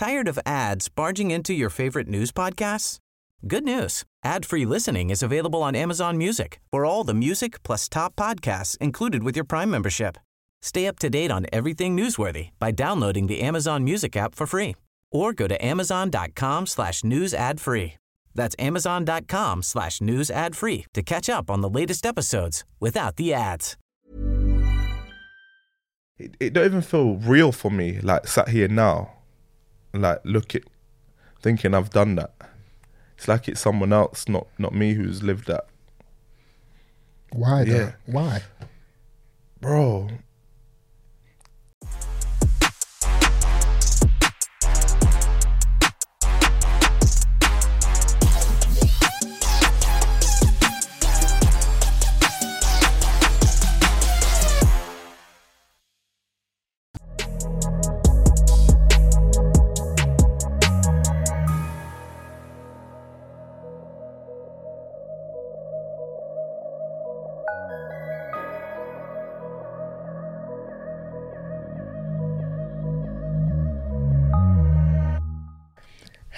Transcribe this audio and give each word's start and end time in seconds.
Tired 0.00 0.28
of 0.28 0.38
ads 0.46 0.88
barging 0.88 1.30
into 1.30 1.52
your 1.52 1.68
favorite 1.68 2.08
news 2.08 2.32
podcasts? 2.32 2.96
Good 3.46 3.64
news. 3.64 4.04
Ad-free 4.24 4.64
listening 4.64 5.10
is 5.10 5.22
available 5.22 5.62
on 5.62 5.76
Amazon 5.76 6.16
Music 6.16 6.58
for 6.70 6.86
all 6.86 7.04
the 7.04 7.12
music 7.12 7.62
plus 7.64 7.86
top 7.86 8.16
podcasts 8.16 8.78
included 8.78 9.22
with 9.22 9.36
your 9.36 9.44
Prime 9.44 9.70
membership. 9.70 10.16
Stay 10.62 10.86
up 10.86 10.98
to 11.00 11.10
date 11.10 11.30
on 11.30 11.44
everything 11.52 11.94
newsworthy 11.94 12.48
by 12.58 12.70
downloading 12.70 13.26
the 13.26 13.42
Amazon 13.42 13.84
Music 13.84 14.16
app 14.16 14.34
for 14.34 14.46
free 14.46 14.74
or 15.12 15.34
go 15.34 15.46
to 15.46 15.62
amazon.com 15.62 16.66
slash 16.66 17.04
news 17.04 17.34
ad 17.34 17.60
free. 17.60 17.98
That's 18.34 18.56
amazon.com 18.58 19.62
slash 19.62 20.00
news 20.00 20.30
ad 20.30 20.56
free 20.56 20.86
to 20.94 21.02
catch 21.02 21.28
up 21.28 21.50
on 21.50 21.60
the 21.60 21.68
latest 21.68 22.06
episodes 22.06 22.64
without 22.80 23.16
the 23.16 23.34
ads. 23.34 23.76
It, 26.16 26.38
it 26.40 26.52
don't 26.54 26.64
even 26.64 26.80
feel 26.80 27.16
real 27.16 27.52
for 27.52 27.70
me, 27.70 28.00
like 28.00 28.26
sat 28.26 28.48
here 28.48 28.68
now, 28.68 29.19
like 29.92 30.20
look 30.24 30.54
at, 30.54 30.62
thinking 31.40 31.74
I've 31.74 31.90
done 31.90 32.14
that. 32.16 32.32
It's 33.16 33.28
like 33.28 33.48
it's 33.48 33.60
someone 33.60 33.92
else, 33.92 34.28
not 34.28 34.46
not 34.58 34.74
me, 34.74 34.94
who's 34.94 35.22
lived 35.22 35.46
that. 35.48 35.66
Why? 37.32 37.64
though? 37.64 37.72
Yeah. 37.72 37.92
Why? 38.06 38.42
Bro, 39.60 40.08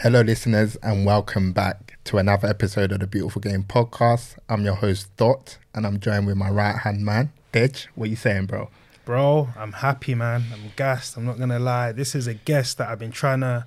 Hello, 0.02 0.20
listeners, 0.20 0.76
and 0.82 1.06
welcome 1.06 1.52
back 1.52 1.96
to 2.04 2.18
another 2.18 2.48
episode 2.48 2.90
of 2.92 2.98
the 3.00 3.06
Beautiful 3.06 3.40
Game 3.40 3.62
Podcast. 3.62 4.36
I'm 4.48 4.64
your 4.64 4.74
host 4.74 5.14
Dot, 5.16 5.58
and 5.74 5.86
I'm 5.86 6.00
joined 6.00 6.26
with 6.26 6.36
my 6.36 6.50
right 6.50 6.76
hand 6.78 7.04
man, 7.04 7.32
Dej. 7.52 7.86
What 7.94 8.10
you 8.10 8.16
saying, 8.16 8.46
bro? 8.46 8.68
Bro, 9.04 9.50
I'm 9.56 9.72
happy, 9.72 10.14
man. 10.16 10.44
I'm 10.52 10.72
gassed. 10.76 11.16
I'm 11.16 11.24
not 11.24 11.38
gonna 11.38 11.58
lie. 11.60 11.92
This 11.92 12.14
is 12.16 12.26
a 12.26 12.34
guest 12.34 12.78
that 12.78 12.88
I've 12.88 12.98
been 12.98 13.12
trying 13.12 13.40
to 13.40 13.66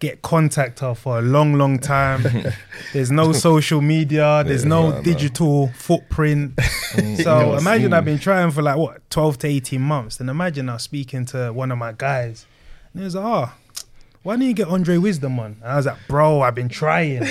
get 0.00 0.20
contact 0.22 0.82
of 0.82 0.98
for 0.98 1.18
a 1.18 1.22
long, 1.22 1.54
long 1.54 1.78
time. 1.78 2.24
there's 2.92 3.12
no 3.12 3.32
social 3.32 3.80
media. 3.80 4.42
There's 4.44 4.64
Yeah, 4.64 4.68
no 4.70 4.90
no. 4.90 5.02
digital 5.02 5.68
footprint. 5.68 6.54
Mm. 6.92 7.24
so 7.24 7.56
imagine 7.56 7.94
I've 7.94 8.04
been 8.04 8.18
trying 8.18 8.50
for 8.50 8.60
like 8.60 8.76
what 8.76 9.00
12 9.08 9.38
to 9.38 9.46
18 9.48 9.80
months. 9.80 10.18
Then 10.18 10.28
imagine 10.28 10.68
I 10.68 10.74
was 10.74 10.82
speaking 10.82 11.24
to 11.24 11.50
one 11.50 11.72
of 11.72 11.78
my 11.78 11.92
guys, 11.92 12.44
and 12.92 13.00
he 13.00 13.04
was 13.06 13.14
like, 13.14 13.24
"Oh, 13.24 13.32
ah, 13.46 13.54
why 14.22 14.34
didn't 14.34 14.48
you 14.48 14.54
get 14.54 14.68
Andre 14.68 14.96
Wisdom 14.98 15.38
on?" 15.38 15.56
And 15.62 15.72
I 15.72 15.76
was 15.76 15.86
like, 15.86 15.98
"Bro, 16.08 16.40
I've 16.42 16.54
been 16.54 16.68
trying." 16.68 17.26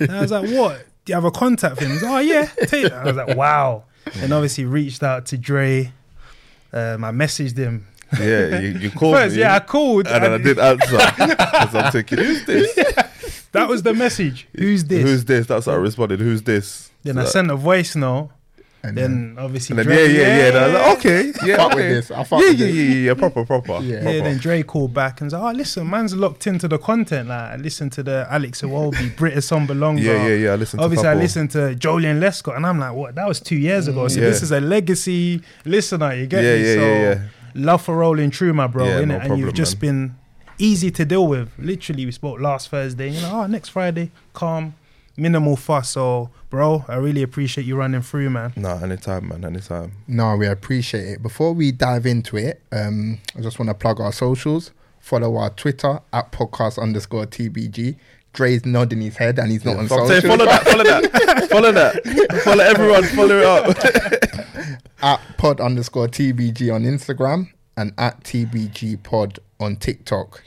and 0.00 0.10
I 0.10 0.20
was 0.20 0.30
like, 0.30 0.50
"What? 0.50 0.84
Do 1.04 1.10
you 1.10 1.14
have 1.14 1.24
a 1.24 1.30
contact 1.30 1.76
for 1.78 1.84
him?" 1.84 1.92
He's 1.92 2.02
like, 2.02 2.12
"Oh 2.12 2.18
yeah." 2.18 2.46
Take 2.66 2.86
it. 2.86 2.92
I 2.92 3.04
was 3.04 3.16
like, 3.16 3.36
"Wow." 3.36 3.84
And 4.20 4.32
obviously 4.32 4.64
reached 4.64 5.02
out 5.02 5.26
to 5.26 5.38
Dre. 5.38 5.92
Um, 6.72 7.04
I 7.04 7.10
messaged 7.10 7.56
him 7.56 7.86
yeah, 8.18 8.58
you, 8.60 8.68
you 8.78 8.90
called 8.96 9.14
First, 9.16 9.34
me. 9.34 9.40
yeah, 9.42 9.54
I 9.56 9.60
called. 9.60 10.06
and 10.06 10.22
then 10.24 10.32
I 10.32 10.34
and 10.36 10.44
did 10.44 10.58
answer 10.58 10.96
because 11.18 11.74
I'm 11.74 11.92
thinking, 11.92 12.18
who's 12.18 12.44
this? 12.44 12.76
That 13.52 13.68
was 13.68 13.82
the 13.82 13.92
message. 13.94 14.46
Who's 14.56 14.84
this? 14.84 15.02
Who's 15.02 15.24
this? 15.24 15.48
That's 15.48 15.66
how 15.66 15.72
I 15.72 15.76
responded. 15.76 16.20
Who's 16.20 16.42
this? 16.42 16.88
then 17.02 17.18
I 17.18 17.24
So- 17.24 17.30
sent 17.30 17.50
a 17.50 17.56
voice 17.56 17.96
note. 17.96 18.30
And 18.82 18.96
Then 18.96 19.36
obviously, 19.38 19.76
And 19.78 19.86
then, 19.86 19.94
Dre, 19.94 20.08
yeah, 20.10 20.20
yeah, 20.36 20.52
yeah. 20.52 20.58
I 20.58 20.66
like, 20.88 20.98
okay, 20.98 21.32
yeah, 21.44 21.56
fuck 21.58 21.72
okay. 21.72 21.76
with 21.76 22.08
this. 22.08 22.10
I 22.10 22.24
fuck 22.24 22.40
yeah, 22.40 22.48
with 22.48 22.60
yeah, 22.60 22.66
this. 22.66 22.74
yeah, 22.76 22.82
yeah, 22.82 22.94
yeah, 23.08 23.14
proper, 23.14 23.44
proper. 23.44 23.72
Yeah. 23.82 24.10
Yeah, 24.10 24.22
then 24.22 24.38
Dre 24.38 24.62
called 24.62 24.94
back 24.94 25.20
and 25.20 25.30
said, 25.30 25.38
"Oh, 25.38 25.50
listen, 25.52 25.90
man's 25.90 26.14
locked 26.16 26.46
into 26.46 26.66
the 26.66 26.78
content. 26.78 27.28
Like, 27.28 27.38
I 27.52 27.56
listened 27.56 27.92
to 27.92 28.02
the 28.02 28.26
Alex 28.30 28.62
Iwobi, 28.62 29.14
Britt 29.18 29.34
Assombalonga. 29.34 30.00
Yeah, 30.02 30.26
yeah, 30.28 30.34
yeah. 30.34 30.52
I 30.52 30.56
listened 30.56 30.80
to 30.80 30.84
Obviously, 30.84 31.08
I 31.08 31.10
couple. 31.12 31.22
listened 31.22 31.50
to 31.50 31.58
Joleon 31.76 32.20
Lescott, 32.20 32.56
and 32.56 32.64
I'm 32.64 32.78
like, 32.78 32.94
what? 32.94 33.14
That 33.16 33.28
was 33.28 33.38
two 33.38 33.56
years 33.56 33.86
ago. 33.86 34.08
So 34.08 34.18
Yeah. 34.20 34.26
this 34.28 34.42
is 34.42 34.50
a 34.50 34.60
legacy 34.60 35.42
listener. 35.66 36.14
You 36.14 36.26
get 36.26 36.42
Yeah, 36.42 36.54
me? 36.54 36.60
yeah, 36.66 36.74
so 36.74 36.80
yeah, 36.80 37.00
yeah. 37.02 37.20
love 37.54 37.82
for 37.82 37.96
rolling 37.96 38.30
true, 38.30 38.54
my 38.54 38.66
bro. 38.66 38.86
Yeah, 38.86 39.00
innit? 39.02 39.06
no 39.08 39.14
and 39.16 39.20
problem, 39.26 39.40
you've 39.40 39.54
just 39.54 39.74
man. 39.82 40.06
been 40.08 40.14
easy 40.58 40.90
to 40.92 41.04
deal 41.04 41.26
with. 41.26 41.50
Literally, 41.58 42.06
we 42.06 42.12
spoke 42.12 42.40
last 42.40 42.70
Thursday. 42.70 43.10
You 43.10 43.20
know, 43.20 43.42
oh, 43.42 43.46
next 43.46 43.68
Friday, 43.68 44.10
calm, 44.32 44.74
minimal 45.20 45.56
fuss. 45.56 45.90
So, 45.90 46.30
bro, 46.48 46.84
I 46.88 46.96
really 46.96 47.22
appreciate 47.22 47.66
you 47.66 47.76
running 47.76 48.02
through, 48.02 48.30
man. 48.30 48.52
No, 48.56 48.70
anytime, 48.78 49.28
man, 49.28 49.44
anytime. 49.44 49.92
No, 50.08 50.36
we 50.36 50.46
appreciate 50.46 51.04
it. 51.08 51.22
Before 51.22 51.52
we 51.52 51.70
dive 51.72 52.06
into 52.06 52.36
it, 52.36 52.62
um, 52.72 53.18
I 53.36 53.40
just 53.40 53.58
want 53.58 53.68
to 53.68 53.74
plug 53.74 54.00
our 54.00 54.12
socials. 54.12 54.72
Follow 54.98 55.36
our 55.36 55.50
Twitter 55.50 56.00
at 56.12 56.32
podcast 56.32 56.80
underscore 56.82 57.26
TBG. 57.26 57.96
Dre's 58.32 58.64
nodding 58.64 59.00
his 59.00 59.16
head 59.16 59.38
and 59.38 59.50
he's 59.50 59.64
not 59.64 59.76
on 59.76 59.88
So 59.88 59.96
social. 60.06 60.08
saying, 60.20 60.22
follow 60.38 60.44
that, 60.44 60.62
follow 60.64 60.84
that, 60.84 61.48
follow 61.50 61.72
that, 61.72 62.42
follow 62.44 62.64
everyone, 62.64 63.02
follow 63.04 63.38
it 63.38 63.44
up. 63.44 64.80
at 65.02 65.20
pod 65.36 65.60
underscore 65.60 66.06
TBG 66.06 66.72
on 66.72 66.84
Instagram 66.84 67.48
and 67.76 67.92
at 67.98 68.22
TBG 68.22 69.02
pod 69.02 69.40
on 69.58 69.76
TikTok. 69.76 70.42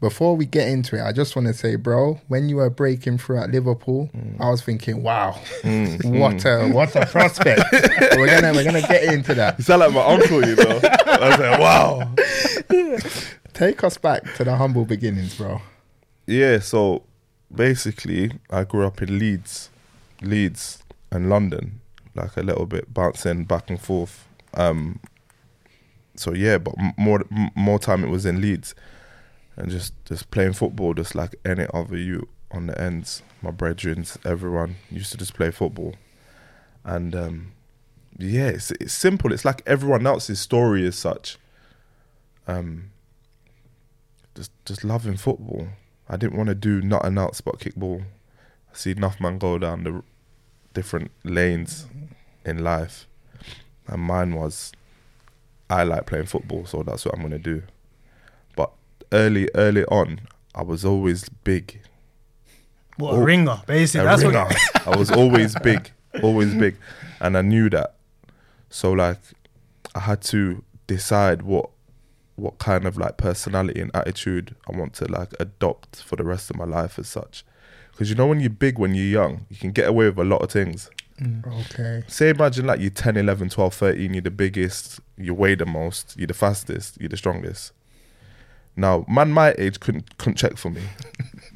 Before 0.00 0.36
we 0.36 0.46
get 0.46 0.68
into 0.68 0.96
it, 0.96 1.02
I 1.02 1.10
just 1.10 1.34
want 1.34 1.48
to 1.48 1.54
say, 1.54 1.74
bro, 1.74 2.20
when 2.28 2.48
you 2.48 2.56
were 2.56 2.70
breaking 2.70 3.18
through 3.18 3.38
at 3.38 3.50
Liverpool, 3.50 4.08
I 4.38 4.48
was 4.48 4.62
thinking, 4.62 5.02
wow, 5.02 5.32
what 6.04 6.44
a 6.44 6.68
what 6.68 6.94
a 6.94 7.04
prospect. 7.06 7.62
we're 8.16 8.26
gonna 8.28 8.52
we're 8.52 8.64
gonna 8.64 8.82
get 8.82 9.12
into 9.12 9.34
that. 9.34 9.58
You 9.58 9.64
sound 9.64 9.80
like 9.80 9.92
my 9.92 10.04
uncle, 10.04 10.46
you 10.46 10.54
know. 10.54 10.80
I 10.84 11.28
was 11.28 11.38
like, 11.38 11.58
wow. 11.58 12.14
Take 13.54 13.82
us 13.82 13.98
back 13.98 14.22
to 14.36 14.44
the 14.44 14.54
humble 14.54 14.84
beginnings, 14.84 15.36
bro. 15.36 15.60
Yeah, 16.26 16.60
so 16.60 17.02
basically, 17.52 18.30
I 18.50 18.62
grew 18.62 18.86
up 18.86 19.02
in 19.02 19.18
Leeds, 19.18 19.70
Leeds 20.22 20.84
and 21.10 21.28
London, 21.28 21.80
like 22.14 22.36
a 22.36 22.42
little 22.42 22.66
bit 22.66 22.94
bouncing 22.94 23.44
back 23.44 23.68
and 23.68 23.80
forth. 23.80 24.28
Um, 24.54 25.00
so 26.14 26.34
yeah, 26.34 26.58
but 26.58 26.74
more 26.96 27.24
more 27.56 27.78
time 27.78 28.04
it 28.04 28.10
was 28.10 28.26
in 28.26 28.40
Leeds, 28.40 28.74
and 29.58 29.70
just 29.70 29.92
just 30.04 30.30
playing 30.30 30.52
football, 30.54 30.94
just 30.94 31.14
like 31.14 31.34
any 31.44 31.66
other 31.74 31.96
you 31.96 32.28
on 32.52 32.68
the 32.68 32.80
ends. 32.80 33.22
My 33.42 33.50
brethrens, 33.50 34.16
everyone 34.24 34.76
used 34.90 35.10
to 35.12 35.18
just 35.18 35.34
play 35.34 35.50
football, 35.50 35.94
and 36.84 37.14
um, 37.14 37.52
yeah, 38.16 38.48
it's 38.48 38.70
it's 38.70 38.94
simple. 38.94 39.32
It's 39.32 39.44
like 39.44 39.62
everyone 39.66 40.06
else's 40.06 40.40
story 40.40 40.86
as 40.86 40.96
such. 40.96 41.36
Um, 42.46 42.92
just 44.34 44.52
just 44.64 44.84
loving 44.84 45.16
football. 45.16 45.68
I 46.08 46.16
didn't 46.16 46.36
want 46.38 46.48
to 46.48 46.54
do 46.54 46.80
nothing 46.80 47.18
else 47.18 47.40
but 47.40 47.58
kickball. 47.58 48.02
I 48.72 48.76
see 48.76 48.92
enough 48.92 49.20
man 49.20 49.38
go 49.38 49.58
down 49.58 49.82
the 49.82 50.02
different 50.72 51.10
lanes 51.24 51.86
in 52.44 52.62
life, 52.62 53.08
and 53.88 54.02
mine 54.02 54.36
was 54.36 54.72
I 55.68 55.82
like 55.82 56.06
playing 56.06 56.26
football, 56.26 56.64
so 56.64 56.84
that's 56.84 57.04
what 57.04 57.16
I'm 57.16 57.22
gonna 57.22 57.40
do. 57.40 57.64
Early, 59.12 59.48
early 59.54 59.84
on, 59.86 60.20
I 60.54 60.62
was 60.62 60.84
always 60.84 61.28
big. 61.44 61.80
What 62.96 63.14
a 63.14 63.22
ringer, 63.22 63.62
basically. 63.66 64.06
A 64.06 64.10
That's 64.10 64.22
ringer. 64.22 64.44
what. 64.44 64.86
I 64.86 64.96
was 64.96 65.10
always 65.10 65.54
big, 65.60 65.90
always 66.22 66.54
big, 66.54 66.76
and 67.20 67.36
I 67.36 67.42
knew 67.42 67.70
that. 67.70 67.94
So 68.70 68.92
like, 68.92 69.18
I 69.94 70.00
had 70.00 70.20
to 70.22 70.62
decide 70.86 71.42
what 71.42 71.70
what 72.36 72.58
kind 72.58 72.86
of 72.86 72.96
like 72.96 73.16
personality 73.16 73.80
and 73.80 73.90
attitude 73.94 74.54
I 74.72 74.76
want 74.76 74.94
to 74.94 75.06
like 75.06 75.32
adopt 75.40 75.96
for 76.02 76.14
the 76.16 76.24
rest 76.24 76.50
of 76.50 76.56
my 76.56 76.64
life 76.64 76.98
as 76.98 77.08
such. 77.08 77.44
Because 77.90 78.10
you 78.10 78.14
know 78.14 78.26
when 78.26 78.38
you're 78.40 78.50
big 78.50 78.78
when 78.78 78.94
you're 78.94 79.04
young, 79.04 79.46
you 79.48 79.56
can 79.56 79.72
get 79.72 79.88
away 79.88 80.06
with 80.08 80.18
a 80.18 80.24
lot 80.24 80.42
of 80.42 80.50
things. 80.50 80.88
Mm. 81.20 81.44
Okay. 81.70 82.04
Say 82.06 82.28
imagine 82.28 82.66
like 82.66 82.80
you're 82.80 82.90
10, 82.90 83.16
11, 83.16 83.48
12, 83.48 83.74
13, 83.74 84.14
you're 84.14 84.22
the 84.22 84.30
biggest, 84.30 85.00
you 85.16 85.34
weigh 85.34 85.56
the 85.56 85.66
most, 85.66 86.14
you're 86.16 86.28
the 86.28 86.34
fastest, 86.34 86.96
you're 87.00 87.08
the 87.08 87.16
strongest. 87.16 87.72
Now, 88.78 89.04
man 89.08 89.32
my 89.32 89.54
age 89.58 89.80
couldn't 89.80 90.16
couldn't 90.18 90.36
check 90.36 90.56
for 90.56 90.70
me. 90.70 90.82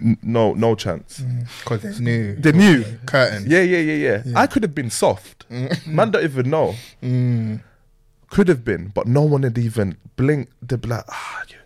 N- 0.01 0.19
no, 0.23 0.55
no 0.55 0.75
chance. 0.75 1.23
Because 1.61 1.83
they 1.83 2.05
knew. 2.05 2.35
They 2.35 2.51
knew. 2.53 2.85
Curtain. 3.07 3.45
Yeah, 3.47 3.63
yeah, 3.63 3.79
yeah, 3.79 4.23
yeah. 4.27 4.33
I 4.39 4.47
could 4.49 4.65
have 4.65 4.75
been 4.75 4.91
soft. 4.91 5.47
Man 5.87 6.11
don't 6.11 6.25
even 6.25 6.51
know. 6.51 6.75
Could 8.31 8.49
have 8.49 8.65
been, 8.65 8.89
but 8.89 9.07
no 9.07 9.23
one 9.23 9.43
had 9.43 9.57
even 9.59 9.99
blinked. 10.17 10.53
They'd 10.67 10.81
be 10.81 10.89
like, 10.89 11.05
ah, 11.09 11.43
you. 11.49 11.57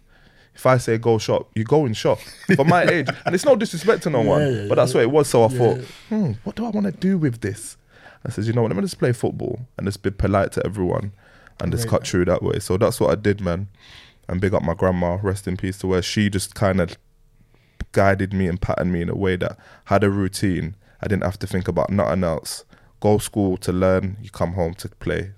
If 0.55 0.67
I 0.67 0.79
say 0.79 0.99
go 0.99 1.17
shop, 1.19 1.50
you 1.55 1.64
go 1.64 1.87
in 1.87 1.93
shop. 1.94 2.19
For 2.56 2.64
my 2.64 2.82
age, 2.94 3.08
and 3.25 3.35
it's 3.35 3.44
no 3.44 3.56
disrespect 3.56 4.03
to 4.05 4.11
no 4.11 4.23
one, 4.23 4.69
but 4.69 4.75
that's 4.75 4.93
what 4.94 5.03
it 5.03 5.11
was. 5.11 5.29
So 5.29 5.44
I 5.44 5.49
thought, 5.49 5.79
hmm, 6.08 6.32
what 6.44 6.56
do 6.56 6.67
I 6.67 6.70
want 6.70 6.87
to 6.87 6.93
do 6.93 7.19
with 7.19 7.41
this? 7.41 7.76
I 8.25 8.31
said, 8.31 8.44
you 8.44 8.53
know 8.53 8.62
what, 8.62 8.69
let 8.73 8.76
me 8.76 8.82
just 8.82 8.99
play 8.99 9.12
football 9.12 9.61
and 9.79 9.87
just 9.87 10.03
be 10.03 10.11
polite 10.11 10.53
to 10.53 10.67
everyone 10.67 11.12
and 11.61 11.70
just 11.73 11.88
cut 11.88 12.06
through 12.06 12.25
that 12.26 12.43
way. 12.43 12.58
So 12.58 12.76
that's 12.76 12.99
what 13.00 13.11
I 13.11 13.14
did, 13.14 13.41
man. 13.41 13.69
And 14.28 14.40
big 14.40 14.55
up 14.55 14.62
my 14.62 14.75
grandma, 14.75 15.19
rest 15.23 15.46
in 15.46 15.56
peace 15.56 15.78
to 15.78 15.87
where 15.87 16.02
she 16.02 16.28
just 16.28 16.55
kind 16.55 16.81
of 16.81 16.96
guided 17.93 18.32
me 18.32 18.46
and 18.49 18.61
patterned 18.61 18.93
me 18.93 19.02
in 19.02 19.08
a 19.08 19.14
way 19.17 19.37
that 19.37 19.56
had 19.84 20.02
a 20.02 20.11
routine. 20.11 20.75
I 21.00 21.06
didn't 21.08 21.23
have 21.25 21.38
to 21.40 21.46
think 21.46 21.69
about 21.69 21.90
nothing 21.90 22.25
else. 22.25 22.64
Go 23.00 23.19
school 23.19 23.56
to 23.58 23.73
learn, 23.73 24.17
you 24.20 24.31
come 24.31 24.55
home 24.55 24.75
to 24.75 24.88
play. 24.88 25.32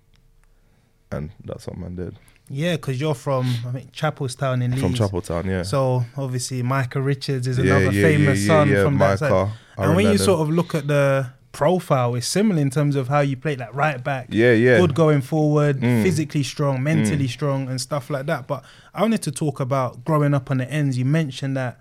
And 1.10 1.30
that's 1.44 1.66
what 1.66 1.76
man 1.76 1.96
did. 1.96 2.16
Yeah, 2.50 2.76
because 2.76 2.98
you're 2.98 3.14
from 3.14 3.46
I 3.66 3.72
think 3.72 3.92
Chapelstown 3.92 4.62
in 4.62 4.70
Leeds. 4.70 4.80
From 4.82 4.94
Chapeltown, 4.94 5.44
yeah. 5.44 5.62
So 5.64 6.04
obviously 6.16 6.62
Micah 6.62 7.00
Richards 7.00 7.46
is 7.46 7.58
Yeah, 7.58 7.76
another 7.76 7.92
yeah, 7.96 8.02
famous 8.02 8.40
yeah, 8.40 8.46
son 8.46 8.68
from 8.84 8.98
that 8.98 9.18
side. 9.18 9.30
Micah, 9.30 9.52
And 9.76 9.88
when 9.96 10.04
you 10.06 10.12
remember. 10.12 10.24
sort 10.24 10.40
of 10.40 10.50
look 10.50 10.74
at 10.74 10.86
the 10.86 11.30
profile, 11.58 12.14
is 12.14 12.26
similar 12.26 12.60
in 12.62 12.70
terms 12.70 12.94
of 12.96 13.08
how 13.08 13.20
you 13.20 13.36
played 13.36 13.58
like 13.58 13.74
right 13.74 14.02
back. 14.10 14.26
Yeah, 14.30 14.52
yeah. 14.52 14.78
Good 14.78 14.94
going 14.94 15.22
forward, 15.22 15.80
Mm. 15.80 16.02
physically 16.04 16.44
strong, 16.44 16.82
mentally 16.82 17.28
strong, 17.28 17.68
and 17.68 17.80
stuff 17.80 18.10
like 18.10 18.26
that. 18.26 18.46
But 18.46 18.60
I 18.94 19.02
wanted 19.02 19.22
to 19.22 19.32
talk 19.32 19.58
about 19.60 20.04
growing 20.04 20.34
up 20.34 20.50
on 20.52 20.58
the 20.58 20.70
ends. 20.70 20.96
You 20.96 21.04
mentioned 21.04 21.56
that 21.56 21.74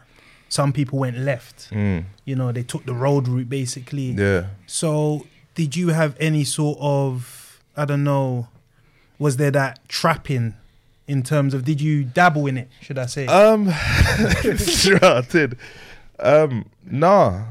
some 0.50 0.72
people 0.74 0.98
went 1.00 1.18
left. 1.18 1.70
Mm, 1.72 2.06
You 2.26 2.36
know, 2.36 2.52
they 2.52 2.64
took 2.64 2.84
the 2.86 2.94
road 3.06 3.28
route 3.28 3.50
basically. 3.50 4.10
yeah. 4.26 4.44
So, 4.66 5.26
did 5.56 5.76
you 5.76 5.90
have 5.90 6.16
any 6.20 6.44
sort 6.44 6.78
of, 6.82 7.62
I 7.76 7.86
don't 7.86 8.04
know, 8.04 8.48
was 9.20 9.38
there 9.38 9.52
that 9.52 9.74
trapping 9.88 10.54
in 11.08 11.22
terms 11.24 11.54
of, 11.54 11.64
did 11.64 11.80
you 11.82 12.04
dabble 12.04 12.48
in 12.48 12.58
it, 12.58 12.70
should 12.82 12.98
I 12.98 13.06
say? 13.06 13.26
Um, 13.28 13.72
sure, 14.58 15.04
I 15.04 15.22
did. 15.22 15.56
Um, 16.20 16.66
nah, 16.84 17.44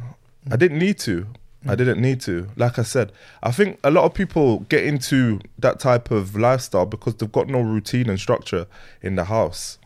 I 0.50 0.56
didn't 0.56 0.78
need 0.78 0.98
to. 1.08 1.26
I 1.68 1.74
didn't 1.74 2.00
need 2.00 2.20
to. 2.22 2.48
Like 2.56 2.78
I 2.78 2.82
said, 2.82 3.12
I 3.42 3.50
think 3.50 3.78
a 3.82 3.90
lot 3.90 4.04
of 4.04 4.14
people 4.14 4.60
get 4.60 4.84
into 4.84 5.40
that 5.58 5.80
type 5.80 6.10
of 6.10 6.36
lifestyle 6.36 6.86
because 6.86 7.14
they've 7.16 7.30
got 7.30 7.48
no 7.48 7.60
routine 7.60 8.08
and 8.08 8.18
structure 8.18 8.66
in 9.02 9.16
the 9.16 9.24
house. 9.24 9.78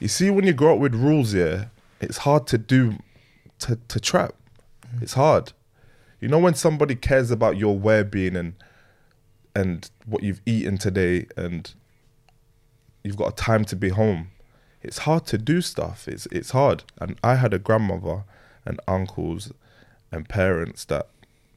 You 0.00 0.08
see, 0.08 0.30
when 0.30 0.46
you 0.46 0.52
grow 0.52 0.74
up 0.74 0.80
with 0.80 0.94
rules, 0.94 1.34
yeah, 1.34 1.66
it's 2.00 2.18
hard 2.18 2.46
to 2.48 2.58
do, 2.58 2.98
to, 3.60 3.78
to 3.88 4.00
trap. 4.00 4.34
It's 5.00 5.14
hard. 5.14 5.52
You 6.20 6.28
know, 6.28 6.38
when 6.38 6.54
somebody 6.54 6.94
cares 6.94 7.30
about 7.30 7.56
your 7.56 7.78
well 7.78 8.04
being 8.04 8.36
and 8.36 8.54
and 9.54 9.90
what 10.06 10.22
you've 10.22 10.40
eaten 10.46 10.78
today 10.78 11.26
and 11.36 11.74
you've 13.02 13.16
got 13.16 13.32
a 13.32 13.34
time 13.34 13.64
to 13.64 13.76
be 13.76 13.88
home. 13.88 14.30
It's 14.82 14.98
hard 14.98 15.26
to 15.26 15.38
do 15.38 15.60
stuff. 15.60 16.06
It's 16.06 16.26
it's 16.26 16.52
hard. 16.52 16.84
And 17.00 17.18
I 17.24 17.34
had 17.34 17.52
a 17.52 17.58
grandmother 17.58 18.24
and 18.64 18.80
uncles 18.86 19.52
and 20.10 20.28
parents 20.28 20.84
that 20.86 21.08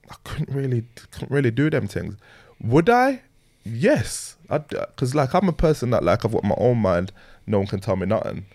I 0.09 0.15
couldn't 0.23 0.49
really 0.53 0.85
couldn't 1.11 1.31
really 1.31 1.51
do 1.51 1.69
them 1.69 1.87
things. 1.87 2.15
Would 2.61 2.89
I? 2.89 3.21
Yes. 3.63 4.35
Because 4.49 5.15
like 5.15 5.33
I'm 5.33 5.47
a 5.47 5.53
person 5.53 5.91
that 5.91 6.03
like 6.03 6.25
I've 6.25 6.31
got 6.31 6.43
my 6.43 6.55
own 6.57 6.79
mind. 6.79 7.11
No 7.47 7.59
one 7.59 7.67
can 7.67 7.79
tell 7.79 7.95
me 7.95 8.05
nothing. 8.05 8.45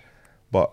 But 0.51 0.71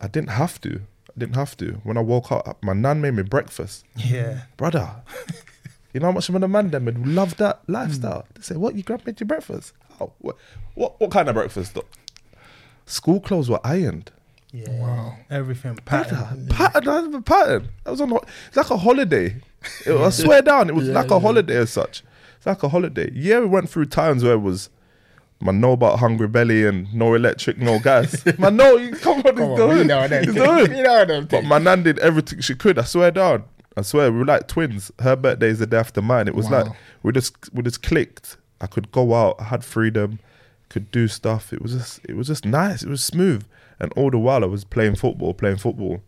I 0.00 0.08
didn't 0.08 0.30
have 0.30 0.60
to. 0.62 0.80
I 1.08 1.12
didn't 1.18 1.36
have 1.36 1.56
to. 1.58 1.80
When 1.84 1.96
I 1.96 2.00
woke 2.00 2.30
up, 2.32 2.58
my 2.62 2.72
nan 2.72 3.00
made 3.00 3.14
me 3.14 3.22
breakfast 3.22 3.84
yeah. 3.96 4.42
brother. 4.56 5.02
you 5.92 6.00
know 6.00 6.06
how 6.06 6.12
much 6.12 6.28
of 6.28 6.34
a 6.34 6.48
man 6.48 6.70
them 6.70 6.84
would 6.84 7.06
love 7.06 7.36
that 7.36 7.60
lifestyle. 7.66 8.26
They 8.34 8.42
say, 8.42 8.56
"What 8.56 8.74
you 8.74 8.82
grab 8.82 9.06
made 9.06 9.20
your 9.20 9.26
breakfast? 9.26 9.72
Oh, 10.00 10.12
what, 10.18 10.36
what, 10.74 11.00
what 11.00 11.10
kind 11.10 11.28
of 11.28 11.34
breakfast? 11.34 11.74
Though? 11.74 11.84
School 12.86 13.20
clothes 13.20 13.50
were 13.50 13.60
ironed. 13.64 14.10
Yeah. 14.52 14.70
Wow. 14.80 15.14
Everything 15.30 15.76
pattern. 15.84 16.46
pattern, 16.48 16.84
that 16.84 17.04
was 17.06 17.14
a 17.14 17.20
pattern. 17.20 17.68
That 17.84 17.90
was 17.90 18.00
on. 18.00 18.08
ho- 18.10 18.24
It's 18.48 18.56
like 18.56 18.70
a 18.70 18.76
holiday. 18.78 19.36
It- 19.84 19.92
I 20.00 20.10
swear 20.10 20.40
down, 20.42 20.68
it 20.68 20.74
was 20.74 20.88
like 20.88 21.10
a 21.10 21.18
holiday 21.20 21.56
as 21.56 21.70
such. 21.70 22.02
It's 22.36 22.46
like 22.46 22.62
a 22.62 22.68
holiday. 22.68 23.10
Yeah, 23.12 23.40
we 23.40 23.46
went 23.46 23.68
through 23.68 23.86
times 23.86 24.22
where 24.24 24.34
it 24.34 24.38
was. 24.42 24.70
Man, 25.40 25.60
know 25.60 25.70
about 25.72 26.00
hungry 26.00 26.26
belly 26.26 26.66
and 26.66 26.92
no 26.92 27.14
electric, 27.14 27.58
no 27.58 27.78
gas. 27.78 28.24
man, 28.38 28.56
no, 28.56 28.76
you 28.76 28.90
come 28.96 29.18
on, 29.18 29.22
Come 29.22 29.36
he's 29.36 29.42
on, 29.44 29.56
doing. 29.56 29.78
you 29.78 29.84
know 29.84 30.08
them 30.08 30.24
He's 30.24 30.34
doing. 30.34 30.76
You 30.76 30.82
know 30.82 31.04
them 31.04 31.26
But 31.30 31.44
my 31.44 31.58
nan 31.58 31.84
did 31.84 31.98
everything 32.00 32.40
she 32.40 32.56
could. 32.56 32.76
I 32.78 32.82
swear 32.82 33.12
down. 33.12 33.44
I 33.76 33.82
swear 33.82 34.10
we 34.10 34.18
were 34.18 34.24
like 34.24 34.48
twins. 34.48 34.90
Her 34.98 35.14
birthday 35.14 35.48
is 35.50 35.60
the 35.60 35.66
day 35.66 35.76
after 35.76 36.02
mine. 36.02 36.26
It 36.26 36.34
was 36.34 36.46
Wow. 36.50 36.64
like 36.64 36.72
we 37.04 37.12
just 37.12 37.36
we 37.54 37.62
just 37.62 37.82
clicked. 37.84 38.36
I 38.60 38.66
could 38.66 38.90
go 38.90 39.14
out. 39.14 39.36
I 39.38 39.44
had 39.44 39.64
freedom. 39.64 40.18
Could 40.70 40.90
do 40.90 41.06
stuff. 41.06 41.52
It 41.52 41.62
was 41.62 41.72
just 41.72 42.00
it 42.08 42.16
was 42.16 42.26
just 42.26 42.44
nice. 42.44 42.82
It 42.82 42.88
was 42.88 43.04
smooth. 43.04 43.44
And 43.80 43.92
all 43.96 44.10
the 44.10 44.18
while 44.18 44.42
I 44.42 44.46
was 44.46 44.64
playing 44.64 44.96
football, 44.96 45.34
playing 45.34 45.58
football. 45.58 46.00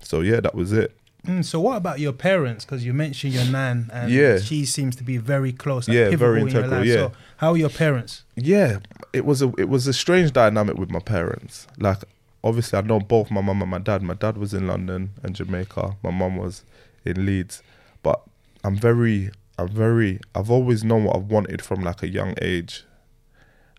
So 0.00 0.20
yeah, 0.20 0.40
that 0.40 0.54
was 0.54 0.72
it. 0.72 0.96
Mm, 1.26 1.44
so 1.44 1.58
what 1.60 1.76
about 1.76 1.98
your 1.98 2.12
parents? 2.12 2.64
Because 2.64 2.86
you 2.86 2.92
mentioned 2.94 3.32
your 3.34 3.44
nan, 3.46 3.90
and 3.92 4.10
Yeah. 4.12 4.38
she 4.38 4.64
seems 4.64 4.94
to 4.96 5.02
be 5.04 5.16
very 5.16 5.52
close. 5.52 5.88
Like 5.88 5.96
Yeah, 5.96 6.16
very 6.16 6.40
in 6.40 6.46
your 6.48 6.58
integral, 6.60 6.78
life. 6.80 6.86
yeah. 6.86 6.94
So 6.94 7.12
how 7.38 7.50
are 7.52 7.56
your 7.56 7.68
parents? 7.70 8.22
Yeah, 8.36 8.78
it 9.12 9.24
was 9.24 9.42
a 9.42 9.52
it 9.58 9.68
was 9.68 9.86
a 9.88 9.92
strange 9.92 10.32
dynamic 10.32 10.76
with 10.78 10.90
my 10.90 11.00
parents. 11.00 11.66
Like 11.78 12.04
obviously 12.44 12.78
I 12.78 12.82
know 12.82 13.00
both 13.00 13.30
my 13.30 13.40
mum 13.40 13.60
and 13.60 13.70
my 13.70 13.78
dad. 13.78 14.02
My 14.02 14.14
dad 14.14 14.38
was 14.38 14.54
in 14.54 14.66
London 14.68 15.10
and 15.22 15.34
Jamaica. 15.34 15.96
My 16.02 16.10
mum 16.10 16.36
was 16.36 16.62
in 17.04 17.26
Leeds. 17.26 17.62
But 18.04 18.22
I'm 18.62 18.76
very 18.76 19.30
I'm 19.58 19.68
very 19.68 20.20
I've 20.34 20.50
always 20.50 20.84
known 20.84 21.04
what 21.04 21.16
I've 21.16 21.24
wanted 21.30 21.60
from 21.60 21.80
like 21.82 22.02
a 22.04 22.08
young 22.08 22.34
age. 22.40 22.84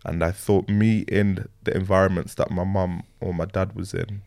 And 0.07 0.23
I 0.23 0.31
thought 0.31 0.69
me 0.69 0.99
in 1.09 1.49
the 1.65 1.75
environments 1.75 2.35
that 2.35 2.49
my 2.49 2.63
mum 2.63 3.03
or 3.19 3.33
my 3.33 3.43
dad 3.43 3.75
was 3.75 3.93
in, 3.93 4.21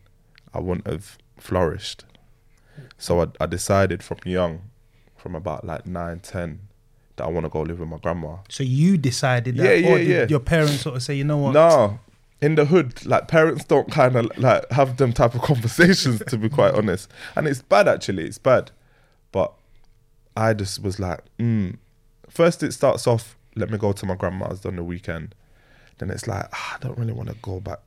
I 0.53 0.59
wouldn't 0.59 0.85
have 0.85 1.17
flourished. 1.37 2.05
So 2.99 3.21
I, 3.21 3.27
I 3.39 3.47
decided 3.47 4.03
from 4.03 4.19
young, 4.23 4.61
from 5.17 5.33
about 5.33 5.65
like 5.65 5.87
nine, 5.87 6.19
ten, 6.19 6.67
that 7.15 7.23
I 7.23 7.27
want 7.29 7.45
to 7.45 7.49
go 7.49 7.61
live 7.61 7.79
with 7.79 7.89
my 7.89 7.97
grandma. 7.97 8.37
So 8.47 8.63
you 8.63 8.95
decided 8.95 9.57
that, 9.57 9.63
Yeah, 9.63 9.73
yeah, 9.73 9.89
or 9.89 9.97
did 9.97 10.07
yeah. 10.07 10.25
your 10.29 10.39
parents 10.39 10.81
sort 10.81 10.97
of 10.97 11.01
say, 11.01 11.15
you 11.15 11.23
know 11.23 11.37
what? 11.37 11.53
No, 11.53 11.99
in 12.41 12.53
the 12.55 12.65
hood, 12.65 13.03
like 13.05 13.27
parents 13.27 13.63
don't 13.63 13.91
kind 13.91 14.15
of 14.15 14.37
like 14.37 14.69
have 14.71 14.97
them 14.97 15.13
type 15.13 15.33
of 15.33 15.41
conversations. 15.51 16.21
to 16.27 16.37
be 16.37 16.47
quite 16.47 16.75
honest, 16.75 17.11
and 17.35 17.47
it's 17.47 17.63
bad 17.63 17.87
actually. 17.87 18.25
It's 18.25 18.37
bad, 18.37 18.69
but 19.31 19.51
I 20.37 20.53
just 20.53 20.83
was 20.83 20.99
like, 20.99 21.21
mm. 21.39 21.77
first 22.29 22.61
it 22.61 22.73
starts 22.73 23.07
off. 23.07 23.35
Let 23.55 23.71
me 23.71 23.79
go 23.79 23.91
to 23.93 24.05
my 24.05 24.15
grandma's 24.15 24.63
on 24.63 24.75
the 24.75 24.83
weekend. 24.83 25.33
Then 26.01 26.09
it's 26.09 26.27
like 26.27 26.47
ah, 26.51 26.77
I 26.77 26.79
don't 26.79 26.97
really 26.97 27.13
want 27.13 27.29
to 27.29 27.35
go 27.43 27.59
back 27.59 27.77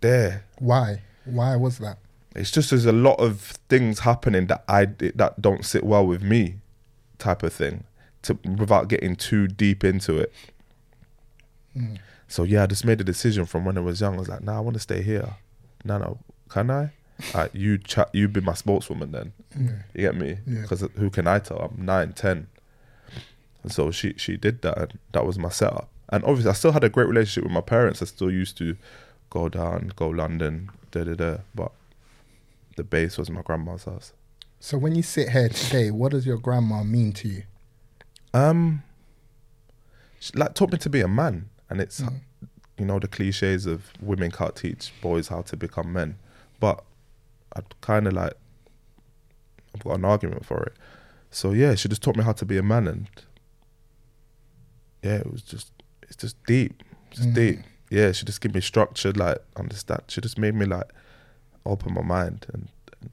there. 0.00 0.44
Why? 0.60 1.02
Why 1.24 1.56
was 1.56 1.78
that? 1.78 1.98
It's 2.36 2.52
just 2.52 2.70
there's 2.70 2.86
a 2.86 2.92
lot 2.92 3.18
of 3.18 3.58
things 3.68 3.98
happening 3.98 4.46
that 4.46 4.62
I 4.68 4.84
that 5.16 5.42
don't 5.42 5.64
sit 5.64 5.82
well 5.82 6.06
with 6.06 6.22
me, 6.22 6.60
type 7.18 7.42
of 7.42 7.52
thing. 7.52 7.82
To 8.22 8.38
without 8.44 8.86
getting 8.86 9.16
too 9.16 9.48
deep 9.48 9.82
into 9.82 10.18
it. 10.18 10.32
So 12.28 12.44
yeah, 12.44 12.62
I 12.62 12.66
just 12.66 12.84
made 12.84 13.00
a 13.00 13.04
decision 13.04 13.44
from 13.44 13.64
when 13.64 13.76
I 13.76 13.80
was 13.80 14.00
young. 14.00 14.14
I 14.14 14.18
was 14.18 14.28
like, 14.28 14.44
nah, 14.44 14.58
I 14.58 14.60
want 14.60 14.74
to 14.74 14.80
stay 14.80 15.02
here. 15.02 15.34
No, 15.84 15.98
no, 15.98 16.18
can 16.48 16.70
I? 16.70 16.92
Alright, 17.34 17.52
you 17.56 17.76
chat. 17.76 18.08
You 18.12 18.28
be 18.28 18.40
my 18.40 18.52
sportswoman 18.52 19.10
then. 19.10 19.32
You 19.94 20.02
get 20.02 20.14
me? 20.14 20.38
Yeah. 20.46 20.60
Because 20.60 20.86
who 20.96 21.10
can 21.10 21.26
I 21.26 21.40
tell? 21.40 21.58
I'm 21.58 21.84
nine, 21.84 22.12
ten. 22.12 22.46
And 23.64 23.72
so 23.72 23.90
she 23.90 24.14
she 24.16 24.36
did 24.36 24.62
that, 24.62 24.78
and 24.78 24.98
that 25.10 25.26
was 25.26 25.40
my 25.40 25.48
setup. 25.48 25.88
And 26.12 26.22
obviously, 26.24 26.50
I 26.50 26.52
still 26.52 26.72
had 26.72 26.84
a 26.84 26.90
great 26.90 27.08
relationship 27.08 27.44
with 27.44 27.52
my 27.52 27.62
parents. 27.62 28.02
I 28.02 28.04
still 28.04 28.30
used 28.30 28.58
to 28.58 28.76
go 29.30 29.48
down, 29.48 29.92
go 29.96 30.08
London, 30.08 30.70
da 30.90 31.04
da 31.04 31.14
da. 31.14 31.38
But 31.54 31.72
the 32.76 32.84
base 32.84 33.16
was 33.16 33.30
my 33.30 33.40
grandma's 33.40 33.84
house. 33.84 34.12
So 34.60 34.76
when 34.76 34.94
you 34.94 35.02
sit 35.02 35.30
here 35.30 35.48
today, 35.48 35.90
what 35.90 36.12
does 36.12 36.26
your 36.26 36.36
grandma 36.36 36.84
mean 36.84 37.12
to 37.14 37.28
you? 37.28 37.42
Um, 38.34 38.82
she, 40.20 40.32
like 40.34 40.54
taught 40.54 40.70
me 40.70 40.78
to 40.78 40.90
be 40.90 41.00
a 41.00 41.08
man, 41.08 41.48
and 41.68 41.80
it's 41.80 42.02
you 42.78 42.84
know 42.84 42.98
the 42.98 43.08
cliches 43.08 43.66
of 43.66 43.90
women 44.00 44.30
can't 44.30 44.54
teach 44.54 44.92
boys 45.00 45.28
how 45.28 45.40
to 45.42 45.56
become 45.56 45.92
men, 45.92 46.16
but 46.60 46.84
I 47.56 47.60
kind 47.80 48.06
of 48.06 48.12
like 48.12 48.34
I've 49.74 49.82
got 49.82 49.94
an 49.94 50.04
argument 50.04 50.44
for 50.44 50.62
it. 50.62 50.74
So 51.30 51.52
yeah, 51.52 51.74
she 51.74 51.88
just 51.88 52.02
taught 52.02 52.16
me 52.16 52.22
how 52.22 52.32
to 52.32 52.44
be 52.44 52.58
a 52.58 52.62
man, 52.62 52.86
and 52.86 53.08
yeah, 55.02 55.16
it 55.16 55.32
was 55.32 55.42
just 55.42 55.72
it's 56.12 56.20
just 56.22 56.36
deep, 56.44 56.82
just 57.10 57.32
deep. 57.34 57.60
Yeah, 57.90 58.12
she 58.12 58.24
just 58.24 58.40
gave 58.40 58.54
me 58.54 58.60
structure, 58.60 59.12
like 59.12 59.38
understand. 59.56 60.02
She 60.08 60.20
just 60.20 60.38
made 60.38 60.54
me 60.54 60.66
like 60.66 60.90
open 61.66 61.94
my 61.94 62.02
mind 62.02 62.46
and 62.52 62.68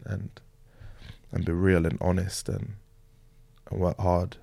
and 0.06 0.30
and 1.32 1.46
be 1.46 1.52
real 1.52 1.86
and 1.86 1.98
honest 2.02 2.50
and 2.50 2.74
and 3.70 3.80
work 3.80 4.00
hard. 4.00 4.38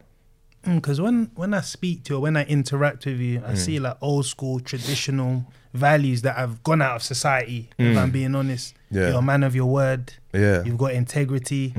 because 0.65 1.01
when 1.01 1.31
when 1.37 1.55
I 1.55 1.61
speak 1.61 2.05
to 2.05 2.15
you, 2.15 2.21
when 2.21 2.37
I 2.37 2.45
interact 2.45 3.07
with 3.07 3.21
you, 3.21 3.39
I 3.47 3.53
Mm. 3.53 3.59
see 3.59 3.79
like 3.79 3.97
old 4.01 4.27
school 4.27 4.59
traditional 4.61 5.45
values 5.75 6.23
that 6.23 6.37
have 6.37 6.63
gone 6.63 6.83
out 6.83 6.97
of 6.97 7.03
society. 7.03 7.71
If 7.79 7.97
I'm 7.99 8.11
being 8.11 8.35
honest, 8.35 8.75
Mm. 8.75 8.97
Yeah. 8.97 9.09
you're 9.11 9.19
a 9.19 9.23
man 9.23 9.43
of 9.43 9.55
your 9.55 9.67
word. 9.67 10.13
Yeah. 10.33 10.65
You've 10.65 10.79
got 10.79 10.93
integrity. 10.93 11.75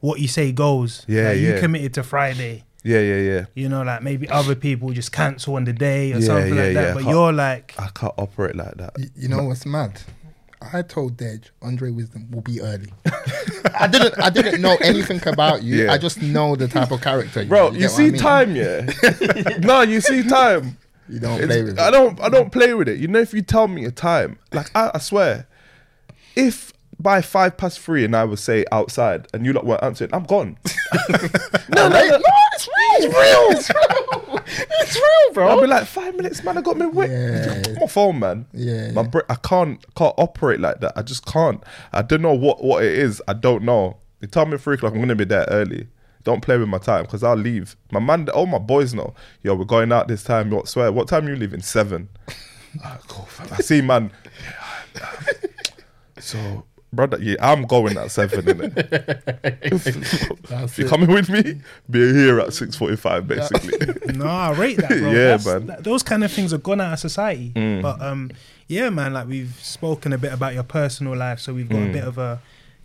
What 0.00 0.18
you 0.20 0.28
say 0.28 0.50
goes. 0.52 1.04
Yeah, 1.06 1.28
Like, 1.30 1.38
You 1.38 1.58
committed 1.60 1.94
to 1.94 2.02
Friday. 2.02 2.64
Yeah, 2.84 2.98
yeah, 3.00 3.16
yeah. 3.18 3.44
You 3.54 3.68
know, 3.68 3.82
like 3.82 4.02
maybe 4.02 4.28
other 4.28 4.54
people 4.56 4.90
just 4.92 5.12
cancel 5.12 5.54
on 5.56 5.64
the 5.64 5.72
day 5.72 6.12
or 6.12 6.18
Yeah, 6.18 6.26
something 6.26 6.54
yeah, 6.56 6.62
like 6.64 6.74
that. 6.74 6.82
yeah. 6.88 6.94
But 6.94 7.04
you're 7.04 7.32
like, 7.32 7.74
I 7.78 7.88
can't 7.94 8.14
operate 8.18 8.56
like 8.56 8.74
that. 8.74 8.94
Y- 8.98 9.04
You 9.16 9.28
know 9.28 9.44
what's 9.44 9.64
mad? 9.64 10.00
I 10.72 10.82
told 10.82 11.16
Dej 11.16 11.50
Andre 11.60 11.90
Wisdom 11.90 12.30
will 12.30 12.40
be 12.42 12.60
early. 12.60 12.92
I 13.74 13.86
didn't. 13.88 14.14
I 14.20 14.30
didn't 14.30 14.60
know 14.60 14.76
anything 14.80 15.20
about 15.26 15.62
you. 15.64 15.84
Yeah. 15.84 15.92
I 15.92 15.98
just 15.98 16.22
know 16.22 16.54
the 16.56 16.68
type 16.68 16.90
of 16.92 17.00
character. 17.00 17.44
Bro, 17.44 17.72
you 17.72 17.80
you 17.82 17.88
see 17.88 18.06
I 18.06 18.10
mean? 18.10 18.20
time, 18.20 18.56
yeah? 18.56 19.58
no, 19.60 19.82
you 19.82 20.00
see 20.00 20.22
time. 20.22 20.76
You 21.08 21.18
don't 21.18 21.34
It's- 21.40 21.46
play 21.48 21.62
with 21.64 21.78
I 21.80 21.88
it. 21.88 21.90
don't. 21.90 22.20
I 22.20 22.28
don't 22.28 22.50
play 22.52 22.74
with 22.74 22.88
it. 22.88 22.98
You 23.00 23.08
know, 23.08 23.18
if 23.20 23.34
you 23.34 23.42
tell 23.42 23.66
me 23.66 23.84
a 23.86 23.90
time, 23.90 24.38
like 24.52 24.70
I, 24.74 24.92
I 24.94 24.98
swear, 24.98 25.46
if 26.36 26.72
by 27.02 27.20
five 27.20 27.56
past 27.56 27.80
three 27.80 28.04
and 28.04 28.14
I 28.14 28.24
would 28.24 28.38
say 28.38 28.64
outside 28.72 29.26
and 29.34 29.44
you 29.44 29.52
lot 29.52 29.66
weren't 29.66 29.82
answering, 29.82 30.14
I'm 30.14 30.24
gone. 30.24 30.56
no, 31.70 31.88
no, 31.88 31.88
no, 31.88 32.20
it's 32.52 32.68
real. 32.68 32.96
It's 32.98 33.14
real. 33.14 33.50
It's 33.50 33.70
real. 33.70 34.42
It's 34.80 34.94
real, 34.96 35.34
bro. 35.34 35.48
I'll 35.48 35.60
be 35.60 35.66
like 35.66 35.86
five 35.86 36.14
minutes, 36.16 36.42
man. 36.44 36.58
I 36.58 36.60
got 36.60 36.76
me 36.76 36.86
wet. 36.86 37.10
Yeah. 37.10 37.74
My 37.80 37.86
phone, 37.86 38.18
man. 38.18 38.46
Yeah. 38.52 38.92
my 38.92 39.02
bra- 39.02 39.22
I 39.28 39.34
can't 39.36 39.84
can't 39.94 40.14
operate 40.18 40.60
like 40.60 40.80
that. 40.80 40.92
I 40.96 41.02
just 41.02 41.24
can't. 41.26 41.62
I 41.92 42.02
don't 42.02 42.22
know 42.22 42.34
what 42.34 42.62
what 42.62 42.84
it 42.84 42.92
is. 42.92 43.22
I 43.26 43.32
don't 43.32 43.62
know. 43.64 43.96
They 44.20 44.26
tell 44.26 44.46
me 44.46 44.56
three 44.58 44.74
o'clock, 44.74 44.92
I'm 44.94 45.00
gonna 45.00 45.14
be 45.14 45.24
there 45.24 45.46
early. 45.48 45.88
Don't 46.24 46.40
play 46.40 46.56
with 46.56 46.68
my 46.68 46.78
time 46.78 47.02
because 47.02 47.24
I'll 47.24 47.34
leave. 47.36 47.74
My 47.90 47.98
man, 47.98 48.28
all 48.28 48.46
my 48.46 48.58
boys 48.58 48.94
know. 48.94 49.14
Yo, 49.42 49.54
we're 49.56 49.64
going 49.64 49.90
out 49.90 50.06
this 50.06 50.22
time. 50.22 50.50
What 50.50 50.68
swear? 50.68 50.92
What 50.92 51.08
time 51.08 51.26
you 51.26 51.34
leaving? 51.36 51.62
Seven. 51.62 52.08
Cool, 53.06 53.26
fam. 53.26 53.48
I 53.52 53.56
see, 53.60 53.82
man. 53.82 54.10
So, 56.18 56.64
brother, 56.92 57.18
yeah, 57.20 57.36
I'm 57.40 57.64
going 57.66 57.96
at 57.96 58.10
seven. 58.10 58.44
Innit? 58.44 58.68
you 60.78 60.86
coming 60.88 61.10
with 61.10 61.28
me? 61.28 61.60
Be 61.90 62.12
here 62.12 62.40
at 62.40 62.52
six 62.52 62.76
forty-five, 62.76 63.26
basically. 63.26 63.78
No, 64.14 64.26
I 64.26 64.52
rate 64.52 64.76
that, 64.76 64.88
bro. 64.98 64.98
Yeah, 65.10 65.36
That's- 65.36 65.46
man. 65.46 65.62
Mm. 65.62 65.66
that- 65.68 65.84
those 65.84 66.02
kind 66.02 66.22
of 66.24 66.30
things 66.32 66.50
have 66.50 66.62
gone 66.62 66.80
out 66.80 66.92
of 66.94 66.98
society. 66.98 67.48
But 67.80 68.00
um, 68.02 68.30
yeah, 68.68 68.90
man, 68.90 69.12
like 69.14 69.26
we've 69.26 69.54
spoken 69.62 70.12
a 70.12 70.18
bit 70.18 70.32
about 70.32 70.54
your 70.54 70.62
personal 70.64 71.16
life, 71.16 71.40
so 71.40 71.54
we've 71.54 71.68
got 71.68 71.78
Mm. 71.78 71.90
a 71.90 71.92
bit 71.92 72.04
of 72.04 72.18
a 72.18 72.40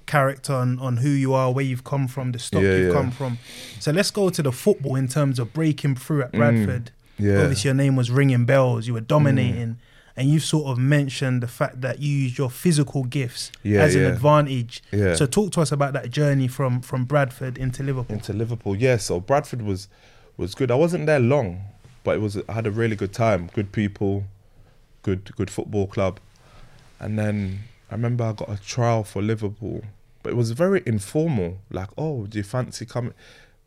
character 0.06 0.54
on, 0.54 0.80
on 0.80 0.98
who 0.98 1.10
you 1.10 1.34
are, 1.34 1.52
where 1.52 1.66
you've 1.66 1.84
come 1.84 2.08
from, 2.08 2.32
the 2.32 2.40
stock 2.40 2.62
Yeah, 2.64 2.76
you've 2.78 2.88
yeah. 2.88 2.94
come 2.94 3.12
from. 3.12 3.38
So 3.80 3.92
let's 3.92 4.10
go 4.10 4.30
to 4.30 4.42
the 4.42 4.52
football 4.54 4.96
in 4.96 5.08
terms 5.10 5.38
of 5.38 5.52
breaking 5.54 5.96
through 5.96 6.24
at 6.24 6.32
Bradford. 6.32 6.92
Mm. 7.20 7.26
Yeah. 7.26 7.42
Obviously, 7.42 7.68
your 7.68 7.76
name 7.76 7.96
was 7.98 8.10
ringing 8.10 8.46
bells. 8.46 8.88
You 8.88 8.94
were 8.94 9.02
dominating. 9.02 9.80
And 10.18 10.28
you've 10.30 10.44
sort 10.44 10.66
of 10.68 10.80
mentioned 10.80 11.44
the 11.44 11.48
fact 11.48 11.82
that 11.82 12.00
you 12.00 12.12
use 12.12 12.38
your 12.40 12.50
physical 12.50 13.04
gifts 13.04 13.52
Yeah, 13.62 13.84
as 13.84 13.94
an 13.96 14.04
advantage. 14.06 14.82
Yeah. 14.92 15.14
So 15.14 15.28
talk 15.28 15.52
to 15.52 15.62
us 15.62 15.72
about 15.72 15.94
that 15.94 16.10
journey 16.10 16.48
from 16.48 16.82
from 16.82 17.06
Bradford 17.06 17.58
into 17.60 17.84
Liverpool. 17.84 18.16
into 18.16 18.34
Liverpool. 18.34 18.76
Yeah, 18.76 18.98
so 18.98 19.20
Bradford 19.20 19.62
was 19.62 19.88
was 20.36 20.56
good. 20.56 20.72
I 20.72 20.76
wasn't 20.76 21.06
there 21.06 21.20
long, 21.20 21.62
but 22.04 22.16
it 22.16 22.20
was 22.20 22.36
I 22.50 22.54
had 22.54 22.66
a 22.66 22.72
really 22.72 22.96
good 22.96 23.14
time. 23.14 23.50
Good 23.54 23.72
people, 23.72 24.24
good 25.04 25.36
good 25.36 25.52
football 25.52 25.86
club, 25.86 26.20
and 27.00 27.18
then 27.20 27.60
I 27.92 27.94
remember 27.96 28.24
I 28.24 28.34
got 28.34 28.50
a 28.50 28.58
trial 28.58 29.04
for 29.04 29.22
Liverpool, 29.22 29.84
but 30.24 30.32
it 30.32 30.36
was 30.36 30.50
very 30.52 30.82
informal. 30.88 31.60
Like, 31.70 31.90
oh, 31.96 32.26
do 32.26 32.40
you 32.40 32.44
fancy 32.44 32.86
coming? 32.88 33.14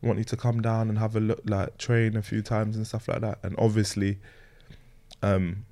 Want 0.01 0.17
you 0.17 0.25
to 0.25 0.35
come 0.37 0.61
down 0.61 0.89
and 0.89 0.97
have 0.97 1.15
a 1.15 1.19
look, 1.19 1.41
like 1.45 1.77
train 1.77 2.17
a 2.17 2.21
few 2.21 2.41
times 2.41 2.75
and 2.75 2.85
stuff 2.85 3.07
like 3.07 3.21
that. 3.21 3.37
And 3.43 3.55
obviously, 3.57 4.17
um, 5.21 5.65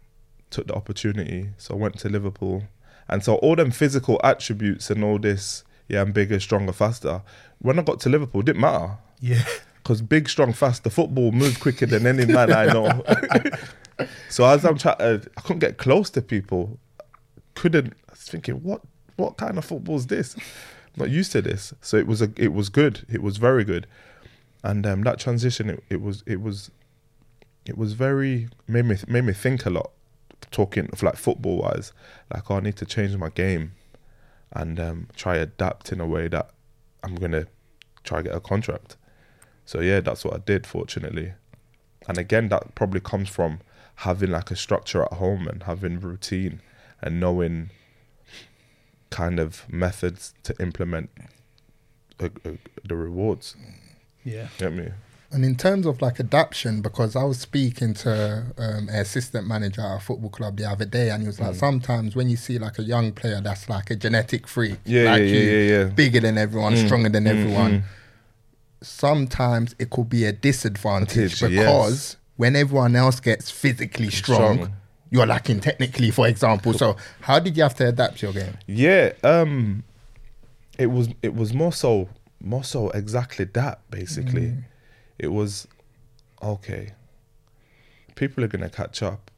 took 0.50 0.68
the 0.68 0.74
opportunity. 0.76 1.50
So 1.58 1.76
I 1.76 1.78
went 1.78 2.00
to 2.00 2.10
Liverpool, 2.10 2.64
and 3.08 3.24
so 3.24 3.36
all 3.36 3.56
them 3.56 3.72
physical 3.72 4.20
attributes 4.24 4.90
and 4.90 5.04
all 5.04 5.20
this, 5.20 5.64
yeah, 5.88 6.02
I'm 6.02 6.12
bigger, 6.12 6.40
stronger, 6.40 6.74
faster. 6.74 7.22
When 7.60 7.80
I 7.80 7.82
got 7.84 8.00
to 8.02 8.10
Liverpool, 8.10 8.42
it 8.42 8.46
didn't 8.46 8.62
matter 8.62 8.98
Yeah. 9.20 9.44
because 9.84 10.02
big, 10.02 10.30
strong, 10.30 10.54
fast. 10.54 10.84
The 10.84 10.90
football 10.90 11.32
moved 11.32 11.60
quicker 11.60 11.86
than 11.86 12.06
any 12.06 12.26
man 12.26 12.52
I 12.54 12.66
know. 12.68 13.04
so 14.30 14.46
as 14.46 14.64
I'm 14.66 14.78
trying, 14.78 14.96
I 15.00 15.42
couldn't 15.42 15.60
get 15.60 15.78
close 15.78 16.10
to 16.12 16.22
people. 16.22 16.80
Couldn't. 17.56 17.94
I 18.08 18.12
was 18.12 18.22
thinking, 18.22 18.56
what, 18.64 18.82
what 19.16 19.38
kind 19.38 19.58
of 19.58 19.66
football 19.66 19.98
is 19.98 20.08
this? 20.08 20.36
not 20.96 21.10
used 21.10 21.32
to 21.32 21.42
this. 21.42 21.74
So 21.82 21.98
it 21.98 22.08
was 22.08 22.22
a, 22.22 22.30
it 22.36 22.54
was 22.54 22.70
good. 22.70 23.06
It 23.10 23.22
was 23.24 23.38
very 23.38 23.64
good, 23.64 23.88
and 24.64 24.86
um, 24.86 25.04
that 25.04 25.18
transition, 25.20 25.70
it, 25.70 25.84
it 25.90 26.02
was, 26.02 26.24
it 26.26 26.42
was, 26.42 26.72
it 27.66 27.78
was 27.78 27.94
very 27.94 28.50
made 28.68 28.86
me 28.86 28.98
made 29.08 29.24
me 29.24 29.34
think 29.34 29.66
a 29.66 29.70
lot. 29.70 29.92
Talking 30.52 30.90
of 30.92 31.04
like 31.04 31.16
football 31.16 31.58
wise, 31.58 31.94
like 32.34 32.50
oh, 32.50 32.58
I 32.58 32.60
need 32.62 32.76
to 32.78 32.86
change 32.86 33.16
my 33.16 33.30
game, 33.30 33.74
and 34.52 34.80
um, 34.80 35.08
try 35.16 35.36
adapt 35.38 35.92
in 35.92 36.02
a 36.02 36.08
way 36.08 36.28
that 36.28 36.50
I'm 37.04 37.16
gonna 37.16 37.46
try 38.04 38.22
get 38.22 38.36
a 38.36 38.40
contract. 38.40 38.98
So 39.66 39.82
yeah, 39.82 40.00
that's 40.00 40.26
what 40.26 40.34
I 40.34 40.40
did. 40.40 40.66
Fortunately, 40.66 41.34
and 42.08 42.18
again, 42.18 42.50
that 42.50 42.74
probably 42.74 43.00
comes 43.00 43.30
from 43.30 43.60
having 43.98 44.32
like 44.32 44.50
a 44.50 44.56
structure 44.56 45.04
at 45.04 45.14
home 45.14 45.48
and 45.48 45.64
having 45.64 46.00
routine 46.00 46.62
and 47.02 47.20
knowing 47.20 47.70
kind 49.10 49.40
of 49.40 49.66
methods 49.72 50.34
to 50.44 50.56
implement 50.60 51.10
uh, 52.20 52.30
uh, 52.46 52.52
the 52.84 52.96
rewards. 52.96 53.56
Yeah. 54.24 54.48
Get 54.58 54.74
me? 54.74 54.90
And 55.32 55.46
in 55.46 55.56
terms 55.56 55.86
of 55.86 56.02
like 56.02 56.20
adaptation, 56.20 56.82
because 56.82 57.16
I 57.16 57.24
was 57.24 57.40
speaking 57.40 57.94
to 57.96 58.46
um, 58.58 58.90
an 58.90 58.96
assistant 58.96 59.46
manager 59.48 59.82
at 59.82 59.98
a 59.98 60.00
football 60.00 60.32
club 60.32 60.58
the 60.58 60.66
other 60.66 60.86
day, 60.86 61.12
and 61.12 61.22
he 61.22 61.28
was 61.28 61.38
Mm. 61.38 61.48
like, 61.48 61.56
sometimes 61.56 62.16
when 62.16 62.30
you 62.30 62.36
see 62.38 62.58
like 62.58 62.80
a 62.80 62.84
young 62.84 63.12
player 63.12 63.40
that's 63.40 63.70
like 63.70 63.92
a 63.92 63.96
genetic 63.96 64.48
freak, 64.48 64.80
Yeah, 64.86 65.12
like 65.12 65.20
yeah, 65.22 65.26
you, 65.28 65.40
yeah, 65.50 65.78
yeah, 65.78 65.84
bigger 65.86 66.20
than 66.20 66.38
everyone, 66.40 66.76
stronger 66.78 67.10
than 67.10 67.28
everyone, 67.28 67.72
mm. 67.72 67.84
sometimes 68.82 69.76
it 69.80 69.90
could 69.90 70.10
be 70.10 70.26
a 70.26 70.32
disadvantage 70.32 71.34
Advantage, 71.34 71.42
yes. 71.54 71.66
because 71.66 72.18
when 72.38 72.56
everyone 72.56 72.96
else 72.96 73.20
gets 73.20 73.52
physically 73.52 74.10
strong, 74.10 74.56
Strong. 74.58 74.74
you're 75.12 75.26
lacking 75.28 75.60
technically, 75.60 76.12
for 76.12 76.28
example. 76.28 76.74
So, 76.74 76.96
how 77.22 77.40
did 77.40 77.58
you 77.58 77.64
have 77.64 77.76
to 77.76 77.88
adapt 77.90 78.22
your 78.22 78.34
game? 78.34 78.58
Yeah, 78.66 79.12
um, 79.24 79.84
it 80.78 80.88
was 80.88 81.10
it 81.22 81.36
was 81.36 81.54
more 81.54 81.74
so 81.74 82.08
more 82.42 82.64
so 82.64 82.90
exactly 82.92 83.46
that 83.46 83.82
basically. 83.92 84.54
It 85.20 85.28
was 85.28 85.68
okay. 86.42 86.94
People 88.16 88.44
are 88.44 88.48
gonna 88.48 88.70
catch 88.70 89.04
up. 89.04 89.30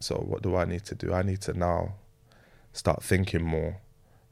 So 0.00 0.16
what 0.16 0.42
do 0.42 0.56
I 0.56 0.64
need 0.64 0.84
to 0.86 0.94
do? 0.94 1.12
I 1.12 1.22
need 1.22 1.40
to 1.42 1.54
now 1.54 1.94
start 2.72 3.02
thinking 3.02 3.42
more. 3.42 3.78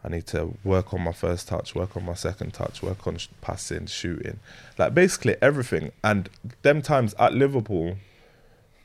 I 0.05 0.09
need 0.09 0.27
to 0.29 0.57
work 0.63 0.95
on 0.95 1.03
my 1.03 1.13
first 1.13 1.49
touch, 1.49 1.75
work 1.75 1.97
on 1.97 2.05
my 2.05 2.15
second 2.15 2.55
touch, 2.55 2.83
work 2.83 3.07
on 3.07 3.17
sh- 3.17 3.29
passing, 3.41 3.87
shooting, 3.87 4.39
like 4.79 4.95
basically 4.95 5.37
everything. 5.43 5.91
And 6.05 6.29
them 6.63 6.81
times 6.83 7.15
at 7.19 7.35
Liverpool, 7.35 7.97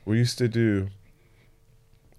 we 0.04 0.18
used 0.18 0.38
to 0.38 0.48
do 0.48 0.88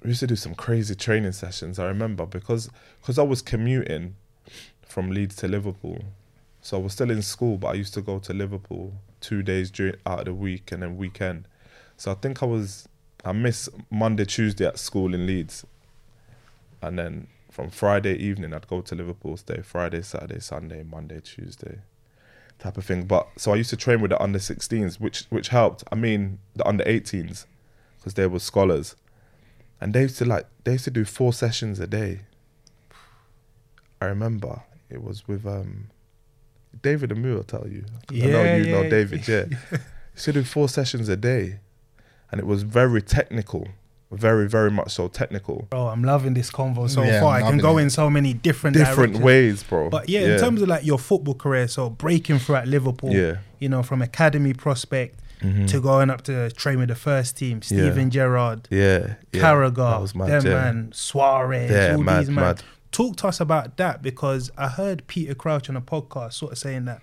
we 0.03 0.10
used 0.10 0.19
to 0.19 0.27
do 0.27 0.36
some 0.36 0.53
crazy 0.53 0.95
training 0.95 1.31
sessions. 1.31 1.79
I 1.79 1.86
remember 1.86 2.25
because 2.25 2.69
because 3.01 3.17
I 3.17 3.24
was 3.24 3.41
commuting 3.41 4.15
from 4.86 5.12
Leeds 5.12 5.36
to 5.38 5.48
Liverpool, 5.48 6.01
so 6.62 6.77
I 6.77 6.81
was 6.81 6.93
still 6.93 7.12
in 7.12 7.22
school, 7.22 7.57
but 7.57 7.67
I 7.69 7.74
used 7.74 7.93
to 7.95 8.01
go 8.01 8.19
to 8.19 8.33
Liverpool 8.33 8.93
two 9.23 9.41
days 9.41 9.71
during 9.71 9.95
out 10.05 10.19
of 10.19 10.25
the 10.25 10.33
week 10.33 10.71
and 10.71 10.83
then 10.83 10.97
weekend. 10.97 11.47
So 11.97 12.11
I 12.11 12.15
think 12.15 12.43
I 12.43 12.45
was 12.45 12.87
I 13.25 13.31
miss 13.31 13.69
Monday, 13.89 14.25
Tuesday 14.25 14.65
at 14.65 14.77
school 14.77 15.13
in 15.15 15.25
Leeds, 15.25 15.65
and 16.81 16.99
then 16.99 17.27
from 17.49 17.69
Friday 17.69 18.15
evening 18.15 18.53
I'd 18.53 18.67
go 18.67 18.81
to 18.81 18.95
Liverpool, 18.95 19.37
stay 19.37 19.61
Friday, 19.61 20.01
Saturday, 20.01 20.39
Sunday, 20.39 20.83
Monday, 20.83 21.21
Tuesday, 21.21 21.79
type 22.59 22.77
of 22.77 22.85
thing. 22.85 23.05
But 23.05 23.27
so 23.37 23.53
I 23.53 23.55
used 23.55 23.71
to 23.71 23.77
train 23.77 24.01
with 24.01 24.11
the 24.11 24.21
under 24.21 24.39
16s, 24.39 24.99
which 24.99 25.23
which 25.31 25.47
helped. 25.47 25.83
I 25.91 25.95
mean 25.95 26.39
the 26.55 26.67
under 26.67 26.83
18s, 26.83 27.45
because 27.97 28.13
they 28.13 28.27
were 28.27 28.39
scholars 28.39 28.95
and 29.83 29.93
they 29.93 30.03
used 30.03 30.17
to 30.17 30.23
like 30.23 30.45
they 30.63 30.71
used 30.71 30.85
to 30.85 30.91
do 30.91 31.03
four 31.03 31.33
sessions 31.33 31.77
a 31.77 31.85
day. 31.85 32.21
I 33.99 34.05
remember 34.05 34.63
it 34.89 35.03
was 35.03 35.27
with 35.27 35.45
um 35.45 35.89
David 36.81 37.11
Amu, 37.11 37.37
I'll 37.37 37.43
tell 37.43 37.67
you. 37.67 37.85
I 38.09 38.13
know 38.15 38.43
Yeah, 38.43 38.55
you 38.57 38.71
know 38.71 38.81
yeah. 38.81 38.89
David, 38.89 39.27
yeah. 39.27 39.45
used 40.13 40.25
to 40.25 40.33
do 40.33 40.43
four 40.43 40.67
sessions 40.69 41.09
a 41.09 41.15
day. 41.17 41.59
And 42.31 42.39
it 42.39 42.47
was 42.47 42.63
very 42.63 43.01
technical. 43.01 43.67
Very, 44.11 44.47
very 44.47 44.69
much 44.69 44.91
so 44.91 45.07
technical. 45.07 45.67
Bro, 45.71 45.87
I'm 45.87 46.03
loving 46.03 46.33
this 46.35 46.51
convo 46.51 46.87
so 46.89 47.01
Yeah, 47.03 47.19
far. 47.21 47.37
I'm 47.37 47.43
I 47.45 47.49
can 47.49 47.59
go 47.59 47.77
it. 47.77 47.83
in 47.83 47.89
so 47.89 48.09
many 48.11 48.33
different 48.33 48.75
Different 48.75 49.13
directions. 49.13 49.23
ways, 49.23 49.63
bro. 49.63 49.89
But 49.89 50.07
yeah, 50.09 50.33
in 50.33 50.39
terms 50.39 50.61
of 50.61 50.67
like 50.67 50.85
your 50.85 50.99
football 50.99 51.33
career, 51.35 51.67
so 51.67 51.89
breaking 51.89 52.39
through 52.39 52.55
at 52.57 52.67
Liverpool, 52.67 53.11
Yeah. 53.11 53.19
Mm-hmm. 53.31 53.39
you 53.59 53.69
know, 53.69 53.81
from 53.83 54.01
academy 54.01 54.53
prospect 54.53 55.19
to 55.67 55.81
going 55.81 56.09
up 56.09 56.21
to 56.21 56.49
train 56.51 56.79
with 56.79 56.87
the 56.87 56.95
first 56.95 57.35
team, 57.37 57.61
Steven 57.61 58.09
Gerrard, 58.09 58.65
yeah, 58.71 59.15
yeah, 59.33 59.41
Carragher, 59.41 59.75
that 59.75 59.99
was 60.01 60.15
mad, 60.15 60.29
them 60.29 60.45
yeah. 60.45 60.53
man, 60.53 60.91
Suarez, 60.93 61.69
Yeah, 61.69 61.95
all 61.97 62.01
mad, 62.03 62.19
these 62.21 62.29
man. 62.29 62.45
mad. 62.45 62.63
Talk 62.93 63.15
to 63.17 63.27
us 63.27 63.39
about 63.41 63.75
that 63.77 64.01
because 64.01 64.51
I 64.57 64.67
heard 64.69 65.05
Peter 65.07 65.33
Crouch 65.35 65.69
on 65.69 65.75
a 65.75 65.81
podcast 65.81 66.33
sort 66.33 66.51
of 66.53 66.57
saying 66.59 66.85
that 66.85 67.01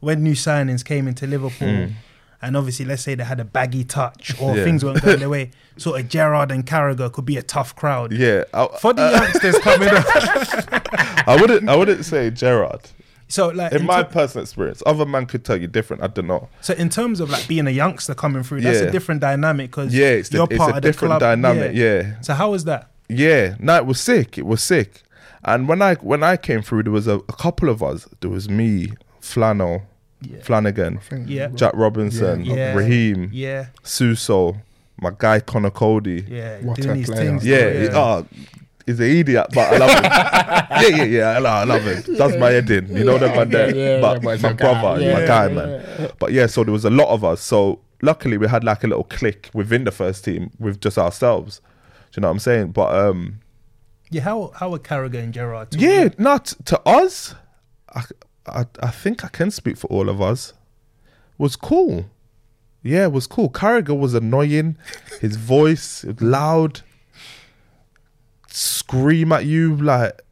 when 0.00 0.22
new 0.22 0.34
signings 0.34 0.84
came 0.84 1.06
into 1.08 1.26
Liverpool 1.26 1.66
Mm. 1.68 1.92
and 2.40 2.56
obviously, 2.56 2.84
let's 2.86 3.02
say 3.02 3.14
they 3.16 3.24
had 3.24 3.40
a 3.40 3.44
baggy 3.44 3.82
touch 3.84 4.34
or 4.40 4.56
Yeah. 4.56 4.62
things 4.64 4.84
weren't 4.84 5.02
going 5.02 5.18
their 5.18 5.28
way, 5.28 5.50
sort 5.76 6.00
of 6.00 6.08
Gerrard 6.08 6.50
and 6.52 6.64
Carragher 6.64 7.12
could 7.12 7.24
be 7.26 7.36
a 7.36 7.42
tough 7.42 7.74
crowd. 7.74 8.12
Yeah, 8.12 8.44
I, 8.54 8.68
For 8.80 8.92
the 8.92 9.10
youngsters 9.10 9.58
coming 9.58 9.88
up, 9.88 10.04
I 11.28 11.36
wouldn't. 11.40 11.68
I 11.68 11.74
wouldn't 11.76 12.04
say 12.04 12.30
Gerrard. 12.30 12.82
so 13.26 13.48
like 13.48 13.72
In 13.72 13.80
in 13.80 13.86
my 13.86 14.04
ter- 14.04 14.08
personal 14.10 14.42
experience, 14.44 14.80
other 14.86 15.04
man 15.06 15.26
could 15.26 15.44
tell 15.44 15.56
you 15.56 15.66
different. 15.66 16.04
I 16.04 16.06
don't 16.06 16.28
know. 16.28 16.48
so 16.60 16.72
in 16.74 16.88
terms 16.88 17.18
of 17.18 17.30
like 17.30 17.48
being 17.48 17.66
a 17.66 17.70
youngster 17.72 18.14
coming 18.14 18.44
through, 18.44 18.60
that's 18.60 18.80
Yeah. 18.80 18.86
a 18.86 18.90
different 18.92 19.22
dynamic 19.22 19.72
because 19.72 19.92
Yeah, 19.92 20.10
it's, 20.10 20.28
the, 20.28 20.36
you're 20.38 20.46
it's 20.50 20.56
part 20.58 20.70
a 20.72 20.76
of 20.76 20.82
the 20.82 20.88
different 20.88 21.10
club. 21.10 21.20
dynamic. 21.20 21.72
Yeah. 21.74 22.20
So 22.20 22.34
how 22.34 22.52
was 22.52 22.62
that? 22.66 22.90
Yeah, 23.08 23.56
no, 23.58 23.76
it 23.76 23.86
was 23.86 24.00
sick. 24.00 24.38
It 24.38 24.46
was 24.46 24.62
sick. 24.62 25.02
And 25.46 25.68
when 25.68 25.80
I 25.80 25.94
when 25.96 26.22
I 26.22 26.36
came 26.36 26.60
through, 26.62 26.82
there 26.84 26.92
was 26.92 27.06
a, 27.06 27.16
a 27.16 27.32
couple 27.32 27.68
of 27.68 27.82
us. 27.82 28.08
There 28.20 28.30
was 28.30 28.48
me, 28.48 28.92
Flannel, 29.20 29.82
Yeah. 30.20 30.42
Flanagan, 30.42 31.00
Yeah. 31.26 31.48
Jack 31.48 31.72
Robinson, 31.74 32.44
Yeah. 32.44 32.74
Raheem, 32.74 33.30
Yeah, 33.32 33.66
Suso, 33.84 34.56
my 35.00 35.12
guy 35.16 35.40
Conor 35.40 35.70
Coady. 35.70 36.24
yeah, 36.28 36.58
What 36.62 36.76
doing 36.78 36.90
a 36.90 36.94
these 36.94 37.08
things. 37.14 37.46
Yeah, 37.46 37.70
though, 37.70 37.80
he- 37.80 37.88
oh, 37.94 38.26
he's 38.86 38.98
an 39.00 39.06
idiot, 39.06 39.46
but 39.54 39.72
I 39.72 39.76
love 39.78 39.90
him. 39.90 40.04
yeah, 40.82 40.96
yeah, 40.96 41.04
yeah, 41.04 41.28
I 41.28 41.38
love, 41.38 41.68
I 41.68 41.72
love 41.74 41.82
him. 41.82 42.16
Does 42.16 42.36
my 42.38 42.50
head 42.50 42.68
in, 42.70 42.96
you 42.96 43.04
know 43.04 43.18
that 43.18 43.36
man 43.36 43.50
there. 43.50 43.74
Yeah, 43.74 43.94
yeah, 43.96 44.00
but 44.00 44.22
but 44.22 44.34
it's 44.34 44.42
my 44.42 44.50
a 44.50 44.54
brother, 44.54 45.00
Yeah, 45.02 45.12
my 45.20 45.26
guy, 45.26 45.46
yeah, 45.48 45.54
man. 45.54 46.10
But 46.18 46.32
yeah, 46.32 46.46
so 46.46 46.64
there 46.64 46.72
was 46.72 46.84
a 46.84 46.90
lot 46.90 47.08
of 47.08 47.22
us. 47.24 47.40
So 47.40 47.80
luckily 48.02 48.36
we 48.36 48.48
had 48.48 48.64
like 48.64 48.82
a 48.82 48.86
little 48.88 49.04
clique 49.04 49.50
within 49.54 49.84
the 49.84 49.92
first 49.92 50.24
team 50.24 50.50
with 50.58 50.80
just 50.80 50.98
ourselves. 50.98 51.60
Do 52.12 52.18
you 52.18 52.22
know 52.22 52.28
what 52.28 52.32
I'm 52.32 52.38
saying? 52.40 52.72
But 52.72 52.94
um, 52.94 53.40
yeah. 54.10 54.22
How 54.22 54.52
how 54.54 54.70
were 54.70 54.78
Carragher 54.78 55.22
and 55.22 55.32
Gerrard? 55.32 55.72
too? 55.72 55.78
yeah, 55.78 56.08
not 56.18 56.46
to 56.66 56.80
us. 56.88 57.34
I, 57.94 58.02
I, 58.46 58.66
I 58.80 58.90
think 58.90 59.24
I 59.24 59.28
can 59.28 59.50
speak 59.50 59.76
for 59.76 59.86
all 59.88 60.08
of 60.08 60.20
us. 60.20 60.52
Was 61.38 61.56
cool. 61.56 62.06
Yeah, 62.82 63.04
it 63.04 63.12
was 63.12 63.26
cool. 63.26 63.50
Carragher 63.50 63.98
was 63.98 64.14
annoying. 64.14 64.76
His 65.20 65.36
voice 65.54 66.04
loud. 66.20 66.82
Scream 68.48 69.32
at 69.32 69.44
you 69.44 69.76
like 69.76 70.22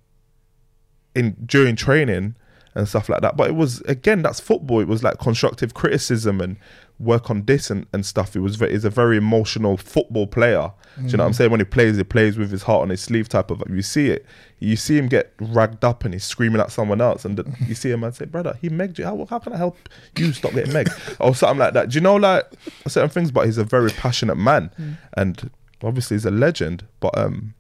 in 1.15 1.37
during 1.45 1.77
training 1.77 2.37
and 2.75 2.89
stuff 2.89 3.09
like 3.09 3.21
that. 3.23 3.37
But 3.37 3.51
it 3.51 3.55
was 3.55 3.81
again, 3.83 4.23
that's 4.23 4.41
football. 4.41 4.81
It 4.81 4.89
was 4.89 5.03
like 5.03 5.19
constructive 5.19 5.75
criticism 5.75 6.41
and 6.41 6.57
work 6.99 7.29
on 7.31 7.45
this 7.45 7.71
and, 7.71 7.87
and 7.93 8.07
stuff. 8.07 8.37
It 8.37 8.41
was 8.41 8.57
ve- 8.57 8.71
he's 8.71 8.85
a 8.85 8.91
very 8.91 9.17
emotional 9.17 9.77
football 9.77 10.27
player. 10.27 10.73
Do 10.97 11.07
you 11.07 11.17
know 11.17 11.25
what 11.25 11.29
I'm 11.29 11.33
saying? 11.33 11.51
When 11.51 11.59
he 11.59 11.65
plays, 11.65 11.97
he 11.97 12.05
plays 12.05 12.39
with 12.39 12.53
his 12.53 12.63
heart 12.63 12.83
on 12.83 12.89
his 12.91 13.01
sleeve 13.01 13.29
type 13.29 13.51
of 13.51 13.61
you 13.69 13.83
see 13.83 14.11
it. 14.11 14.25
You 14.61 14.77
see 14.77 14.97
him 14.97 15.09
get 15.09 15.33
ragged 15.41 15.85
up 15.85 16.05
and 16.05 16.15
he's 16.15 16.23
screaming 16.23 16.61
at 16.61 16.71
someone 16.71 17.01
else 17.01 17.25
and 17.25 17.37
the, 17.37 17.57
you 17.67 17.75
see 17.75 17.91
him 17.91 18.05
and 18.05 18.15
say, 18.15 18.27
Brother, 18.27 18.57
he 18.61 18.69
megged 18.69 18.99
you. 18.99 19.05
How, 19.05 19.27
how 19.29 19.41
can 19.41 19.53
I 19.53 19.57
help 19.57 19.77
you 20.17 20.33
stop 20.33 20.53
getting 20.53 20.73
megged? 20.73 21.17
or 21.19 21.35
something 21.35 21.59
like 21.59 21.75
that. 21.75 21.89
Do 21.91 21.95
you 21.97 22.01
know 22.01 22.15
like 22.15 22.45
certain 22.87 23.11
things? 23.11 23.33
But 23.33 23.47
he's 23.47 23.59
a 23.59 23.65
very 23.65 23.91
passionate 23.91 24.37
man 24.37 24.71
and 25.17 25.51
obviously 25.83 26.15
he's 26.15 26.25
a 26.27 26.31
legend. 26.31 26.87
But 27.01 27.19
um 27.19 27.55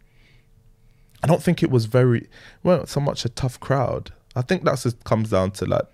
I 1.25 1.27
don't 1.27 1.43
think 1.43 1.63
it 1.63 1.71
was 1.71 1.87
very 1.87 2.29
well 2.63 2.87
so 2.87 3.01
much 3.01 3.25
a 3.25 3.29
tough 3.29 3.59
crowd. 3.59 4.13
I 4.37 4.43
think 4.43 4.63
that's 4.65 4.85
just 4.85 5.03
comes 5.05 5.31
down 5.31 5.53
to 5.53 5.65
like 5.67 5.87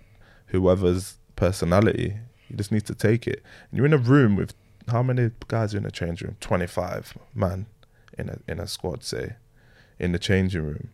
whoever's 0.47 1.17
personality. 1.35 2.17
You 2.51 2.57
just 2.57 2.71
need 2.71 2.85
to 2.85 2.95
take 2.95 3.27
it. 3.27 3.43
And 3.69 3.77
you're 3.77 3.85
in 3.85 3.93
a 3.93 3.97
room 3.97 4.35
with 4.35 4.53
how 4.87 5.01
many 5.01 5.31
guys 5.47 5.73
are 5.73 5.77
in 5.77 5.85
a 5.85 5.91
change 5.91 6.21
room? 6.21 6.37
Twenty 6.39 6.67
five 6.67 7.17
man 7.33 7.65
in 8.17 8.29
a 8.29 8.39
in 8.47 8.59
a 8.59 8.67
squad, 8.67 9.03
say, 9.03 9.35
in 9.99 10.11
the 10.11 10.19
changing 10.19 10.63
room. 10.63 10.89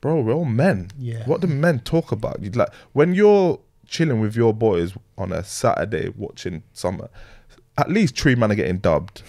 Bro, 0.00 0.22
we're 0.22 0.34
all 0.34 0.44
men. 0.44 0.90
Yeah. 0.98 1.24
What 1.26 1.40
do 1.40 1.46
men 1.46 1.80
talk 1.80 2.12
about? 2.12 2.42
You'd 2.42 2.56
like 2.56 2.72
when 2.92 3.14
you're 3.14 3.60
chilling 3.86 4.20
with 4.20 4.36
your 4.36 4.52
boys 4.52 4.94
on 5.16 5.32
a 5.32 5.44
Saturday 5.44 6.12
watching 6.16 6.62
summer, 6.72 7.08
at 7.78 7.90
least 7.90 8.18
three 8.18 8.34
men 8.34 8.52
are 8.52 8.56
getting 8.56 8.78
dubbed. 8.78 9.22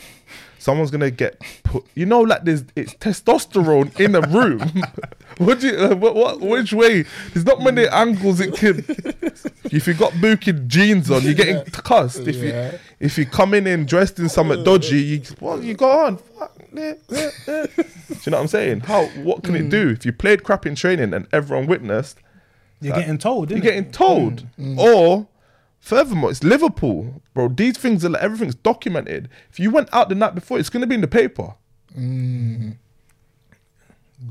Someone's 0.63 0.91
gonna 0.91 1.11
get 1.11 1.41
put. 1.63 1.83
You 1.93 2.05
know, 2.05 2.21
like 2.21 2.45
there's 2.45 2.63
it's 2.73 2.93
testosterone 2.93 3.99
in 3.99 4.15
a 4.15 4.21
room. 4.21 4.59
what 5.37 5.59
do 5.59 5.67
you? 5.67 5.75
Uh, 5.75 5.93
what, 5.95 6.15
what? 6.15 6.39
Which 6.39 6.71
way? 6.71 7.03
There's 7.33 7.45
not 7.45 7.59
many 7.61 7.83
mm. 7.83 7.91
angles 7.91 8.39
it 8.39 8.55
can. 8.55 8.77
If 9.65 9.87
you 9.87 9.93
got 9.93 10.13
booking 10.21 10.69
jeans 10.69 11.11
on, 11.11 11.23
you're 11.23 11.33
getting 11.33 11.65
cussed. 11.65 12.27
If 12.27 12.37
Yeah. 12.37 12.71
you 12.71 12.79
if 13.01 13.17
you 13.17 13.25
come 13.25 13.53
in 13.53 13.67
and 13.67 13.85
dressed 13.85 14.19
in 14.19 14.29
something 14.29 14.63
dodgy, 14.63 15.01
you 15.01 15.21
well, 15.41 15.61
you 15.61 15.73
go 15.73 16.05
on. 16.05 16.15
Fuck. 16.15 16.57
Do 16.73 16.79
you 16.79 16.93
know 17.47 17.67
what 18.23 18.33
I'm 18.33 18.47
saying? 18.47 18.81
How? 18.81 19.07
What 19.07 19.43
can 19.43 19.55
it 19.57 19.65
mm. 19.65 19.69
do 19.69 19.89
if 19.89 20.05
you 20.05 20.13
played 20.13 20.43
crap 20.43 20.65
in 20.65 20.75
training 20.75 21.13
and 21.13 21.27
everyone 21.33 21.67
witnessed? 21.67 22.19
You're 22.79 22.95
getting 22.95 23.17
told, 23.17 23.49
You're 23.49 23.59
innit? 23.59 23.63
getting 23.63 23.91
told. 23.91 24.47
Mm. 24.57 24.77
Or 24.77 25.27
furthermore, 25.83 26.31
it's 26.31 26.43
Liverpool, 26.43 27.21
bro. 27.33 27.49
These 27.49 27.77
things 27.77 28.05
are 28.05 28.09
like, 28.09 28.23
everything's 28.23 28.55
documented. 28.55 29.29
If 29.51 29.59
you 29.59 29.69
went 29.69 29.89
out 29.91 30.07
the 30.09 30.15
night 30.15 30.33
before, 30.33 30.57
it's 30.57 30.69
gonna 30.69 30.87
be 30.87 30.95
in 30.95 31.01
the 31.01 31.07
paper. 31.07 31.53
Mm. 31.97 32.77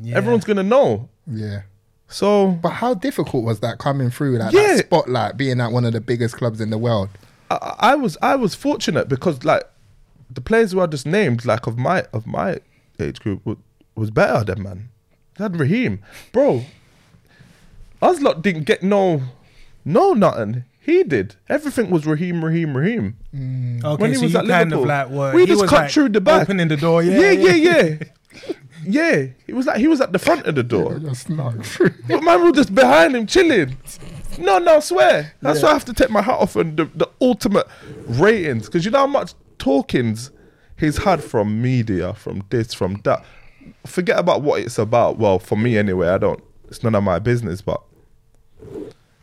Yeah. 0.01 0.17
Everyone's 0.17 0.45
gonna 0.45 0.63
know. 0.63 1.09
Yeah. 1.27 1.63
So 2.09 2.53
But 2.63 2.71
how 2.71 2.95
difficult 2.95 3.45
was 3.45 3.61
that 3.61 3.79
coming 3.79 4.11
through 4.11 4.39
like 4.39 4.53
Yeah. 4.53 4.75
that 4.77 4.87
spotlight, 4.87 5.37
being 5.37 5.61
at 5.61 5.73
one 5.73 5.85
of 5.85 5.93
the 5.93 6.01
biggest 6.01 6.37
clubs 6.37 6.61
in 6.61 6.71
the 6.71 6.79
world? 6.79 7.11
I, 7.51 7.75
I 7.79 7.95
was 7.97 8.17
I 8.23 8.35
was 8.37 8.55
fortunate 8.55 9.09
because 9.09 9.45
like 9.45 9.63
the 10.31 10.41
players 10.41 10.73
who 10.73 10.81
I 10.81 10.87
just 10.87 11.05
named, 11.07 11.45
like 11.45 11.67
of 11.67 11.77
my 11.77 12.05
of 12.15 12.27
my 12.27 12.61
age 12.99 13.21
group, 13.21 13.45
was, 13.45 13.59
was 13.95 14.11
better 14.11 14.43
than 14.45 14.63
man. 14.63 14.89
I 15.39 15.43
had 15.45 15.59
Raheem, 15.61 16.03
bro. 16.33 16.65
Us 18.01 18.21
lot 18.21 18.43
didn't 18.43 18.65
get 18.65 18.83
no, 18.83 19.23
no 19.85 20.13
nothing. 20.15 20.65
He 20.85 21.05
did. 21.05 21.37
Everything 21.49 21.91
was 21.91 22.07
Raheem, 22.07 22.45
Raheem, 22.45 22.77
Raheem. 22.77 23.17
Mm. 23.33 23.85
Okay, 23.85 24.03
when 24.03 24.11
he 24.11 24.17
so 24.17 24.23
was 24.25 24.33
you 24.33 24.39
at 24.41 24.47
kind 24.49 24.71
Liverpool. 24.71 24.83
of 24.83 24.89
like 24.89 25.09
were, 25.11 25.33
We 25.35 25.43
he 25.43 25.47
just 25.47 25.61
was 25.63 25.71
cut 25.71 25.83
like 25.83 25.91
through 25.93 26.09
the 26.09 26.21
back. 26.21 26.43
opening 26.43 26.67
the 26.69 26.77
door. 26.77 27.03
Yeah, 27.05 27.31
yeah, 27.31 27.31
yeah, 27.31 27.55
yeah. 27.55 27.99
yeah. 28.85 29.27
It 29.47 29.55
was 29.55 29.67
like 29.67 29.77
he 29.77 29.87
was 29.87 30.01
at 30.01 30.13
the 30.13 30.19
front 30.19 30.45
of 30.47 30.57
the 30.57 30.65
door. 30.65 30.99
Just 30.99 31.31
no. 31.31 31.55
But 32.09 32.23
man 32.25 32.43
was 32.43 32.53
just 32.55 32.75
behind 32.75 33.15
him 33.15 33.27
chilling. 33.29 33.77
No, 34.39 34.59
no, 34.59 34.77
I 34.79 34.81
swear. 34.81 35.33
That's 35.41 35.63
why 35.63 35.69
I 35.71 35.73
have 35.75 35.85
to 35.85 35.93
take 35.93 36.11
my 36.11 36.23
hat 36.23 36.41
off 36.41 36.57
on 36.57 36.75
the, 36.75 36.87
the 36.87 37.09
ultimate 37.21 37.67
ratings. 38.07 38.67
Because 38.67 38.85
you 38.85 38.91
know 38.91 38.99
how 39.01 39.07
much 39.07 39.35
talkings 39.59 40.33
he's 40.77 40.97
had 40.99 41.23
from 41.23 41.63
media, 41.63 42.15
from 42.15 42.43
this, 42.51 42.75
from 42.75 43.01
that. 43.05 43.25
Forget 43.87 44.19
about 44.19 44.43
what 44.43 44.61
it's 44.63 44.79
about. 44.79 45.19
Well, 45.19 45.39
for 45.39 45.57
me 45.57 45.79
anyway, 45.79 46.09
I 46.09 46.19
don't, 46.19 46.43
it's 46.67 46.83
none 46.83 46.97
of 46.97 47.05
my 47.05 47.21
business, 47.21 47.61
but 47.61 47.81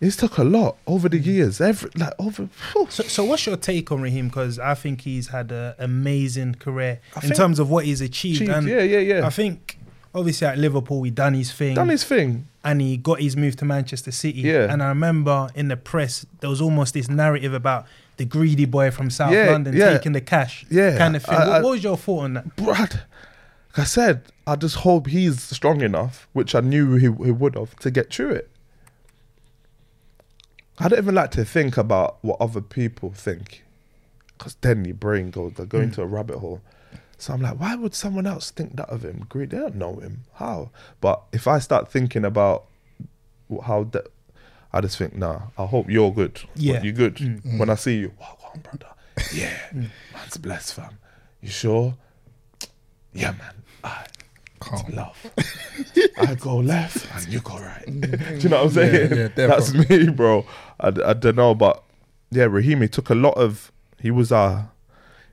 it's 0.02 0.16
took 0.16 0.38
a 0.38 0.44
lot 0.44 0.78
over 0.88 1.10
the 1.10 1.20
mm. 1.20 1.26
years. 1.26 1.60
Every, 1.60 1.90
like, 1.96 2.14
over. 2.20 2.48
So, 2.90 3.04
so 3.04 3.26
what's 3.26 3.46
your 3.46 3.58
take 3.58 3.92
on 3.92 4.02
Raheem? 4.02 4.30
Because 4.30 4.58
I 4.60 4.74
think 4.74 5.02
he's 5.02 5.28
had 5.28 5.52
an 5.52 5.74
amazing 5.78 6.56
career 6.56 7.02
I 7.16 7.26
in 7.26 7.32
terms 7.34 7.60
of 7.60 7.70
what 7.70 7.86
he's 7.86 8.02
achieved. 8.02 8.42
Achieved, 8.42 8.52
And 8.58 8.68
yeah, 8.68 8.82
yeah, 8.82 9.00
yeah. 9.00 9.26
I 9.26 9.30
think 9.30 9.78
obviously 10.16 10.48
at 10.48 10.58
Liverpool 10.58 11.04
he 11.04 11.12
done 11.12 11.34
his 11.34 11.52
thing, 11.52 11.76
done 11.76 11.90
his 11.90 12.04
thing. 12.04 12.48
and 12.64 12.82
he 12.82 12.98
got 12.98 13.22
his 13.22 13.36
move 13.36 13.56
to 13.58 13.66
Manchester 13.66 14.12
City. 14.12 14.40
Yeah. 14.42 14.72
And 14.72 14.82
I 14.82 14.88
remember 14.90 15.50
in 15.54 15.68
the 15.68 15.78
press 15.78 16.26
there 16.40 16.50
was 16.50 16.62
almost 16.62 16.94
this 16.94 17.10
narrative 17.10 17.54
about 17.54 17.86
the 18.18 18.26
greedy 18.26 18.66
boy 18.66 18.92
from 18.92 19.10
South 19.10 19.32
Yeah, 19.34 19.52
London 19.52 19.76
yeah. 19.76 19.94
taking 19.94 20.14
the 20.14 20.22
cash, 20.22 20.66
Yeah, 20.70 20.98
kind 20.98 21.16
of 21.16 21.24
thing. 21.24 21.36
I- 21.36 21.48
what, 21.48 21.56
I- 21.56 21.62
what 21.62 21.72
was 21.72 21.84
your 21.84 21.98
thought 21.98 22.24
on 22.24 22.34
that? 22.36 22.56
Brad, 22.56 22.94
like 23.72 23.80
I 23.80 23.84
said, 23.84 24.24
I 24.48 24.56
just 24.56 24.78
hope 24.78 25.08
he's 25.08 25.42
strong 25.42 25.82
enough, 25.82 26.28
which 26.34 26.56
I 26.56 26.60
knew 26.62 26.96
he, 26.96 27.06
he 27.24 27.32
would 27.32 27.56
have, 27.56 27.76
to 27.78 27.92
get 27.92 28.12
through 28.14 28.32
it. 28.32 28.50
I 30.80 30.88
don't 30.88 31.00
even 31.00 31.16
like 31.16 31.32
to 31.32 31.44
think 31.44 31.78
about 31.78 32.18
what 32.22 32.40
other 32.40 32.62
people 32.62 33.12
think, 33.12 33.64
because 34.38 34.56
then 34.62 34.86
your 34.86 34.96
brain 34.96 35.30
goes, 35.30 35.54
they 35.54 35.66
go 35.66 35.80
into 35.80 36.02
a 36.02 36.08
hmm. 36.08 36.16
rabbit 36.16 36.40
hole. 36.40 36.62
So 37.18 37.34
I'm 37.34 37.42
like, 37.42 37.60
why 37.60 37.76
would 37.76 37.94
someone 37.94 38.26
else 38.26 38.50
think 38.50 38.78
that 38.78 38.90
of 38.90 39.04
him? 39.04 39.26
Great, 39.28 39.50
they 39.50 39.58
don't 39.58 39.76
know 39.76 39.98
him. 39.98 40.24
How? 40.36 40.72
But 41.02 41.22
if 41.34 41.48
I 41.48 41.60
start 41.60 41.92
thinking 41.92 42.24
about 42.24 42.66
how 43.66 43.84
that, 43.92 44.08
I 44.72 44.80
just 44.80 44.98
think, 44.98 45.16
nah. 45.16 45.42
I 45.58 45.66
hope 45.66 45.90
you're 45.90 46.14
good. 46.14 46.40
Yeah. 46.56 46.82
you 46.82 46.94
good. 46.94 47.20
Hmm. 47.20 47.58
When 47.58 47.70
I 47.70 47.76
see 47.76 48.00
you, 48.00 48.14
wow, 48.20 48.38
go 48.40 48.48
on, 48.48 48.60
brother. 48.62 48.94
Hmm. 49.18 49.38
Yeah, 49.38 49.58
man's 50.14 50.38
blessed, 50.38 50.76
fam. 50.76 50.98
You 51.42 51.50
sure? 51.50 51.98
Yeah, 53.14 53.32
man. 53.32 53.64
I 53.84 54.06
Calm. 54.60 54.86
love. 54.94 55.32
I 56.18 56.36
go 56.36 56.58
left 56.58 57.08
and 57.16 57.34
you 57.34 57.40
go 57.42 57.58
right. 57.58 57.86
Do 57.86 58.38
you 58.40 58.50
know 58.50 58.58
what 58.58 58.66
I'm 58.66 58.70
saying? 58.72 59.18
yeah, 59.18 59.28
That's 59.48 59.74
me, 59.74 60.10
bro. 60.10 60.46
I, 60.80 60.88
I 61.06 61.14
don't 61.14 61.36
know, 61.36 61.56
but 61.56 61.84
yeah, 62.32 62.44
Raheem, 62.46 62.82
he 62.82 62.88
took 62.88 63.10
a 63.10 63.16
lot 63.16 63.36
of. 63.38 63.72
He 64.02 64.12
was 64.12 64.32
uh 64.32 64.64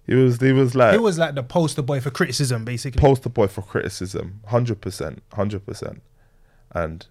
he 0.06 0.14
was 0.14 0.40
he 0.40 0.52
was 0.52 0.74
like 0.74 0.92
He 0.92 0.98
was 0.98 1.18
like 1.18 1.34
the 1.34 1.42
poster 1.42 1.82
boy 1.82 2.00
for 2.00 2.10
criticism, 2.10 2.64
basically. 2.64 3.00
poster 3.00 3.28
boy 3.28 3.46
for 3.48 3.62
criticism, 3.62 4.40
hundred 4.46 4.80
percent, 4.80 5.22
hundred 5.34 5.66
percent, 5.66 6.02
and 6.72 7.06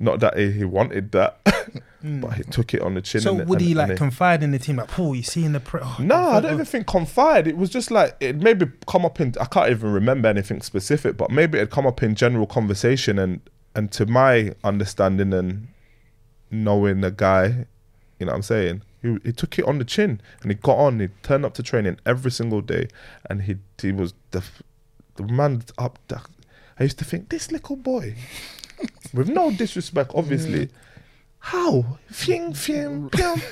not 0.00 0.18
that 0.20 0.36
he, 0.38 0.50
he 0.50 0.64
wanted 0.64 1.12
that, 1.12 1.38
hmm. 2.00 2.20
but 2.20 2.32
he 2.32 2.42
took 2.42 2.72
it 2.74 2.80
on 2.80 2.94
the 2.94 3.02
chin. 3.02 3.20
so 3.20 3.38
and, 3.38 3.48
would 3.48 3.58
and- 3.60 3.68
he 3.68 3.74
like 3.74 3.96
confide 3.96 4.42
in 4.42 4.50
the 4.50 4.58
team? 4.58 4.76
Like, 4.76 4.88
Paul, 4.88 5.14
you 5.14 5.22
see 5.22 5.44
in 5.44 5.52
the 5.52 5.60
pre- 5.60 5.80
oh, 5.82 5.96
No, 6.00 6.14
I 6.14 6.18
confide- 6.18 6.42
don't 6.42 6.50
oh. 6.50 6.54
even 6.54 6.66
think 6.66 6.86
confide. 6.86 7.46
It 7.46 7.56
was 7.56 7.70
just 7.70 7.90
like 7.90 8.16
it 8.18 8.36
maybe 8.36 8.66
come 8.88 9.04
up 9.04 9.20
in. 9.20 9.34
I 9.40 9.44
can't 9.44 9.70
even 9.70 9.92
remember 9.92 10.28
anything 10.28 10.62
specific, 10.62 11.16
but 11.16 11.30
maybe 11.30 11.58
it 11.58 11.70
come 11.70 11.86
up 11.86 12.02
in 12.02 12.14
general 12.14 12.46
conversation, 12.46 13.18
and 13.18 13.40
and 13.74 13.92
to 13.92 14.06
my 14.06 14.54
understanding 14.64 15.32
and 15.32 15.68
knowing 16.50 17.02
the 17.02 17.10
guy, 17.10 17.66
you 18.18 18.26
know 18.26 18.32
what 18.32 18.36
I'm 18.36 18.42
saying. 18.42 18.82
He, 19.02 19.16
he 19.24 19.32
took 19.32 19.58
it 19.58 19.64
on 19.64 19.78
the 19.78 19.84
chin 19.84 20.20
and 20.42 20.50
he 20.50 20.54
got 20.56 20.76
on. 20.76 21.00
He 21.00 21.08
turned 21.22 21.44
up 21.46 21.54
to 21.54 21.62
training 21.62 21.98
every 22.04 22.30
single 22.30 22.60
day, 22.60 22.88
and 23.28 23.42
he 23.42 23.56
he 23.80 23.92
was 23.92 24.14
the 24.30 24.42
the 25.16 25.24
man 25.24 25.62
up. 25.78 25.98
The, 26.08 26.20
I 26.78 26.84
used 26.84 26.98
to 26.98 27.04
think 27.04 27.28
this 27.28 27.52
little 27.52 27.76
boy, 27.76 28.14
with 29.14 29.28
no 29.28 29.50
disrespect, 29.50 30.12
obviously, 30.14 30.68
how 31.38 31.98
fing 32.10 32.52
fing 32.54 33.10
pium. 33.10 33.42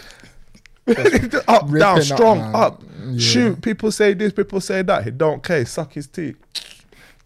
up, 1.48 1.70
down, 1.70 2.02
strong, 2.02 2.38
man. 2.38 2.54
up, 2.54 2.82
Yeah. 3.10 3.18
shoot. 3.18 3.62
People 3.62 3.92
say 3.92 4.14
this, 4.14 4.32
people 4.32 4.60
say 4.60 4.82
that. 4.82 5.04
He 5.04 5.10
don't 5.10 5.42
care. 5.42 5.64
Suck 5.66 5.92
his 5.92 6.06
teeth. 6.06 6.36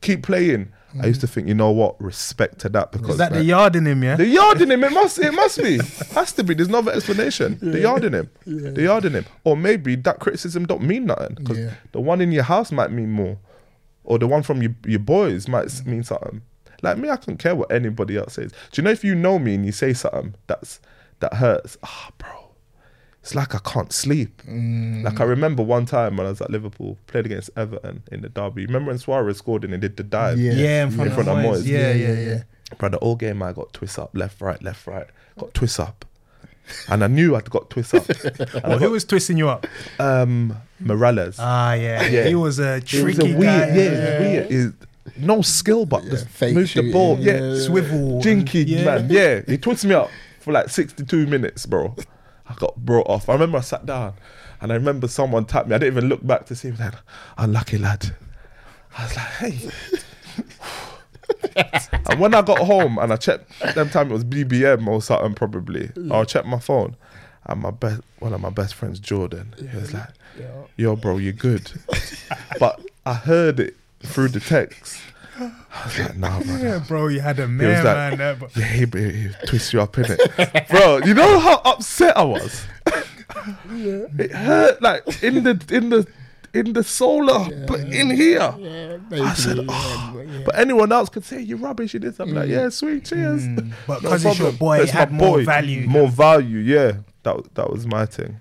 Keep 0.01 0.25
playing. 0.25 0.73
I 1.01 1.07
used 1.07 1.23
to 1.23 1.27
think, 1.27 1.49
you 1.49 1.55
know 1.55 1.71
what? 1.71 1.99
Respect 2.03 2.59
to 2.61 2.69
that 2.71 2.93
because 2.93 3.13
Is 3.13 3.17
that 3.17 3.33
the 3.33 3.43
yard 3.43 3.77
in 3.77 3.87
him? 3.87 4.03
Yeah. 4.05 4.17
the 4.17 4.27
yard 4.27 4.61
in 4.61 4.71
him, 4.71 4.85
it 4.85 4.93
must 4.93 5.19
it 5.19 5.33
must 5.33 5.57
be. 5.63 5.79
Has 6.15 6.33
to 6.35 6.45
be. 6.45 6.53
There's 6.53 6.69
no 6.69 6.79
other 6.81 6.93
explanation. 6.93 7.59
The 7.63 7.81
yard 7.81 8.05
in 8.05 8.13
him. 8.13 8.31
The 8.45 8.83
yard 8.83 9.07
in 9.07 9.15
him. 9.15 9.25
Or 9.45 9.57
maybe 9.57 9.95
that 9.97 10.19
criticism 10.19 10.67
don't 10.67 10.83
mean 10.83 11.07
nothing. 11.07 11.35
Because 11.37 11.59
Yeah. 11.59 11.71
the 11.93 12.01
one 12.01 12.21
in 12.21 12.31
your 12.31 12.43
house 12.43 12.71
might 12.73 12.91
mean 12.93 13.11
more. 13.11 13.39
Or 14.05 14.19
the 14.19 14.27
one 14.27 14.43
from 14.43 14.61
your, 14.61 14.75
your 14.85 14.99
boys 14.99 15.49
might 15.49 15.87
mean 15.87 16.03
something. 16.03 16.43
Like 16.83 16.99
me, 16.99 17.09
I 17.09 17.17
don't 17.17 17.39
care 17.39 17.55
what 17.55 17.71
anybody 17.73 18.17
else 18.17 18.35
says. 18.35 18.51
Do 18.51 18.81
you 18.81 18.83
know 18.85 18.91
if 18.91 19.05
you 19.05 19.15
know 19.15 19.39
me 19.39 19.55
and 19.55 19.65
you 19.65 19.73
say 19.73 19.93
something 19.93 20.35
that's 20.47 20.81
that 21.21 21.35
hurts, 21.35 21.77
ah 21.85 22.11
bro. 22.19 22.51
It's 23.23 23.37
like 23.37 23.55
I 23.55 23.59
can't 23.61 23.93
sleep. 23.93 24.43
Like 24.49 25.21
I 25.21 25.25
remember 25.25 25.63
one 25.63 25.87
time 25.87 26.17
when 26.17 26.27
I 26.27 26.31
was 26.31 26.41
at 26.41 26.51
Liverpool, 26.51 26.99
played 27.07 27.25
against 27.25 27.51
Everton 27.57 28.03
in 28.11 28.21
the 28.23 28.29
derby. 28.29 28.67
Remember 28.67 28.89
when 28.91 28.99
Suarez 28.99 29.39
scored 29.39 29.63
and 29.63 29.73
he 29.73 29.79
did 29.79 29.97
the 29.97 30.03
dive? 30.03 30.41
Yeah. 30.41 30.53
Yeah, 30.55 30.83
in 30.85 30.91
front, 30.91 31.11
In 31.11 31.15
front 31.15 31.29
of, 31.29 31.39
of 31.39 31.45
Moyes. 31.45 31.63
Moyes. 31.63 31.67
Yeah, 31.69 31.93
yeah, 31.93 32.13
yeah. 32.19 32.43
Brother, 32.79 32.97
all 32.99 33.15
game 33.15 33.41
I 33.45 33.53
got 33.53 33.73
twist 33.73 33.97
up, 34.01 34.11
left, 34.15 34.41
right, 34.41 34.61
left, 34.61 34.89
right. 34.89 35.07
Got 35.39 35.55
twist 35.55 35.79
up. 35.79 36.05
And 36.89 37.05
I 37.05 37.07
knew 37.07 37.37
I'd 37.37 37.49
got 37.49 37.71
twist 37.71 37.95
up. 37.95 38.09
And 38.25 38.65
I 38.65 38.69
Well, 38.71 38.79
who 38.81 38.91
was 38.91 39.05
twisting 39.05 39.37
you 39.37 39.49
up? 39.49 39.69
um 40.01 40.57
Mirallas. 40.83 41.37
Ah, 41.39 41.75
yeah. 41.75 42.05
Yeah. 42.09 42.25
He 42.25 42.35
was 42.35 42.59
a 42.59 42.79
It 42.79 42.87
tricky 42.87 43.05
was 43.07 43.19
a 43.21 43.25
weird, 43.25 43.41
guy. 43.41 43.67
yeah, 43.69 43.83
it 43.83 43.91
was 43.91 44.21
weird. 44.51 44.51
It- 44.51 44.75
no 45.17 45.43
skill, 45.43 45.87
but 45.87 46.05
just 46.05 46.29
fake 46.29 46.55
move 46.55 46.73
the 46.73 46.93
ball. 46.93 47.19
Yeah, 47.19 47.41
yeah. 47.41 47.61
Swivel. 47.61 48.21
Jinky, 48.21 48.65
yeah. 48.65 48.85
man. 48.85 49.09
Yeah, 49.11 49.43
he 49.47 49.59
twists 49.59 49.85
me 49.85 49.95
up 49.95 50.11
for 50.41 50.53
like 50.53 50.69
62 50.69 51.27
minutes, 51.27 51.67
bro. 51.67 51.95
I 52.49 52.55
got 52.55 52.77
brought 52.77 53.09
off. 53.09 53.29
I 53.29 53.35
remember 53.35 53.59
I 53.59 53.63
sat 53.63 53.87
down 53.87 54.15
and 54.61 54.73
I 54.73 54.75
remember 54.75 55.09
someone 55.09 55.45
tapped 55.45 55.69
me. 55.69 55.75
I 55.75 55.79
didn't 55.79 55.97
even 55.97 56.09
look 56.09 56.27
back 56.27 56.47
to 56.47 56.55
see 56.55 56.69
him. 56.69 56.77
Like, 56.79 56.95
unlucky 57.39 57.79
lad. 57.79 58.15
I 58.97 59.05
was 59.05 59.17
like, 59.17 59.27
hey. 59.27 59.71
and 62.11 62.21
when 62.21 62.35
I 62.35 62.43
got 62.43 62.59
home 62.59 62.99
and 62.99 63.13
I 63.13 63.17
checked, 63.17 63.51
them 63.75 63.91
time 63.91 64.11
it 64.11 64.15
was 64.15 64.25
BBM 64.25 64.87
or 64.87 65.01
something 65.01 65.35
probably. 65.35 65.91
I'll 66.11 66.25
check 66.25 66.45
my 66.45 66.59
phone. 66.59 66.97
And 67.47 67.61
my 67.61 67.71
best, 67.73 68.03
one 68.21 68.33
of 68.33 68.41
my 68.41 68.51
best 68.51 68.75
friends, 68.75 69.01
Jordan, 69.01 69.53
he 69.59 69.77
was 69.77 69.93
like, 69.93 70.11
"Yo, 70.77 70.95
bro, 70.95 71.17
you're 71.17 71.33
good," 71.33 71.73
but 72.61 72.81
I 73.05 73.15
heard 73.15 73.59
it 73.59 73.75
through 74.03 74.29
the 74.29 74.41
text. 74.41 75.01
I 75.39 75.51
was 75.85 75.99
like, 75.99 76.17
"Nah, 76.17 76.41
brother." 76.41 76.65
Yeah, 76.65 76.85
bro, 76.87 77.09
you 77.09 77.21
had 77.21 77.39
a 77.39 77.49
man, 77.49 77.69
was 77.69 77.85
like, 77.85 77.97
man. 77.97 78.19
There, 78.19 78.35
but 78.37 78.57
yeah, 78.57 78.65
he, 78.65 78.87
he, 78.87 79.11
he 79.11 79.29
twists 79.47 79.73
you 79.73 79.81
up 79.81 79.97
in 79.99 80.05
it, 80.09 80.69
bro. 80.71 80.99
You 80.99 81.15
know 81.15 81.39
how 81.39 81.61
upset 81.65 82.17
I 82.17 82.23
was. 82.25 82.67
yeah. 83.73 84.07
It 84.19 84.33
hurt 84.33 84.83
like 84.83 85.23
in 85.23 85.43
the 85.43 85.65
in 85.71 85.89
the 85.91 86.07
in 86.55 86.73
the 86.75 86.85
solar, 86.85 87.49
but 87.67 87.81
in 87.81 88.11
here. 88.11 88.55
Yeah, 88.59 88.99
I 89.11 89.35
said, 89.35 89.65
oh. 89.69 90.43
but 90.45 90.59
anyone 90.59 90.93
else 90.93 91.09
could 91.09 91.25
say 91.25 91.41
you're 91.41 91.59
rubbish. 91.59 91.95
You 91.95 92.01
did 92.01 92.15
something 92.15 92.35
like, 92.35 92.49
mm. 92.49 92.53
yeah, 92.53 92.69
sweet, 92.69 93.07
cheers. 93.07 93.43
Mm. 93.43 93.73
but 93.87 94.03
No 94.03 94.11
'cause 94.11 94.25
it's 94.27 94.39
your 94.39 94.53
boy, 94.53 94.81
it 94.81 94.91
had 94.91 95.13
more 95.13 95.41
value. 95.41 95.87
More 95.87 96.09
value, 96.09 96.59
yeah. 96.59 96.99
That 97.23 97.55
that 97.55 97.71
was 97.71 97.87
my 97.87 98.05
thing. 98.07 98.41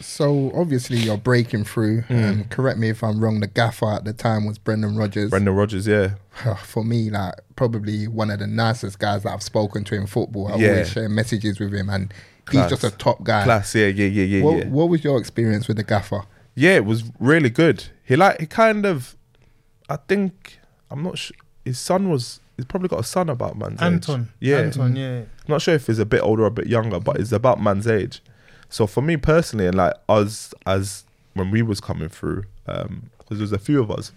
So 0.00 0.52
obviously 0.54 0.98
you're 0.98 1.16
breaking 1.18 1.64
through. 1.64 2.04
And 2.08 2.48
correct 2.50 2.78
me 2.78 2.88
if 2.88 3.02
I'm 3.02 3.20
wrong. 3.20 3.40
The 3.40 3.46
gaffer 3.46 3.90
at 3.92 4.04
the 4.04 4.12
time 4.12 4.46
was 4.46 4.58
Brendan 4.58 4.96
Rodgers. 4.96 5.30
Brendan 5.30 5.54
Rodgers, 5.54 5.86
yeah, 5.86 6.10
For 6.62 6.84
me, 6.84 7.10
like 7.10 7.34
probably 7.56 8.06
one 8.06 8.30
of 8.30 8.38
the 8.38 8.46
nicest 8.46 8.98
guys 8.98 9.24
that 9.24 9.32
I've 9.32 9.42
spoken 9.42 9.84
to 9.84 9.94
in 9.94 10.06
football. 10.06 10.48
I 10.48 10.56
Yeah. 10.56 10.68
always 10.70 10.90
share 10.92 11.08
messages 11.08 11.58
with 11.58 11.74
him, 11.74 11.88
and 11.88 12.12
Class. 12.44 12.70
he's 12.70 12.80
just 12.80 12.94
a 12.94 12.96
top 12.96 13.24
guy. 13.24 13.44
class, 13.44 13.74
yeah, 13.74 13.86
yeah, 13.86 14.06
yeah, 14.06 14.24
yeah, 14.24 14.42
What, 14.44 14.56
yeah. 14.58 14.68
what 14.68 14.88
was 14.88 15.02
your 15.04 15.18
experience 15.18 15.66
with 15.68 15.76
the 15.76 15.82
gaffer? 15.84 16.22
Yeah, 16.54 16.76
it 16.76 16.84
was 16.84 17.04
really 17.18 17.50
good. 17.50 17.84
He 18.04 18.16
like 18.16 18.40
he 18.40 18.46
kind 18.46 18.86
of, 18.86 19.16
I 19.88 19.96
think 19.96 20.58
I'm 20.90 21.02
not 21.02 21.18
sure. 21.18 21.36
His 21.64 21.78
son 21.78 22.08
was. 22.10 22.40
He's 22.56 22.64
probably 22.64 22.88
got 22.88 22.98
a 22.98 23.04
son 23.04 23.28
about 23.28 23.56
man's 23.56 23.80
age. 23.80 23.86
Anton. 23.86 24.28
Yeah, 24.40 24.58
Anton, 24.58 24.94
mm. 24.94 24.96
yeah. 24.96 25.22
not 25.46 25.62
sure 25.62 25.74
if 25.74 25.86
he's 25.86 26.00
a 26.00 26.04
bit 26.06 26.20
older 26.22 26.42
or 26.42 26.46
a 26.46 26.50
bit 26.50 26.66
younger, 26.66 26.98
but 26.98 27.18
he's 27.18 27.32
about 27.32 27.62
man's 27.62 27.86
age. 27.86 28.20
So 28.68 28.86
for 28.86 29.02
me 29.02 29.16
personally, 29.16 29.66
and 29.66 29.76
like 29.76 29.94
us 30.08 30.52
as 30.66 31.04
when 31.34 31.50
we 31.50 31.62
was 31.62 31.80
coming 31.80 32.08
through, 32.08 32.44
um, 32.66 33.10
because 33.18 33.38
there 33.38 33.44
was 33.44 33.52
a 33.52 33.58
few 33.58 33.80
of 33.80 33.90
us, 33.90 34.12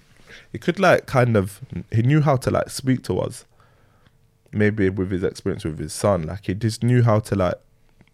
he 0.51 0.57
could 0.57 0.79
like 0.79 1.05
kind 1.05 1.35
of 1.37 1.61
he 1.91 2.01
knew 2.01 2.21
how 2.21 2.35
to 2.37 2.51
like 2.51 2.69
speak 2.69 3.03
to 3.03 3.19
us. 3.19 3.45
Maybe 4.53 4.89
with 4.89 5.11
his 5.11 5.23
experience 5.23 5.63
with 5.63 5.79
his 5.79 5.93
son, 5.93 6.23
like 6.23 6.45
he 6.47 6.53
just 6.53 6.83
knew 6.83 7.03
how 7.03 7.19
to 7.19 7.35
like 7.35 7.55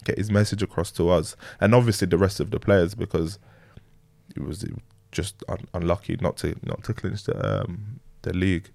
get 0.04 0.18
his 0.18 0.30
message 0.30 0.62
across 0.62 0.92
to 0.92 1.10
us, 1.10 1.36
and 1.60 1.74
obviously 1.74 2.08
the 2.08 2.18
rest 2.18 2.40
of 2.40 2.52
the 2.52 2.60
players 2.60 2.94
because 2.94 3.40
it 4.36 4.44
was 4.44 4.64
just 5.12 5.44
un- 5.50 5.68
unlucky 5.74 6.18
not 6.22 6.38
to 6.38 6.56
not 6.64 6.84
to 6.84 6.94
clinch 6.94 7.24
the 7.24 7.62
um, 7.64 8.00
the 8.22 8.34
league. 8.34 8.70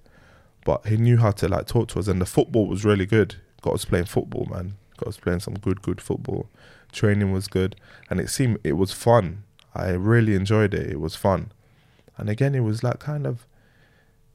But 0.64 0.86
he 0.86 0.96
knew 0.96 1.16
how 1.16 1.32
to 1.32 1.48
like 1.48 1.66
talk 1.66 1.88
to 1.88 1.98
us, 1.98 2.08
and 2.08 2.20
the 2.20 2.26
football 2.26 2.66
was 2.66 2.84
really 2.84 3.06
good. 3.06 3.36
Got 3.62 3.74
us 3.74 3.84
playing 3.84 4.06
football, 4.06 4.46
man. 4.50 4.74
Got 4.98 5.08
us 5.08 5.16
playing 5.16 5.40
some 5.40 5.54
good, 5.54 5.82
good 5.82 6.00
football. 6.00 6.48
Training 6.92 7.32
was 7.32 7.48
good, 7.48 7.76
and 8.10 8.20
it 8.20 8.28
seemed 8.28 8.58
it 8.64 8.74
was 8.74 8.92
fun. 8.92 9.44
I 9.74 9.90
really 9.90 10.34
enjoyed 10.34 10.74
it. 10.74 10.90
It 10.90 11.00
was 11.00 11.16
fun, 11.16 11.52
and 12.18 12.28
again, 12.28 12.54
it 12.54 12.60
was 12.60 12.82
like 12.84 12.98
kind 12.98 13.26
of 13.26 13.46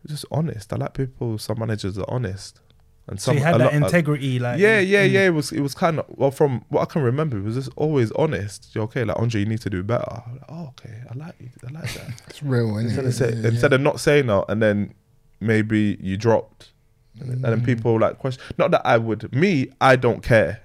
just 0.07 0.25
honest. 0.31 0.73
I 0.73 0.77
like 0.77 0.93
people. 0.93 1.37
Some 1.37 1.59
managers 1.59 1.97
are 1.99 2.05
honest, 2.07 2.59
and 3.05 3.19
So 3.21 3.25
some 3.31 3.37
you 3.37 3.43
had 3.43 3.55
a 3.55 3.57
that 3.59 3.63
lot- 3.65 3.73
a- 3.73 3.85
integrity, 3.85 4.39
like 4.39 4.59
yeah, 4.59 4.79
yeah, 4.79 5.05
mm. 5.05 5.11
yeah. 5.11 5.25
It 5.27 5.33
was 5.35 5.51
it 5.51 5.61
was 5.61 5.75
kind 5.75 5.99
of 5.99 6.05
well 6.09 6.31
from 6.31 6.65
what 6.69 6.81
I 6.81 6.85
can 6.85 7.03
remember. 7.03 7.37
It 7.37 7.43
was 7.43 7.53
just 7.55 7.69
always 7.75 8.11
honest. 8.13 8.73
You're 8.73 8.85
okay, 8.85 9.03
like 9.03 9.19
Andre, 9.19 9.41
you 9.41 9.45
need 9.45 9.61
to 9.61 9.69
do 9.69 9.83
better. 9.83 10.09
Like, 10.09 10.41
oh, 10.49 10.69
okay, 10.69 11.01
I 11.11 11.13
like 11.15 11.35
you. 11.39 11.49
I 11.67 11.71
like 11.79 11.93
that. 11.93 12.21
It's 12.29 12.41
real, 12.41 12.75
instead 12.77 13.05
it? 13.05 13.09
of 13.09 13.13
say, 13.13 13.33
Yeah, 13.35 13.49
instead 13.49 13.73
of 13.73 13.81
not 13.81 13.99
saying 13.99 14.25
that, 14.27 14.45
and 14.49 14.61
then 14.63 14.95
maybe 15.39 15.97
you 16.01 16.17
dropped, 16.17 16.71
and, 17.19 17.29
then- 17.29 17.35
and 17.35 17.43
then 17.43 17.63
people 17.65 17.99
like 17.99 18.17
question. 18.19 18.41
Not 18.57 18.71
that 18.71 18.81
I 18.85 18.97
would. 18.97 19.33
Me, 19.33 19.69
I 19.81 19.95
don't 19.95 20.21
care. 20.23 20.61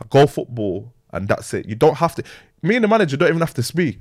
I 0.00 0.04
go 0.10 0.26
football, 0.26 0.92
and 1.12 1.26
that's 1.28 1.52
it. 1.54 1.66
You 1.66 1.74
don't 1.74 1.96
have 1.96 2.14
to. 2.16 2.22
Me 2.62 2.74
and 2.76 2.84
the 2.84 2.88
manager 2.88 3.16
don't 3.16 3.28
even 3.28 3.40
have 3.40 3.54
to 3.54 3.62
speak. 3.62 3.98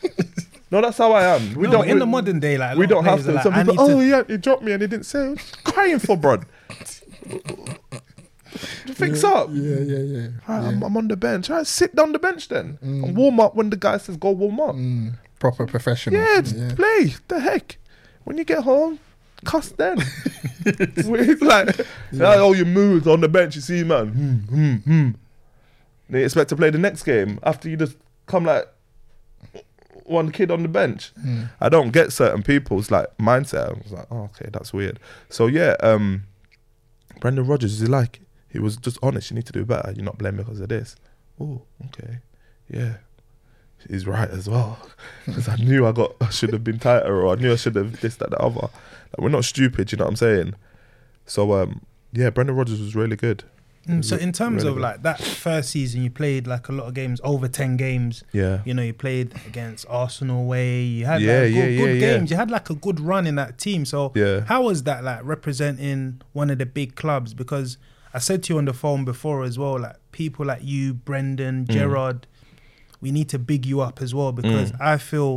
no, 0.70 0.80
that's 0.80 0.98
how 0.98 1.12
I 1.12 1.36
am. 1.36 1.54
We 1.54 1.66
No, 1.66 1.72
don't. 1.72 1.88
in 1.88 1.94
we, 1.94 2.00
the 2.00 2.06
modern 2.06 2.40
day, 2.40 2.58
like 2.58 2.76
we 2.76 2.86
don't 2.86 3.04
have 3.04 3.22
to. 3.24 3.32
like, 3.32 3.42
Some 3.42 3.54
people, 3.54 3.74
oh 3.78 4.00
to- 4.00 4.06
yeah, 4.06 4.22
he 4.26 4.36
dropped 4.36 4.62
me 4.62 4.72
and 4.72 4.82
he 4.82 4.88
didn't 4.88 5.06
say. 5.06 5.36
Crying 5.64 5.98
for 5.98 6.16
broad. 6.16 6.46
Fix 8.94 9.24
up. 9.24 9.48
yeah, 9.50 9.78
yeah, 9.80 9.98
yeah. 9.98 10.26
Right, 10.46 10.64
I'm, 10.68 10.82
I'm 10.82 10.96
on 10.96 11.08
the 11.08 11.16
bench. 11.16 11.48
Right, 11.50 11.66
sit 11.66 11.94
down 11.96 12.12
the 12.12 12.18
bench 12.20 12.48
then 12.48 12.78
and 12.82 13.16
warm 13.16 13.40
up 13.40 13.56
when 13.56 13.70
the 13.70 13.76
guy 13.76 13.96
says 13.98 14.16
go 14.16 14.30
warm 14.30 14.60
up. 14.60 14.76
Mm, 14.76 15.14
proper 15.40 15.66
professional. 15.66 16.20
Yeah, 16.20 16.40
just 16.40 16.76
play. 16.76 17.14
The 17.28 17.40
heck. 17.40 17.78
When 18.24 18.38
you 18.38 18.44
get 18.44 18.62
home, 18.62 19.00
cuss 19.44 19.70
then. 19.70 19.98
it's 20.66 21.40
like, 21.40 21.78
like, 22.12 22.38
oh, 22.38 22.52
you 22.52 22.64
moved 22.64 23.06
on 23.06 23.20
the 23.20 23.28
bench. 23.28 23.56
You 23.56 23.62
see, 23.62 23.84
man. 23.84 24.08
Hmm, 24.08 24.54
hmm, 24.54 24.74
hmm. 24.76 25.10
They 26.08 26.24
expect 26.24 26.50
to 26.50 26.56
play 26.56 26.70
the 26.70 26.78
next 26.78 27.02
game 27.02 27.38
after 27.42 27.68
you 27.68 27.76
just 27.76 27.96
come 28.26 28.44
like 28.44 28.68
one 30.04 30.30
kid 30.30 30.50
on 30.50 30.62
the 30.62 30.68
bench. 30.68 31.12
I 31.60 31.68
don't 31.68 31.90
get 31.90 32.12
certain 32.12 32.42
people's 32.42 32.90
like 32.90 33.06
mindset. 33.18 33.70
I 33.70 33.72
was 33.82 33.92
like, 33.92 34.06
oh, 34.10 34.24
okay, 34.24 34.48
that's 34.52 34.72
weird. 34.72 35.00
So 35.28 35.46
yeah, 35.46 35.76
um, 35.80 36.24
Brendan 37.20 37.46
Rodgers 37.46 37.80
is 37.80 37.88
like, 37.88 38.20
he 38.50 38.58
was 38.58 38.76
just 38.76 38.98
honest. 39.02 39.30
You 39.30 39.36
need 39.36 39.46
to 39.46 39.52
do 39.52 39.64
better. 39.64 39.92
You're 39.94 40.04
not 40.04 40.18
blaming 40.18 40.44
because 40.44 40.60
of 40.60 40.68
this. 40.68 40.96
Oh, 41.40 41.62
okay, 41.86 42.18
yeah 42.68 42.94
he's 43.88 44.06
right 44.06 44.30
as 44.30 44.48
well. 44.48 44.78
Because 45.26 45.48
I 45.48 45.56
knew 45.56 45.86
I 45.86 45.92
got, 45.92 46.14
I 46.20 46.28
should 46.30 46.52
have 46.52 46.62
been 46.64 46.78
tighter, 46.78 47.20
or 47.22 47.32
I 47.32 47.40
knew 47.40 47.52
I 47.52 47.56
should 47.56 47.76
have 47.76 48.00
this, 48.00 48.16
that, 48.16 48.30
the 48.30 48.38
other. 48.38 48.60
Like, 48.60 49.18
we're 49.18 49.28
not 49.30 49.44
stupid, 49.44 49.90
you 49.90 49.96
know 49.98 50.04
what 50.04 50.10
I'm 50.10 50.16
saying? 50.16 50.54
So, 51.26 51.52
um, 51.54 51.80
yeah, 52.12 52.28
Brendan 52.30 52.56
Rodgers 52.56 52.80
was 52.80 52.94
really 52.94 53.16
good. 53.16 53.42
Mm, 53.88 54.02
so 54.04 54.16
in 54.16 54.32
terms 54.32 54.62
Really 54.64 54.68
of 54.68 54.74
good. 54.76 54.80
like 54.82 55.02
that 55.02 55.20
first 55.22 55.70
season, 55.70 56.02
you 56.02 56.10
played 56.10 56.46
like 56.46 56.68
a 56.68 56.72
lot 56.72 56.86
of 56.88 56.94
games, 56.94 57.20
over 57.22 57.48
ten 57.48 57.76
games. 57.76 58.22
Yeah, 58.32 58.60
You 58.64 58.72
know, 58.72 58.80
you 58.82 58.94
played 58.94 59.34
against 59.46 59.84
Arsenal 59.90 60.40
away. 60.40 60.80
You 60.82 61.04
had 61.04 61.20
Yeah, 61.20 61.40
like, 61.40 61.52
good, 61.52 61.54
yeah, 61.72 61.76
good 61.86 61.94
yeah, 62.00 62.00
games. 62.16 62.30
You 62.30 62.36
had 62.38 62.50
like 62.50 62.70
a 62.70 62.74
good 62.74 62.98
run 62.98 63.26
in 63.26 63.34
that 63.34 63.58
team. 63.58 63.84
So 63.84 64.12
Yeah. 64.14 64.40
how 64.46 64.62
was 64.62 64.84
that 64.84 65.04
like 65.04 65.20
representing 65.22 66.22
one 66.32 66.48
of 66.50 66.56
the 66.58 66.64
big 66.66 66.94
clubs? 66.96 67.34
Because 67.34 67.76
I 68.14 68.20
said 68.20 68.42
to 68.44 68.54
you 68.54 68.58
on 68.58 68.64
the 68.64 68.72
phone 68.72 69.04
before 69.04 69.44
as 69.44 69.58
well, 69.58 69.78
like 69.78 69.96
people 70.12 70.46
like 70.46 70.62
you, 70.62 70.94
Mm. 70.94 71.04
Brendan, 71.04 71.66
Gerrard, 71.68 72.26
we 73.04 73.10
need 73.12 73.28
to 73.34 73.38
big 73.38 73.62
you 73.70 73.78
up 73.86 74.00
as 74.02 74.10
well 74.14 74.32
mm. 74.32 74.36
because 74.40 74.72
Mm. 74.72 74.80
I 74.80 74.96
feel 75.10 75.32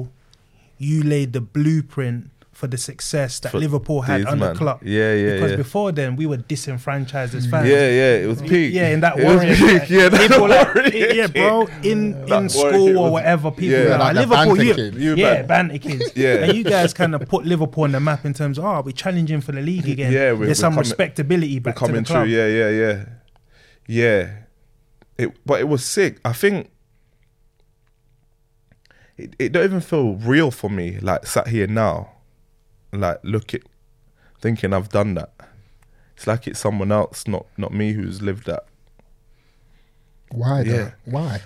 you 0.78 1.04
laid 1.04 1.34
the 1.34 1.42
blueprint 1.42 2.30
for 2.54 2.66
the 2.74 2.78
success 2.78 3.40
that 3.42 3.52
For 3.52 3.60
Liverpool 3.60 4.02
had 4.02 4.22
these 4.22 4.26
under 4.34 4.46
man. 4.48 4.56
Klopp. 4.56 4.80
Yeah, 4.84 5.14
yeah, 5.14 5.34
Because 5.36 5.52
yeah. 5.52 5.58
before 5.58 5.92
then, 5.92 6.16
we 6.16 6.26
were 6.26 6.38
disenfranchised 6.38 7.36
as 7.36 7.46
mm. 7.46 7.52
fans. 7.52 7.70
Yeah, 7.70 7.88
yeah, 8.02 8.24
it 8.24 8.28
was 8.28 8.42
peak. 8.42 8.74
Yeah, 8.74 8.90
in 8.96 9.00
that 9.02 9.20
It 9.20 9.26
warrior. 9.26 9.56
peak. 9.56 9.90
Yeah, 9.92 10.10
that 10.10 10.22
people 10.32 10.48
like, 10.48 10.74
warrior 10.74 11.14
yeah, 11.20 11.28
bro. 11.28 11.66
Mm. 11.68 11.86
In 11.92 12.12
That 12.12 12.22
in 12.22 12.28
warrior 12.30 12.50
school 12.50 12.98
or 12.98 13.04
was- 13.04 13.12
whatever, 13.18 13.52
people 13.52 13.78
yeah. 13.78 13.84
were 13.84 13.90
like, 14.06 14.16
Like 14.16 14.16
Liverpool, 14.28 14.56
banter 14.56 14.64
you, 14.64 14.74
kids. 14.74 14.98
You 14.98 15.16
yeah, 15.16 15.34
ban- 15.44 15.48
banter 15.68 15.78
kids. 15.88 16.12
Yeah. 16.24 16.34
and 16.46 16.58
you 16.58 16.64
guys 16.64 16.94
kind 16.96 17.14
of 17.14 17.22
put 17.30 17.46
Liverpool 17.46 17.84
on 17.84 17.92
the 17.92 18.00
map 18.00 18.26
in 18.26 18.34
terms 18.34 18.58
of, 18.58 18.66
oh, 18.66 18.82
we're 18.86 18.92
challenging 19.06 19.42
for 19.42 19.52
the 19.52 19.62
league 19.62 19.88
again. 19.88 20.12
Yeah, 20.12 20.32
we're- 20.32 20.46
there's 20.48 20.58
some 20.60 20.74
we're 20.74 20.78
coming- 20.82 20.90
respectability 20.90 21.56
We're 21.60 21.62
back 21.62 21.76
to 21.78 21.92
the 21.92 22.02
club. 22.04 22.26
true. 22.26 22.34
Yeah, 22.34 22.48
yeah, 22.48 22.70
yeah, 22.70 23.06
yeah. 23.88 24.30
It, 25.20 25.46
but 25.46 25.60
it 25.60 25.68
was 25.68 25.86
sick. 25.86 26.20
I 26.26 26.34
think 26.34 26.70
it, 29.18 29.36
it 29.40 29.52
don't 29.52 29.64
even 29.64 29.82
feel 29.82 30.16
real 30.16 30.52
for 30.52 30.70
me. 30.70 31.00
Like 31.00 31.26
sat 31.26 31.48
here 31.48 31.68
now, 31.68 32.12
like 32.92 33.20
look 33.24 33.54
at 33.54 33.62
thinking 34.40 34.74
I've 34.74 34.90
done 34.90 35.16
that. 35.16 35.34
It's 36.16 36.28
like 36.28 36.48
it's 36.48 36.60
someone 36.60 36.92
else, 36.92 37.28
not 37.28 37.46
not 37.58 37.74
me, 37.74 37.94
who's 37.94 38.22
lived 38.22 38.46
that. 38.48 38.66
Why? 40.32 40.64
though? 40.64 40.74
Yeah. 40.74 40.92
Why? 41.06 41.42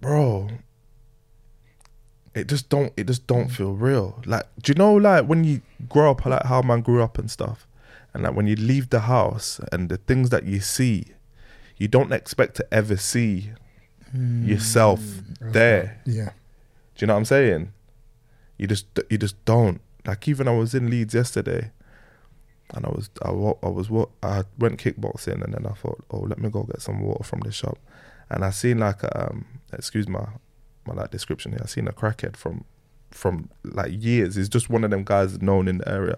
bro 0.00 0.48
it 2.34 2.46
just 2.46 2.68
don't 2.68 2.92
it 2.96 3.06
just 3.06 3.26
don't 3.26 3.48
feel 3.48 3.72
real 3.72 4.20
like 4.26 4.44
do 4.62 4.70
you 4.70 4.74
know 4.74 4.94
like 4.94 5.26
when 5.26 5.44
you 5.44 5.60
grow 5.88 6.12
up 6.12 6.24
like 6.24 6.44
how 6.44 6.62
man 6.62 6.80
grew 6.80 7.02
up 7.02 7.18
and 7.18 7.30
stuff 7.30 7.66
and 8.14 8.22
like 8.22 8.34
when 8.34 8.46
you 8.46 8.54
leave 8.56 8.90
the 8.90 9.00
house 9.00 9.60
and 9.72 9.88
the 9.88 9.96
things 9.96 10.30
that 10.30 10.44
you 10.44 10.60
see 10.60 11.04
you 11.76 11.88
don't 11.88 12.12
expect 12.12 12.54
to 12.56 12.66
ever 12.72 12.96
see 12.96 13.50
hmm. 14.12 14.46
yourself 14.46 15.00
there 15.40 16.00
Yeah. 16.04 16.30
Do 16.98 17.04
you 17.04 17.06
know 17.06 17.14
what 17.14 17.18
i'm 17.20 17.24
saying? 17.24 17.72
You 18.58 18.66
just 18.66 18.86
you 19.08 19.18
just 19.18 19.42
don't. 19.44 19.80
Like 20.04 20.26
even 20.26 20.48
i 20.48 20.50
was 20.56 20.74
in 20.74 20.90
leeds 20.90 21.14
yesterday 21.14 21.70
and 22.74 22.84
i 22.84 22.88
was 22.88 23.08
i, 23.22 23.28
I 23.28 23.68
was 23.70 23.88
what 23.90 24.10
i 24.22 24.42
went 24.58 24.78
kickboxing 24.78 25.42
and 25.42 25.52
then 25.54 25.66
i 25.66 25.74
thought 25.74 26.04
oh 26.10 26.20
let 26.20 26.38
me 26.38 26.48
go 26.50 26.62
get 26.64 26.82
some 26.82 27.00
water 27.00 27.24
from 27.24 27.40
the 27.40 27.52
shop. 27.52 27.78
And 28.30 28.44
i 28.44 28.50
seen 28.50 28.78
like 28.78 29.02
a, 29.02 29.30
um 29.30 29.46
excuse 29.72 30.08
my 30.08 30.26
my 30.86 30.94
like 30.94 31.10
description 31.10 31.52
here. 31.52 31.60
I 31.62 31.66
seen 31.66 31.86
a 31.88 31.92
crackhead 31.92 32.36
from 32.36 32.64
from 33.10 33.50
like 33.64 33.92
years. 33.92 34.34
He's 34.34 34.48
just 34.48 34.68
one 34.68 34.82
of 34.84 34.90
them 34.90 35.04
guys 35.04 35.40
known 35.40 35.68
in 35.68 35.78
the 35.78 35.88
area. 35.88 36.16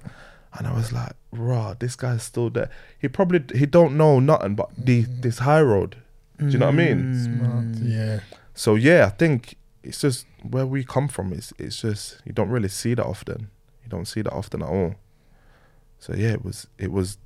And 0.57 0.67
i 0.67 0.73
was 0.73 0.93
like 0.93 1.13
raw 1.31 1.75
this 1.75 1.95
guy's 1.95 2.23
still 2.23 2.49
there. 2.49 2.71
He 2.99 3.09
probably 3.09 3.45
he 3.59 3.67
don't 3.67 3.97
know 3.97 4.19
nothing 4.19 4.55
but 4.55 4.71
the 4.79 5.03
this 5.03 5.41
high 5.41 5.63
road. 5.63 5.97
Do 6.39 6.47
you 6.47 6.59
know 6.59 6.67
what 6.67 6.75
i 6.75 6.79
mean? 6.79 7.23
Smart. 7.23 7.77
Yeah. 7.83 8.21
so 8.55 8.77
yeah, 8.77 9.05
I 9.07 9.11
think 9.11 9.57
it's 9.83 10.01
just 10.01 10.27
where 10.43 10.67
we 10.67 10.85
come 10.85 11.09
from. 11.09 11.33
It's 11.33 11.53
it's 11.59 11.81
just 11.81 12.21
you 12.25 12.33
don't 12.33 12.51
really 12.51 12.69
see 12.69 12.95
that 12.95 13.05
often. 13.05 13.51
You 13.85 13.89
don't 13.91 14.07
see 14.07 14.23
that 14.23 14.33
often 14.33 14.63
at 14.63 14.69
all. 14.69 14.95
So 15.99 16.15
yeah, 16.15 16.33
it 16.33 16.45
was 16.45 16.67
it 16.79 16.93
was 16.93 17.19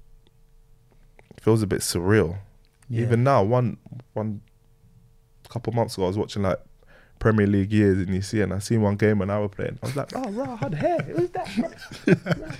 it 1.36 1.42
feels 1.42 1.62
a 1.62 1.66
bit 1.66 1.80
surreal. 1.80 2.38
Yeah. 2.88 3.02
Even 3.02 3.24
now, 3.24 3.42
one 3.42 3.78
one 4.12 4.42
couple 5.48 5.72
months 5.72 5.94
ago, 5.94 6.04
I 6.04 6.08
was 6.08 6.18
watching 6.18 6.42
like 6.42 6.58
Premier 7.18 7.46
League 7.46 7.72
years, 7.72 7.98
and 7.98 8.14
you 8.14 8.20
see, 8.22 8.40
and 8.40 8.52
I 8.52 8.58
seen 8.58 8.82
one 8.82 8.96
game 8.96 9.18
when 9.18 9.30
I 9.30 9.38
was 9.38 9.50
playing. 9.52 9.78
I 9.82 9.86
was 9.86 9.96
like, 9.96 10.10
oh, 10.14 10.42
I 10.42 10.56
had 10.56 10.74
hair. 10.74 10.98
Who's 11.02 11.30
that? 11.30 11.56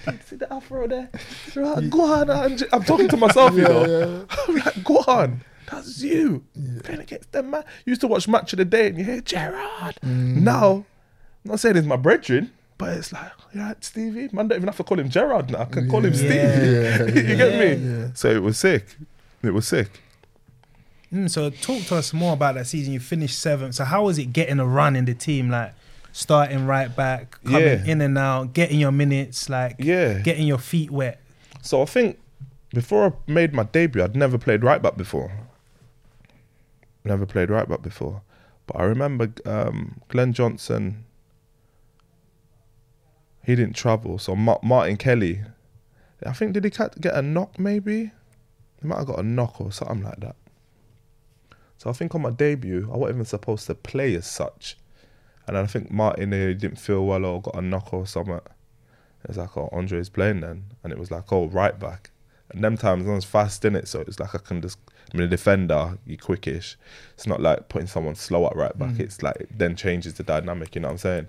Right, 0.07 0.24
see 0.24 0.37
the 0.37 0.52
afro 0.52 0.87
there? 0.87 1.11
Right, 1.54 1.90
go 1.90 2.00
on, 2.12 2.30
Ange- 2.30 2.64
I'm 2.72 2.85
talking 2.85 3.09
to 3.09 3.16
myself, 3.16 3.54
you 3.54 3.62
know. 3.64 4.26
I'm 4.48 4.57
like, 4.57 4.85
go 4.85 4.96
on. 5.07 5.42
That's 5.70 6.03
you 6.03 6.44
playing 6.83 7.00
against 7.00 7.33
them 7.33 7.50
man. 7.50 7.64
You 7.85 7.90
used 7.92 8.00
to 8.03 8.09
watch 8.09 8.29
Match 8.29 8.53
of 8.53 8.59
the 8.59 8.64
Day 8.64 8.88
and 8.88 8.98
you 8.98 9.05
hear 9.05 9.20
Gerrard. 9.20 9.96
Now, 10.03 10.85
I'm 11.44 11.50
not 11.50 11.61
saying 11.61 11.77
he's 11.77 11.85
my 11.85 11.96
brethren, 11.96 12.50
but 12.79 12.96
it's 12.96 13.12
like, 13.12 13.31
you 13.53 13.61
right, 13.61 13.83
Stevie? 13.85 14.29
Man, 14.33 14.48
don't 14.48 14.57
even 14.59 14.66
have 14.68 14.77
to 14.79 14.85
call 14.85 14.98
him 14.98 15.09
Gerrard 15.09 15.50
now. 15.50 15.61
I 15.61 15.64
can 15.66 15.88
call 15.88 16.05
him 16.05 16.12
Yeah. 16.12 16.18
Stevie. 16.18 17.14
Yeah, 17.14 17.22
you 17.31 17.37
get 17.37 17.79
me? 17.79 18.11
So 18.14 18.29
it 18.31 18.42
was 18.42 18.59
sick. 18.59 18.96
It 19.42 19.53
was 19.53 19.66
sick. 19.68 19.88
Mm, 21.12 21.31
so 21.31 21.50
talk 21.50 21.83
to 21.85 21.96
us 21.96 22.12
more 22.12 22.33
about 22.33 22.57
that 22.57 22.66
season. 22.66 22.92
You 22.92 23.00
finished 23.00 23.38
seventh. 23.38 23.74
So 23.77 23.85
how 23.85 24.05
was 24.05 24.18
it 24.18 24.33
getting 24.33 24.59
a 24.59 24.66
run 24.66 24.96
in 24.96 25.05
the 25.05 25.14
team? 25.14 25.48
Like 25.50 25.74
starting 26.12 26.66
right 26.66 26.94
back, 26.94 27.38
coming 27.44 27.62
Yeah. 27.62 27.85
in 27.85 28.00
and 28.00 28.16
out, 28.18 28.53
getting 28.53 28.81
your 28.81 28.92
minutes, 28.92 29.48
like 29.48 29.77
Yeah. 29.79 30.18
getting 30.20 30.46
your 30.46 30.59
feet 30.59 30.90
wet. 30.90 31.20
So 31.62 31.83
I 31.83 31.85
think 31.87 32.18
before 32.70 33.07
I 33.07 33.12
made 33.31 33.53
my 33.55 33.62
debut, 33.64 34.03
I'd 34.03 34.16
never 34.16 34.38
played 34.38 34.64
right 34.64 34.83
back 34.83 34.96
before. 34.96 35.31
Never 37.05 37.27
played 37.27 37.51
right 37.51 37.69
back 37.69 37.83
before. 37.83 38.23
But 38.67 38.81
I 38.81 38.85
remember 38.85 39.31
um, 39.45 40.01
Glenn 40.09 40.33
Johnson, 40.33 41.05
he 43.45 43.55
didn't 43.55 43.77
travel. 43.77 44.19
So 44.19 44.35
Ma- 44.35 44.59
Martin 44.62 44.97
Kelly, 44.97 45.43
I 46.25 46.33
think, 46.33 46.55
did 46.55 46.64
he 46.64 46.71
get 46.71 47.14
a 47.14 47.23
knock 47.23 47.59
maybe? 47.59 48.12
He 48.81 48.88
might 48.88 48.99
have 48.99 49.07
got 49.07 49.19
a 49.19 49.23
knock 49.23 49.61
or 49.61 49.71
something 49.71 50.03
like 50.03 50.21
that. 50.21 50.37
So 51.77 51.90
I 51.90 51.93
think 51.93 52.14
on 52.14 52.23
my 52.23 52.31
debut, 52.31 52.88
I 52.93 52.97
wasn't 52.97 53.17
even 53.17 53.25
supposed 53.27 53.67
to 53.67 53.75
play 53.75 54.14
as 54.14 54.27
such. 54.27 54.79
And 55.47 55.59
I 55.59 55.67
think 55.67 55.90
Martin 55.90 56.33
uh, 56.33 56.55
didn't 56.59 56.77
feel 56.77 57.05
well 57.05 57.27
or 57.27 57.43
got 57.43 57.57
a 57.57 57.62
knock 57.62 57.93
or 57.93 58.07
something. 58.07 58.40
It's 59.29 59.37
like, 59.37 59.57
oh, 59.57 59.69
Andre's 59.73 60.09
playing 60.09 60.40
then. 60.40 60.64
And 60.83 60.93
it 60.93 60.99
was 60.99 61.11
like, 61.11 61.31
oh, 61.33 61.49
right 61.49 61.79
back. 61.79 62.11
And 62.50 62.62
them 62.62 62.76
times 62.76 63.09
I 63.09 63.12
was 63.12 63.24
fast 63.24 63.64
in 63.64 63.74
it, 63.74 63.88
so 63.88 64.00
it's 64.00 64.20
like 64.20 64.35
I 64.35 64.38
can 64.38 64.61
just, 64.61 64.78
I'm 65.12 65.20
a 65.20 65.26
defender, 65.26 65.98
you 66.07 66.16
quickish. 66.18 66.76
It's 67.14 67.26
not 67.26 67.40
like 67.40 67.68
putting 67.68 67.88
someone 67.88 68.14
slow 68.14 68.46
at 68.46 68.54
right 68.54 68.78
back. 68.78 68.92
Mm. 68.92 69.00
It's 69.00 69.22
like, 69.22 69.37
it 69.37 69.59
then 69.59 69.76
changes 69.76 70.14
the 70.14 70.22
dynamic, 70.22 70.74
you 70.74 70.80
know 70.80 70.88
what 70.88 70.92
I'm 70.92 70.98
saying? 70.98 71.26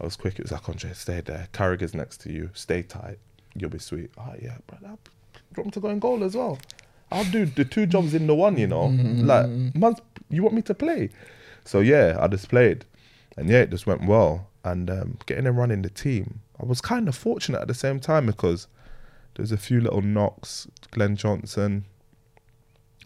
I 0.00 0.04
was 0.04 0.14
quick, 0.14 0.38
it 0.38 0.42
was 0.42 0.52
like, 0.52 0.68
Andre, 0.68 0.92
stay 0.92 1.20
there. 1.20 1.48
Carragher's 1.52 1.94
next 1.94 2.20
to 2.22 2.32
you, 2.32 2.50
stay 2.54 2.82
tight. 2.82 3.18
You'll 3.54 3.70
be 3.70 3.78
sweet. 3.78 4.10
Oh, 4.18 4.34
yeah, 4.40 4.58
bro. 4.66 4.78
Do 4.80 4.86
you 4.86 4.98
want 5.56 5.66
me 5.66 5.70
to 5.72 5.80
go 5.80 5.88
in 5.88 5.98
goal 5.98 6.22
as 6.22 6.36
well? 6.36 6.58
I'll 7.10 7.24
do 7.24 7.46
the 7.46 7.64
two 7.64 7.86
jobs 7.86 8.14
in 8.14 8.26
the 8.26 8.34
one, 8.34 8.58
you 8.58 8.66
know? 8.66 8.88
Mm-hmm. 8.88 9.26
Like, 9.26 9.46
man's, 9.74 10.00
you 10.28 10.42
want 10.42 10.54
me 10.54 10.62
to 10.62 10.74
play? 10.74 11.08
So, 11.64 11.80
yeah, 11.80 12.16
I 12.20 12.28
just 12.28 12.48
played. 12.48 12.84
And 13.36 13.48
yeah, 13.48 13.60
it 13.60 13.70
just 13.70 13.86
went 13.86 14.06
well. 14.06 14.48
And 14.62 14.90
um, 14.90 15.18
getting 15.26 15.46
and 15.46 15.56
running 15.56 15.82
the 15.82 15.90
team, 15.90 16.40
I 16.60 16.66
was 16.66 16.80
kind 16.80 17.08
of 17.08 17.16
fortunate 17.16 17.60
at 17.60 17.68
the 17.68 17.74
same 17.74 17.98
time 18.00 18.26
because 18.26 18.68
there's 19.38 19.52
a 19.52 19.56
few 19.56 19.80
little 19.80 20.02
knocks. 20.02 20.66
Glenn 20.90 21.16
Johnson, 21.16 21.86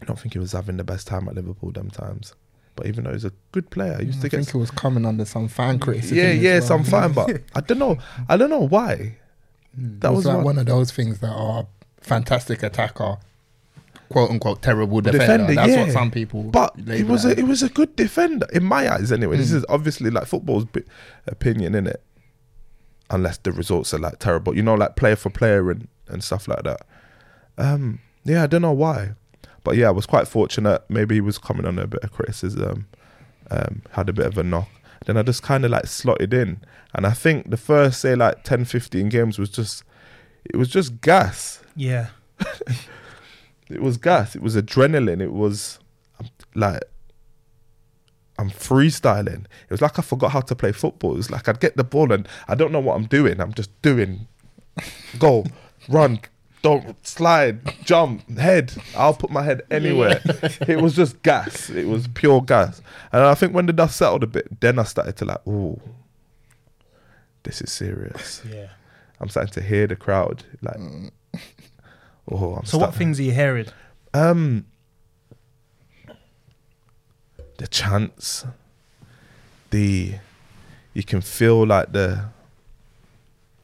I 0.01 0.05
don't 0.05 0.19
think 0.19 0.33
he 0.33 0.39
was 0.39 0.51
having 0.51 0.75
the 0.77 0.83
best 0.83 1.07
time 1.07 1.29
at 1.29 1.35
Liverpool 1.35 1.71
them 1.71 1.89
times. 1.89 2.33
But 2.75 2.87
even 2.87 3.03
though 3.05 3.13
he's 3.13 3.23
a 3.25 3.31
good 3.51 3.69
player, 3.69 3.97
he 3.99 4.07
used 4.07 4.19
I 4.19 4.21
to 4.23 4.29
get 4.29 4.37
think 4.45 4.55
it 4.55 4.57
was 4.57 4.71
coming 4.71 5.05
under 5.05 5.25
some 5.25 5.47
fan 5.47 5.79
criticism. 5.79 6.17
yeah, 6.17 6.31
yeah, 6.31 6.53
well. 6.59 6.61
some 6.67 6.83
fine, 6.83 7.13
but 7.13 7.29
I 7.55 7.61
don't 7.61 7.77
know. 7.79 7.97
I 8.27 8.35
don't 8.35 8.49
know 8.49 8.67
why. 8.67 9.17
That 9.75 10.09
it 10.09 10.11
was 10.11 10.17
was 10.17 10.25
like 10.25 10.35
one- 10.37 10.43
one 10.45 10.57
of 10.57 10.65
those 10.65 10.91
things 10.91 11.19
that 11.19 11.31
are 11.31 11.67
fantastic 12.01 12.63
attacker, 12.63 13.17
quote 14.09 14.31
unquote 14.31 14.61
terrible 14.63 15.01
defender. 15.01 15.19
defender. 15.45 15.53
That's 15.55 15.69
yeah. 15.71 15.83
what 15.83 15.91
some 15.91 16.09
people. 16.11 16.43
But 16.43 16.75
he 16.75 16.81
label 16.83 17.11
was 17.11 17.25
it 17.25 17.37
a, 17.37 17.41
it 17.41 17.47
was 17.47 17.61
a 17.63 17.69
good 17.69 17.95
defender 17.95 18.47
in 18.53 18.63
my 18.63 18.91
eyes. 18.91 19.11
Anyway, 19.11 19.35
Mm. 19.35 19.39
this 19.39 19.51
is 19.51 19.63
obviously 19.69 20.09
like 20.09 20.25
football's 20.25 20.65
opinion 21.27 21.75
in 21.75 21.85
it, 21.87 22.01
unless 23.13 23.37
the 23.37 23.51
results 23.51 23.93
are 23.93 23.99
like 23.99 24.19
terrible. 24.19 24.55
You 24.55 24.63
know, 24.63 24.73
like 24.73 24.95
player 24.95 25.15
for 25.15 25.29
player 25.29 25.71
and 25.71 25.87
and 26.07 26.23
stuff 26.23 26.47
like 26.47 26.63
that. 26.63 26.81
Um, 27.57 27.99
yeah, 28.25 28.43
I 28.43 28.47
don't 28.47 28.61
know 28.61 28.73
why, 28.73 29.11
but 29.63 29.77
yeah, 29.77 29.87
I 29.87 29.91
was 29.91 30.05
quite 30.05 30.27
fortunate. 30.27 30.83
Maybe 30.89 31.15
he 31.15 31.21
was 31.21 31.37
coming 31.37 31.65
on 31.65 31.79
a 31.79 31.87
bit 31.87 32.03
of 32.03 32.11
criticism, 32.11 32.87
um, 33.51 33.83
had 33.91 34.09
a 34.09 34.13
bit 34.13 34.25
of 34.25 34.37
a 34.37 34.43
knock. 34.43 34.69
Then 35.05 35.17
I 35.17 35.23
just 35.23 35.43
kind 35.43 35.63
of 35.65 35.71
like 35.71 35.87
slotted 35.87 36.33
in, 36.33 36.61
and 36.93 37.05
I 37.05 37.11
think 37.11 37.49
the 37.49 37.57
first 37.57 38.01
say 38.01 38.15
like 38.15 38.43
10, 38.43 38.65
15 38.65 39.09
games 39.09 39.37
was 39.37 39.49
just, 39.49 39.83
it 40.45 40.55
was 40.55 40.69
just 40.69 41.01
gas. 41.01 41.61
Yeah. 41.75 42.09
It 43.69 43.81
was 43.81 43.97
gas. 43.97 44.35
It 44.35 44.41
was 44.41 44.55
adrenaline. 44.55 45.21
It 45.21 45.31
was 45.31 45.79
like 46.53 46.81
I'm 48.39 48.49
freestyling. 48.49 49.45
It 49.45 49.71
was 49.71 49.81
like 49.81 49.99
I 49.99 50.01
forgot 50.01 50.31
how 50.31 50.41
to 50.41 50.55
play 50.55 50.71
football. 50.71 51.13
It 51.13 51.17
was 51.17 51.31
like 51.31 51.47
I'd 51.47 51.59
get 51.59 51.77
the 51.77 51.83
ball 51.83 52.11
and 52.11 52.27
I 52.47 52.55
don't 52.55 52.71
know 52.71 52.79
what 52.79 52.95
I'm 52.95 53.05
doing. 53.05 53.39
I'm 53.39 53.53
just 53.53 53.69
doing 53.81 54.27
go, 55.19 55.45
run, 55.87 56.19
don't 56.63 56.95
slide, 57.05 57.59
jump, 57.85 58.27
head. 58.39 58.73
I'll 58.97 59.13
put 59.13 59.29
my 59.29 59.43
head 59.43 59.61
anywhere. 59.69 60.19
it 60.67 60.81
was 60.81 60.95
just 60.95 61.21
gas. 61.21 61.69
It 61.69 61.87
was 61.87 62.07
pure 62.07 62.41
gas. 62.41 62.81
And 63.11 63.21
I 63.23 63.35
think 63.35 63.53
when 63.53 63.67
the 63.67 63.73
dust 63.73 63.97
settled 63.97 64.23
a 64.23 64.27
bit, 64.27 64.59
then 64.61 64.79
I 64.79 64.83
started 64.83 65.15
to 65.17 65.25
like, 65.25 65.45
ooh, 65.47 65.79
this 67.43 67.61
is 67.61 67.71
serious. 67.71 68.41
Yeah. 68.49 68.67
I'm 69.19 69.29
starting 69.29 69.53
to 69.53 69.61
hear 69.61 69.85
the 69.87 69.95
crowd 69.95 70.43
like. 70.61 70.77
Oh, 72.31 72.55
I'm 72.55 72.65
So 72.65 72.77
what 72.77 72.95
things 72.95 73.19
are 73.19 73.23
you 73.23 73.33
hearing? 73.33 73.67
um, 74.13 74.65
the 77.63 77.69
chants, 77.69 78.45
the 79.69 80.15
you 80.93 81.01
can 81.01 81.21
feel 81.21 81.65
like 81.65 81.93
the 81.93 82.25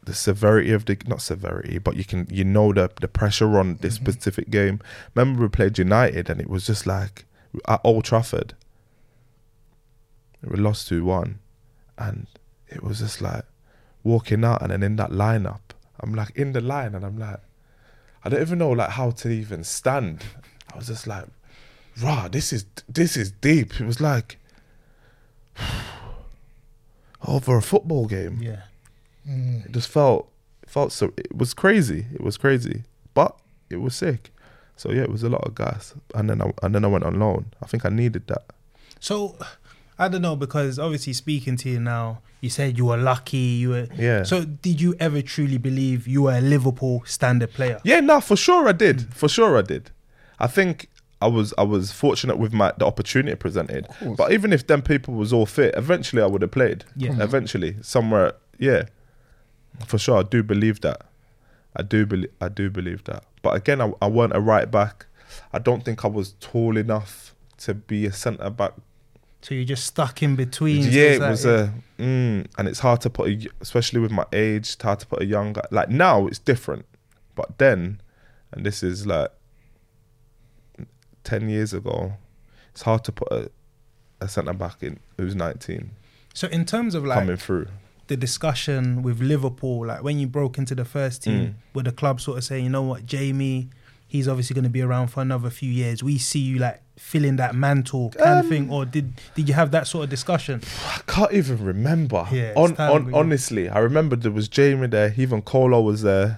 the 0.06 0.14
severity 0.14 0.72
of 0.72 0.86
the 0.86 0.98
not 1.06 1.22
severity, 1.22 1.80
but 1.80 1.98
you 1.98 2.06
can 2.06 2.26
you 2.32 2.46
know 2.46 2.72
the 2.72 2.90
the 3.02 3.10
pressure 3.10 3.60
on 3.60 3.76
this 3.82 3.96
mm-hmm. 3.96 4.10
specific 4.10 4.50
game. 4.50 4.80
Remember 5.14 5.42
we 5.42 5.50
played 5.50 5.78
United 5.78 6.30
and 6.30 6.40
it 6.40 6.50
was 6.50 6.66
just 6.66 6.88
like 6.88 7.26
at 7.68 7.82
Old 7.84 8.06
Trafford. 8.06 8.54
We 10.42 10.56
lost 10.56 10.88
two 10.88 11.04
one, 11.04 11.40
and 11.98 12.26
it 12.70 12.82
was 12.82 13.00
just 13.00 13.20
like 13.20 13.44
walking 14.02 14.46
out 14.46 14.62
and 14.62 14.72
then 14.72 14.82
in 14.82 14.96
that 14.96 15.10
lineup, 15.10 15.76
I'm 16.00 16.16
like 16.16 16.34
in 16.38 16.54
the 16.54 16.62
line 16.62 16.96
and 16.96 17.04
I'm 17.04 17.20
like, 17.20 17.42
I 18.24 18.30
don't 18.30 18.42
even 18.42 18.60
know 18.60 18.70
like 18.70 18.92
how 18.92 19.12
to 19.12 19.30
even 19.30 19.66
stand. 19.66 20.24
I 20.72 20.78
was 20.78 20.88
just 20.88 21.06
like, 21.06 21.26
rah, 22.02 22.28
this 22.28 22.54
is 22.54 22.66
this 22.88 23.18
is 23.18 23.32
deep. 23.32 23.80
It 23.80 23.86
was 23.86 24.00
like 24.02 24.38
over 27.28 27.58
a 27.58 27.62
football 27.62 28.06
game. 28.06 28.40
Yeah. 28.42 28.64
Mm. 29.28 29.66
It 29.66 29.72
just 29.72 29.90
felt 29.90 30.32
it 30.64 30.70
felt 30.70 30.92
so 30.92 31.14
it 31.18 31.36
was 31.36 31.54
crazy. 31.54 32.06
It 32.14 32.22
was 32.22 32.38
crazy. 32.38 32.84
But 33.14 33.38
it 33.70 33.78
was 33.78 33.96
sick. 33.96 34.32
So 34.76 34.92
yeah, 34.92 35.02
it 35.02 35.12
was 35.12 35.24
a 35.24 35.30
lot 35.30 35.46
of 35.46 35.56
gas. 35.56 35.94
And 36.16 36.30
then 36.30 36.42
I 36.42 36.52
and 36.64 36.74
then 36.74 36.86
I 36.86 36.88
went 36.88 37.04
on 37.04 37.20
loan. 37.20 37.48
I 37.62 37.68
think 37.68 37.86
I 37.86 37.90
needed 37.90 38.28
that. 38.28 38.44
So 39.00 39.38
I 39.98 40.08
don't 40.08 40.22
know 40.22 40.36
because 40.36 40.80
obviously 40.80 41.14
speaking 41.14 41.58
to 41.58 41.70
you 41.70 41.80
now, 41.80 42.22
you 42.42 42.50
said 42.50 42.78
you 42.78 42.86
were 42.86 42.98
lucky. 42.98 43.38
You 43.38 43.70
were 43.70 43.88
Yeah. 43.96 44.24
So 44.24 44.46
did 44.46 44.80
you 44.80 44.96
ever 45.00 45.22
truly 45.22 45.58
believe 45.58 46.08
you 46.08 46.24
were 46.24 46.38
a 46.38 46.42
Liverpool 46.42 47.04
standard 47.06 47.52
player? 47.52 47.80
Yeah, 47.84 48.00
no, 48.00 48.22
for 48.22 48.38
sure 48.38 48.68
I 48.68 48.72
did. 48.72 48.98
Mm. 48.98 49.14
For 49.14 49.28
sure 49.28 49.58
I 49.58 49.62
did. 49.62 49.92
I 50.40 50.48
think 50.48 50.90
I 51.22 51.28
was 51.28 51.54
I 51.58 51.64
was 51.64 51.92
fortunate 51.92 52.38
with 52.38 52.54
my 52.54 52.72
the 52.78 52.86
opportunity 52.86 53.36
presented. 53.36 53.88
But 54.18 54.32
even 54.32 54.54
if 54.54 54.68
them 54.68 54.82
people 54.82 55.14
was 55.16 55.34
all 55.34 55.46
fit, 55.46 55.74
eventually 55.76 56.22
I 56.22 56.26
would 56.28 56.42
have 56.42 56.52
played. 56.52 56.86
Yeah. 56.96 57.12
Mhm. 57.12 57.22
Eventually, 57.22 57.76
somewhere, 57.82 58.34
yeah. 58.58 58.84
For 59.86 59.98
sure, 59.98 60.20
I 60.20 60.24
do 60.24 60.44
believe 60.44 60.82
that. 60.82 61.02
I 61.76 61.84
do 61.84 62.06
believe 62.06 62.32
I 62.42 62.50
do 62.50 62.70
believe 62.70 63.04
that. 63.06 63.24
But 63.42 63.56
again, 63.56 63.82
I, 63.82 63.92
I 64.02 64.08
weren't 64.08 64.36
a 64.36 64.40
right 64.42 64.70
back. 64.70 65.06
I 65.54 65.60
don't 65.60 65.84
think 65.86 66.04
I 66.04 66.08
was 66.08 66.34
tall 66.40 66.76
enough 66.78 67.36
to 67.60 67.74
be 67.74 68.06
a 68.06 68.12
centre 68.14 68.50
back. 68.50 68.74
So 69.42 69.56
you're 69.56 69.64
just 69.66 69.86
stuck 69.86 70.22
in 70.24 70.36
between. 70.36 70.84
So 70.84 70.90
yeah, 70.90 71.04
it's 71.04 71.16
it 71.18 71.22
like- 71.22 71.30
was 71.32 71.46
a, 71.46 71.74
mm, 71.98 72.46
and 72.58 72.68
it's 72.68 72.80
hard 72.80 73.00
to 73.02 73.10
put, 73.10 73.30
a, 73.30 73.48
especially 73.62 74.00
with 74.02 74.12
my 74.12 74.26
age, 74.34 74.74
it's 74.74 74.82
hard 74.82 75.00
to 75.00 75.08
put 75.08 75.22
a 75.22 75.26
young 75.26 75.54
guy. 75.54 75.66
Like 75.72 75.90
now, 75.90 76.28
it's 76.28 76.40
different, 76.40 76.86
but 77.36 77.58
then, 77.58 78.02
and 78.52 78.66
this 78.66 78.84
is 78.84 79.06
like 79.08 79.30
ten 81.30 81.50
years 81.50 81.72
ago, 81.74 82.14
it's 82.72 82.82
hard 82.84 83.04
to 83.08 83.12
put 83.12 83.30
a, 83.32 83.42
a 84.22 84.28
centre 84.28 84.54
back 84.54 84.78
in 84.88 84.94
who's 85.18 85.36
nineteen 85.36 85.84
So 86.34 86.48
in 86.48 86.64
terms 86.66 86.96
of 86.96 87.02
like 87.06 87.20
coming 87.20 87.38
through. 87.38 87.68
the 88.08 88.18
discussion 88.18 89.02
with 89.04 89.18
Liverpool, 89.22 89.86
like 89.88 90.02
when 90.04 90.18
you 90.22 90.28
broke 90.28 90.58
into 90.62 90.76
the 90.76 90.86
first 90.86 91.24
team, 91.24 91.42
Mm. 91.42 91.54
with 91.76 91.86
the 91.86 91.92
club 92.02 92.20
sort 92.22 92.38
of 92.40 92.44
saying, 92.44 92.64
you 92.68 92.70
know 92.78 92.82
what, 92.92 93.06
Jamie, 93.06 93.70
he's 94.08 94.28
obviously 94.28 94.54
going 94.56 94.64
to 94.72 94.76
be 94.80 94.82
around 94.82 95.08
for 95.14 95.22
another 95.22 95.50
few 95.52 95.72
years. 95.82 96.02
We 96.04 96.18
see 96.18 96.40
you 96.40 96.58
like 96.68 96.82
filling 96.98 97.36
that 97.38 97.54
mantle 97.56 98.10
kind 98.10 98.40
of 98.40 98.46
Um, 98.46 98.50
thing, 98.52 98.70
or 98.72 98.82
did 98.96 99.14
did 99.36 99.48
you 99.50 99.54
have 99.62 99.70
that 99.72 99.86
sort 99.88 100.04
of 100.06 100.10
discussion? 100.10 100.62
I 100.98 101.00
can't 101.08 101.34
even 101.34 101.58
remember. 101.74 102.22
Yeah, 102.32 102.54
on, 102.56 102.76
on 102.78 103.14
honestly, 103.14 103.70
I 103.70 103.80
remember 103.80 104.16
there 104.16 104.32
was 104.42 104.48
Jamie 104.58 104.88
there. 104.88 105.14
Even 105.18 105.42
Kolo 105.42 105.80
was 105.82 106.02
there, 106.02 106.30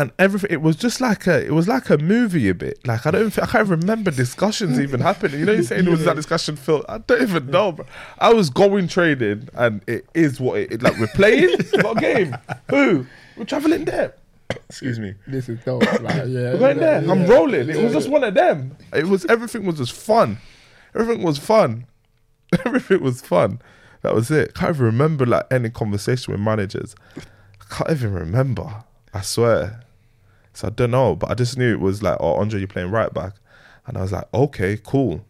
and 0.00 0.12
everything. 0.18 0.50
It 0.50 0.62
was 0.62 0.76
just 0.76 1.00
like 1.00 1.26
a. 1.26 1.44
It 1.44 1.52
was 1.52 1.68
like 1.68 1.90
a 1.90 1.98
movie 1.98 2.48
a 2.48 2.54
bit. 2.54 2.86
Like 2.86 3.04
I 3.04 3.10
don't. 3.10 3.30
Think, 3.30 3.48
I 3.48 3.50
can't 3.52 3.68
remember 3.68 4.10
discussions 4.10 4.80
even 4.80 5.00
happening. 5.00 5.40
You 5.40 5.46
know, 5.46 5.52
you 5.52 5.62
saying 5.62 5.86
it 5.86 5.90
was 5.90 6.04
that 6.04 6.16
discussion. 6.16 6.56
Phil, 6.56 6.84
I 6.88 6.98
don't 6.98 7.20
even 7.22 7.46
know. 7.50 7.72
Bro. 7.72 7.86
I 8.18 8.32
was 8.32 8.48
going 8.48 8.88
trading, 8.88 9.48
and 9.54 9.82
it 9.86 10.06
is 10.14 10.40
what 10.40 10.58
it. 10.58 10.72
it 10.72 10.82
like 10.82 10.98
we're 10.98 11.06
playing. 11.08 11.54
what 11.82 11.98
game? 11.98 12.34
Who? 12.70 13.06
We're 13.36 13.44
traveling 13.44 13.84
there. 13.84 14.14
Excuse 14.68 14.98
me. 14.98 15.14
This 15.26 15.48
is 15.48 15.62
dope. 15.64 15.82
Like, 15.82 16.02
yeah, 16.02 16.24
We're 16.24 16.58
going 16.58 16.78
yeah, 16.78 17.00
there. 17.00 17.10
I'm 17.10 17.22
yeah. 17.22 17.28
rolling. 17.28 17.68
It 17.68 17.76
was 17.76 17.92
just 17.92 18.08
one 18.08 18.24
of 18.24 18.34
them. 18.34 18.76
It 18.92 19.06
was 19.06 19.26
everything 19.26 19.66
was 19.66 19.76
just 19.76 19.92
fun. 19.92 20.38
Everything 20.94 21.22
was 21.22 21.38
fun. 21.38 21.86
everything 22.64 23.02
was 23.02 23.20
fun. 23.20 23.60
That 24.02 24.14
was 24.14 24.30
it. 24.30 24.54
Can't 24.54 24.74
even 24.74 24.86
remember 24.86 25.26
like 25.26 25.46
any 25.50 25.68
conversation 25.68 26.32
with 26.32 26.40
managers. 26.40 26.96
I 27.16 27.74
can't 27.74 27.90
even 27.90 28.14
remember. 28.14 28.84
I 29.12 29.20
swear. 29.20 29.82
So 30.52 30.68
I 30.68 30.70
don't 30.70 30.90
know, 30.90 31.14
but 31.14 31.30
I 31.30 31.34
just 31.34 31.56
knew 31.56 31.72
it 31.72 31.80
was 31.80 32.02
like, 32.02 32.16
oh, 32.20 32.34
Andre, 32.34 32.58
you're 32.58 32.68
playing 32.68 32.90
right 32.90 33.12
back, 33.12 33.34
and 33.86 33.96
I 33.96 34.02
was 34.02 34.12
like, 34.12 34.32
okay, 34.34 34.78
cool. 34.82 35.24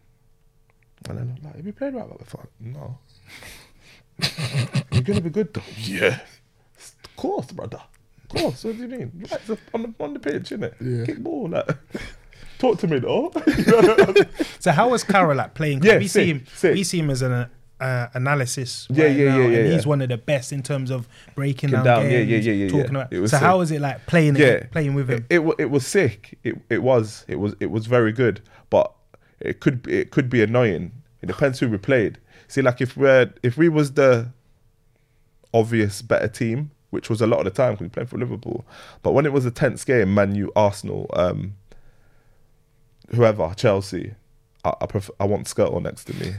And 1.07 1.17
then 1.17 1.35
I'm 1.37 1.43
like, 1.43 1.55
have 1.55 1.65
you 1.65 1.73
played 1.73 1.93
right 1.93 2.07
back 2.09 2.19
before? 2.19 2.47
No. 2.59 2.97
you're 4.91 5.01
gonna 5.03 5.21
be 5.21 5.29
good 5.29 5.53
though. 5.53 5.61
Yeah. 5.77 6.19
Of 6.77 7.15
course, 7.15 7.51
brother. 7.51 7.81
Of 8.23 8.41
course. 8.41 8.63
What 8.63 8.77
do 8.77 8.83
you 8.83 8.87
mean? 8.87 9.27
Right 9.31 9.57
on 9.73 9.81
the 9.83 10.03
on 10.03 10.13
the 10.13 10.19
pitch, 10.19 10.49
innit? 10.49 10.73
Yeah. 10.79 11.05
Kick 11.05 11.19
ball, 11.19 11.49
like. 11.49 11.69
Talk 12.59 12.77
to 12.79 12.87
me 12.87 12.99
though. 12.99 13.31
So 14.59 14.71
how 14.71 14.89
was 14.89 15.03
Carra 15.03 15.33
like 15.33 15.55
playing? 15.55 15.81
Yeah, 15.81 15.97
we 15.97 16.07
sick, 16.07 16.21
see 16.21 16.29
him. 16.29 16.45
sick. 16.53 16.75
We 16.75 16.83
see 16.83 16.99
him 16.99 17.09
as 17.09 17.23
an 17.23 17.47
uh, 17.81 18.07
analysis. 18.13 18.87
Yeah, 18.89 19.05
right 19.05 19.15
yeah, 19.15 19.25
now, 19.25 19.37
yeah, 19.37 19.47
yeah, 19.47 19.57
And 19.57 19.73
he's 19.73 19.87
one 19.87 20.01
of 20.01 20.09
the 20.09 20.17
best 20.17 20.53
in 20.53 20.61
terms 20.61 20.91
of 20.91 21.09
breaking 21.35 21.71
down, 21.71 21.83
down, 21.83 22.03
yeah, 22.03 22.23
games, 22.23 22.45
yeah, 22.45 22.53
yeah, 22.53 22.65
yeah, 22.65 22.69
talking 22.69 22.93
yeah. 22.93 23.01
about. 23.01 23.13
It 23.13 23.27
so 23.27 23.37
how 23.37 23.57
was 23.57 23.71
it 23.71 23.81
like 23.81 24.05
playing? 24.05 24.35
yeah, 24.35 24.67
playing 24.71 24.93
with 24.93 25.09
him. 25.09 25.25
It, 25.29 25.39
it 25.39 25.55
it 25.57 25.71
was 25.71 25.85
sick. 25.85 26.37
It 26.43 26.61
it 26.69 26.83
was 26.83 27.25
it 27.27 27.37
was 27.37 27.55
it 27.59 27.71
was 27.71 27.87
very 27.87 28.11
good, 28.11 28.41
but 28.69 28.93
it 29.39 29.59
could 29.59 29.87
it 29.87 30.11
could 30.11 30.29
be 30.29 30.43
annoying. 30.43 30.91
It 31.21 31.25
depends 31.25 31.59
who 31.59 31.69
we 31.69 31.77
played. 31.77 32.19
See, 32.47 32.61
like 32.61 32.81
if 32.81 32.95
we're 32.95 33.33
if 33.41 33.57
we 33.57 33.67
was 33.67 33.93
the 33.93 34.29
obvious 35.53 36.01
better 36.03 36.27
team, 36.27 36.71
which 36.91 37.09
was 37.09 37.19
a 37.19 37.27
lot 37.27 37.39
of 37.39 37.45
the 37.45 37.51
time 37.51 37.73
because 37.73 37.85
we 37.85 37.89
played 37.89 38.09
for 38.09 38.17
Liverpool, 38.19 38.63
but 39.01 39.13
when 39.13 39.25
it 39.25 39.33
was 39.33 39.45
a 39.45 39.51
tense 39.51 39.83
game, 39.83 40.13
Man 40.13 40.35
U, 40.35 40.51
Arsenal, 40.55 41.09
um, 41.13 41.55
whoever, 43.15 43.53
Chelsea, 43.55 44.13
I 44.63 44.73
I, 44.81 44.85
prefer, 44.85 45.13
I 45.19 45.25
want 45.25 45.47
Skrtel 45.47 45.81
next 45.81 46.05
to 46.05 46.13
me. 46.15 46.35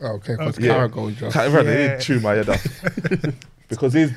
Okay, 0.00 0.32
because 0.36 0.58
Yeah. 0.58 0.74
Carragher 0.88 1.16
just. 1.16 1.34
Can't 1.34 1.52
even 1.52 1.66
Yeah. 1.66 1.92
he'd 1.96 2.00
chew 2.02 2.20
my 2.20 2.34
head 2.34 2.48
off 2.48 2.66
because 3.68 3.92
he's, 3.94 4.12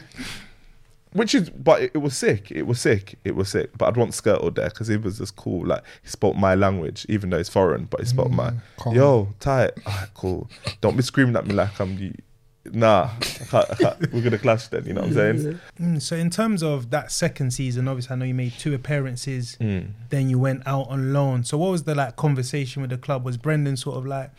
which 1.13 1.33
is, 1.33 1.49
but 1.49 1.81
it, 1.81 1.91
it 1.95 1.97
was 1.99 2.15
sick. 2.15 2.51
It 2.51 2.63
was 2.67 2.79
sick. 2.79 3.17
It 3.23 3.35
was 3.35 3.49
sick. 3.49 3.71
But 3.77 3.87
I'd 3.87 3.97
want 3.97 4.11
Skrtel 4.11 4.53
there 4.53 4.69
because 4.69 4.87
he 4.87 4.97
was 4.97 5.17
just 5.17 5.35
cool. 5.35 5.65
Like 5.65 5.83
he 6.03 6.09
spoke 6.09 6.35
my 6.35 6.53
language, 6.55 7.05
even 7.09 7.29
though 7.29 7.37
it's 7.37 7.49
foreign, 7.49 7.85
but 7.85 8.01
he 8.01 8.05
spoke 8.05 8.29
my. 8.31 8.53
calm. 8.77 8.93
Yo, 8.95 9.29
tight. 9.39 9.71
Ah, 9.87 10.07
cool. 10.13 10.49
Don't 10.81 10.95
be 10.97 11.01
screaming 11.03 11.35
at 11.35 11.45
me 11.47 11.53
like 11.55 11.79
I'm 11.79 11.95
the. 11.97 12.11
Nah, 12.71 13.09
I 13.17 13.23
can't, 13.45 13.71
I 13.71 13.75
can't. 13.75 14.13
we're 14.13 14.21
gonna 14.21 14.37
clash 14.37 14.67
then. 14.67 14.85
You 14.85 14.93
know 14.93 15.01
what 15.01 15.17
I'm 15.17 15.39
saying? 15.41 15.59
Mm, 15.79 16.01
so 16.01 16.15
in 16.17 16.29
terms 16.29 16.61
of 16.61 16.89
that 16.91 17.09
second 17.11 17.51
season, 17.51 17.87
obviously 17.87 18.13
I 18.13 18.17
know 18.17 18.25
you 18.25 18.33
made 18.35 18.51
two 18.59 18.75
appearances. 18.75 19.57
Mm. 19.61 19.91
Then 20.09 20.29
you 20.29 20.37
went 20.37 20.61
out 20.67 20.87
on 20.89 21.13
loan. 21.13 21.45
So 21.45 21.57
what 21.57 21.71
was 21.71 21.83
the 21.85 21.95
like 21.95 22.17
conversation 22.17 22.81
with 22.81 22.91
the 22.91 22.97
club? 22.97 23.23
Was 23.23 23.37
Brendan 23.37 23.77
sort 23.77 23.95
of 23.97 24.05
like, 24.05 24.29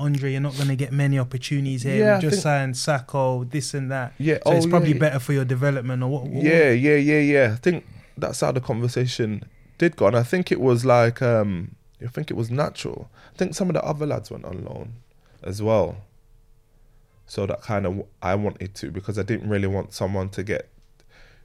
Andre, 0.00 0.32
you're 0.32 0.40
not 0.40 0.56
going 0.56 0.68
to 0.68 0.76
get 0.76 0.92
many 0.92 1.18
opportunities 1.18 1.82
here. 1.82 1.96
Yeah, 1.96 2.20
just 2.20 2.42
think- 2.42 2.42
signed 2.42 2.74
Sakho, 2.74 3.48
this 3.50 3.74
and 3.74 3.90
that. 3.90 4.14
Yeah, 4.18 4.38
So 4.44 4.52
it's 4.52 4.66
oh, 4.66 4.70
probably 4.70 4.92
yeah. 4.92 4.98
better 4.98 5.18
for 5.18 5.32
your 5.32 5.44
development 5.44 6.02
or 6.02 6.08
what? 6.08 6.24
what 6.24 6.42
Yeah, 6.42 6.70
yeah, 6.70 6.96
yeah, 6.96 7.20
yeah. 7.20 7.50
I 7.52 7.56
think 7.56 7.86
that's 8.16 8.40
how 8.40 8.52
the 8.52 8.60
conversation 8.60 9.44
did 9.78 9.96
go, 9.96 10.06
and 10.06 10.16
I 10.16 10.22
think 10.22 10.52
it 10.52 10.60
was 10.60 10.84
like, 10.84 11.22
um, 11.22 11.74
I 12.02 12.08
think 12.08 12.30
it 12.30 12.34
was 12.34 12.50
natural. 12.50 13.10
I 13.34 13.38
think 13.38 13.54
some 13.54 13.68
of 13.68 13.74
the 13.74 13.84
other 13.84 14.06
lads 14.06 14.30
went 14.30 14.44
on 14.44 14.64
loan 14.64 14.94
as 15.42 15.62
well. 15.62 15.96
So 17.26 17.46
that 17.46 17.62
kind 17.62 17.86
of 17.86 18.02
I 18.20 18.34
wanted 18.34 18.74
to 18.76 18.90
because 18.90 19.18
I 19.18 19.22
didn't 19.22 19.48
really 19.48 19.68
want 19.68 19.92
someone 19.92 20.30
to 20.30 20.42
get 20.42 20.68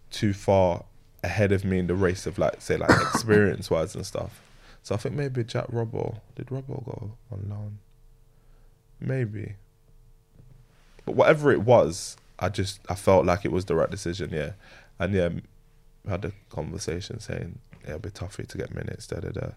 too 0.10 0.34
far 0.34 0.86
ahead 1.24 1.52
of 1.52 1.63
me 1.63 1.80
in 1.80 1.88
the 1.88 1.96
race 1.96 2.26
of 2.26 2.38
like 2.38 2.62
say 2.62 2.78
like 2.78 2.89
experience 3.13 3.70
wise 3.70 3.96
and 3.96 4.06
stuff. 4.06 4.41
So 4.82 4.96
I 4.96 4.98
think 4.98 5.15
maybe 5.15 5.44
Jack 5.44 5.68
Robbo 5.68 6.20
did 6.36 6.48
Robbo 6.48 6.84
go 6.86 7.12
on 7.32 7.46
loan? 7.50 7.78
Maybe. 9.06 9.56
But 11.06 11.15
whatever 11.15 11.52
it 11.52 11.62
was, 11.62 12.18
I 12.39 12.50
just 12.50 12.80
I 12.89 12.96
felt 12.96 13.26
like 13.26 13.46
it 13.46 13.52
was 13.52 13.65
the 13.65 13.76
right 13.76 13.89
decision, 13.89 14.32
yeah. 14.32 14.52
And 15.00 15.13
yeah, 15.13 15.30
had 16.10 16.26
a 16.26 16.32
conversation 16.50 17.20
saying 17.20 17.60
yeah, 17.84 17.89
it'll 17.91 18.00
be 18.00 18.10
tough 18.10 18.34
for 18.34 18.41
you 18.41 18.48
to 18.48 18.58
get 18.58 18.74
minutes. 18.74 19.08
Da 19.08 19.20
da 19.20 19.30
da. 19.30 19.48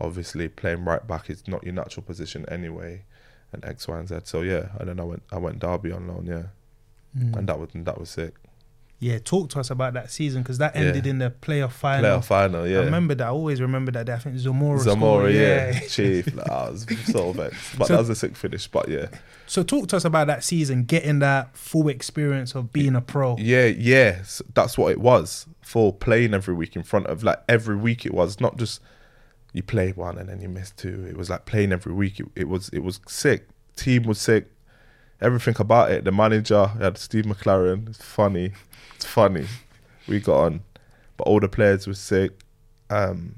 Obviously, 0.00 0.48
playing 0.48 0.84
right 0.84 1.06
back 1.06 1.30
is 1.30 1.46
not 1.46 1.62
your 1.62 1.74
natural 1.74 2.02
position 2.02 2.44
anyway, 2.48 3.02
and 3.52 3.64
X, 3.64 3.86
Y, 3.86 3.98
and 3.98 4.08
Z. 4.08 4.20
So 4.24 4.40
yeah, 4.42 4.70
and 4.78 4.88
then 4.88 4.98
I 4.98 5.04
went 5.04 5.22
I 5.30 5.38
went 5.38 5.58
Derby 5.60 5.92
on 5.92 6.08
loan, 6.08 6.26
yeah, 6.26 6.44
Mm. 7.18 7.36
and 7.36 7.48
that 7.48 7.58
was 7.58 7.68
that 7.74 7.98
was 7.98 8.08
sick. 8.10 8.34
Yeah, 9.02 9.18
talk 9.18 9.48
to 9.50 9.60
us 9.60 9.70
about 9.70 9.94
that 9.94 10.10
season 10.10 10.42
because 10.42 10.58
that 10.58 10.74
Yeah. 10.76 10.82
ended 10.82 11.06
in 11.06 11.18
the 11.20 11.30
playoff 11.30 11.72
final. 11.72 12.18
Playoff 12.20 12.24
final, 12.26 12.66
yeah. 12.68 12.80
I 12.80 12.84
remember 12.84 13.14
that. 13.14 13.26
I 13.26 13.30
always 13.30 13.58
remember 13.60 13.90
that. 13.92 14.10
I 14.10 14.18
think 14.18 14.36
Zamora. 14.36 14.78
Zamora, 14.78 15.30
scored, 15.32 15.34
yeah, 15.34 15.80
chief. 15.88 16.34
Like, 16.34 16.48
I 16.50 16.68
was 16.68 16.86
so 17.06 17.32
vexed, 17.38 17.78
but 17.78 17.86
So- 17.88 17.94
that 17.94 17.98
was 18.00 18.10
a 18.10 18.14
sick 18.14 18.36
finish. 18.36 18.66
But 18.68 18.88
yeah, 18.90 19.06
So 19.46 19.62
talk 19.62 19.88
to 19.88 19.96
us 19.96 20.04
about 20.04 20.26
that 20.26 20.44
season, 20.44 20.84
getting 20.84 21.18
that 21.20 21.56
full 21.56 21.88
experience 21.88 22.54
of 22.54 22.74
being 22.74 22.94
a 22.94 23.00
pro. 23.00 23.36
Yeah, 23.38 23.64
yeah, 23.66 24.18
s- 24.20 24.42
that's 24.54 24.76
what 24.76 24.92
it 24.92 25.00
was 25.00 25.46
for 25.62 25.94
playing 25.94 26.34
every 26.34 26.52
week 26.54 26.76
in 26.76 26.82
front 26.82 27.06
of 27.06 27.22
like 27.24 27.40
every 27.48 27.76
week. 27.76 28.04
It 28.04 28.12
was 28.12 28.38
not 28.38 28.58
just 28.58 28.82
you 29.54 29.62
play 29.62 29.92
one 29.92 30.18
and 30.18 30.28
then 30.28 30.42
you 30.42 30.48
miss 30.50 30.72
two. 30.72 31.06
It 31.08 31.16
was 31.16 31.30
like 31.30 31.46
playing 31.46 31.72
every 31.72 31.94
week. 31.94 32.20
It, 32.20 32.26
it 32.36 32.48
was 32.48 32.68
it 32.68 32.80
was 32.80 33.00
sick. 33.08 33.48
Team 33.76 34.02
was 34.02 34.20
sick. 34.20 34.50
Everything 35.20 35.54
about 35.58 35.90
it. 35.92 36.04
The 36.04 36.12
manager 36.12 36.66
had 36.66 36.96
Steve 36.98 37.24
McClaren. 37.24 37.88
It's 37.88 38.02
funny. 38.02 38.52
It's 38.96 39.04
funny. 39.04 39.46
We 40.08 40.20
got 40.20 40.38
on, 40.44 40.60
but 41.16 41.24
all 41.26 41.40
the 41.40 41.48
players 41.48 41.86
were 41.86 41.94
sick. 41.94 42.32
Um, 42.88 43.36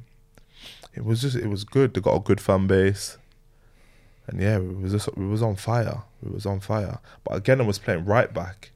it 0.95 1.05
was 1.05 1.21
just 1.21 1.37
it 1.37 1.49
was 1.49 1.65
good. 1.65 1.95
They 1.95 2.01
got 2.01 2.17
a 2.17 2.21
good 2.21 2.41
fan 2.41 2.67
base. 2.67 3.19
And 4.29 4.41
yeah, 4.41 4.59
we 4.59 4.75
was 4.75 4.93
just 4.93 5.17
we 5.17 5.27
was 5.27 5.43
on 5.43 5.57
fire. 5.57 6.03
We 6.23 6.31
was 6.33 6.47
on 6.47 6.61
fire. 6.61 6.99
But 7.25 7.37
again, 7.37 7.61
I 7.61 7.65
was 7.65 7.79
playing 7.79 8.05
right 8.05 8.33
back. 8.33 8.71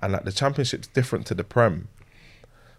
and 0.00 0.12
like 0.12 0.24
the 0.24 0.32
championship's 0.32 0.88
different 0.88 1.26
to 1.26 1.34
the 1.34 1.44
prem, 1.44 1.88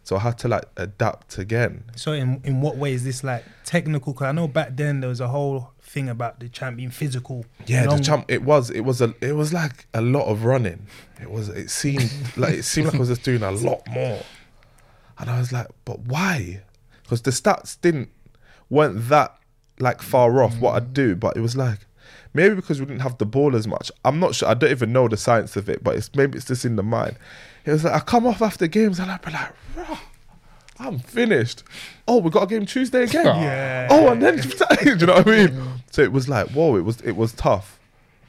so 0.04 0.16
I 0.18 0.20
had 0.20 0.38
to 0.39 0.47
like 0.47 0.66
adapt 0.76 1.38
again. 1.38 1.86
So 1.95 2.12
in 2.14 2.41
in 2.43 2.62
what 2.62 2.76
way 2.78 2.93
is 2.93 3.04
this 3.04 3.24
like 3.24 3.43
technical? 3.64 4.14
Because 4.14 4.28
I 4.28 4.32
know 4.32 4.47
back 4.47 4.76
then 4.76 4.99
there 5.01 5.10
was 5.10 5.22
a 5.22 5.28
whole 5.28 5.72
thing 5.93 6.09
about 6.09 6.39
the 6.39 6.49
champ 6.49 6.77
being 6.77 6.89
physical. 6.89 7.45
Yeah, 7.67 7.85
long- 7.85 7.97
the 7.97 8.03
champ. 8.03 8.25
It 8.27 8.43
was. 8.43 8.69
It 8.71 8.81
was 8.81 8.99
a. 9.01 9.13
It 9.21 9.35
was 9.35 9.53
like 9.53 9.87
a 9.93 10.01
lot 10.01 10.25
of 10.25 10.43
running. 10.43 10.87
It 11.21 11.29
was. 11.29 11.49
It 11.49 11.69
seemed 11.69 12.11
like 12.37 12.55
it 12.55 12.63
seemed 12.63 12.87
like 12.87 12.95
I 12.95 12.99
was 12.99 13.09
just 13.09 13.23
doing 13.23 13.43
a 13.43 13.51
lot 13.51 13.83
more, 13.89 14.21
and 15.19 15.29
I 15.29 15.39
was 15.39 15.51
like, 15.53 15.67
but 15.85 15.99
why? 15.99 16.61
Because 17.03 17.21
the 17.21 17.31
stats 17.31 17.79
didn't 17.79 18.09
weren't 18.69 19.07
that 19.09 19.37
like 19.79 20.01
far 20.01 20.41
off 20.43 20.59
what 20.59 20.75
I'd 20.75 20.93
do, 20.93 21.15
but 21.15 21.37
it 21.37 21.41
was 21.41 21.55
like 21.55 21.79
maybe 22.33 22.55
because 22.55 22.79
we 22.79 22.85
didn't 22.87 23.01
have 23.01 23.17
the 23.19 23.25
ball 23.25 23.55
as 23.55 23.67
much. 23.67 23.91
I'm 24.03 24.19
not 24.19 24.35
sure. 24.35 24.49
I 24.49 24.55
don't 24.55 24.71
even 24.71 24.91
know 24.91 25.07
the 25.07 25.17
science 25.17 25.55
of 25.55 25.69
it, 25.69 25.83
but 25.83 25.95
it's 25.95 26.09
maybe 26.15 26.37
it's 26.37 26.47
just 26.47 26.65
in 26.65 26.75
the 26.75 26.83
mind. 26.83 27.17
It 27.65 27.71
was 27.71 27.83
like 27.83 27.93
I 27.93 27.99
come 27.99 28.25
off 28.25 28.41
after 28.41 28.67
games 28.67 28.99
and 28.99 29.11
I'd 29.11 29.21
be 29.21 29.31
like, 29.31 29.51
"Rah, 29.75 29.99
I'm 30.86 30.99
finished. 30.99 31.63
Oh, 32.07 32.17
we 32.19 32.29
got 32.29 32.43
a 32.43 32.47
game 32.47 32.65
Tuesday 32.65 33.03
again. 33.03 33.25
Yeah. 33.43 33.88
Oh, 33.89 34.09
and 34.09 34.21
then 34.21 34.38
do 34.84 34.89
you 34.89 34.95
know 35.05 35.13
what 35.15 35.27
I 35.27 35.31
mean? 35.47 35.63
So 35.91 36.01
it 36.01 36.11
was 36.11 36.27
like, 36.29 36.49
whoa, 36.49 36.75
it 36.75 36.81
was 36.81 37.01
it 37.01 37.15
was 37.15 37.34
tough. 37.34 37.79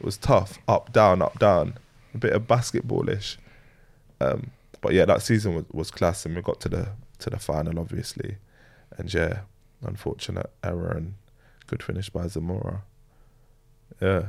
It 0.00 0.04
was 0.06 0.16
tough. 0.16 0.58
Up, 0.68 0.92
down, 0.92 1.22
up, 1.22 1.38
down. 1.38 1.74
A 2.14 2.18
bit 2.18 2.32
of 2.32 2.46
basketballish. 2.46 3.36
Um, 4.20 4.50
but 4.80 4.92
yeah, 4.92 5.04
that 5.06 5.22
season 5.22 5.54
was, 5.54 5.64
was 5.72 5.90
class, 5.90 6.24
and 6.26 6.36
we 6.36 6.42
got 6.42 6.60
to 6.60 6.68
the 6.68 6.88
to 7.20 7.30
the 7.30 7.38
final, 7.38 7.78
obviously. 7.78 8.36
And 8.96 9.12
yeah, 9.12 9.40
unfortunate 9.84 10.50
error 10.62 10.92
and 10.96 11.14
good 11.66 11.82
finish 11.82 12.10
by 12.10 12.26
Zamora. 12.28 12.82
Yeah. 14.00 14.26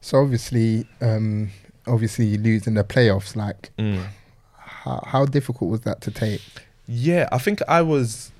So 0.00 0.20
obviously, 0.20 0.86
um, 1.00 1.50
obviously 1.86 2.26
you 2.26 2.38
lose 2.38 2.66
in 2.66 2.74
the 2.74 2.84
playoffs. 2.84 3.36
Like, 3.36 3.70
Mm. 3.78 4.06
How, 4.84 5.02
how 5.06 5.24
difficult 5.26 5.70
was 5.70 5.80
that 5.82 6.00
to 6.02 6.10
take? 6.10 6.42
Yeah, 6.86 7.28
I 7.30 7.38
think 7.38 7.60
I 7.68 7.82
was 7.82 8.32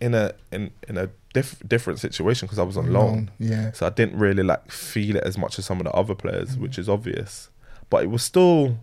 in 0.00 0.14
a 0.14 0.32
in 0.52 0.70
in 0.88 0.96
a 0.96 1.10
diff- 1.32 1.62
different 1.66 1.98
situation 1.98 2.46
because 2.46 2.58
I 2.58 2.62
was 2.62 2.76
on 2.76 2.92
loan. 2.92 3.30
Yeah. 3.38 3.72
So 3.72 3.86
I 3.86 3.90
didn't 3.90 4.18
really 4.18 4.42
like 4.42 4.70
feel 4.70 5.16
it 5.16 5.24
as 5.24 5.36
much 5.36 5.58
as 5.58 5.64
some 5.64 5.78
of 5.78 5.84
the 5.84 5.92
other 5.92 6.14
players, 6.14 6.56
which 6.56 6.72
mm-hmm. 6.72 6.82
is 6.82 6.88
obvious. 6.88 7.50
But 7.90 8.04
it 8.04 8.10
was 8.10 8.22
still, 8.22 8.78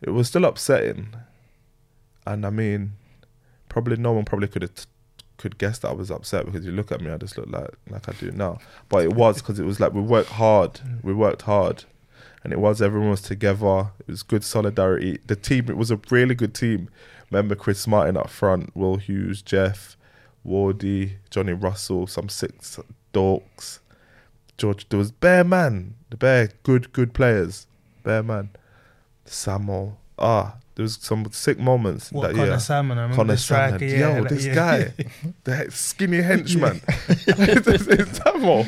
it 0.00 0.10
was 0.10 0.28
still 0.28 0.44
upsetting. 0.44 1.14
And 2.26 2.46
I 2.46 2.50
mean, 2.50 2.92
probably 3.68 3.96
no 3.96 4.12
one 4.12 4.24
probably 4.24 4.48
could 4.48 4.62
have 4.62 4.74
t- 4.74 4.84
could 5.38 5.58
guess 5.58 5.78
that 5.80 5.88
I 5.88 5.92
was 5.92 6.10
upset 6.10 6.46
because 6.46 6.64
you 6.64 6.72
look 6.72 6.92
at 6.92 7.00
me, 7.00 7.10
I 7.10 7.16
just 7.16 7.36
look 7.36 7.48
like 7.50 7.70
like 7.90 8.08
I 8.08 8.12
do 8.12 8.30
now. 8.30 8.58
But 8.88 9.04
it 9.04 9.12
was 9.12 9.42
because 9.42 9.58
it 9.58 9.66
was 9.66 9.80
like 9.80 9.92
we 9.92 10.00
worked 10.00 10.30
hard, 10.30 10.80
we 11.02 11.12
worked 11.12 11.42
hard, 11.42 11.84
and 12.46 12.52
it 12.52 12.60
was 12.60 12.80
everyone 12.80 13.10
was 13.10 13.22
together. 13.22 13.90
It 13.98 14.06
was 14.06 14.22
good 14.22 14.44
solidarity. 14.44 15.18
The 15.26 15.34
team, 15.34 15.68
it 15.68 15.76
was 15.76 15.90
a 15.90 15.98
really 16.10 16.36
good 16.36 16.54
team. 16.54 16.88
Remember 17.28 17.56
Chris 17.56 17.88
Martin 17.88 18.16
up 18.16 18.30
front, 18.30 18.70
Will 18.76 18.98
Hughes, 18.98 19.42
Jeff, 19.42 19.96
Wardy, 20.46 21.14
Johnny 21.28 21.54
Russell, 21.54 22.06
some 22.06 22.28
six 22.28 22.78
dorks. 23.12 23.80
George, 24.58 24.88
there 24.88 24.98
was 25.00 25.10
bare 25.10 25.42
man, 25.42 25.96
the 26.08 26.16
Bear, 26.16 26.50
good, 26.62 26.92
good 26.92 27.12
players, 27.12 27.66
bare 28.04 28.22
man. 28.22 28.50
Samuel, 29.24 29.98
ah, 30.16 30.58
there 30.76 30.82
was 30.84 30.98
some 31.00 31.26
sick 31.32 31.58
moments 31.58 32.12
What 32.12 32.28
that 32.28 32.34
Conor 32.36 32.46
year. 32.46 32.58
Sammon? 32.60 32.98
I 32.98 33.02
remember 33.02 33.16
Conor 33.22 33.32
the 33.32 33.38
striker. 33.38 33.78
Sammon, 33.78 33.98
Yeah, 34.00 34.14
yo, 34.16 34.20
like, 34.20 34.28
this 34.30 34.46
yeah. 34.46 34.54
guy, 34.54 34.92
the 35.44 35.70
skinny 35.70 36.20
henchman, 36.22 36.80
is 37.08 38.16
Samuel. 38.18 38.66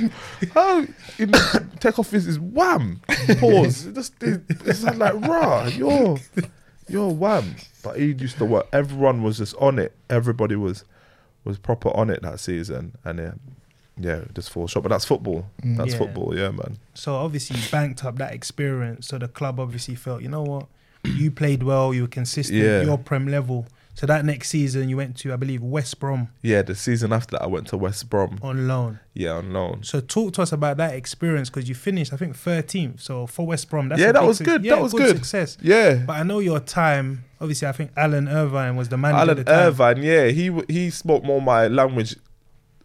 How 0.55 0.87
you 1.19 1.27
know, 1.27 1.51
take 1.81 1.99
off 1.99 2.11
his, 2.11 2.25
his 2.25 2.41
wham? 2.41 3.01
Pause. 3.39 3.87
It 3.87 3.95
just 3.95 4.23
it, 4.23 4.43
it's 4.49 4.83
like 4.85 5.15
rah, 5.27 5.67
you're 5.67 6.19
you're 6.89 7.13
wham. 7.13 7.55
But 7.83 7.99
he 7.99 8.07
used 8.13 8.39
to 8.39 8.45
work. 8.45 8.67
Everyone 8.73 9.23
was 9.23 9.39
just 9.39 9.55
on 9.57 9.79
it. 9.79 9.95
Everybody 10.11 10.57
was 10.57 10.85
was 11.45 11.59
proper 11.59 11.91
on 11.97 12.11
it 12.11 12.23
that 12.23 12.41
season, 12.41 12.97
and 13.05 13.19
yeah, 13.19 13.33
yeah, 13.99 14.25
just 14.35 14.51
fall 14.51 14.67
short. 14.67 14.83
But 14.83 14.89
that's 14.91 15.05
football. 15.05 15.47
Mm, 15.63 15.77
that's 15.77 15.93
Yeah. 15.93 15.99
football. 15.99 16.37
Yeah, 16.37 16.51
man. 16.51 16.79
So 16.95 17.15
obviously 17.15 17.59
you 17.61 17.69
banked 17.71 18.05
up 18.05 18.17
that 18.17 18.33
experience. 18.33 19.07
So 19.09 19.19
the 19.19 19.29
club 19.29 19.61
obviously 19.61 19.95
felt, 19.95 20.23
you 20.23 20.29
know 20.29 20.43
what, 20.43 20.67
you 21.05 21.31
played 21.31 21.63
well, 21.63 21.93
you 21.95 22.03
were 22.03 22.09
consistent, 22.09 22.59
Yeah. 22.59 22.83
you're 22.83 22.99
prem 22.99 23.27
level. 23.29 23.67
So 23.95 24.07
that 24.07 24.25
next 24.25 24.51
season 24.51 24.89
you 24.89 24.97
went 24.97 25.17
to, 25.19 25.33
I 25.33 25.37
believe, 25.37 25.61
West 25.61 25.99
Brom 25.99 26.29
Yeah, 26.41 26.63
the 26.63 26.77
season 26.77 27.13
after 27.13 27.33
that, 27.33 27.43
I 27.43 27.47
went 27.47 27.67
to 27.69 27.77
West 27.77 28.09
Brom. 28.09 28.39
on 28.43 28.69
loan. 28.69 29.01
Yeah, 29.13 29.33
on 29.33 29.53
loan. 29.53 29.81
So 29.83 29.99
talk 29.99 30.35
to 30.35 30.43
us 30.43 30.53
about 30.53 30.77
that 30.77 30.95
experience 30.95 31.51
because 31.51 31.69
you 31.69 31.75
finished, 31.75 32.13
I 32.13 32.17
think, 32.17 32.37
13th. 32.37 33.01
So 33.01 33.27
for 33.27 33.45
West 33.45 33.69
Brom, 33.69 33.89
that's 33.89 34.01
Yeah, 34.01 34.13
that 34.13 34.23
was 34.23 34.39
suc- 34.39 34.45
good. 34.45 34.65
Yeah, 34.65 34.77
That 34.77 34.83
was 34.83 34.93
good. 34.93 35.17
success. 35.17 35.59
Yeah. 35.61 35.95
But 36.07 36.13
I 36.13 36.23
know 36.23 36.39
your 36.39 36.61
time. 36.61 37.25
Obviously, 37.41 37.67
I 37.67 37.73
think 37.73 37.91
Alan 37.97 38.29
Irvine 38.29 38.77
was 38.77 38.89
the 38.89 38.97
manager. 38.97 39.19
Alan 39.21 39.39
at 39.41 39.47
the 39.47 39.53
time. 39.53 39.67
Irvine, 39.67 40.03
yeah, 40.05 40.27
he 40.29 40.53
he 40.69 40.91
spoke 40.91 41.25
more 41.25 41.43
my 41.43 41.67
language, 41.67 42.15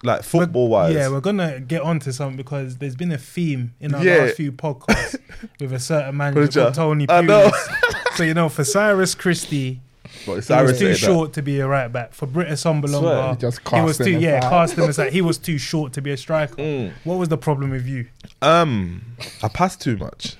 like 0.04 0.24
football 0.24 0.68
wise. 0.70 0.96
Yeah, 0.96 1.10
we're 1.10 1.22
gonna 1.22 1.60
get 1.60 1.84
onto 1.84 2.12
something 2.12 2.38
because 2.38 2.78
there's 2.78 2.96
been 2.96 3.12
a 3.12 3.18
theme 3.20 3.76
in 3.80 3.94
our 3.94 4.04
Yeah. 4.04 4.16
last 4.18 4.36
few 4.38 4.52
podcasts 4.52 5.18
with 5.60 5.74
a 5.74 5.80
certain 5.80 6.18
manager 6.18 6.62
called 6.64 6.74
Tony 6.74 7.06
I 7.08 7.22
know. 7.22 7.50
Pulis. 7.52 8.00
so 8.16 8.24
you 8.24 8.34
know, 8.34 8.50
for 8.50 8.64
Cyrus 8.64 9.16
Christie, 9.16 9.82
but 10.26 10.36
he 10.36 10.42
Cyrus 10.42 10.72
was 10.72 10.80
too 10.80 10.86
said 10.94 10.96
that. 10.96 11.14
short 11.14 11.34
to 11.34 11.42
be 11.42 11.60
a 11.60 11.68
right 11.68 11.88
back. 11.92 12.14
For 12.14 12.26
Britta 12.26 12.56
Swear. 12.58 12.74
Sombalonga, 12.82 13.32
You 13.32 13.38
just 13.38 13.68
he 13.70 13.82
was 13.82 13.98
too 13.98 14.12
yeah, 14.20 14.40
aside. 14.40 14.50
cast 14.50 14.78
him 14.78 14.84
aside. 14.90 15.14
He 15.14 15.22
was 15.22 15.38
too 15.38 15.58
short 15.58 15.94
to 15.94 16.02
be 16.02 16.12
a 16.12 16.18
striker. 16.18 16.56
Mm. 16.56 16.94
What 17.04 17.16
was 17.18 17.30
the 17.30 17.38
problem 17.38 17.70
with 17.72 17.88
you? 17.88 18.08
Um, 18.42 19.04
I 19.42 19.48
pass 19.48 19.76
too 19.76 19.98
much. 19.98 20.36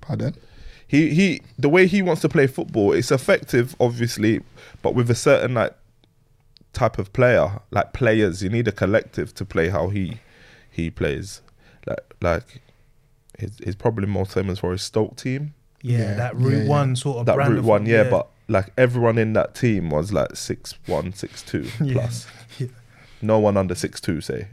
Pardon? 0.00 0.34
He 0.86 1.14
he, 1.14 1.40
the 1.58 1.68
way 1.68 1.86
he 1.86 2.02
wants 2.02 2.20
to 2.22 2.28
play 2.28 2.46
football, 2.46 2.92
it's 2.92 3.10
effective, 3.10 3.74
obviously, 3.80 4.42
but 4.82 4.94
with 4.94 5.10
a 5.10 5.14
certain 5.14 5.54
like 5.54 5.74
type 6.72 6.98
of 6.98 7.12
player, 7.12 7.60
like 7.70 7.92
players, 7.92 8.42
you 8.42 8.50
need 8.50 8.68
a 8.68 8.72
collective 8.72 9.34
to 9.34 9.44
play 9.44 9.70
how 9.70 9.88
he 9.88 10.18
he 10.70 10.90
plays. 10.90 11.40
Like 11.86 12.14
like, 12.20 12.60
his 13.38 13.58
his 13.64 13.74
probably 13.76 14.06
more 14.06 14.26
famous 14.26 14.58
for 14.58 14.72
his 14.72 14.82
Stoke 14.82 15.16
team. 15.16 15.54
Yeah, 15.84 15.98
Yeah, 15.98 16.14
that 16.14 16.36
Route 16.36 16.64
yeah. 16.64 16.68
One 16.68 16.96
sort 16.96 17.18
of 17.18 17.26
that 17.26 17.34
brand 17.34 17.52
route 17.52 17.58
of 17.60 17.66
one, 17.66 17.86
yeah, 17.86 18.08
but 18.08 18.28
like 18.48 18.72
everyone 18.78 19.18
in 19.18 19.34
that 19.34 19.54
team 19.54 19.90
was 19.90 20.12
like 20.12 20.34
six 20.34 20.74
one, 20.86 21.12
six 21.12 21.42
two 21.42 21.68
plus. 21.78 22.26
No 23.22 23.38
one 23.38 23.56
under 23.56 23.74
six 23.74 24.02
two, 24.02 24.20
say. 24.20 24.48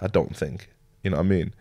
I 0.00 0.06
don't 0.06 0.36
think. 0.36 0.70
You 1.02 1.10
know 1.10 1.16
what 1.16 1.26
I 1.26 1.28
mean? 1.28 1.54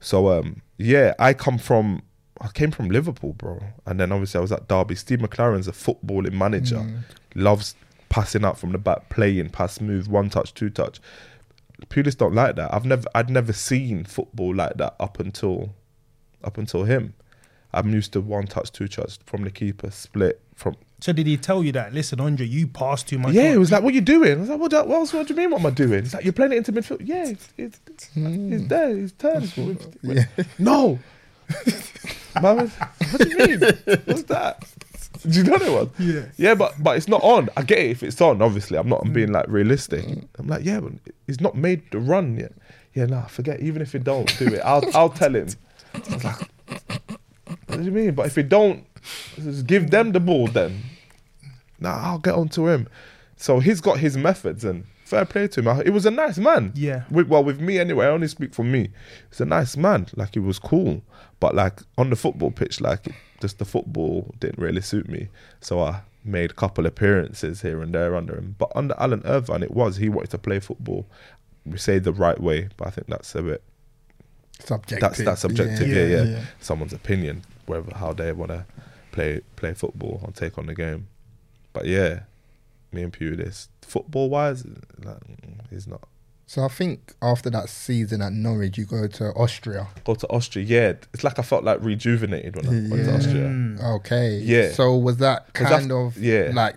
So 0.00 0.30
um 0.30 0.62
yeah, 0.76 1.14
I 1.18 1.32
come 1.32 1.56
from 1.58 2.02
I 2.40 2.48
came 2.48 2.70
from 2.70 2.88
Liverpool, 2.88 3.32
bro. 3.32 3.60
And 3.86 3.98
then 3.98 4.12
obviously 4.12 4.38
I 4.38 4.42
was 4.42 4.52
at 4.52 4.68
Derby. 4.68 4.94
Steve 4.96 5.20
McClaren's 5.20 5.68
a 5.68 5.72
footballing 5.72 6.32
manager. 6.32 6.76
Mm. 6.76 7.00
Loves 7.34 7.74
passing 8.10 8.44
out 8.44 8.58
from 8.58 8.72
the 8.72 8.78
back, 8.78 9.08
playing, 9.08 9.50
pass 9.50 9.80
move, 9.80 10.08
one 10.08 10.28
touch, 10.28 10.52
two 10.52 10.68
touch. 10.68 11.00
Pulis 11.88 12.16
don't 12.16 12.34
like 12.34 12.56
that. 12.56 12.72
I've 12.74 12.84
never 12.84 13.08
I'd 13.14 13.30
never 13.30 13.52
seen 13.52 14.04
football 14.04 14.54
like 14.54 14.76
that 14.76 14.94
up 15.00 15.18
until 15.20 15.74
up 16.44 16.58
until 16.58 16.84
him. 16.84 17.14
I'm 17.76 17.92
used 17.92 18.12
to 18.14 18.20
one 18.20 18.46
touch, 18.46 18.72
two 18.72 18.88
touch 18.88 19.18
from 19.24 19.44
the 19.44 19.50
keeper, 19.50 19.90
split 19.90 20.40
from. 20.54 20.76
So 21.00 21.12
did 21.12 21.26
he 21.26 21.36
tell 21.36 21.62
you 21.62 21.72
that? 21.72 21.92
Listen, 21.92 22.20
Andre, 22.20 22.46
you 22.46 22.66
pass 22.66 23.02
too 23.02 23.18
much. 23.18 23.34
yeah, 23.34 23.48
on." 23.48 23.54
it 23.54 23.58
was 23.58 23.70
like, 23.70 23.82
"What 23.82 23.92
are 23.92 23.94
you 23.94 24.00
doing?" 24.00 24.38
I 24.38 24.40
was 24.40 24.48
like, 24.48 24.60
"What? 24.60 24.72
What, 24.72 24.90
else, 24.90 25.12
what 25.12 25.26
do 25.26 25.34
you 25.34 25.38
mean? 25.38 25.50
What 25.50 25.60
am 25.60 25.66
I 25.66 25.70
doing?" 25.70 26.04
It's 26.04 26.14
like 26.14 26.24
you're 26.24 26.32
playing 26.32 26.52
it 26.52 26.56
into 26.56 26.72
midfield. 26.72 27.02
Yeah, 27.04 27.26
it's 27.28 27.48
it's, 27.56 27.80
it's 28.14 28.68
there. 28.68 28.96
It's 28.96 29.12
turns. 29.12 29.56
With- 29.56 29.96
with- 30.02 30.58
No, 30.58 30.98
Man, 32.42 32.56
what 32.56 32.70
what 33.10 33.20
do 33.20 33.28
you 33.28 33.38
mean? 33.38 33.60
What's 34.04 34.24
that? 34.24 34.62
Do 35.22 35.30
you 35.30 35.44
know 35.44 35.52
what 35.52 35.62
it 35.62 35.72
was? 35.72 35.88
Yeah. 35.98 36.24
Yeah, 36.36 36.54
but 36.54 36.74
but 36.82 36.96
it's 36.96 37.08
not 37.08 37.22
on. 37.22 37.48
I 37.56 37.62
get 37.62 37.78
it 37.78 37.90
if 37.90 38.02
it's 38.02 38.20
on. 38.20 38.42
Obviously, 38.42 38.78
I'm 38.78 38.88
not. 38.88 39.02
I'm 39.04 39.12
being 39.12 39.28
hmm. 39.28 39.34
like 39.34 39.48
realistic. 39.48 40.04
I'm 40.38 40.46
like, 40.46 40.64
yeah, 40.64 40.80
but 40.80 40.92
it's 41.26 41.40
not 41.40 41.56
made 41.56 41.82
the 41.90 41.98
run 41.98 42.36
yet. 42.36 42.52
Yeah, 42.94 43.06
nah, 43.06 43.26
forget. 43.26 43.60
Even 43.60 43.82
if 43.82 43.94
you 43.94 44.00
don't 44.00 44.36
do 44.38 44.46
it, 44.46 44.60
I'll 44.64 44.84
I'll 44.94 45.10
tell 45.10 45.34
him. 45.34 45.48
I 45.94 46.14
was 46.14 46.24
like, 46.24 46.50
what 47.66 47.78
do 47.78 47.84
you 47.84 47.90
mean? 47.90 48.14
But 48.14 48.26
if 48.26 48.36
you 48.36 48.42
don't, 48.42 48.84
just 49.36 49.66
give 49.66 49.90
them 49.90 50.12
the 50.12 50.20
ball 50.20 50.46
then. 50.48 50.82
Nah, 51.80 51.90
I'll 52.12 52.18
get 52.18 52.34
on 52.34 52.48
to 52.50 52.68
him. 52.68 52.88
So 53.36 53.58
he's 53.60 53.80
got 53.80 53.98
his 53.98 54.16
methods 54.16 54.64
and 54.64 54.84
fair 55.04 55.24
play 55.24 55.46
to 55.48 55.60
him. 55.60 55.68
I- 55.68 55.82
He 55.84 55.90
was 55.90 56.06
a 56.06 56.10
nice 56.10 56.38
man. 56.38 56.72
Yeah. 56.74 57.04
With, 57.10 57.28
well, 57.28 57.44
with 57.44 57.60
me 57.60 57.78
anyway. 57.78 58.06
I 58.06 58.10
only 58.10 58.28
speak 58.28 58.54
for 58.54 58.64
me. 58.64 58.88
He's 59.30 59.40
a 59.40 59.44
nice 59.44 59.76
man. 59.76 60.06
Like 60.16 60.34
he 60.34 60.40
was 60.40 60.58
cool, 60.58 61.02
but 61.40 61.54
like 61.54 61.80
on 61.98 62.10
the 62.10 62.16
football 62.16 62.50
pitch, 62.50 62.80
like 62.80 63.06
just 63.40 63.58
the 63.58 63.64
football 63.66 64.34
didn't 64.40 64.58
really 64.58 64.80
suit 64.80 65.08
me. 65.08 65.28
So 65.60 65.80
I 65.80 66.00
made 66.24 66.50
a 66.52 66.54
couple 66.54 66.86
appearances 66.86 67.60
here 67.62 67.82
and 67.82 67.94
there 67.94 68.16
under 68.16 68.34
him. 68.36 68.56
But 68.58 68.72
under 68.74 68.94
Alan 68.98 69.22
Irvine, 69.26 69.62
it 69.62 69.70
was 69.72 69.96
he 69.96 70.08
wanted 70.08 70.30
to 70.30 70.38
play 70.38 70.58
football. 70.60 71.06
We 71.66 71.76
say 71.78 71.98
the 71.98 72.12
right 72.12 72.40
way, 72.40 72.68
but 72.76 72.88
I 72.88 72.90
think 72.90 73.08
that's 73.08 73.34
a 73.34 73.42
bit 73.42 73.62
Subjective. 74.60 75.00
that's 75.00 75.18
that's 75.18 75.40
subjective. 75.42 75.86
Yeah, 75.88 76.04
Yeah, 76.04 76.06
yeah. 76.06 76.22
yeah. 76.38 76.44
Someone's 76.60 76.94
opinion, 76.94 77.42
whether 77.66 77.94
how 77.96 78.12
they 78.12 78.32
want 78.32 78.50
to 78.50 78.64
play 79.12 79.40
play 79.56 79.74
football 79.74 80.20
or 80.22 80.30
take 80.32 80.58
on 80.58 80.66
the 80.66 80.74
game. 80.74 81.08
But 81.72 81.86
yeah, 81.86 82.20
me 82.92 83.02
and 83.02 83.12
Pulis, 83.12 83.68
football 83.82 84.30
wise, 84.30 84.64
like, 84.64 85.18
mm, 85.18 85.60
he's 85.70 85.86
not 85.86 86.02
So 86.46 86.62
I 86.62 86.68
think 86.68 87.14
after 87.20 87.50
that 87.50 87.68
season 87.68 88.22
at 88.22 88.32
Norwich, 88.32 88.78
you 88.78 88.84
go 88.84 89.06
to 89.06 89.32
Austria. 89.34 89.88
Go 90.04 90.14
to 90.14 90.26
Austria. 90.28 90.64
Yeah, 90.64 90.92
it's 91.12 91.24
like 91.24 91.38
I 91.38 91.42
felt 91.42 91.64
like 91.64 91.82
rejuvenated 91.82 92.56
when 92.56 92.66
I 92.66 92.90
went 92.90 93.04
to 93.04 93.14
Austria. 93.14 93.86
Okay. 93.96 94.38
Yeah. 94.38 94.70
So 94.70 94.96
was 94.96 95.18
that 95.18 95.52
kind 95.52 95.92
of 95.92 96.16
yeah. 96.16 96.50
like 96.54 96.76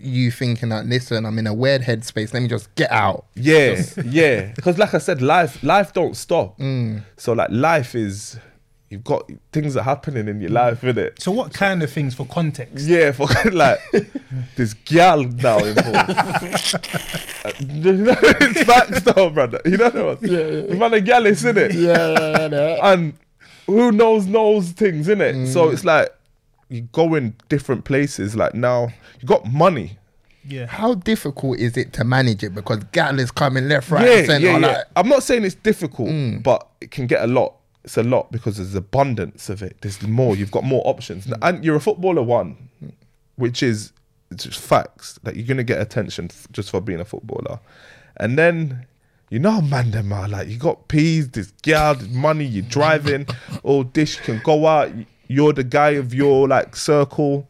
you 0.00 0.30
thinking 0.30 0.70
that 0.70 0.86
listen, 0.86 1.26
I'm 1.26 1.38
in 1.38 1.46
a 1.46 1.54
weird 1.54 1.82
headspace. 1.82 2.32
Let 2.32 2.42
me 2.42 2.48
just 2.48 2.74
get 2.74 2.90
out. 2.90 3.26
Yeah, 3.34 3.82
yeah. 4.04 4.52
Because 4.56 4.78
like 4.78 4.94
I 4.94 4.98
said, 4.98 5.20
life 5.20 5.62
life 5.62 5.92
don't 5.92 6.16
stop. 6.16 6.58
Mm. 6.58 7.02
So 7.16 7.32
like 7.32 7.50
life 7.50 7.94
is 7.94 8.38
you've 8.92 9.04
got 9.04 9.28
things 9.52 9.74
are 9.74 9.82
happening 9.82 10.28
in 10.28 10.40
your 10.40 10.50
life, 10.50 10.82
innit? 10.82 11.18
So 11.18 11.32
what 11.32 11.54
kind 11.54 11.82
of 11.82 11.90
things 11.90 12.14
for 12.14 12.26
context? 12.26 12.86
Yeah, 12.86 13.12
for 13.12 13.26
like 13.50 13.80
this 14.54 14.74
gal 14.74 15.24
now 15.24 15.58
involved. 15.58 16.10
Uh, 16.10 17.52
you 17.58 17.92
know, 17.94 18.14
it's 18.20 18.62
facts 18.64 19.00
though, 19.00 19.30
brother. 19.30 19.62
You 19.64 19.78
know 19.78 19.90
what? 19.90 20.22
Yeah, 20.22 20.46
yeah. 20.46 20.74
Man, 20.74 20.92
a 20.92 21.00
gal 21.00 21.24
is 21.24 21.42
in 21.44 21.56
it. 21.56 21.72
Yeah, 21.74 22.48
yeah, 22.48 22.78
And 22.82 23.14
who 23.66 23.92
knows 23.92 24.26
knows 24.26 24.70
things, 24.72 25.08
in 25.08 25.18
innit? 25.18 25.50
So 25.50 25.70
it's 25.70 25.84
like 25.84 26.14
you 26.68 26.82
go 26.92 27.14
in 27.14 27.34
different 27.48 27.84
places. 27.86 28.36
Like 28.36 28.54
now 28.54 28.88
you 29.20 29.26
got 29.26 29.50
money. 29.50 29.98
Yeah. 30.44 30.66
How 30.66 30.94
difficult 30.94 31.60
is 31.60 31.76
it 31.76 31.92
to 31.94 32.04
manage 32.04 32.42
it? 32.42 32.54
Because 32.54 32.84
gal 32.92 33.18
is 33.20 33.30
coming 33.30 33.68
left, 33.68 33.90
right, 33.90 34.04
yeah, 34.04 34.16
and 34.16 34.26
centre. 34.26 34.46
yeah, 34.46 34.58
yeah. 34.58 34.66
like, 34.66 34.84
I'm 34.96 35.08
not 35.08 35.22
saying 35.22 35.44
it's 35.44 35.54
difficult, 35.54 36.10
but 36.42 36.68
it 36.80 36.90
can 36.90 37.06
get 37.06 37.22
a 37.22 37.28
lot. 37.28 37.54
It's 37.84 37.96
a 37.96 38.02
lot 38.02 38.30
because 38.30 38.58
there's 38.58 38.74
abundance 38.74 39.48
of 39.48 39.62
it. 39.62 39.76
There's 39.80 40.00
more. 40.02 40.36
You've 40.36 40.50
got 40.52 40.64
more 40.64 40.82
options, 40.86 41.26
and 41.42 41.64
you're 41.64 41.76
a 41.76 41.80
footballer. 41.80 42.22
One, 42.22 42.68
which 43.36 43.62
is 43.62 43.92
just 44.36 44.60
facts 44.60 45.18
that 45.24 45.36
you're 45.36 45.46
gonna 45.46 45.64
get 45.64 45.80
attention 45.80 46.26
f- 46.30 46.46
just 46.52 46.70
for 46.70 46.80
being 46.80 47.00
a 47.00 47.04
footballer, 47.04 47.58
and 48.16 48.38
then. 48.38 48.86
You 49.30 49.38
know, 49.38 49.62
man, 49.62 49.92
them 49.92 50.12
are 50.12 50.28
like 50.28 50.48
you 50.48 50.58
got 50.58 50.88
peas, 50.88 51.30
this 51.30 51.52
girl, 51.62 51.94
this 51.94 52.06
money, 52.10 52.44
you're 52.44 52.66
driving, 52.68 53.26
all 53.62 53.82
dish 53.82 54.16
can 54.16 54.42
go 54.44 54.66
out. 54.66 54.90
You're 55.26 55.54
the 55.54 55.64
guy 55.64 55.92
of 55.92 56.12
your 56.12 56.46
like 56.46 56.76
circle. 56.76 57.48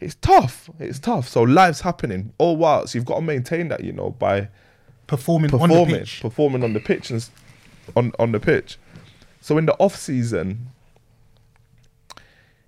It's 0.00 0.14
tough. 0.14 0.70
It's 0.78 0.98
tough. 0.98 1.28
So 1.28 1.42
life's 1.42 1.82
happening 1.82 2.32
all 2.38 2.56
while. 2.56 2.86
So 2.86 2.96
you've 2.96 3.04
got 3.04 3.16
to 3.16 3.20
maintain 3.20 3.68
that, 3.68 3.84
you 3.84 3.92
know, 3.92 4.08
by 4.08 4.48
Performing, 5.06 5.52
on 5.52 5.60
the 5.60 5.66
performing, 5.68 5.96
pitch. 5.96 6.20
performing 6.22 6.64
on 6.64 6.72
the 6.72 6.80
pitch 6.80 7.10
and 7.10 7.28
on 7.94 8.12
on 8.18 8.32
the 8.32 8.40
pitch. 8.40 8.78
So 9.40 9.56
in 9.58 9.66
the 9.66 9.74
off 9.74 9.96
season, 9.96 10.68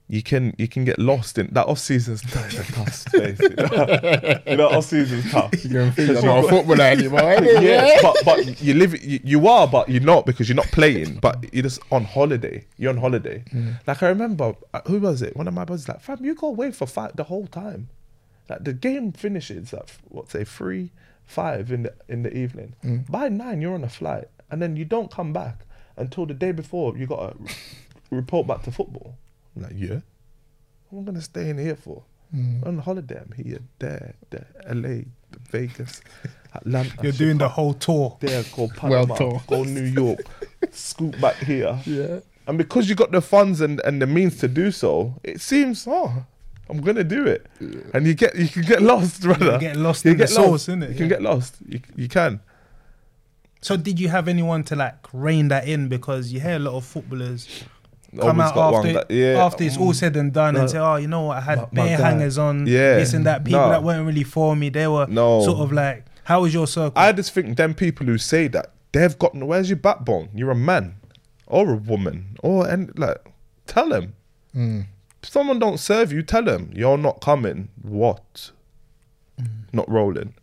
you 0.09 0.25
can 0.25 0.55
you 0.59 0.67
can 0.67 0.85
get 0.85 0.99
lost 0.99 1.39
in 1.39 1.47
that 1.53 1.67
off 1.67 1.79
season's 1.79 2.23
it's 2.25 2.35
a 2.59 2.73
tough 2.73 2.93
space. 3.07 3.39
You 3.41 3.49
know, 3.51 4.39
you 4.47 4.57
know 4.57 4.69
off 4.69 4.87
season's 4.87 5.31
tough. 5.31 5.53
you 5.65 5.71
don't 5.71 5.93
think 5.93 6.09
Because 6.09 6.25
you're 6.25 6.33
not 6.35 6.39
a 6.39 6.43
you've 6.43 6.51
footballer 6.51 6.85
anymore. 6.85 7.21
innit? 7.21 7.63
yeah, 7.63 7.99
but 8.03 8.17
but 8.25 8.61
you 8.61 8.75
live 8.75 9.05
you, 9.05 9.21
you 9.23 9.47
are, 9.49 9.69
but 9.69 9.89
you're 9.89 10.03
not 10.03 10.27
because 10.27 10.49
you're 10.49 10.57
not 10.57 10.67
playing. 10.67 11.19
But 11.21 11.53
you're 11.55 11.63
just 11.63 11.81
on 11.93 12.05
holiday. 12.05 12.65
You're 12.77 12.91
on 12.91 12.97
holiday. 12.97 13.45
Like 13.87 14.03
I 14.03 14.09
remember, 14.09 14.55
uh, 14.75 14.81
who 14.89 14.99
was 14.99 15.23
it? 15.23 15.37
One 15.37 15.47
of 15.47 15.55
my 15.55 15.65
brothers 15.65 15.89
like, 15.89 16.01
fam, 16.01 16.25
you 16.25 16.35
go 16.35 16.49
away 16.49 16.73
for 16.73 16.87
five 16.87 17.15
the 17.15 17.25
whole 17.25 17.47
time. 17.47 17.89
Like 18.49 18.65
the 18.65 18.73
game 18.73 19.13
finishes 19.13 19.73
at 19.73 19.93
what 20.09 20.29
say 20.31 20.43
three, 20.43 20.91
five 21.25 21.71
in 21.71 21.85
the 21.85 21.95
in 22.09 22.25
the 22.25 22.37
evening. 22.37 23.05
By 23.09 23.29
nine, 23.29 23.61
you're 23.61 23.75
on 23.75 23.85
a 23.85 23.89
flight, 23.89 24.27
and 24.51 24.61
then 24.61 24.75
you 24.75 24.85
don't 24.85 25.09
come 25.11 25.33
back 25.33 25.61
until 25.97 26.27
the 26.27 26.35
day 26.35 26.53
before. 26.53 26.97
You 26.97 27.07
got 27.07 27.37
to 27.47 27.55
report 28.11 28.47
back 28.47 28.63
to 28.65 28.71
football. 28.73 29.17
I'm 29.57 29.63
like, 29.63 29.73
yeah, 29.77 30.01
what 30.89 31.01
am 31.01 31.05
I 31.05 31.07
gonna 31.07 31.21
stay 31.23 31.51
in 31.51 31.59
here 31.59 31.77
for? 31.77 32.03
Mm. 32.35 32.65
On 32.67 32.79
holiday, 32.79 33.21
I'm 33.21 33.33
here, 33.45 33.59
there, 33.81 34.15
there, 34.31 34.47
LA, 34.73 35.01
Vegas, 35.51 36.01
Atlanta. 36.55 36.93
You're 37.03 37.11
doing 37.13 37.39
the 37.39 37.49
whole 37.49 37.75
tour. 37.75 38.17
there, 38.21 38.45
go 38.55 38.69
Panama, 38.77 39.17
Well 39.19 39.43
go 39.49 39.65
New 39.65 39.83
York, 39.83 40.21
scoop 40.71 41.21
back 41.21 41.37
here. 41.39 41.81
Yeah. 41.85 42.21
And 42.47 42.57
because 42.57 42.89
you 42.89 42.95
got 42.95 43.11
the 43.11 43.21
funds 43.21 43.61
and, 43.61 43.81
and 43.85 44.01
the 44.01 44.07
means 44.07 44.39
to 44.39 44.49
do 44.49 44.71
so, 44.71 45.15
it 45.25 45.41
seems, 45.41 45.87
oh, 45.89 46.25
I'm 46.69 46.81
gonna 46.81 47.03
do 47.05 47.27
it. 47.27 47.47
And 47.93 48.07
you 48.07 48.15
get 48.15 48.37
you 48.37 48.49
can 48.49 48.63
get 48.63 48.81
lost, 48.83 49.23
brother. 49.23 49.55
You 49.55 49.59
get 49.59 49.77
lost 49.77 50.05
You 50.05 50.13
in 50.13 50.17
get 50.19 50.29
sauce, 50.31 50.47
lost. 50.47 50.69
innit? 50.69 50.91
You 50.91 50.95
can 50.95 51.09
get 51.09 51.23
lost. 51.23 51.57
You, 51.69 51.81
you 51.97 52.09
can. 52.09 52.41
So 53.63 53.77
did 53.77 54.01
you 54.01 54.09
have 54.09 54.27
anyone 54.29 54.65
to 54.65 54.77
like 54.77 54.97
rein 55.13 55.49
that 55.49 55.69
in? 55.69 55.89
Because 55.89 56.33
you 56.33 56.41
hear 56.41 56.57
a 56.57 56.59
lot 56.59 56.75
of 56.75 56.85
footballers 56.85 57.47
come 58.19 58.41
Always 58.41 58.53
out 58.57 58.75
after, 58.75 58.93
that- 58.95 59.11
yeah. 59.11 59.45
after 59.45 59.65
it's 59.65 59.77
all 59.77 59.93
mm. 59.93 59.95
said 59.95 60.17
and 60.17 60.33
done 60.33 60.55
No. 60.55 60.61
and 60.63 60.71
say, 60.71 60.79
oh, 60.79 60.97
you 60.97 61.07
know 61.07 61.23
what, 61.23 61.37
I 61.39 61.41
had 61.43 61.59
My- 61.59 61.65
my 61.73 61.85
bare 61.89 61.99
guy. 61.99 62.11
hangers 62.11 62.39
on, 62.39 62.67
Yeah. 62.67 62.97
this 62.97 63.13
and 63.13 63.25
that. 63.27 63.45
People 63.45 63.61
No. 63.61 63.71
that 63.71 63.83
weren't 63.85 64.07
really 64.07 64.25
for 64.25 64.57
me, 64.57 64.69
they 64.71 64.87
were 64.89 65.07
No. 65.09 65.43
sort 65.45 65.59
of 65.61 65.73
like, 65.73 66.07
how 66.25 66.41
was 66.43 66.53
your 66.55 66.67
circle? 66.67 66.93
I 67.01 67.13
just 67.13 67.33
think 67.33 67.57
them 67.57 67.75
people 67.75 68.07
who 68.07 68.17
say 68.19 68.49
that 68.49 68.73
they've 68.93 69.17
got 69.19 69.35
where's 69.37 69.69
your 69.69 69.77
backbone? 69.77 70.31
You're 70.35 70.51
a 70.51 70.57
man 70.57 70.95
or 71.47 71.71
a 71.71 71.77
woman 71.77 72.37
or 72.43 72.67
and 72.69 72.93
like 72.99 73.19
tell 73.67 73.89
them. 73.91 74.15
Mm. 74.57 74.87
If 75.23 75.29
someone 75.29 75.59
don't 75.59 75.79
serve 75.79 76.13
you, 76.13 76.23
tell 76.23 76.43
them 76.45 76.71
you're 76.75 76.97
not 76.99 77.21
coming. 77.21 77.69
What? 77.83 78.51
Mm. 79.41 79.47
Not 79.73 79.89
rolling. 79.91 80.35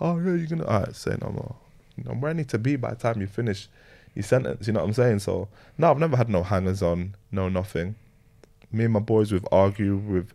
Oh 0.00 0.18
yeah, 0.18 0.34
you're 0.34 0.46
gonna. 0.46 0.64
Alright, 0.64 0.96
say 0.96 1.16
no 1.20 1.28
more. 1.30 1.56
Know, 1.96 2.12
where 2.12 2.30
I 2.30 2.34
need 2.34 2.48
to 2.50 2.58
be 2.58 2.76
by 2.76 2.90
the 2.90 2.96
time 2.96 3.20
you 3.20 3.26
finish 3.26 3.68
your 4.14 4.22
sentence. 4.22 4.66
You 4.66 4.72
know 4.72 4.80
what 4.80 4.86
I'm 4.86 4.94
saying? 4.94 5.18
So 5.20 5.48
no, 5.78 5.90
I've 5.90 5.98
never 5.98 6.16
had 6.16 6.28
no 6.28 6.42
hangers 6.42 6.82
on, 6.82 7.14
no 7.30 7.48
nothing. 7.48 7.94
Me 8.70 8.84
and 8.84 8.92
my 8.94 9.00
boys 9.00 9.32
we've 9.32 9.46
argued 9.52 10.06
with 10.08 10.32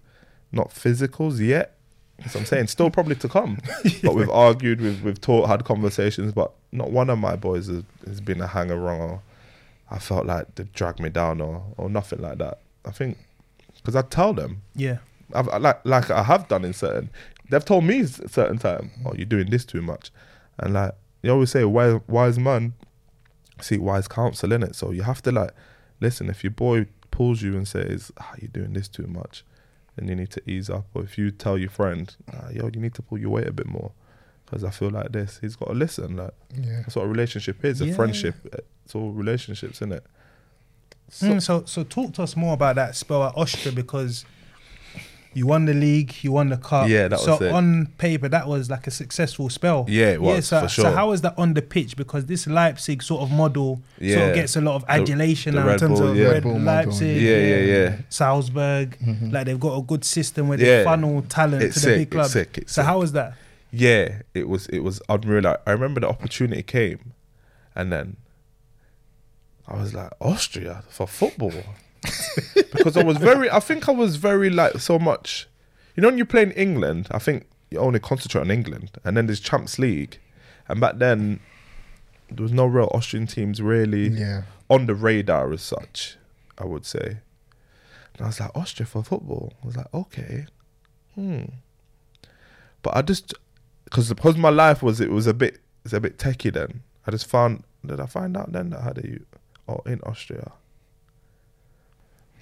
not 0.51 0.70
physicals 0.70 1.39
yet. 1.39 1.74
So 2.30 2.39
I'm 2.39 2.45
saying 2.45 2.68
still 2.68 2.89
probably 2.89 3.16
to 3.16 3.30
come. 3.30 3.60
But 4.03 4.16
we've 4.16 4.30
argued, 4.30 4.82
we've 4.82 5.03
we've 5.03 5.22
taught, 5.22 5.47
had 5.47 5.66
conversations, 5.66 6.32
but 6.34 6.51
not 6.72 6.91
one 6.91 7.10
of 7.10 7.20
my 7.20 7.36
boys 7.36 7.68
has, 7.68 7.84
has 8.05 8.22
been 8.22 8.41
a 8.41 8.47
hanger 8.47 8.78
wrong 8.78 8.99
or 9.01 9.22
I 9.89 9.99
felt 9.99 10.26
like 10.26 10.55
they 10.55 10.64
dragged 10.74 10.99
me 10.99 11.10
down 11.10 11.41
or 11.41 11.64
or 11.78 11.89
nothing 11.89 12.22
like 12.22 12.38
that. 12.39 12.60
I 12.86 12.91
think 12.91 13.18
because 13.78 13.95
I 13.95 14.01
tell 14.01 14.34
them, 14.34 14.62
yeah. 14.76 14.97
I've 15.34 15.49
I- 15.49 15.58
like 15.58 15.86
like 15.86 16.10
I 16.10 16.24
have 16.24 16.47
done 16.47 16.66
in 16.66 16.74
certain. 16.74 17.10
They've 17.49 17.64
told 17.64 17.86
me 17.86 18.03
certain 18.05 18.58
time, 18.58 18.91
oh, 19.05 19.14
you're 19.16 19.26
doing 19.26 19.49
this 19.49 19.64
too 19.64 19.82
much, 19.82 20.12
and 20.58 20.74
like 20.74 20.93
you 21.22 21.32
always 21.32 21.51
say, 21.51 21.63
wise 21.65 21.99
wise 22.07 22.38
man, 22.39 22.74
seek 23.61 23.82
wise 23.82 24.07
counsel 24.07 24.51
in 24.51 24.63
it. 24.63 24.76
So 24.76 24.91
you 24.91 25.03
have 25.03 25.22
to 25.24 25.32
like 25.32 25.51
listen. 25.99 26.30
If 26.30 26.43
your 26.43 26.51
boy 26.51 26.88
pulls 27.11 27.41
you 27.41 27.55
and 27.55 27.68
says, 27.68 28.11
ah, 28.20 28.34
you're 28.39 28.49
doing 28.49 28.74
this 28.74 28.88
too 28.88 29.07
much, 29.07 29.43
then 29.95 30.07
you 30.07 30.15
need 30.15 30.30
to 30.32 30.41
ease 30.49 30.70
up. 30.70 30.86
Or 30.93 31.03
if 31.03 31.18
you 31.18 31.32
tell 31.32 31.57
your 31.57 31.70
friend, 31.72 32.15
ah, 32.34 32.49
yo, 32.51 32.70
you 32.74 32.80
need 32.80 32.93
to 32.95 33.01
pull 33.01 33.18
your 33.18 33.30
weight 33.32 33.47
a 33.47 33.51
bit 33.53 33.68
more, 33.68 33.91
because 34.45 34.63
I 34.63 34.70
feel 34.70 34.89
like 34.91 35.11
this. 35.11 35.39
He's 35.41 35.55
got 35.55 35.68
to 35.70 35.74
listen. 35.74 36.15
Like 36.18 36.34
Yeah. 36.55 36.82
that's 36.82 36.95
what 36.95 37.05
a 37.05 37.07
relationship 37.07 37.63
is. 37.65 37.82
A 37.82 37.88
Yeah. 37.88 37.95
friendship. 37.95 38.36
It's 38.86 38.93
all 38.95 39.11
relationships, 39.11 39.78
isn't 39.80 39.93
it? 39.93 40.05
So, 41.09 41.28
Mm, 41.28 41.41
so 41.41 41.63
so 41.65 41.84
talk 41.84 42.13
to 42.15 42.24
us 42.24 42.36
more 42.36 42.53
about 42.53 42.76
that 42.76 42.95
spell 42.95 43.24
at 43.24 43.34
Austria 43.36 43.74
because 43.74 44.26
you 45.34 45.45
won 45.45 45.65
the 45.65 45.73
league, 45.73 46.15
you 46.23 46.32
won 46.32 46.49
the 46.49 46.57
cup. 46.57 46.88
Yeah, 46.89 47.07
that 47.09 47.19
so 47.19 47.34
was 47.34 47.41
it. 47.41 47.51
on 47.51 47.88
paper 47.97 48.28
that 48.30 48.47
was 48.47 48.69
like 48.69 48.88
a 48.88 48.91
successful 48.91 49.49
spell. 49.49 49.86
Yeah, 49.88 50.11
it 50.13 50.21
was, 50.21 50.47
so, 50.47 50.61
for 50.61 50.67
so 50.69 50.82
sure. 50.84 50.91
how 50.91 51.09
was 51.09 51.21
that 51.21 51.38
on 51.38 51.53
the 51.53 51.61
pitch? 51.61 51.95
Because 51.95 52.25
this 52.25 52.47
Leipzig 52.47 53.03
sort 53.03 53.21
of 53.21 53.32
model 53.32 53.82
sort 53.99 54.30
of 54.30 54.36
gets 54.36 54.55
a 54.55 54.61
lot 54.61 54.75
of 54.75 54.86
adulation 54.88 55.55
the 55.55 55.63
now 55.63 55.69
in 55.69 55.80
terms 55.80 55.99
Bull, 55.99 56.09
of 56.09 56.17
yeah. 56.17 56.23
Red 56.25 56.34
Red 56.34 56.43
Bull 56.43 56.59
Leipzig, 56.59 57.21
yeah, 57.21 57.38
yeah, 57.39 57.57
yeah. 57.57 57.95
Salzburg. 58.09 58.97
Mm-hmm. 58.99 59.30
Like 59.32 59.45
they've 59.45 59.59
got 59.59 59.78
a 59.78 59.82
good 59.82 60.03
system 60.05 60.47
where 60.47 60.57
they 60.57 60.80
Yeah. 60.80 60.84
funnel 60.84 61.21
talent 61.30 61.63
It's 61.63 61.75
to 61.75 61.80
sick, 61.82 61.89
the 61.89 61.95
big 61.97 62.07
it's 62.07 62.13
clubs. 62.13 62.32
sick, 62.34 62.57
it's 62.57 62.73
so 62.73 62.82
sick. 62.82 62.88
how 62.88 62.99
was 62.99 63.11
that? 63.13 63.34
yeah, 63.71 64.21
it 64.34 64.47
was 64.47 64.67
it 64.67 64.80
was 64.80 65.01
unreal. 65.09 65.43
Like, 65.43 65.61
I 65.67 65.71
remember 65.71 65.99
the 66.01 66.09
opportunity 66.09 66.63
came, 66.63 67.13
and 67.75 67.91
then 67.91 68.17
I 69.67 69.75
was 69.80 69.93
like 69.93 70.11
Austria 70.21 70.84
for 70.89 71.05
football 71.07 71.51
because 72.73 72.97
I 72.97 73.03
was 73.03 73.17
very. 73.17 73.49
I 73.49 73.59
think 73.59 73.87
I 73.89 73.91
was 73.91 74.15
very 74.17 74.49
like 74.49 74.79
so 74.79 74.99
much. 74.99 75.47
You 75.95 76.01
know, 76.01 76.09
when 76.09 76.17
you 76.17 76.25
play 76.25 76.43
in 76.43 76.51
England, 76.51 77.07
I 77.11 77.19
think 77.19 77.47
you 77.71 77.79
only 77.79 77.99
concentrate 77.99 78.41
on 78.41 78.51
England, 78.51 78.91
and 79.03 79.17
then 79.17 79.25
there's 79.27 79.39
Champs 79.39 79.79
League, 79.79 80.19
and 80.67 80.79
back 80.79 80.97
then 80.97 81.39
there 82.29 82.43
was 82.43 82.51
no 82.51 82.65
real 82.65 82.89
Austrian 82.93 83.25
teams 83.27 83.61
really 83.61 84.09
Yeah. 84.09 84.43
on 84.69 84.85
the 84.85 84.95
radar 84.95 85.51
as 85.53 85.61
such. 85.61 86.17
I 86.57 86.65
would 86.65 86.85
say. 86.85 87.17
And 88.13 88.21
I 88.21 88.27
was 88.27 88.39
like 88.39 88.55
Austria 88.55 88.85
for 88.87 89.03
football. 89.03 89.53
I 89.63 89.65
was 89.67 89.77
like, 89.77 89.93
okay, 89.93 90.47
hmm. 91.15 91.43
But 92.81 92.95
I 92.97 93.01
just 93.01 93.33
because 93.85 94.09
because 94.09 94.37
my 94.37 94.49
life 94.49 94.81
was 94.83 94.99
it 94.99 95.11
was 95.11 95.27
a 95.27 95.33
bit 95.33 95.59
it's 95.83 95.93
a 95.93 95.99
bit 95.99 96.17
techie 96.17 96.53
then. 96.53 96.83
I 97.05 97.11
just 97.11 97.25
found 97.27 97.63
did 97.85 97.99
I 97.99 98.05
find 98.05 98.35
out 98.35 98.51
then 98.51 98.71
that 98.71 98.79
I 98.79 98.83
had 98.83 98.97
a 98.99 99.19
oh 99.71 99.81
in 99.85 99.99
Austria. 100.01 100.51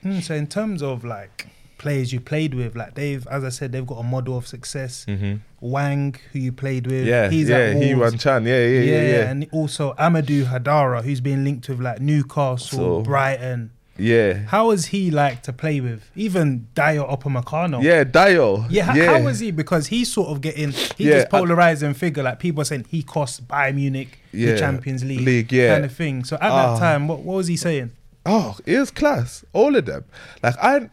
Mm, 0.05 0.21
so 0.21 0.35
in 0.35 0.47
terms 0.47 0.81
of 0.83 1.03
like 1.03 1.47
players 1.77 2.13
you 2.13 2.19
played 2.19 2.53
with, 2.53 2.75
like 2.75 2.93
they've, 2.95 3.25
as 3.27 3.43
I 3.43 3.49
said, 3.49 3.71
they've 3.71 3.85
got 3.85 3.95
a 3.99 4.03
model 4.03 4.37
of 4.37 4.47
success. 4.47 5.05
Mm-hmm. 5.07 5.35
Hwang, 5.59 6.15
who 6.31 6.39
you 6.39 6.51
played 6.51 6.85
with, 6.87 7.05
Yeah, 7.07 7.29
he's 7.29 7.49
yeah, 7.49 7.57
at 7.57 7.75
he 7.81 7.93
Wolves. 7.95 8.11
Wan 8.13 8.19
Chan, 8.19 8.45
yeah, 8.45 8.65
yeah, 8.65 8.79
yeah, 8.81 9.01
yeah. 9.01 9.29
and 9.31 9.47
also 9.51 9.93
Amadou 9.95 10.45
Haidara, 10.45 11.03
who's 11.03 11.21
been 11.21 11.43
linked 11.43 11.67
with 11.69 11.79
like 11.81 11.99
Newcastle, 11.99 12.77
So- 12.79 13.01
Brighton. 13.01 13.71
Yeah. 13.97 14.33
How 14.47 14.67
was 14.67 14.87
he 14.87 15.09
like 15.09 15.41
to 15.43 15.53
play 15.53 15.79
with? 15.79 16.11
Even 16.17 16.67
Dayot 16.75 17.09
Upamecano. 17.09 17.81
Yeah, 17.81 18.03
Dayot. 18.03 18.67
Yeah, 18.69 18.93
h- 18.93 19.05
how 19.05 19.21
was 19.21 19.39
he? 19.39 19.51
Because 19.51 19.87
he's 19.87 20.11
sort 20.11 20.27
of 20.31 20.41
getting 20.41 20.71
he's 20.71 20.93
Yeah, 20.97 21.13
this 21.13 21.25
I- 21.25 21.27
polarizing 21.29 21.93
figure. 21.93 22.21
Like 22.21 22.39
people 22.39 22.61
are 22.61 22.65
saying 22.65 22.87
he 22.89 23.03
cost 23.03 23.47
Bayern 23.47 23.75
Munich 23.75 24.19
Yeah, 24.33 24.51
the 24.51 24.59
Champions 24.59 25.05
League, 25.05 25.21
League, 25.21 25.51
yeah. 25.53 25.75
kind 25.75 25.85
of 25.85 25.93
thing. 25.93 26.25
So 26.25 26.35
at 26.35 26.51
Ah. 26.51 26.73
that 26.73 26.79
time, 26.79 27.07
what, 27.07 27.19
what 27.19 27.35
was 27.37 27.47
he 27.47 27.55
saying? 27.55 27.91
Oh, 28.25 28.57
it 28.65 28.73
is 28.73 28.91
class. 28.91 29.45
All 29.53 29.75
of 29.75 29.85
them. 29.85 30.05
Like 30.41 30.55
I. 30.61 30.89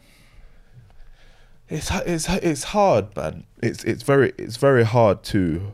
It's 1.68 1.90
it's 1.90 2.28
it's 2.28 2.64
hard, 2.64 3.16
man. 3.16 3.44
It's 3.62 3.82
it's 3.84 4.02
very 4.02 4.32
it's 4.36 4.56
very 4.56 4.84
hard 4.84 5.22
to 5.24 5.72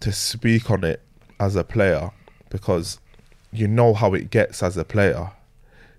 to 0.00 0.12
speak 0.12 0.70
on 0.70 0.84
it 0.84 1.02
as 1.38 1.54
a 1.54 1.64
player 1.64 2.10
because 2.48 2.98
you 3.52 3.68
know 3.68 3.92
how 3.92 4.14
it 4.14 4.30
gets 4.30 4.62
as 4.62 4.76
a 4.76 4.84
player. 4.84 5.32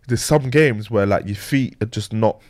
There's 0.07 0.23
some 0.23 0.49
games 0.49 0.89
where 0.89 1.05
like 1.05 1.27
your 1.27 1.35
feet 1.35 1.77
are 1.81 1.85
just 1.85 2.11
not 2.11 2.41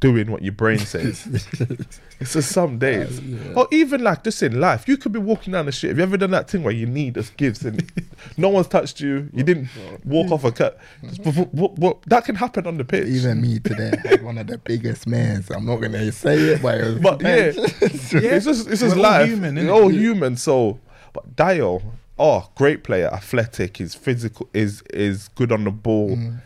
doing 0.00 0.30
what 0.30 0.42
your 0.42 0.52
brain 0.52 0.78
says. 0.78 1.26
it's 2.20 2.32
just 2.32 2.50
some 2.52 2.78
days, 2.78 3.20
uh, 3.20 3.52
or 3.60 3.68
even 3.70 4.02
like 4.02 4.24
just 4.24 4.42
in 4.42 4.60
life, 4.60 4.88
you 4.88 4.96
could 4.96 5.12
be 5.12 5.18
walking 5.18 5.52
down 5.52 5.66
the 5.66 5.72
street. 5.72 5.90
Have 5.90 5.98
you 5.98 6.02
ever 6.04 6.16
done 6.16 6.30
that 6.32 6.48
thing 6.50 6.62
where 6.62 6.72
you 6.74 6.86
need 6.86 7.14
just 7.14 7.36
gives 7.36 7.64
and 7.64 7.90
no 8.36 8.48
one's 8.48 8.68
touched 8.68 9.00
you? 9.00 9.28
You 9.32 9.42
didn't 9.44 9.68
walk 10.04 10.30
off 10.32 10.44
a 10.44 10.52
cut. 10.52 10.78
Just 11.02 11.22
w- 11.22 11.44
w- 11.46 11.74
w- 11.74 11.98
that 12.06 12.24
can 12.24 12.34
happen 12.34 12.66
on 12.66 12.76
the 12.78 12.84
pitch. 12.84 13.06
Even 13.08 13.40
me 13.40 13.58
today 13.60 13.92
had 14.04 14.22
one 14.22 14.38
of 14.38 14.46
the 14.46 14.58
biggest 14.58 15.06
mans. 15.06 15.50
I'm 15.50 15.66
not 15.66 15.76
gonna 15.76 16.10
say 16.12 16.36
it, 16.38 16.62
but 16.62 16.78
it 16.80 16.84
was 16.84 16.98
But 17.00 17.22
yeah, 17.22 17.52
it's 17.54 18.10
just 18.44 18.68
it's 18.68 18.80
just 18.80 18.96
We're 18.96 19.04
all 19.06 19.12
life. 19.12 19.28
human, 19.28 19.56
It's 19.58 19.66
innit? 19.68 19.72
all 19.72 19.88
human. 19.88 20.36
So, 20.36 20.78
but 21.12 21.36
Dayot, 21.36 21.82
oh, 22.18 22.50
great 22.56 22.84
player, 22.84 23.08
athletic. 23.12 23.76
He's 23.78 23.94
physical. 23.94 24.48
Is 24.52 24.82
is 24.92 25.28
good 25.28 25.52
on 25.52 25.64
the 25.64 25.70
ball. 25.70 26.16
Mm. 26.16 26.40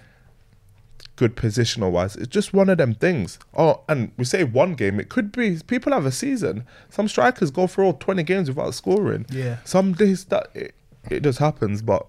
Good 1.19 1.35
positional 1.35 1.91
wise. 1.91 2.15
It's 2.15 2.29
just 2.29 2.55
one 2.55 2.69
of 2.69 2.79
them 2.79 2.95
things. 2.95 3.41
Oh, 3.53 3.81
and 3.89 4.13
we 4.17 4.25
say 4.25 4.45
one 4.45 4.75
game. 4.75 5.01
It 5.01 5.09
could 5.09 5.33
be 5.33 5.59
people 5.67 5.93
have 5.93 6.07
a 6.07 6.13
season. 6.13 6.65
Some 6.91 7.09
strikers 7.09 7.51
go 7.51 7.67
for 7.67 7.83
all 7.83 7.95
twenty 7.95 8.23
games 8.23 8.49
without 8.49 8.73
scoring. 8.73 9.27
Yeah. 9.29 9.57
Some 9.65 9.95
days 9.95 10.27
that 10.27 10.47
it, 10.55 10.77
it 11.11 11.25
just 11.25 11.41
happens, 11.41 11.83
but 11.83 12.07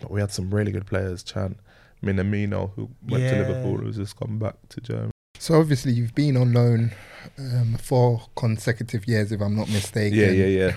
but 0.00 0.10
we 0.10 0.20
had 0.20 0.30
some 0.30 0.50
really 0.50 0.72
good 0.72 0.84
players. 0.84 1.22
Chan, 1.22 1.56
Minamino, 2.02 2.70
who 2.74 2.90
went 3.08 3.24
to 3.30 3.38
Liverpool, 3.38 3.78
who's 3.78 3.96
just 3.96 4.14
come 4.18 4.38
back 4.38 4.56
to 4.68 4.80
Germany. 4.82 5.12
So 5.38 5.58
obviously 5.58 5.92
you've 5.92 6.14
been 6.14 6.36
on 6.36 6.52
loan 6.52 6.92
um, 7.38 7.78
for 7.80 8.28
consecutive 8.36 9.08
years, 9.08 9.32
if 9.32 9.40
I'm 9.40 9.56
not 9.56 9.70
mistaken. 9.70 10.18
Yeah, 10.18 10.32
yeah, 10.32 10.46
yeah. 10.46 10.76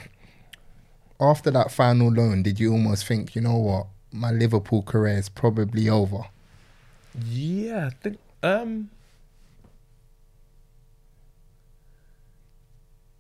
After 1.20 1.52
that 1.52 1.70
final 1.70 2.14
loan, 2.14 2.44
did 2.44 2.62
you 2.62 2.72
almost 2.72 3.06
think, 3.06 3.36
you 3.36 3.42
know 3.42 3.58
what, 3.58 3.88
my 4.14 4.32
Liverpool 4.32 4.84
career 4.84 5.18
is 5.18 5.28
probably 5.28 5.90
over? 5.90 6.22
Yeah, 7.26 7.88
I 7.88 7.90
think 7.90 8.20
um 8.44 8.90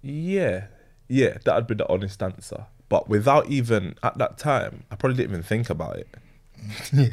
Yeah. 0.01 0.67
Yeah, 1.07 1.37
that'd 1.43 1.67
be 1.67 1.75
the 1.75 1.89
honest 1.89 2.21
answer. 2.21 2.65
But 2.87 3.09
without 3.09 3.47
even 3.47 3.95
at 4.03 4.17
that 4.17 4.37
time, 4.37 4.83
I 4.91 4.95
probably 4.95 5.17
didn't 5.17 5.31
even 5.31 5.43
think 5.43 5.69
about 5.69 5.97
it. 5.97 6.07
yeah. 6.93 7.07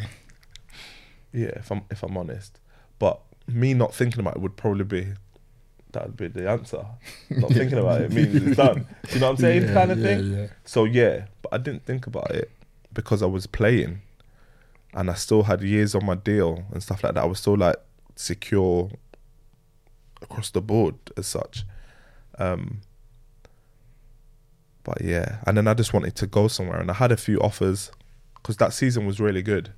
Yeah, 1.33 1.53
if 1.57 1.71
I'm 1.71 1.83
if 1.91 2.03
I'm 2.03 2.17
honest. 2.17 2.61
But 2.99 3.21
me 3.47 3.75
not 3.75 3.95
thinking 3.95 4.21
about 4.21 4.37
it 4.37 4.43
would 4.43 4.57
probably 4.57 4.85
be 4.85 5.13
that'd 5.93 6.17
be 6.17 6.29
the 6.29 6.49
answer. 6.49 6.85
Not 7.31 7.53
thinking 7.53 7.79
about 7.79 8.01
it 8.03 8.13
means 8.13 8.35
it's 8.35 8.57
done. 8.57 8.87
Do 9.09 9.15
you 9.15 9.21
know 9.21 9.27
what 9.27 9.31
I'm 9.33 9.37
saying? 9.37 9.63
Yeah, 9.65 9.75
kind 9.75 9.93
of 9.93 9.99
yeah, 9.99 10.05
thing. 10.05 10.33
yeah. 10.33 10.47
So 10.65 10.85
yeah, 10.85 11.27
but 11.43 11.53
I 11.53 11.59
didn't 11.59 11.85
think 11.85 12.07
about 12.07 12.31
it 12.31 12.51
because 12.93 13.23
I 13.23 13.27
was 13.27 13.47
playing, 13.47 14.01
and 14.97 15.11
I 15.11 15.15
still 15.15 15.43
had 15.43 15.63
years 15.63 15.95
on 15.95 16.07
my 16.07 16.15
deal 16.15 16.65
and 16.73 16.83
stuff 16.83 17.05
like 17.05 17.15
that. 17.15 17.23
I 17.23 17.27
was 17.27 17.39
still 17.39 17.57
like 17.57 17.77
secure 18.17 18.91
across 20.23 20.51
the 20.51 20.63
board 20.63 20.95
as 21.19 21.27
such. 21.27 21.65
Um, 22.39 22.81
but 24.83 25.03
yeah, 25.03 25.39
and 25.47 25.57
then 25.57 25.69
I 25.69 25.75
just 25.75 25.93
wanted 25.93 26.17
to 26.17 26.27
go 26.27 26.49
somewhere, 26.49 26.81
and 26.81 26.91
I 26.91 26.95
had 26.95 27.13
a 27.13 27.17
few 27.17 27.39
offers 27.41 27.93
because 28.37 28.57
that 28.57 28.73
season 28.73 29.05
was 29.05 29.21
really 29.21 29.43
good. 29.43 29.73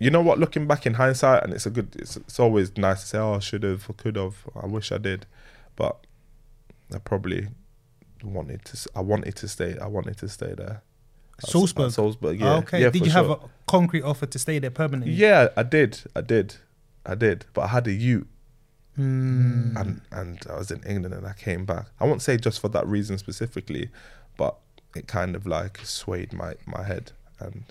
You 0.00 0.10
know 0.10 0.22
what? 0.22 0.38
Looking 0.38 0.66
back 0.66 0.86
in 0.86 0.94
hindsight, 0.94 1.44
and 1.44 1.52
it's 1.52 1.66
a 1.66 1.70
good. 1.70 1.94
It's, 1.96 2.16
it's 2.16 2.40
always 2.40 2.76
nice 2.76 3.02
to 3.02 3.06
say, 3.06 3.18
"Oh, 3.18 3.34
I 3.34 3.38
should 3.38 3.62
have, 3.62 3.88
or 3.88 3.92
could 3.92 4.16
have." 4.16 4.36
I 4.60 4.66
wish 4.66 4.90
I 4.90 4.98
did, 4.98 5.26
but 5.76 6.04
I 6.92 6.98
probably 6.98 7.48
wanted 8.24 8.64
to. 8.64 8.90
I 8.96 9.00
wanted 9.00 9.36
to 9.36 9.46
stay. 9.46 9.78
I 9.78 9.86
wanted 9.86 10.16
to 10.18 10.28
stay 10.28 10.54
there. 10.54 10.82
Salzburg? 11.50 11.90
Salzburg, 11.92 12.40
Oh, 12.42 12.44
yeah. 12.44 12.54
okay. 12.58 12.80
Yeah, 12.82 12.90
did 12.90 13.04
you 13.06 13.12
have 13.12 13.26
sure. 13.26 13.40
a 13.44 13.48
concrete 13.70 14.02
offer 14.02 14.26
to 14.26 14.38
stay 14.38 14.58
there 14.58 14.70
permanently? 14.70 15.12
Yeah, 15.14 15.48
I 15.56 15.62
did. 15.62 16.00
I 16.16 16.20
did. 16.20 16.56
I 17.04 17.14
did. 17.14 17.46
But 17.54 17.62
I 17.62 17.66
had 17.68 17.86
a 17.86 17.92
Ute, 17.92 18.26
Mm. 18.98 19.74
and 19.80 20.00
and 20.10 20.38
I 20.50 20.56
was 20.58 20.70
in 20.70 20.82
England, 20.84 21.14
and 21.14 21.26
I 21.26 21.32
came 21.32 21.64
back. 21.64 21.86
I 21.98 22.04
won't 22.04 22.20
say 22.22 22.36
just 22.36 22.60
for 22.60 22.68
that 22.68 22.86
reason 22.86 23.16
specifically, 23.18 23.88
but 24.36 24.56
it 24.94 25.06
kind 25.08 25.34
of 25.34 25.46
like 25.46 25.78
swayed 25.84 26.32
my 26.32 26.54
my 26.66 26.82
head 26.84 27.12
and. 27.40 27.64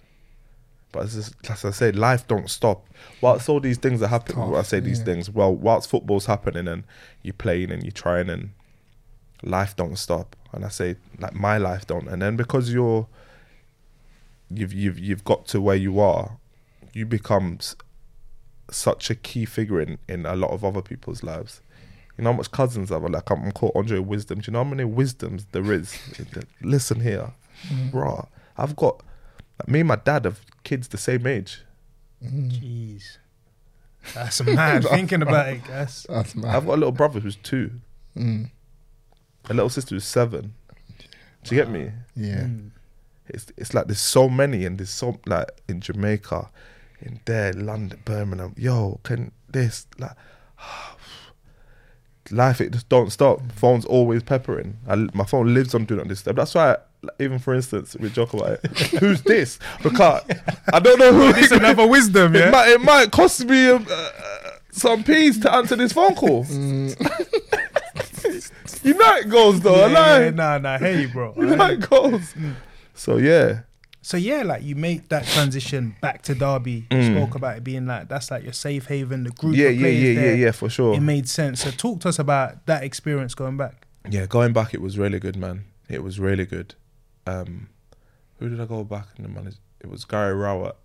But 0.93 1.03
as, 1.03 1.13
just- 1.41 1.49
as 1.49 1.63
I 1.63 1.71
say, 1.71 1.91
life 1.93 2.27
don't 2.27 2.49
stop. 2.49 2.85
Whilst 3.21 3.47
all 3.47 3.61
these 3.61 3.77
things 3.77 4.01
are 4.01 4.07
happening, 4.09 4.39
well, 4.49 4.57
I 4.59 4.63
say 4.63 4.81
these 4.81 4.99
yeah. 4.99 5.05
things. 5.05 5.29
Well, 5.29 5.55
whilst 5.55 5.89
football's 5.89 6.25
happening 6.25 6.67
and 6.67 6.83
you're 7.23 7.31
playing 7.33 7.71
and 7.71 7.81
you're 7.81 7.93
trying, 7.93 8.29
and 8.29 8.49
life 9.41 9.73
don't 9.73 9.97
stop. 9.97 10.35
And 10.51 10.65
I 10.65 10.67
say, 10.67 10.97
like 11.17 11.33
my 11.33 11.57
life 11.57 11.87
don't. 11.87 12.09
And 12.09 12.21
then 12.21 12.35
because 12.35 12.73
you're, 12.73 13.07
you've 14.53 14.73
you've 14.73 14.99
you've 14.99 15.23
got 15.23 15.47
to 15.47 15.61
where 15.61 15.75
you 15.75 15.99
are, 15.99 16.37
you 16.93 17.05
become 17.05 17.57
s- 17.59 17.75
such 18.69 19.09
a 19.09 19.15
key 19.15 19.45
figure 19.45 19.81
in, 19.81 19.97
in 20.07 20.25
a 20.25 20.35
lot 20.35 20.51
of 20.51 20.63
other 20.63 20.81
people's 20.81 21.23
lives. 21.23 21.61
You 22.17 22.23
know 22.23 22.31
how 22.31 22.37
much 22.37 22.51
cousins 22.51 22.91
I've 22.91 23.03
like 23.03 23.29
I'm 23.29 23.51
called 23.51 23.73
Andre 23.75 23.99
Wisdom. 23.99 24.39
Do 24.39 24.47
you 24.47 24.53
know 24.53 24.63
how 24.63 24.69
many 24.69 24.83
wisdoms 24.85 25.45
there 25.51 25.71
is? 25.71 25.97
Listen 26.61 26.99
here, 26.99 27.31
mm-hmm. 27.67 27.97
raw. 27.97 28.25
I've 28.57 28.75
got 28.75 29.01
like, 29.59 29.69
me 29.69 29.79
and 29.79 29.87
my 29.87 29.95
dad 29.95 30.25
have 30.25 30.41
kids 30.63 30.87
the 30.89 30.97
same 30.97 31.25
age. 31.25 31.61
Mm-hmm. 32.23 32.49
Jeez. 32.49 33.17
That's 34.13 34.43
mad 34.43 34.83
thinking 34.89 35.21
about 35.21 35.49
it, 35.49 35.63
guys. 35.63 36.05
That's 36.09 36.35
mad. 36.35 36.55
I've 36.55 36.65
got 36.65 36.73
a 36.73 36.77
little 36.77 36.91
brother 36.91 37.19
who's 37.19 37.35
two, 37.37 37.71
Mm, 38.17 38.49
a 39.49 39.53
little 39.53 39.69
sister 39.69 39.95
who's 39.95 40.03
seven. 40.05 40.53
Do 41.43 41.55
you 41.55 41.61
get 41.61 41.69
me? 41.71 41.91
yeah. 42.15 42.41
Mm. 42.43 42.71
It's 43.27 43.47
it's 43.57 43.73
like 43.73 43.87
there's 43.87 43.99
so 43.99 44.29
many 44.29 44.65
and 44.65 44.77
there's 44.77 44.89
so 44.89 45.19
like 45.25 45.49
in 45.67 45.81
Jamaica, 45.81 46.49
in 47.01 47.19
there, 47.25 47.53
London, 47.53 47.99
Birmingham. 48.05 48.53
Yo, 48.57 48.99
can 49.03 49.31
this 49.49 49.87
like 49.97 50.15
life? 52.31 52.61
It 52.61 52.71
just 52.71 52.89
don't 52.89 53.11
stop. 53.11 53.41
Phone's 53.53 53.85
always 53.85 54.23
peppering. 54.23 54.77
I, 54.87 54.95
my 55.13 55.25
phone 55.25 55.53
lives 55.53 55.73
on 55.75 55.85
do 55.85 55.95
not 55.95 56.07
disturb. 56.07 56.35
That's 56.37 56.55
why, 56.55 56.77
like, 57.03 57.15
even 57.19 57.39
for 57.39 57.53
instance, 57.53 57.95
we 57.99 58.09
joke 58.09 58.33
about 58.33 58.59
it. 58.63 58.77
Who's 58.99 59.21
this? 59.21 59.59
Because 59.81 60.23
I 60.73 60.79
don't 60.79 60.99
know 60.99 61.13
who. 61.13 61.29
It's 61.39 61.51
another 61.51 61.87
wisdom, 61.87 62.35
It 62.35 62.39
yeah. 62.39 62.49
might 62.51 62.69
it 62.69 62.81
might 62.81 63.11
cost 63.11 63.45
me 63.45 63.67
um, 63.69 63.85
uh, 63.89 64.09
some 64.71 65.03
peas 65.03 65.39
to 65.39 65.53
answer 65.53 65.75
this 65.75 65.93
phone 65.93 66.15
call. 66.15 66.45
you 66.49 66.95
know 68.93 69.15
it 69.15 69.29
goes 69.29 69.59
though. 69.61 69.75
Yeah, 69.75 69.85
I 69.85 69.87
lie. 69.87 70.23
yeah, 70.25 70.29
nah, 70.31 70.57
nah. 70.57 70.77
Hey, 70.77 71.05
bro. 71.07 71.33
You 71.37 71.55
know 71.55 71.65
it 71.65 71.89
goes. 71.89 72.33
So 72.93 73.17
yeah. 73.17 73.61
So 74.03 74.17
yeah, 74.17 74.41
like 74.41 74.63
you 74.63 74.75
made 74.75 75.07
that 75.09 75.25
transition 75.27 75.95
back 76.01 76.23
to 76.23 76.33
Derby. 76.33 76.87
You 76.89 77.03
spoke 77.03 77.35
about 77.35 77.57
it 77.57 77.63
being 77.63 77.85
like 77.85 78.09
that's 78.09 78.31
like 78.31 78.43
your 78.43 78.53
safe 78.53 78.87
haven, 78.87 79.23
the 79.23 79.29
group. 79.29 79.53
Mm. 79.53 79.57
Yeah, 79.57 79.69
yeah, 79.69 79.87
yeah, 79.87 80.21
yeah, 80.21 80.33
yeah, 80.33 80.51
for 80.51 80.69
sure. 80.69 80.95
It 80.95 81.01
made 81.01 81.29
sense. 81.29 81.61
So 81.63 81.71
talk 81.71 81.99
to 82.01 82.09
us 82.09 82.17
about 82.17 82.65
that 82.65 82.83
experience 82.83 83.35
going 83.35 83.57
back. 83.57 83.87
Yeah, 84.09 84.25
going 84.25 84.53
back, 84.53 84.73
it 84.73 84.81
was 84.81 84.97
really 84.97 85.19
good, 85.19 85.35
man. 85.35 85.65
It 85.87 86.03
was 86.03 86.19
really 86.19 86.45
good. 86.45 86.73
Um, 87.27 87.69
who 88.39 88.49
did 88.49 88.59
I 88.59 88.65
go 88.65 88.83
back 88.83 89.07
and 89.17 89.25
the 89.25 89.29
manager? 89.29 89.57
It 89.79 89.89
was 89.89 90.05
Gary 90.05 90.33
Rowett. 90.33 90.75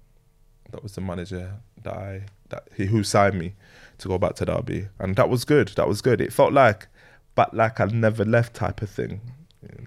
That 0.72 0.82
was 0.82 0.94
the 0.94 1.00
manager 1.00 1.54
that 1.82 1.94
I 1.94 2.22
that 2.50 2.68
he 2.76 2.86
who 2.86 3.02
signed 3.02 3.38
me 3.38 3.54
to 3.98 4.08
go 4.08 4.18
back 4.18 4.34
to 4.36 4.44
Derby, 4.44 4.88
and 4.98 5.16
that 5.16 5.30
was 5.30 5.44
good. 5.44 5.68
That 5.76 5.88
was 5.88 6.02
good. 6.02 6.20
It 6.20 6.32
felt 6.32 6.52
like, 6.52 6.88
but 7.34 7.54
like 7.54 7.80
I 7.80 7.86
never 7.86 8.24
left 8.24 8.54
type 8.54 8.82
of 8.82 8.90
thing. 8.90 9.20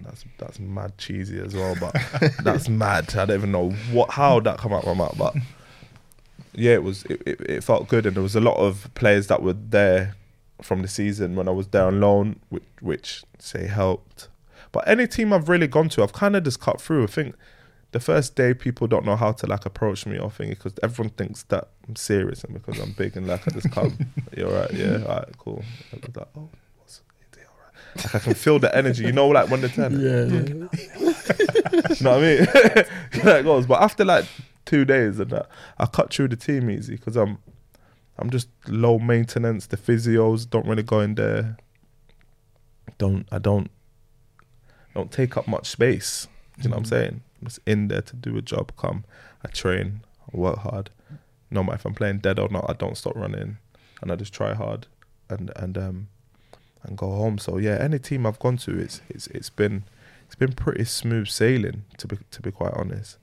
That's 0.02 0.24
that's 0.38 0.58
mad 0.58 0.96
cheesy 0.98 1.40
as 1.40 1.54
well, 1.54 1.76
but 1.78 1.94
that's 2.44 2.68
mad. 2.68 3.14
I 3.14 3.24
don't 3.24 3.36
even 3.36 3.52
know 3.52 3.70
what 3.92 4.10
how 4.10 4.40
that 4.40 4.58
come 4.58 4.72
out 4.72 4.86
my 4.86 4.94
mouth, 4.94 5.16
but 5.16 5.34
yeah, 6.52 6.72
it 6.72 6.82
was 6.82 7.04
it, 7.04 7.22
it, 7.26 7.40
it 7.40 7.64
felt 7.64 7.88
good, 7.88 8.06
and 8.06 8.16
there 8.16 8.22
was 8.22 8.36
a 8.36 8.40
lot 8.40 8.56
of 8.56 8.90
players 8.94 9.28
that 9.28 9.42
were 9.42 9.52
there 9.54 10.14
from 10.62 10.82
the 10.82 10.88
season 10.88 11.36
when 11.36 11.48
I 11.48 11.52
was 11.52 11.68
there 11.68 11.84
on 11.84 12.00
loan, 12.00 12.40
which, 12.48 12.64
which 12.80 13.24
say 13.38 13.66
helped. 13.66 14.28
But 14.72 14.86
any 14.86 15.06
team 15.06 15.32
I've 15.32 15.48
really 15.48 15.66
gone 15.66 15.88
to, 15.90 16.02
I've 16.02 16.12
kind 16.12 16.36
of 16.36 16.44
just 16.44 16.60
cut 16.60 16.80
through. 16.80 17.04
I 17.04 17.06
think 17.06 17.34
the 17.92 18.00
first 18.00 18.36
day 18.36 18.54
people 18.54 18.86
don't 18.86 19.04
know 19.04 19.16
how 19.16 19.32
to 19.32 19.46
like 19.46 19.66
approach 19.66 20.06
me 20.06 20.18
or 20.18 20.30
thing 20.30 20.50
because 20.50 20.74
everyone 20.82 21.10
thinks 21.10 21.42
that 21.44 21.68
I'm 21.88 21.96
serious 21.96 22.44
and 22.44 22.54
because 22.54 22.78
I'm 22.78 22.92
big 22.92 23.16
and 23.16 23.26
like 23.26 23.46
I 23.48 23.50
just 23.50 23.70
come, 23.72 23.98
you're 24.36 24.52
right, 24.52 24.72
yeah, 24.72 25.02
all 25.02 25.16
right, 25.16 25.38
cool. 25.38 25.64
I 25.92 25.96
was 25.96 26.16
like, 26.16 26.28
oh, 26.36 26.48
what's 26.78 26.94
is 26.94 27.02
he 27.36 27.42
all 27.42 27.56
right? 27.64 27.74
Like 27.96 28.14
I 28.14 28.18
can 28.20 28.34
feel 28.34 28.58
the 28.58 28.74
energy, 28.76 29.04
you 29.04 29.12
know, 29.12 29.28
like 29.28 29.50
when 29.50 29.60
they 29.60 29.68
turn, 29.68 30.00
Yeah, 30.00 30.24
yeah. 30.24 30.40
you 31.94 32.04
know 32.04 32.10
what 32.12 32.18
I 32.18 32.20
mean? 32.20 32.38
you 33.14 33.22
know 33.24 33.36
it 33.36 33.42
goes. 33.42 33.66
But 33.66 33.82
after 33.82 34.04
like 34.04 34.26
two 34.70 34.84
days 34.84 35.18
and 35.18 35.30
that. 35.30 35.48
I 35.78 35.86
cut 35.86 36.12
through 36.12 36.28
the 36.28 36.36
team 36.36 36.70
easy 36.70 36.94
because 36.94 37.16
I'm 37.16 37.38
I'm 38.18 38.30
just 38.30 38.48
low 38.68 38.98
maintenance. 38.98 39.66
The 39.66 39.76
physios 39.76 40.48
don't 40.48 40.66
really 40.66 40.84
go 40.84 41.00
in 41.00 41.16
there. 41.16 41.56
Don't 42.98 43.26
I 43.32 43.38
don't 43.38 43.70
don't 44.94 45.10
take 45.10 45.36
up 45.36 45.48
much 45.48 45.66
space. 45.66 46.28
You 46.58 46.68
know 46.68 46.74
what 46.76 46.78
I'm 46.80 46.84
saying? 46.84 47.20
I'm 47.40 47.48
just 47.48 47.60
in 47.66 47.88
there 47.88 48.02
to 48.02 48.16
do 48.16 48.36
a 48.36 48.42
job. 48.42 48.72
Come, 48.76 49.04
I 49.44 49.48
train, 49.48 50.02
I 50.32 50.36
work 50.36 50.58
hard. 50.58 50.90
No 51.50 51.64
matter 51.64 51.76
if 51.76 51.84
I'm 51.86 51.94
playing 51.94 52.18
dead 52.18 52.38
or 52.38 52.48
not, 52.48 52.66
I 52.68 52.74
don't 52.74 52.96
stop 52.96 53.16
running, 53.16 53.58
and 54.02 54.12
I 54.12 54.16
just 54.16 54.32
try 54.32 54.54
hard, 54.54 54.86
and 55.28 55.50
and 55.56 55.76
um 55.76 56.08
and 56.82 56.96
go 56.96 57.10
home. 57.10 57.38
So 57.38 57.58
yeah, 57.58 57.76
any 57.80 57.98
team 57.98 58.26
I've 58.26 58.38
gone 58.38 58.56
to, 58.58 58.78
it's 58.78 59.00
it's 59.08 59.26
it's 59.28 59.50
been 59.50 59.84
it's 60.26 60.34
been 60.36 60.52
pretty 60.52 60.84
smooth 60.84 61.28
sailing 61.28 61.84
to 61.98 62.06
be 62.06 62.18
to 62.30 62.42
be 62.42 62.50
quite 62.50 62.72
honest. 62.74 63.16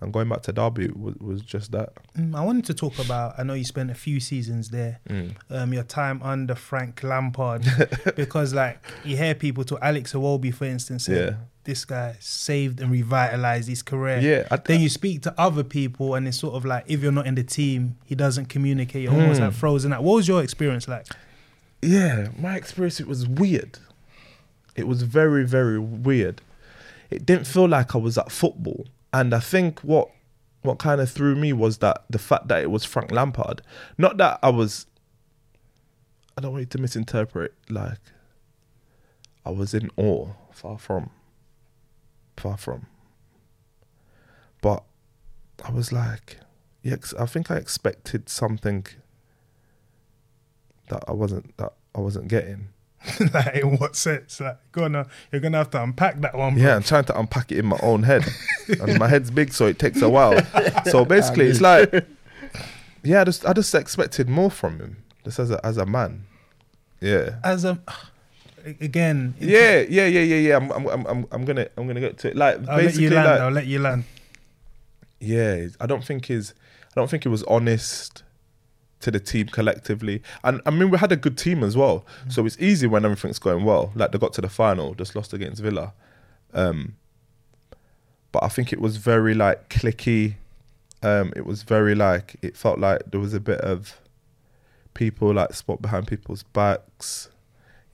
And 0.00 0.12
going 0.12 0.28
back 0.28 0.42
to 0.42 0.52
Derby 0.52 0.88
was, 0.88 1.14
was 1.16 1.40
just 1.40 1.72
that. 1.72 1.90
Mm, 2.18 2.34
I 2.36 2.44
wanted 2.44 2.64
to 2.66 2.74
talk 2.74 2.98
about. 2.98 3.36
I 3.38 3.42
know 3.42 3.54
you 3.54 3.64
spent 3.64 3.90
a 3.90 3.94
few 3.94 4.20
seasons 4.20 4.68
there. 4.68 5.00
Mm. 5.08 5.34
Um, 5.48 5.72
your 5.72 5.84
time 5.84 6.20
under 6.22 6.54
Frank 6.54 7.02
Lampard, 7.02 7.64
because 8.16 8.52
like 8.52 8.80
you 9.04 9.16
hear 9.16 9.34
people 9.34 9.64
to 9.64 9.78
Alex 9.80 10.12
Iwobi, 10.12 10.52
for 10.52 10.64
instance, 10.66 11.08
Yeah. 11.08 11.36
this 11.62 11.86
guy 11.86 12.16
saved 12.20 12.80
and 12.80 12.90
revitalized 12.90 13.68
his 13.68 13.82
career. 13.82 14.18
Yeah, 14.18 14.48
I- 14.50 14.56
then 14.56 14.80
you 14.80 14.90
speak 14.90 15.22
to 15.22 15.34
other 15.38 15.64
people, 15.64 16.16
and 16.16 16.28
it's 16.28 16.38
sort 16.38 16.54
of 16.54 16.66
like 16.66 16.84
if 16.86 17.00
you're 17.00 17.12
not 17.12 17.26
in 17.26 17.36
the 17.36 17.44
team, 17.44 17.96
he 18.04 18.14
doesn't 18.14 18.46
communicate. 18.46 19.04
You're 19.04 19.12
almost 19.12 19.40
Mm. 19.40 19.44
like 19.44 19.54
frozen 19.54 19.92
out. 19.94 20.02
What 20.02 20.16
was 20.16 20.28
your 20.28 20.42
experience 20.42 20.86
like? 20.86 21.06
Yeah, 21.84 22.28
my 22.38 22.56
experience 22.56 22.98
it 22.98 23.06
was 23.06 23.28
weird. 23.28 23.78
It 24.74 24.88
was 24.88 25.02
very 25.02 25.44
very 25.44 25.78
weird. 25.78 26.40
It 27.10 27.26
didn't 27.26 27.46
feel 27.46 27.68
like 27.68 27.94
I 27.94 27.98
was 27.98 28.16
at 28.16 28.32
football, 28.32 28.86
and 29.12 29.34
I 29.34 29.40
think 29.40 29.80
what 29.80 30.10
what 30.62 30.78
kind 30.78 31.00
of 31.00 31.10
threw 31.10 31.34
me 31.34 31.52
was 31.52 31.78
that 31.78 32.04
the 32.08 32.18
fact 32.18 32.48
that 32.48 32.62
it 32.62 32.70
was 32.70 32.84
Frank 32.84 33.12
Lampard. 33.12 33.60
Not 33.98 34.16
that 34.16 34.38
I 34.42 34.48
was. 34.48 34.86
I 36.36 36.40
don't 36.40 36.52
want 36.52 36.62
you 36.62 36.66
to 36.66 36.78
misinterpret. 36.78 37.52
Like, 37.68 38.00
I 39.44 39.50
was 39.50 39.74
in 39.74 39.90
awe. 39.96 40.30
Far 40.52 40.78
from. 40.78 41.10
Far 42.36 42.56
from. 42.56 42.86
But 44.62 44.82
I 45.62 45.70
was 45.70 45.92
like, 45.92 46.38
yeah, 46.82 46.96
I 47.20 47.26
think 47.26 47.50
I 47.50 47.56
expected 47.56 48.28
something 48.28 48.86
that 50.88 51.04
I 51.08 51.12
wasn't 51.12 51.56
that 51.58 51.72
I 51.94 52.00
wasn't 52.00 52.28
getting. 52.28 52.68
like 53.34 53.56
in 53.56 53.76
what 53.76 53.96
sense? 53.96 54.40
Like, 54.40 54.56
go 54.72 54.84
on, 54.84 54.92
now, 54.92 55.06
you're 55.30 55.40
gonna 55.40 55.58
have 55.58 55.70
to 55.70 55.82
unpack 55.82 56.20
that 56.22 56.34
one. 56.36 56.54
bro. 56.54 56.62
Yeah, 56.62 56.76
I'm 56.76 56.82
trying 56.82 57.04
to 57.04 57.18
unpack 57.18 57.52
it 57.52 57.58
in 57.58 57.66
my 57.66 57.78
own 57.82 58.02
head, 58.02 58.24
and 58.80 58.98
my 58.98 59.08
head's 59.08 59.30
big, 59.30 59.52
so 59.52 59.66
it 59.66 59.78
takes 59.78 60.00
a 60.00 60.08
while. 60.08 60.40
So 60.86 61.04
basically, 61.16 61.46
it's 61.46 61.60
like, 61.60 61.92
yeah, 63.02 63.20
I 63.20 63.24
just 63.24 63.44
I 63.44 63.52
just 63.52 63.74
expected 63.74 64.28
more 64.28 64.50
from 64.50 64.78
him, 64.78 64.96
just 65.24 65.38
as 65.38 65.50
a 65.50 65.64
as 65.64 65.76
a 65.76 65.86
man. 65.86 66.24
Yeah, 67.00 67.36
As 67.44 67.66
a 67.66 67.78
again, 68.80 69.34
yeah, 69.38 69.80
yeah, 69.80 70.06
yeah, 70.06 70.20
yeah, 70.20 70.36
yeah. 70.36 70.56
I'm 70.56 70.70
I'm 70.70 70.86
I'm 70.86 71.06
I'm, 71.06 71.26
I'm 71.30 71.44
gonna 71.44 71.68
I'm 71.76 71.86
gonna 71.86 72.00
get 72.00 72.16
to 72.18 72.28
it. 72.30 72.36
Like 72.36 72.56
I'll 72.66 72.76
let 72.76 72.86
basically, 72.86 73.04
you 73.04 73.10
land. 73.10 73.26
like 73.28 73.40
I'll 73.40 73.50
let 73.50 73.66
you 73.66 73.78
land. 73.80 74.04
yeah, 75.20 75.66
I 75.78 75.86
don't 75.86 76.02
think 76.04 76.26
his 76.26 76.54
I 76.96 77.00
don't 77.00 77.10
think 77.10 77.24
he 77.24 77.28
was 77.28 77.42
honest 77.42 78.23
to 79.04 79.10
the 79.10 79.20
team 79.20 79.46
collectively. 79.46 80.22
And 80.42 80.60
I 80.66 80.70
mean 80.70 80.90
we 80.90 80.98
had 80.98 81.12
a 81.12 81.16
good 81.16 81.38
team 81.38 81.62
as 81.62 81.76
well. 81.76 82.04
So 82.28 82.44
it's 82.44 82.58
easy 82.58 82.86
when 82.86 83.04
everything's 83.04 83.38
going 83.38 83.64
well. 83.64 83.92
Like 83.94 84.12
they 84.12 84.18
got 84.18 84.32
to 84.34 84.40
the 84.40 84.48
final, 84.48 84.94
just 84.94 85.14
lost 85.14 85.32
against 85.32 85.62
Villa. 85.62 85.92
Um 86.52 86.96
but 88.32 88.42
I 88.42 88.48
think 88.48 88.72
it 88.72 88.80
was 88.80 88.96
very 88.96 89.34
like 89.34 89.68
clicky. 89.68 90.34
Um 91.02 91.32
it 91.36 91.46
was 91.46 91.62
very 91.62 91.94
like 91.94 92.36
it 92.42 92.56
felt 92.56 92.78
like 92.78 93.02
there 93.10 93.20
was 93.20 93.34
a 93.34 93.40
bit 93.40 93.60
of 93.60 94.00
people 94.94 95.34
like 95.34 95.52
spot 95.54 95.82
behind 95.82 96.06
people's 96.06 96.42
backs. 96.42 97.28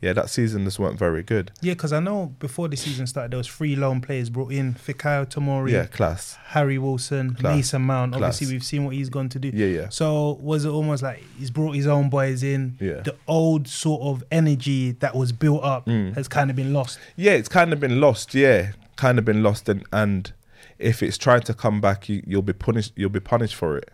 Yeah, 0.01 0.15
that 0.15 0.31
season 0.31 0.65
just 0.65 0.79
weren't 0.79 0.99
very 0.99 1.23
good. 1.23 1.53
Yeah, 1.61 1.75
because 1.75 1.93
I 1.93 2.01
know 2.01 2.35
before 2.39 2.69
the 2.69 2.77
season 2.77 3.07
started, 3.07 3.33
there 3.33 3.37
was 3.39 3.47
three 3.47 3.77
loan 3.77 4.01
players 4.01 4.31
brought 4.31 4.51
in: 4.53 4.73
Fikayo 4.75 5.27
Tomori, 5.27 5.73
Yeah, 5.73 5.87
class. 5.87 6.39
Harry 6.47 6.79
Wilson, 6.79 7.35
Class. 7.35 7.55
Mason 7.57 7.83
Mount. 7.83 8.13
Class. 8.15 8.37
Obviously, 8.37 8.55
we've 8.55 8.65
seen 8.65 8.85
what 8.87 8.95
he's 8.95 9.11
gone 9.11 9.29
to 9.29 9.39
do. 9.39 9.51
Yeah, 9.53 9.67
yeah. 9.67 9.89
So 9.91 10.39
was 10.41 10.65
it 10.65 10.71
almost 10.71 11.03
like 11.03 11.23
he's 11.39 11.51
brought 11.51 11.73
his 11.77 11.87
own 11.87 12.09
boys 12.09 12.43
in? 12.43 12.79
Yeah. 12.81 13.01
The 13.03 13.15
old 13.29 13.69
sort 13.69 14.01
of 14.03 14.25
energy 14.33 14.93
that 14.93 15.15
was 15.15 15.33
built 15.33 15.63
up 15.63 15.85
Mm. 15.87 16.15
has 16.15 16.29
kind 16.29 16.49
of 16.49 16.57
been 16.57 16.73
lost. 16.73 16.99
Yeah, 17.17 17.33
it's 17.33 17.49
kind 17.51 17.73
of 17.73 17.79
been 17.81 18.01
lost. 18.01 18.35
Yeah, 18.35 18.73
kind 18.97 19.19
of 19.19 19.25
been 19.27 19.43
lost, 19.43 19.69
and 19.69 19.85
and 19.93 20.33
if 20.79 21.03
it's 21.03 21.19
trying 21.19 21.43
to 21.43 21.53
come 21.53 21.83
back, 21.83 22.09
you, 22.09 22.23
you'll 22.27 22.41
be 22.41 22.55
punished. 22.55 22.93
You'll 22.97 23.11
be 23.11 23.21
punished 23.21 23.55
for 23.55 23.77
it, 23.77 23.91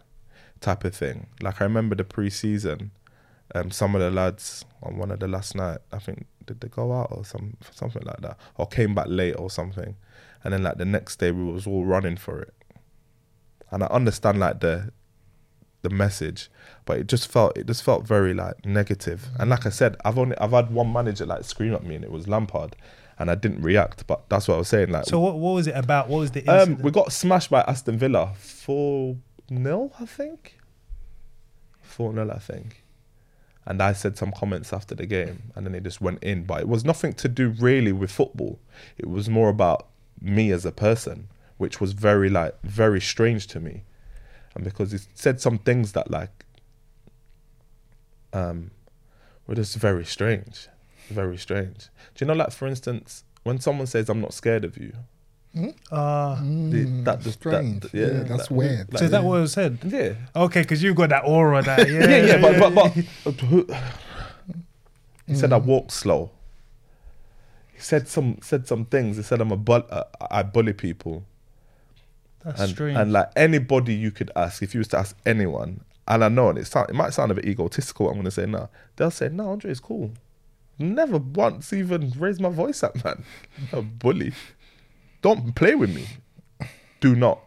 type 0.60 0.84
of 0.84 0.94
thing. 0.94 1.26
Like 1.42 1.60
I 1.60 1.64
remember 1.64 1.96
the 1.96 2.04
pre-season, 2.04 2.92
um, 3.54 3.70
some 3.70 3.94
of 3.94 4.00
the 4.00 4.10
lads 4.10 4.64
on 4.82 4.98
one 4.98 5.10
of 5.10 5.20
the 5.20 5.28
last 5.28 5.54
night, 5.54 5.78
I 5.92 5.98
think 5.98 6.26
did 6.44 6.60
they 6.60 6.68
go 6.68 6.92
out 6.92 7.08
or 7.10 7.24
some 7.24 7.56
something 7.70 8.02
like 8.04 8.20
that, 8.20 8.38
or 8.56 8.66
came 8.66 8.94
back 8.94 9.06
late 9.08 9.34
or 9.34 9.50
something, 9.50 9.96
and 10.44 10.52
then 10.52 10.62
like 10.62 10.78
the 10.78 10.84
next 10.84 11.16
day 11.18 11.30
we 11.30 11.44
was 11.44 11.66
all 11.66 11.84
running 11.84 12.16
for 12.16 12.40
it, 12.40 12.54
and 13.70 13.82
I 13.82 13.86
understand 13.86 14.38
like 14.38 14.60
the 14.60 14.92
the 15.82 15.90
message, 15.90 16.50
but 16.84 16.98
it 16.98 17.06
just 17.06 17.30
felt 17.30 17.56
it 17.56 17.66
just 17.66 17.82
felt 17.82 18.06
very 18.06 18.34
like 18.34 18.64
negative. 18.64 19.28
And 19.38 19.50
like 19.50 19.66
I 19.66 19.70
said, 19.70 19.96
I've 20.04 20.18
only 20.18 20.36
I've 20.38 20.52
had 20.52 20.70
one 20.72 20.92
manager 20.92 21.26
like 21.26 21.44
scream 21.44 21.74
at 21.74 21.84
me, 21.84 21.94
and 21.94 22.04
it 22.04 22.10
was 22.10 22.26
Lampard, 22.26 22.76
and 23.18 23.30
I 23.30 23.34
didn't 23.34 23.62
react. 23.62 24.06
But 24.06 24.28
that's 24.28 24.48
what 24.48 24.54
I 24.54 24.58
was 24.58 24.68
saying. 24.68 24.90
Like, 24.90 25.04
So 25.04 25.20
what 25.20 25.38
what 25.38 25.52
was 25.52 25.66
it 25.66 25.76
about? 25.76 26.08
What 26.08 26.18
was 26.18 26.30
the 26.32 26.46
um, 26.48 26.78
we 26.78 26.90
got 26.90 27.12
smashed 27.12 27.50
by 27.50 27.60
Aston 27.62 27.98
Villa 27.98 28.32
four 28.36 29.16
0 29.52 29.92
I 30.00 30.06
think. 30.06 30.58
Four 31.82 32.12
0 32.12 32.30
I 32.30 32.38
think. 32.38 32.82
And 33.66 33.82
I 33.82 33.92
said 33.94 34.16
some 34.16 34.30
comments 34.30 34.72
after 34.72 34.94
the 34.94 35.06
game, 35.06 35.50
and 35.54 35.66
then 35.66 35.74
it 35.74 35.82
just 35.82 36.00
went 36.00 36.22
in. 36.22 36.44
But 36.44 36.60
it 36.60 36.68
was 36.68 36.84
nothing 36.84 37.14
to 37.14 37.28
do 37.28 37.48
really 37.48 37.92
with 37.92 38.12
football. 38.12 38.60
It 38.96 39.08
was 39.08 39.28
more 39.28 39.48
about 39.48 39.88
me 40.20 40.52
as 40.52 40.64
a 40.64 40.72
person, 40.72 41.28
which 41.56 41.80
was 41.80 41.92
very 41.92 42.28
like 42.28 42.54
very 42.62 43.00
strange 43.00 43.46
to 43.48 43.60
me, 43.60 43.82
and 44.54 44.62
because 44.64 44.92
it 44.94 45.06
said 45.14 45.40
some 45.40 45.58
things 45.58 45.92
that 45.92 46.10
like 46.10 46.44
um 48.32 48.70
were 49.46 49.56
just 49.56 49.76
very 49.76 50.04
strange, 50.04 50.68
very 51.08 51.36
strange. 51.36 51.88
Do 52.14 52.24
you 52.24 52.26
know, 52.28 52.34
like 52.34 52.52
for 52.52 52.68
instance, 52.68 53.24
when 53.42 53.60
someone 53.60 53.86
says, 53.86 54.08
"I'm 54.08 54.20
not 54.20 54.32
scared 54.32 54.64
of 54.64 54.76
you," 54.76 54.92
Ah, 55.90 56.38
the- 56.42 56.84
that 57.04 57.20
just 57.20 57.24
that- 57.24 57.32
strange. 57.54 57.86
Yeah, 57.94 58.24
that's 58.24 58.48
that- 58.48 58.54
weird. 58.54 58.92
like- 58.92 58.98
so 58.98 59.04
is 59.06 59.10
that 59.10 59.24
what 59.24 59.40
was 59.40 59.52
said? 59.52 59.78
yeah. 59.84 60.12
Okay, 60.34 60.62
because 60.62 60.82
you've 60.82 60.96
got 60.96 61.08
that 61.10 61.22
aura. 61.24 61.62
That 61.62 61.88
yeah, 61.90 62.06
yeah, 62.08 62.26
yeah, 62.26 62.40
but 62.40 62.74
but 62.74 62.94
but 63.24 63.34
who- 63.46 63.68
he 65.26 65.34
said 65.34 65.52
I 65.52 65.56
walk 65.58 65.90
slow. 65.90 66.30
He 67.72 67.80
said 67.80 68.08
some 68.08 68.38
said 68.42 68.66
some 68.68 68.84
things. 68.86 69.16
He 69.16 69.22
said 69.22 69.40
I'm 69.40 69.50
a 69.52 69.56
bull, 69.56 69.84
uh, 69.90 70.04
I 70.30 70.42
bully 70.42 70.72
people, 70.72 71.24
that's 72.44 72.60
and 72.60 72.70
strange. 72.70 72.96
and 72.98 73.12
like 73.12 73.30
anybody 73.36 73.94
you 73.94 74.10
could 74.10 74.30
ask, 74.36 74.62
if 74.62 74.74
you 74.74 74.78
was 74.78 74.88
to 74.88 74.98
ask 74.98 75.16
anyone, 75.26 75.80
and 76.08 76.24
I 76.24 76.28
know, 76.28 76.48
and 76.50 76.58
it 76.58 76.66
sound, 76.66 76.90
it 76.90 76.94
might 76.94 77.12
sound 77.12 77.32
a 77.32 77.34
bit 77.34 77.44
egotistical. 77.46 78.06
What 78.06 78.12
I'm 78.12 78.18
gonna 78.18 78.30
say 78.30 78.46
now. 78.46 78.68
They'll 78.96 79.10
say 79.10 79.28
no, 79.28 79.50
Andre 79.50 79.70
is 79.72 79.80
cool. 79.80 80.12
Never 80.78 81.16
once 81.18 81.72
even 81.72 82.12
raised 82.18 82.40
my 82.40 82.50
voice 82.50 82.82
at 82.84 83.02
man. 83.04 83.24
a 83.72 83.82
bully. 83.82 84.32
Don't 85.26 85.56
play 85.56 85.74
with 85.74 85.92
me. 85.92 86.06
Do 87.00 87.16
not. 87.16 87.40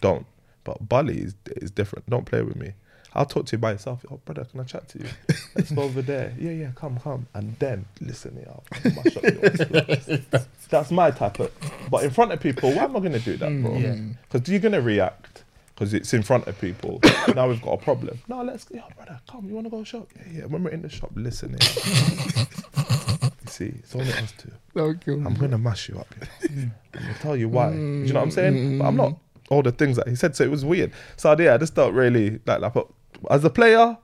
Don't. 0.00 0.26
But 0.64 0.88
bully 0.88 1.18
is 1.18 1.36
is 1.46 1.70
different. 1.70 2.10
Don't 2.10 2.26
play 2.26 2.42
with 2.42 2.56
me. 2.56 2.72
I'll 3.14 3.24
talk 3.24 3.46
to 3.46 3.52
you 3.52 3.58
by 3.58 3.70
yourself. 3.70 4.04
Oh, 4.10 4.18
brother, 4.24 4.44
can 4.44 4.58
I 4.58 4.64
chat 4.64 4.88
to 4.88 4.98
you? 4.98 5.06
Let's 5.54 5.70
go 5.70 5.82
over 5.82 6.02
there. 6.02 6.34
Yeah, 6.36 6.50
yeah, 6.50 6.70
come, 6.74 6.98
come. 6.98 7.28
And 7.34 7.56
then 7.60 7.84
listen. 8.00 8.44
I'll 8.48 8.64
mash 8.82 9.16
up 9.16 9.22
your. 9.22 10.40
That's 10.70 10.90
my 10.90 11.12
type 11.12 11.38
of. 11.38 11.52
But 11.88 12.02
in 12.02 12.10
front 12.10 12.32
of 12.32 12.40
people, 12.40 12.72
why 12.72 12.82
am 12.82 12.96
I 12.96 12.98
going 12.98 13.12
to 13.12 13.20
do 13.20 13.36
that, 13.36 13.62
bro? 13.62 13.70
Mm, 13.70 13.80
yeah. 13.80 14.16
Because 14.28 14.48
you're 14.48 14.58
going 14.58 14.72
to 14.72 14.82
react 14.82 15.44
because 15.72 15.94
it's 15.94 16.12
in 16.12 16.24
front 16.24 16.48
of 16.48 16.60
people. 16.60 17.00
now 17.36 17.48
we've 17.48 17.62
got 17.62 17.74
a 17.74 17.78
problem. 17.78 18.18
No, 18.26 18.42
let's. 18.42 18.64
go, 18.64 18.74
Yeah, 18.74 18.88
brother, 18.96 19.20
come. 19.30 19.48
You 19.48 19.54
want 19.54 19.66
to 19.66 19.70
go 19.70 19.84
shop? 19.84 20.08
Yeah, 20.16 20.40
yeah. 20.40 20.44
When 20.46 20.64
we're 20.64 20.70
in 20.70 20.82
the 20.82 20.88
shop, 20.88 21.12
listen 21.14 21.56
here. 21.60 22.46
you 23.58 23.68
see, 23.72 23.78
it's 23.78 23.94
only 23.94 24.12
us 24.12 24.32
two. 24.38 24.50
Don't 24.74 25.00
kill 25.04 25.14
I'm 25.26 25.32
me. 25.34 25.38
gonna 25.40 25.58
mash 25.58 25.88
you 25.88 25.98
up. 25.98 26.06
You 26.42 26.48
know? 26.56 26.70
I'm 26.94 27.02
gonna 27.02 27.14
tell 27.20 27.36
you 27.36 27.48
why. 27.48 27.70
Do 27.70 27.76
you 27.76 28.12
know 28.12 28.20
what 28.20 28.22
I'm 28.24 28.30
saying? 28.30 28.78
But 28.78 28.84
I'm 28.86 28.96
not 28.96 29.16
all 29.50 29.62
the 29.62 29.72
things 29.72 29.96
that 29.96 30.08
he 30.08 30.14
said. 30.14 30.36
So 30.36 30.44
it 30.44 30.50
was 30.50 30.64
weird. 30.64 30.92
So 31.16 31.34
yeah, 31.38 31.54
I 31.54 31.58
just 31.58 31.74
don't 31.74 31.94
really 31.94 32.40
like. 32.46 32.60
like 32.60 32.72
but 32.74 32.86
as 33.30 33.44
a 33.44 33.50
player, 33.50 33.96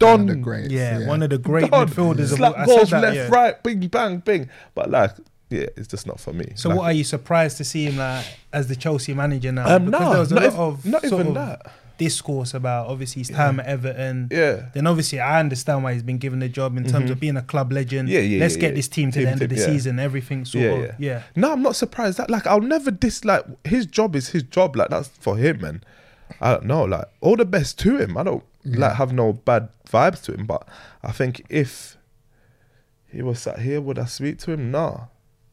One 0.00 0.20
of 0.22 0.26
the 0.26 0.34
greats, 0.36 0.70
yeah, 0.70 1.06
one 1.06 1.22
of 1.22 1.30
the 1.30 1.38
great 1.38 1.70
done. 1.70 1.88
midfielders. 1.88 2.36
Slap 2.36 2.56
I 2.58 2.66
goals 2.66 2.90
that, 2.90 3.02
left, 3.02 3.16
yeah. 3.16 3.28
right, 3.28 3.62
bing, 3.62 3.86
bang, 3.88 4.18
bing. 4.18 4.48
But 4.74 4.90
like, 4.90 5.12
yeah, 5.48 5.66
it's 5.76 5.88
just 5.88 6.06
not 6.06 6.20
for 6.20 6.32
me. 6.32 6.52
So 6.56 6.68
Like, 6.68 6.78
what 6.78 6.84
are 6.84 6.92
you 6.92 7.04
surprised 7.04 7.56
to 7.58 7.64
see 7.64 7.84
him 7.86 7.96
like 7.96 8.26
as 8.52 8.66
the 8.68 8.76
Chelsea 8.76 9.14
manager 9.14 9.52
now? 9.52 9.76
Um, 9.76 9.86
no, 9.86 10.24
there 10.24 10.36
not 10.36 10.54
lot 10.54 10.54
of 10.54 10.84
not 10.86 11.04
even 11.04 11.28
of 11.28 11.34
that. 11.34 11.72
Discourse 12.00 12.54
about 12.54 12.86
obviously 12.86 13.20
his 13.20 13.28
time 13.28 13.60
at 13.60 13.66
Everton. 13.66 14.28
Yeah. 14.32 14.70
Then 14.72 14.86
obviously 14.86 15.20
I 15.20 15.38
understand 15.38 15.84
why 15.84 15.92
he's 15.92 16.02
been 16.02 16.16
given 16.16 16.38
the 16.38 16.48
job 16.48 16.78
in 16.78 16.84
terms 16.84 17.10
of 17.10 17.20
being 17.20 17.36
a 17.36 17.42
club 17.42 17.70
legend. 17.72 18.08
Mm-hmm. 18.08 18.14
Yeah, 18.14 18.20
yeah, 18.20 18.40
Let's 18.40 18.54
yeah, 18.54 18.60
get 18.62 18.70
yeah. 18.70 18.74
this 18.76 18.88
team 18.88 19.10
to 19.10 19.18
Team 19.18 19.24
the 19.26 19.30
end 19.30 19.42
of 19.42 19.50
the 19.50 19.56
yeah. 19.56 19.66
season. 19.66 19.98
Everything 19.98 20.46
sort 20.46 20.64
Yeah, 20.64 20.70
of 20.70 20.80
yeah. 20.80 20.94
yeah. 20.98 21.22
No, 21.36 21.52
I'm 21.52 21.60
not 21.60 21.76
surprised. 21.76 22.16
That 22.16 22.30
like 22.30 22.46
I'll 22.46 22.62
never 22.62 22.90
dislike 22.90 23.44
his 23.66 23.84
job 23.84 24.16
is 24.16 24.30
his 24.30 24.44
job. 24.44 24.76
Like 24.76 24.88
that's 24.88 25.08
for 25.08 25.36
him, 25.36 25.60
man. 25.60 25.84
I 26.40 26.52
don't 26.52 26.64
know, 26.64 26.84
like 26.84 27.04
all 27.20 27.36
the 27.36 27.44
best 27.44 27.78
to 27.80 27.98
him. 27.98 28.16
I 28.16 28.22
don't 28.22 28.44
like 28.64 28.94
have 28.94 29.12
no 29.12 29.34
bad 29.34 29.68
vibes 29.86 30.22
to 30.24 30.32
him, 30.32 30.46
but 30.46 30.66
I 31.02 31.12
think 31.12 31.44
if 31.50 31.98
he 33.12 33.20
was 33.20 33.40
sat 33.40 33.58
here, 33.58 33.80
would 33.82 33.98
I 33.98 34.06
speak 34.06 34.38
to 34.38 34.52
him? 34.52 34.70
Nah, 34.70 35.08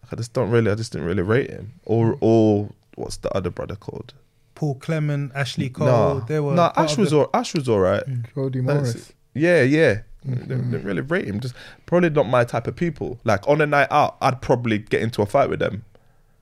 I 0.09 0.15
just 0.15 0.31
don't 0.31 0.49
really. 0.49 0.71
I 0.71 0.75
just 0.75 0.93
didn't 0.93 1.07
really 1.07 1.23
rate 1.23 1.49
him. 1.49 1.73
Or 1.83 2.17
or 2.21 2.69
what's 2.95 3.17
the 3.17 3.35
other 3.35 3.49
brother 3.49 3.75
called? 3.75 4.13
Paul 4.57 4.73
Clement, 4.73 5.31
Ashley 5.35 5.69
Cole, 5.69 5.85
nah, 5.85 6.19
they 6.21 6.39
were 6.39 6.55
nah. 6.55 6.71
part 6.71 6.89
Ash 6.89 6.97
was 6.97 7.11
the- 7.11 7.19
all, 7.19 7.29
Ash 7.31 7.53
was 7.53 7.69
all 7.69 7.77
right. 7.77 8.03
Mm. 8.07 8.25
Jody 8.33 8.61
That's- 8.61 8.85
Morris. 8.85 9.13
Yeah, 9.35 9.61
yeah. 9.61 9.99
Didn't, 10.25 10.47
didn't 10.47 10.71
mm-hmm. 10.71 10.87
really 10.87 11.01
rate 11.01 11.25
him. 11.25 11.39
Just 11.39 11.53
probably 11.85 12.09
not 12.09 12.27
my 12.27 12.43
type 12.43 12.65
of 12.65 12.75
people. 12.75 13.19
Like 13.23 13.47
on 13.47 13.61
a 13.61 13.67
night 13.67 13.87
out, 13.91 14.17
I'd 14.19 14.41
probably 14.41 14.79
get 14.79 15.03
into 15.03 15.21
a 15.21 15.27
fight 15.27 15.47
with 15.47 15.59
them. 15.59 15.85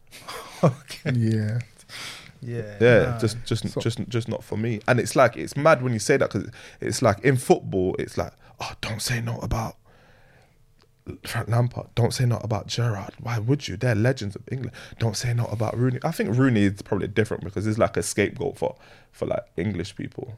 okay. 0.64 1.12
Yeah. 1.14 1.60
Yeah, 2.42 2.78
Yeah, 2.80 3.00
nah. 3.04 3.20
just 3.20 3.44
just 3.44 3.68
So- 3.68 3.82
just 3.82 4.08
just 4.08 4.30
not 4.30 4.46
for 4.46 4.56
me. 4.56 4.80
And 4.88 4.98
it's 4.98 5.18
like 5.18 5.36
it's 5.36 5.58
mad 5.58 5.82
when 5.82 5.92
you 5.92 6.00
say 6.00 6.16
that 6.16 6.32
because 6.32 6.50
it's 6.80 7.02
like 7.02 7.20
in 7.20 7.36
football, 7.36 7.98
it's 8.00 8.18
like 8.18 8.32
oh, 8.62 8.72
don't 8.80 9.02
say 9.02 9.20
no 9.20 9.40
about 9.40 9.76
Frank 11.26 11.50
Lampard. 11.50 11.88
Don't 11.94 12.14
say 12.14 12.26
no 12.26 12.38
about 12.38 12.68
Gerrard. 12.68 13.14
Why 13.20 13.38
would 13.38 13.68
you? 13.68 13.78
They're 13.78 13.94
legends 13.94 14.36
of 14.36 14.42
England. 14.52 14.76
Don't 14.98 15.16
say 15.16 15.34
no 15.34 15.46
about 15.46 15.78
Rooney. 15.78 16.00
I 16.04 16.12
think 16.12 16.36
Rooney 16.36 16.64
is 16.64 16.82
probably 16.82 17.08
different 17.08 17.44
because 17.44 17.66
he's 17.66 17.78
like 17.78 17.96
a 17.96 18.04
scapegoat 18.04 18.58
for 18.58 18.76
for 19.12 19.28
like 19.28 19.44
English 19.56 19.96
people, 19.96 20.34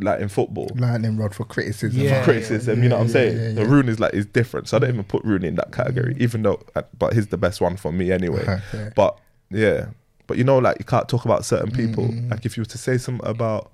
like 0.00 0.20
in 0.20 0.28
football. 0.28 0.68
Lightning 0.74 1.16
rod 1.16 1.34
for 1.34 1.44
criticism. 1.44 2.00
Yeah. 2.00 2.24
Criticism, 2.24 2.82
you 2.82 2.88
know 2.88 2.96
what 2.96 3.02
I'm 3.02 3.06
yeah, 3.08 3.12
saying? 3.12 3.36
yeah, 3.36 3.52
The 3.52 3.62
yeah. 3.62 3.68
Rooney's 3.70 4.00
like 4.00 4.14
is 4.14 4.26
different, 4.26 4.68
so 4.68 4.78
I 4.78 4.80
don't 4.80 4.90
even 4.90 5.04
put 5.04 5.22
Rooney 5.24 5.48
in 5.48 5.54
that 5.56 5.70
category, 5.70 6.16
even 6.18 6.42
though, 6.42 6.60
uh, 6.74 6.82
but 6.98 7.12
he's 7.12 7.28
the 7.28 7.36
best 7.36 7.60
one 7.60 7.76
for 7.76 7.92
me 7.92 8.10
anyway. 8.10 8.44
Okay. 8.74 8.90
But 8.96 9.18
yeah, 9.50 9.88
but 10.26 10.38
you 10.38 10.44
know, 10.44 10.58
like 10.58 10.78
you 10.78 10.84
can't 10.84 11.08
talk 11.08 11.24
about 11.24 11.44
certain 11.44 11.70
people. 11.70 12.04
Mm-hmm. 12.04 12.30
Like 12.30 12.44
if 12.46 12.56
you 12.56 12.62
were 12.62 12.66
to 12.66 12.78
say 12.78 12.98
something 12.98 13.26
about, 13.26 13.70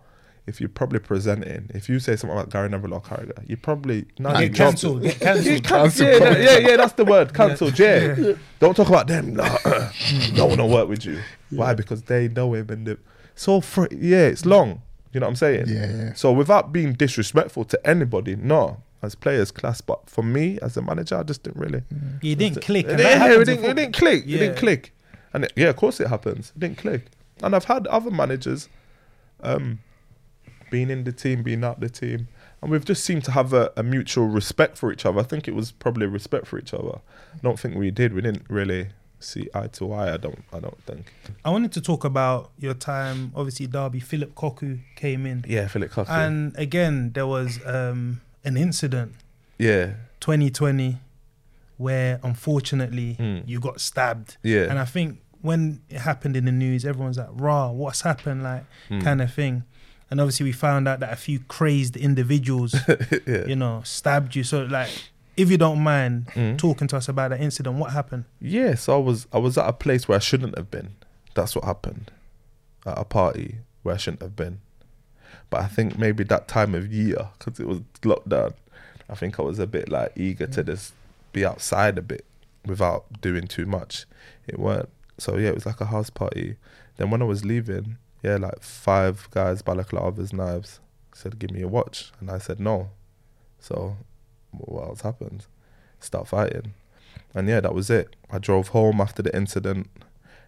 if 0.46 0.60
you're 0.60 0.68
probably 0.68 0.98
presenting, 0.98 1.70
if 1.74 1.88
you 1.88 1.98
say 1.98 2.16
something 2.16 2.36
about 2.36 2.50
Gary 2.50 2.68
Neville 2.68 2.94
or 2.94 3.00
Carragher, 3.00 3.48
you 3.48 3.56
probably 3.56 4.04
no, 4.18 4.30
Get 4.32 4.42
you 4.42 4.50
cancelled, 4.50 5.00
dropped 5.02 5.20
get 5.20 5.46
it. 5.46 5.64
cancelled. 5.64 6.08
Yeah, 6.08 6.18
yeah, 6.18 6.38
yeah, 6.38 6.58
yeah, 6.68 6.76
that's 6.76 6.92
the 6.94 7.04
word. 7.04 7.32
Cancelled. 7.34 7.78
Yeah. 7.78 8.34
Don't 8.60 8.76
talk 8.76 8.88
about 8.88 9.06
them. 9.06 9.34
No, 9.34 9.44
no 10.34 10.46
one 10.46 10.58
will 10.58 10.68
work 10.68 10.88
with 10.88 11.04
you. 11.06 11.20
Why? 11.50 11.72
Because 11.74 12.02
they 12.02 12.28
know 12.28 12.52
him 12.54 12.68
and 12.70 12.86
the, 12.86 12.98
so 13.34 13.60
fr- 13.60 13.86
yeah, 13.92 14.26
it's 14.26 14.44
long. 14.44 14.82
You 15.12 15.20
know 15.20 15.26
what 15.26 15.30
I'm 15.30 15.36
saying? 15.36 15.64
Yeah, 15.68 15.86
yeah. 15.90 16.12
So 16.14 16.32
without 16.32 16.72
being 16.72 16.92
disrespectful 16.92 17.64
to 17.66 17.86
anybody, 17.86 18.36
no. 18.36 18.82
As 19.02 19.14
players, 19.14 19.50
class, 19.50 19.82
but 19.82 20.08
for 20.08 20.22
me 20.24 20.58
as 20.62 20.78
a 20.78 20.82
manager, 20.82 21.18
I 21.18 21.24
just 21.24 21.42
didn't 21.42 21.60
really. 21.60 21.82
You 22.22 22.34
didn't 22.36 22.62
click. 22.62 22.86
It, 22.86 22.92
and 22.92 22.98
didn't- 22.98 23.22
it 23.42 23.44
didn't, 23.44 23.64
it 23.66 23.74
didn't 23.74 23.92
click. 23.96 24.24
It 24.24 24.38
didn't 24.38 24.56
click. 24.56 24.92
And 25.34 25.44
it, 25.44 25.52
yeah, 25.56 25.68
of 25.68 25.76
course 25.76 26.00
it 26.00 26.08
happens. 26.08 26.52
It 26.56 26.60
didn't 26.60 26.78
click. 26.78 27.06
And 27.42 27.54
I've 27.54 27.64
had 27.66 27.86
other 27.88 28.10
managers 28.10 28.68
um, 29.42 29.80
being 30.74 30.90
in 30.90 31.04
the 31.04 31.12
team, 31.24 31.36
being 31.50 31.62
out 31.68 31.78
the 31.80 31.88
team. 32.02 32.20
And 32.60 32.70
we've 32.72 32.84
just 32.92 33.02
seemed 33.08 33.24
to 33.28 33.32
have 33.38 33.52
a, 33.62 33.64
a 33.76 33.82
mutual 33.82 34.26
respect 34.40 34.74
for 34.80 34.88
each 34.92 35.04
other. 35.06 35.20
I 35.20 35.26
think 35.30 35.42
it 35.50 35.54
was 35.60 35.66
probably 35.84 36.06
respect 36.06 36.44
for 36.50 36.58
each 36.62 36.72
other. 36.80 36.96
I 37.36 37.38
don't 37.46 37.58
think 37.62 37.72
we 37.76 37.90
did. 38.00 38.08
We 38.16 38.22
didn't 38.28 38.44
really 38.48 38.82
see 39.20 39.44
eye 39.54 39.68
to 39.78 39.92
eye. 39.98 40.14
I 40.14 40.18
don't. 40.24 40.42
I 40.56 40.58
don't 40.66 40.80
think. 40.88 41.02
I 41.44 41.50
wanted 41.54 41.72
to 41.72 41.80
talk 41.90 42.02
about 42.12 42.40
your 42.58 42.74
time. 42.92 43.18
Obviously, 43.36 43.66
Derby. 43.68 44.00
Phillip 44.00 44.34
Cocu 44.34 44.80
came 44.96 45.22
in, 45.30 45.44
Yeah, 45.46 45.66
Philip 45.68 45.90
Coffey. 45.96 46.12
and 46.24 46.36
again 46.66 47.12
there 47.16 47.26
was 47.36 47.50
um, 47.66 48.20
an 48.48 48.56
incident, 48.66 49.12
yeah, 49.58 49.84
2020, 50.20 50.98
where 51.76 52.18
unfortunately 52.22 53.16
Mm. 53.18 53.42
you 53.46 53.60
got 53.60 53.80
stabbed. 53.80 54.36
yeah, 54.42 54.66
And 54.70 54.78
I 54.78 54.84
think 54.94 55.20
when 55.40 55.80
it 55.90 56.00
happened 56.00 56.34
in 56.36 56.44
the 56.46 56.52
news, 56.64 56.84
everyone's 56.84 57.18
like, 57.18 57.28
"Raw, 57.46 57.70
what's 57.70 58.00
happened?" 58.10 58.42
Like 58.42 58.64
Mm. 58.90 59.02
kind 59.04 59.20
of 59.22 59.32
thing. 59.32 59.64
And 60.10 60.20
obviously, 60.20 60.44
we 60.44 60.52
found 60.52 60.86
out 60.86 61.00
that 61.00 61.12
a 61.12 61.16
few 61.16 61.40
crazed 61.40 61.96
individuals, 61.96 62.74
yeah. 63.26 63.46
you 63.46 63.56
know, 63.56 63.82
stabbed 63.84 64.36
you. 64.36 64.44
So, 64.44 64.64
like, 64.64 64.90
if 65.36 65.50
you 65.50 65.56
don't 65.58 65.80
mind 65.82 66.26
Mm. 66.34 66.58
talking 66.58 66.86
to 66.88 66.96
us 66.96 67.08
about 67.08 67.30
that 67.30 67.40
incident, 67.40 67.76
what 67.76 67.90
happened? 67.92 68.24
Yeah, 68.40 68.74
so 68.76 68.94
I 68.94 68.98
was 69.02 69.26
I 69.32 69.38
was 69.38 69.58
at 69.58 69.68
a 69.68 69.72
place 69.72 70.06
where 70.06 70.16
I 70.16 70.20
shouldn't 70.20 70.56
have 70.56 70.70
been. 70.70 70.90
That's 71.34 71.56
what 71.56 71.64
happened. 71.64 72.10
At 72.86 72.98
a 72.98 73.04
party 73.04 73.56
where 73.82 73.94
I 73.94 73.98
shouldn't 73.98 74.22
have 74.22 74.36
been. 74.36 74.60
But 75.50 75.62
I 75.62 75.66
think 75.66 75.98
maybe 75.98 76.22
that 76.24 76.48
time 76.48 76.74
of 76.74 76.92
year, 76.92 77.28
because 77.38 77.58
it 77.58 77.66
was 77.66 77.80
lockdown, 78.02 78.54
I 79.08 79.14
think 79.14 79.38
I 79.38 79.42
was 79.42 79.58
a 79.58 79.66
bit 79.66 79.88
like 79.88 80.12
eager 80.16 80.46
to 80.46 80.62
just 80.64 80.92
be 81.32 81.44
outside 81.44 81.98
a 81.98 82.02
bit 82.02 82.24
without 82.64 83.20
doing 83.20 83.46
too 83.46 83.66
much. 83.66 84.06
It 84.46 84.58
weren't. 84.58 84.88
So 85.18 85.36
yeah, 85.38 85.48
it 85.48 85.54
was 85.54 85.66
like 85.66 85.80
a 85.80 85.86
house 85.86 86.10
party. 86.10 86.56
Then 86.96 87.10
when 87.10 87.20
I 87.22 87.24
was 87.24 87.44
leaving, 87.44 87.96
yeah, 88.24 88.36
like 88.36 88.62
five 88.62 89.28
guys, 89.30 89.60
balaclavas, 89.62 90.32
knives, 90.32 90.80
said, 91.14 91.38
"Give 91.38 91.50
me 91.50 91.60
a 91.60 91.68
watch," 91.68 92.10
and 92.18 92.30
I 92.30 92.38
said 92.38 92.58
no. 92.58 92.90
So 93.58 93.98
what 94.50 94.84
else 94.84 95.02
happened? 95.02 95.46
Start 96.00 96.28
fighting. 96.28 96.72
And 97.34 97.48
yeah, 97.48 97.60
that 97.60 97.74
was 97.74 97.90
it. 97.90 98.16
I 98.30 98.38
drove 98.38 98.68
home 98.68 99.00
after 99.00 99.22
the 99.22 99.34
incident. 99.36 99.88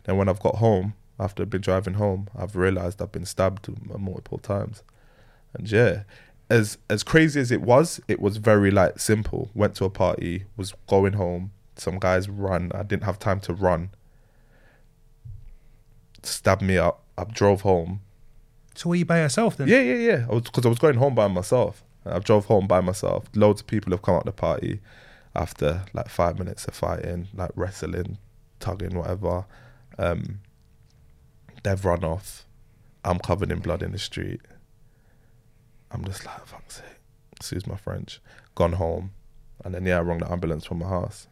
Then 0.05 0.16
when 0.16 0.29
I've 0.29 0.41
got 0.41 0.57
home, 0.57 0.95
after 1.18 1.43
I've 1.43 1.51
been 1.51 1.61
driving 1.61 1.95
home, 1.95 2.29
I've 2.37 2.57
realised 2.57 3.03
I've 3.03 3.12
been 3.12 3.24
stabbed 3.24 3.68
multiple 3.99 4.39
times. 4.39 4.83
And 5.53 5.70
yeah, 5.70 6.05
as 6.49 6.79
as 6.89 7.03
crazy 7.03 7.41
as 7.41 7.51
it 7.51 7.61
was, 7.61 8.01
it 8.09 8.20
was 8.20 8.37
very 8.39 8.70
like 8.70 8.99
simple. 8.99 9.51
Went 9.55 9.74
to 9.77 9.85
a 9.85 9.91
party, 9.91 10.45
was 10.57 10.74
going 10.87 11.14
home. 11.14 11.53
Some 11.77 11.99
guys 11.99 12.29
run. 12.29 12.70
I 12.74 12.83
didn't 12.85 13.05
have 13.05 13.18
time 13.18 13.41
to 13.41 13.53
run. 13.53 13.91
Stabbed 16.27 16.62
me 16.62 16.77
up. 16.79 17.03
I 17.16 17.24
drove 17.24 17.62
home. 17.62 18.01
So, 18.74 18.91
were 18.91 18.97
you 18.97 19.05
by 19.07 19.20
yourself 19.20 19.57
then? 19.57 19.68
Yeah, 19.68 19.81
yeah, 19.81 19.95
yeah. 19.95 20.27
I 20.29 20.35
was 20.35 20.43
because 20.43 20.66
I 20.66 20.68
was 20.68 20.79
going 20.79 20.97
home 20.97 21.14
by 21.14 21.29
myself. 21.29 21.83
I 22.05 22.18
drove 22.18 22.45
home 22.47 22.66
by 22.66 22.81
myself. 22.81 23.24
Loads 23.35 23.61
of 23.62 23.66
people 23.66 23.91
have 23.93 24.03
come 24.03 24.14
out 24.16 24.24
the 24.27 24.33
party 24.33 24.81
after 25.35 25.83
like 25.93 26.09
five 26.09 26.39
minutes 26.39 26.66
of 26.66 26.74
fighting, 26.74 27.29
like 27.35 27.51
wrestling, 27.57 28.18
tugging, 28.61 28.97
whatever. 28.97 29.47
Um, 29.99 30.41
they've 31.62 31.85
run 31.85 32.05
off. 32.05 32.47
I'm 33.05 33.18
covered 33.18 33.51
in 33.51 33.61
blood 33.61 33.83
in 33.83 33.93
the 33.93 33.99
street. 33.99 34.41
I'm 35.91 36.05
just 36.05 36.24
like, 36.27 36.47
fuck's 36.47 36.77
sake. 36.77 36.85
Excuse 37.37 37.66
my 37.66 37.77
French. 37.77 38.20
Gone 38.55 38.72
home, 38.72 39.12
and 39.64 39.74
then 39.74 39.85
yeah, 39.87 39.99
I 39.99 40.01
rang 40.01 40.18
the 40.18 40.31
ambulance 40.31 40.64
from 40.64 40.79
my 40.79 40.89
house. 40.89 41.29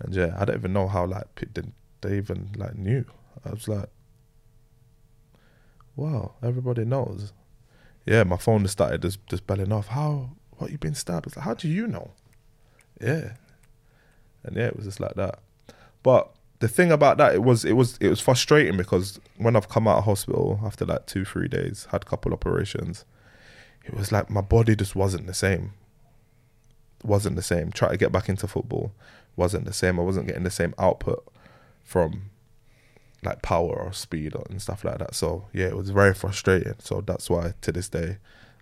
And 0.00 0.14
yeah, 0.14 0.34
I 0.38 0.44
don't 0.44 0.56
even 0.56 0.72
know 0.72 0.88
how 0.88 1.06
like 1.06 1.26
they- 1.54 1.62
they 2.00 2.16
even 2.16 2.50
like 2.56 2.74
knew. 2.76 3.04
I 3.44 3.50
was 3.50 3.68
like, 3.68 3.88
wow, 5.96 6.34
everybody 6.42 6.84
knows. 6.84 7.32
Yeah, 8.06 8.24
my 8.24 8.36
phone 8.36 8.62
just 8.62 8.72
started 8.72 9.02
just 9.02 9.24
just 9.26 9.46
belling 9.46 9.72
off. 9.72 9.88
How? 9.88 10.30
What 10.58 10.70
you 10.70 10.78
been 10.78 10.94
stabbed? 10.94 11.26
It's 11.26 11.36
like, 11.36 11.44
how 11.44 11.54
do 11.54 11.68
you 11.68 11.86
know? 11.86 12.10
Yeah, 13.00 13.32
and 14.44 14.56
yeah, 14.56 14.66
it 14.66 14.76
was 14.76 14.86
just 14.86 15.00
like 15.00 15.14
that. 15.14 15.38
But 16.02 16.30
the 16.58 16.68
thing 16.68 16.92
about 16.92 17.18
that, 17.18 17.34
it 17.34 17.42
was 17.42 17.64
it 17.64 17.72
was 17.72 17.96
it 18.00 18.08
was 18.08 18.20
frustrating 18.20 18.76
because 18.76 19.20
when 19.36 19.56
I've 19.56 19.68
come 19.68 19.88
out 19.88 19.98
of 19.98 20.04
hospital 20.04 20.60
after 20.64 20.84
like 20.84 21.06
two 21.06 21.24
three 21.24 21.48
days, 21.48 21.86
had 21.90 22.02
a 22.02 22.06
couple 22.06 22.32
operations, 22.32 23.04
it 23.84 23.94
was 23.94 24.12
like 24.12 24.30
my 24.30 24.40
body 24.40 24.76
just 24.76 24.94
wasn't 24.94 25.26
the 25.26 25.34
same. 25.34 25.72
Wasn't 27.04 27.34
the 27.34 27.42
same. 27.42 27.72
Try 27.72 27.90
to 27.90 27.96
get 27.96 28.12
back 28.12 28.28
into 28.28 28.46
football, 28.46 28.92
wasn't 29.34 29.64
the 29.64 29.72
same. 29.72 29.98
I 29.98 30.02
wasn't 30.02 30.28
getting 30.28 30.44
the 30.44 30.50
same 30.50 30.74
output 30.78 31.26
from 31.82 32.30
like 33.24 33.42
power 33.42 33.74
or 33.74 33.92
speed 33.92 34.34
or, 34.34 34.44
and 34.50 34.60
stuff 34.60 34.84
like 34.84 34.98
that. 34.98 35.14
So 35.14 35.44
yeah, 35.52 35.66
it 35.66 35.76
was 35.76 35.90
very 35.90 36.14
frustrating. 36.14 36.74
So 36.80 37.00
that's 37.00 37.30
why 37.30 37.54
to 37.60 37.72
this 37.72 37.88
day 37.88 38.18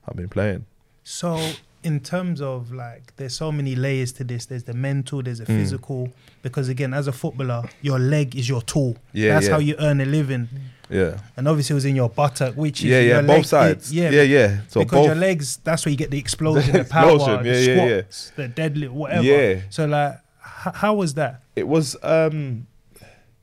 I've 0.06 0.16
been 0.16 0.28
playing. 0.28 0.66
So, 1.02 1.52
in 1.82 2.00
terms 2.00 2.42
of 2.42 2.72
like, 2.72 3.16
there's 3.16 3.34
so 3.34 3.50
many 3.50 3.74
layers 3.74 4.12
to 4.12 4.24
this. 4.24 4.44
There's 4.46 4.64
the 4.64 4.74
mental, 4.74 5.22
there's 5.22 5.38
the 5.38 5.46
Mm. 5.46 5.56
physical. 5.60 6.12
Because 6.42 6.68
again, 6.68 6.92
as 6.92 7.06
a 7.06 7.12
footballer, 7.12 7.62
your 7.80 7.98
leg 7.98 8.36
is 8.36 8.48
your 8.48 8.60
tool. 8.62 8.96
Yeah, 9.14 9.34
that's 9.34 9.46
yeah. 9.46 9.52
how 9.52 9.58
you 9.60 9.76
earn 9.78 10.00
a 10.00 10.04
living. 10.04 10.48
Yeah, 10.90 11.18
And 11.36 11.46
obviously, 11.48 11.72
it 11.72 11.78
was 11.78 11.84
in 11.86 11.96
your 11.96 12.10
buttock, 12.10 12.54
which 12.54 12.80
is 12.80 12.86
yeah, 12.90 13.00
yeah. 13.00 13.20
Both 13.22 13.28
leg- 13.28 13.44
sides. 13.46 13.92
yeah, 13.94 14.10
yeah, 14.10 14.22
yeah. 14.22 14.60
So 14.68 14.80
because 14.80 14.98
both. 14.98 15.06
your 15.06 15.14
legs, 15.14 15.58
that's 15.64 15.86
where 15.86 15.90
you 15.90 15.96
get 15.96 16.10
the 16.10 16.18
explosion, 16.18 16.72
The 16.72 16.84
power, 16.90 17.14
explosion, 17.14 17.44
the 17.44 17.48
yeah, 17.50 17.54
yeah, 17.58 17.84
yeah. 17.86 18.00
squats, 18.02 18.32
the 18.36 18.48
deadlift, 18.48 18.90
whatever. 18.90 19.22
Yeah. 19.22 19.60
So 19.70 19.86
like, 19.86 20.14
h- 20.14 20.74
how 20.74 20.94
was 20.94 21.14
that? 21.14 21.42
It 21.56 21.66
was 21.68 21.96
um, 22.02 22.66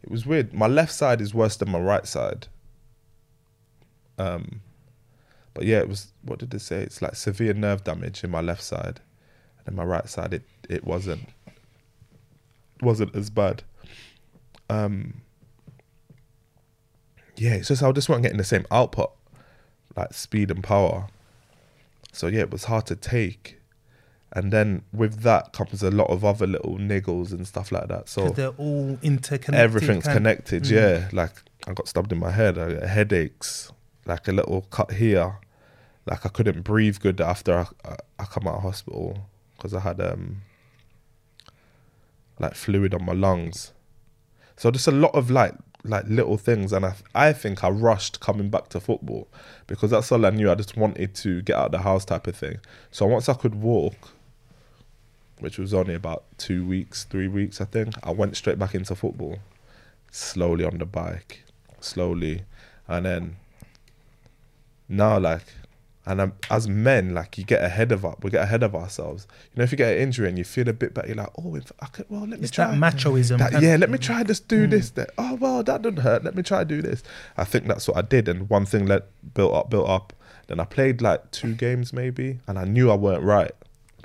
it 0.07 0.11
was 0.11 0.25
weird. 0.25 0.53
My 0.53 0.67
left 0.67 0.93
side 0.93 1.19
is 1.19 1.33
worse 1.33 1.57
than 1.57 1.69
my 1.69 1.79
right 1.79 2.07
side. 2.07 2.47
Um, 4.17 4.61
but 5.53 5.65
yeah, 5.65 5.79
it 5.79 5.89
was. 5.89 6.13
What 6.21 6.39
did 6.39 6.51
they 6.51 6.59
say? 6.59 6.81
It's 6.81 7.01
like 7.01 7.17
severe 7.17 7.53
nerve 7.53 7.83
damage 7.83 8.23
in 8.23 8.31
my 8.31 8.39
left 8.39 8.63
side, 8.63 9.01
and 9.59 9.67
in 9.67 9.75
my 9.75 9.83
right 9.83 10.07
side, 10.07 10.33
it 10.33 10.43
it 10.69 10.85
wasn't 10.85 11.27
wasn't 12.81 13.13
as 13.17 13.29
bad. 13.29 13.63
Um, 14.69 15.23
yeah, 17.35 17.55
it's 17.55 17.67
just 17.67 17.83
I 17.83 17.91
just 17.91 18.07
wasn't 18.07 18.23
getting 18.23 18.37
the 18.37 18.45
same 18.45 18.65
output, 18.71 19.11
like 19.97 20.13
speed 20.13 20.51
and 20.51 20.63
power. 20.63 21.09
So 22.13 22.27
yeah, 22.27 22.39
it 22.39 22.51
was 22.51 22.63
hard 22.63 22.85
to 22.85 22.95
take. 22.95 23.56
And 24.33 24.51
then 24.51 24.83
with 24.91 25.21
that 25.21 25.53
comes 25.53 25.81
a 25.83 25.89
lot 25.89 26.09
of 26.09 26.25
other 26.25 26.45
little 26.47 26.77
niggles 26.77 27.31
and 27.31 27.47
stuff 27.47 27.71
like 27.71 27.87
that. 27.87 28.09
So 28.09 28.29
they're 28.29 28.49
all 28.49 28.97
interconnected. 29.01 29.55
everything's 29.55 30.03
kind- 30.05 30.17
connected. 30.17 30.63
Mm. 30.63 30.71
Yeah, 30.71 31.09
like 31.13 31.31
I 31.65 31.73
got 31.73 31.87
stabbed 31.87 32.11
in 32.11 32.19
my 32.19 32.31
head. 32.31 32.57
I 32.57 32.73
got 32.73 32.83
headaches. 32.83 33.71
like 34.05 34.27
a 34.27 34.31
little 34.33 34.61
cut 34.69 34.91
here. 34.91 35.37
Like 36.05 36.25
I 36.25 36.29
couldn't 36.29 36.61
breathe 36.63 36.99
good 36.99 37.19
after 37.21 37.57
I, 37.59 37.67
I, 37.85 37.95
I 38.19 38.25
come 38.25 38.47
out 38.47 38.55
of 38.55 38.61
hospital 38.63 39.27
because 39.55 39.73
I 39.73 39.79
had 39.81 39.99
um 40.01 40.41
like 42.39 42.55
fluid 42.55 42.93
on 42.93 43.05
my 43.05 43.13
lungs. 43.13 43.73
So 44.55 44.71
just 44.71 44.87
a 44.87 44.91
lot 44.91 45.13
of 45.15 45.29
like 45.29 45.53
like 45.83 46.05
little 46.07 46.37
things, 46.37 46.73
and 46.73 46.85
I 46.85 46.93
I 47.15 47.33
think 47.33 47.63
I 47.63 47.69
rushed 47.69 48.19
coming 48.19 48.49
back 48.49 48.69
to 48.69 48.79
football 48.79 49.27
because 49.67 49.91
that's 49.91 50.11
all 50.11 50.25
I 50.25 50.31
knew. 50.31 50.51
I 50.51 50.55
just 50.55 50.75
wanted 50.77 51.15
to 51.15 51.41
get 51.43 51.55
out 51.55 51.67
of 51.67 51.71
the 51.73 51.79
house 51.79 52.05
type 52.05 52.27
of 52.27 52.35
thing. 52.35 52.57
So 52.91 53.05
once 53.05 53.29
I 53.29 53.33
could 53.33 53.55
walk, 53.55 54.09
which 55.39 55.57
was 55.57 55.73
only 55.73 55.93
about 55.93 56.23
two 56.37 56.65
weeks, 56.65 57.03
three 57.03 57.27
weeks, 57.27 57.61
I 57.61 57.65
think, 57.65 57.95
I 58.03 58.11
went 58.11 58.35
straight 58.37 58.59
back 58.59 58.75
into 58.75 58.95
football, 58.95 59.39
slowly 60.11 60.65
on 60.65 60.77
the 60.77 60.85
bike, 60.85 61.43
slowly, 61.79 62.43
and 62.87 63.05
then 63.05 63.35
now 64.89 65.19
like 65.19 65.43
and 66.07 66.31
as 66.49 66.69
men, 66.69 67.13
like 67.13 67.37
you 67.37 67.43
get 67.43 67.61
ahead 67.61 67.91
of 67.91 68.05
up, 68.05 68.23
we 68.23 68.29
get 68.29 68.41
ahead 68.41 68.63
of 68.63 68.73
ourselves. 68.73 69.27
You 69.53 69.59
know, 69.59 69.63
if 69.65 69.73
you 69.73 69.77
get 69.77 69.97
an 69.97 70.01
injury 70.01 70.29
and 70.29 70.37
you 70.37 70.45
feel 70.45 70.69
a 70.69 70.73
bit 70.73 70.93
better, 70.93 71.07
you're 71.07 71.17
like, 71.17 71.31
oh, 71.37 71.55
if 71.55 71.69
I 71.81 71.87
could, 71.87 72.05
well, 72.07 72.21
let 72.21 72.39
me 72.39 72.43
It's 72.43 72.51
try. 72.51 72.73
that 72.73 72.77
machoism. 72.79 73.39
That- 73.39 73.61
yeah, 73.61 73.75
let 73.75 73.89
me 73.89 73.97
try 73.97 74.23
just 74.23 74.47
do 74.47 74.67
mm. 74.67 74.69
this. 74.69 74.91
That 74.91 75.09
oh 75.17 75.35
well, 75.35 75.63
that 75.63 75.81
doesn't 75.81 75.97
hurt. 75.97 76.23
Let 76.23 76.33
me 76.33 76.43
try 76.43 76.59
to 76.59 76.65
do 76.65 76.81
this. 76.81 77.03
I 77.35 77.43
think 77.43 77.67
that's 77.67 77.89
what 77.89 77.97
I 77.97 78.03
did, 78.03 78.29
and 78.29 78.49
one 78.49 78.65
thing 78.65 78.85
let 78.85 79.07
built 79.33 79.53
up, 79.53 79.69
built 79.69 79.89
up. 79.89 80.13
Then 80.47 80.61
I 80.61 80.63
played 80.63 81.01
like 81.01 81.29
two 81.31 81.53
games 81.53 81.91
maybe, 81.91 82.39
and 82.47 82.57
I 82.57 82.63
knew 82.63 82.89
I 82.89 82.95
weren't 82.95 83.23
right. 83.23 83.51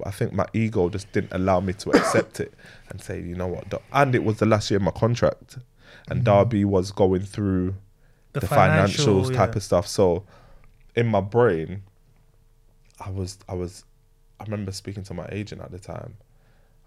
But 0.03 0.09
I 0.09 0.11
think 0.11 0.33
my 0.33 0.47
ego 0.53 0.89
just 0.89 1.13
didn't 1.13 1.33
allow 1.33 1.61
me 1.61 1.75
to 1.75 1.91
accept 1.91 2.41
it 2.41 2.53
and 2.89 3.01
say, 3.01 3.21
you 3.21 3.37
know 3.37 3.47
what? 3.47 3.73
And 3.93 4.17
it 4.17 4.25
was 4.25 4.39
the 4.39 4.47
last 4.47 4.69
year 4.69 4.79
of 4.79 4.83
my 4.83 4.91
contract, 4.91 5.59
and 6.09 6.25
mm-hmm. 6.25 6.45
Derby 6.45 6.65
was 6.65 6.91
going 6.91 7.23
through 7.23 7.77
The 8.33 8.41
the, 8.41 8.49
financial, 8.49 9.21
financials 9.21 9.35
type 9.35 9.53
yeah. 9.53 9.57
of 9.59 9.63
stuff. 9.63 9.87
So 9.87 10.25
in 10.97 11.07
my 11.07 11.21
brain, 11.21 11.85
I 12.99 13.11
was 13.11 13.39
I 13.49 13.55
was 13.55 13.85
I 14.41 14.45
remember 14.45 14.73
speaking 14.73 15.05
to 15.05 15.15
my 15.15 15.29
agent 15.31 15.61
at 15.63 15.71
the 15.71 15.79
time. 15.79 16.17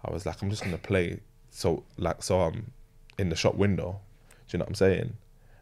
I 0.04 0.10
was 0.12 0.26
like, 0.26 0.42
I'm 0.42 0.50
just 0.50 0.62
gonna 0.62 0.76
play 0.76 1.20
so 1.50 1.84
like 1.96 2.22
so 2.22 2.40
I'm 2.42 2.72
in 3.18 3.30
the 3.30 3.36
shop 3.36 3.54
window. 3.54 4.00
Do 4.28 4.36
you 4.52 4.58
know 4.58 4.64
what 4.64 4.70
I'm 4.70 4.74
saying? 4.74 5.16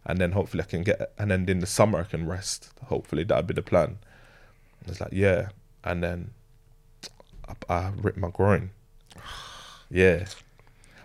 And 0.04 0.18
then 0.18 0.32
hopefully 0.32 0.64
I 0.64 0.66
can 0.66 0.82
get 0.82 1.12
and 1.18 1.30
then 1.30 1.48
in 1.48 1.60
the 1.60 1.66
summer 1.66 2.00
I 2.00 2.04
can 2.04 2.26
rest. 2.26 2.70
Hopefully 2.86 3.22
that'd 3.22 3.46
be 3.46 3.54
the 3.54 3.62
plan. 3.62 3.98
It's 4.86 5.00
like, 5.00 5.12
yeah. 5.12 5.50
And 5.84 6.02
then 6.02 6.32
I, 7.48 7.72
I 7.72 7.92
ripped 7.96 8.18
my 8.18 8.30
groin. 8.30 8.70
Yeah. 9.90 10.26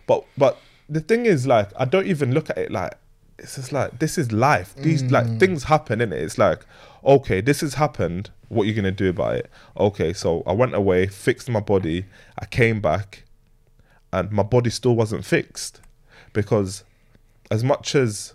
But 0.08 0.26
but 0.38 0.60
the 0.88 1.00
thing 1.00 1.26
is 1.26 1.46
like 1.46 1.70
I 1.78 1.86
don't 1.86 2.08
even 2.08 2.34
look 2.34 2.50
at 2.50 2.58
it 2.58 2.72
like 2.72 2.94
it's 3.38 3.56
just 3.56 3.72
like 3.72 4.00
this 4.00 4.18
is 4.18 4.32
life. 4.32 4.76
These 4.76 5.04
like 5.04 5.26
mm. 5.26 5.40
things 5.40 5.64
happen 5.64 6.02
in 6.02 6.12
it. 6.12 6.22
It's 6.22 6.38
like, 6.38 6.66
okay, 7.04 7.42
this 7.42 7.62
has 7.62 7.76
happened. 7.76 8.32
What 8.50 8.64
are 8.64 8.66
you 8.66 8.74
gonna 8.74 8.92
do 8.92 9.10
about 9.10 9.36
it? 9.36 9.50
Okay, 9.78 10.14
so 10.14 10.44
I 10.46 10.54
went 10.54 10.74
away, 10.76 11.08
fixed 11.08 11.50
my 11.50 11.60
body, 11.60 12.06
I 12.38 12.46
came 12.46 12.82
back, 12.82 13.24
and 14.12 14.32
my 14.32 14.44
body 14.44 14.70
still 14.70 14.96
wasn't 14.96 15.26
fixed. 15.26 15.82
Because 16.34 16.84
as 17.50 17.64
much 17.64 17.96
as 17.96 18.34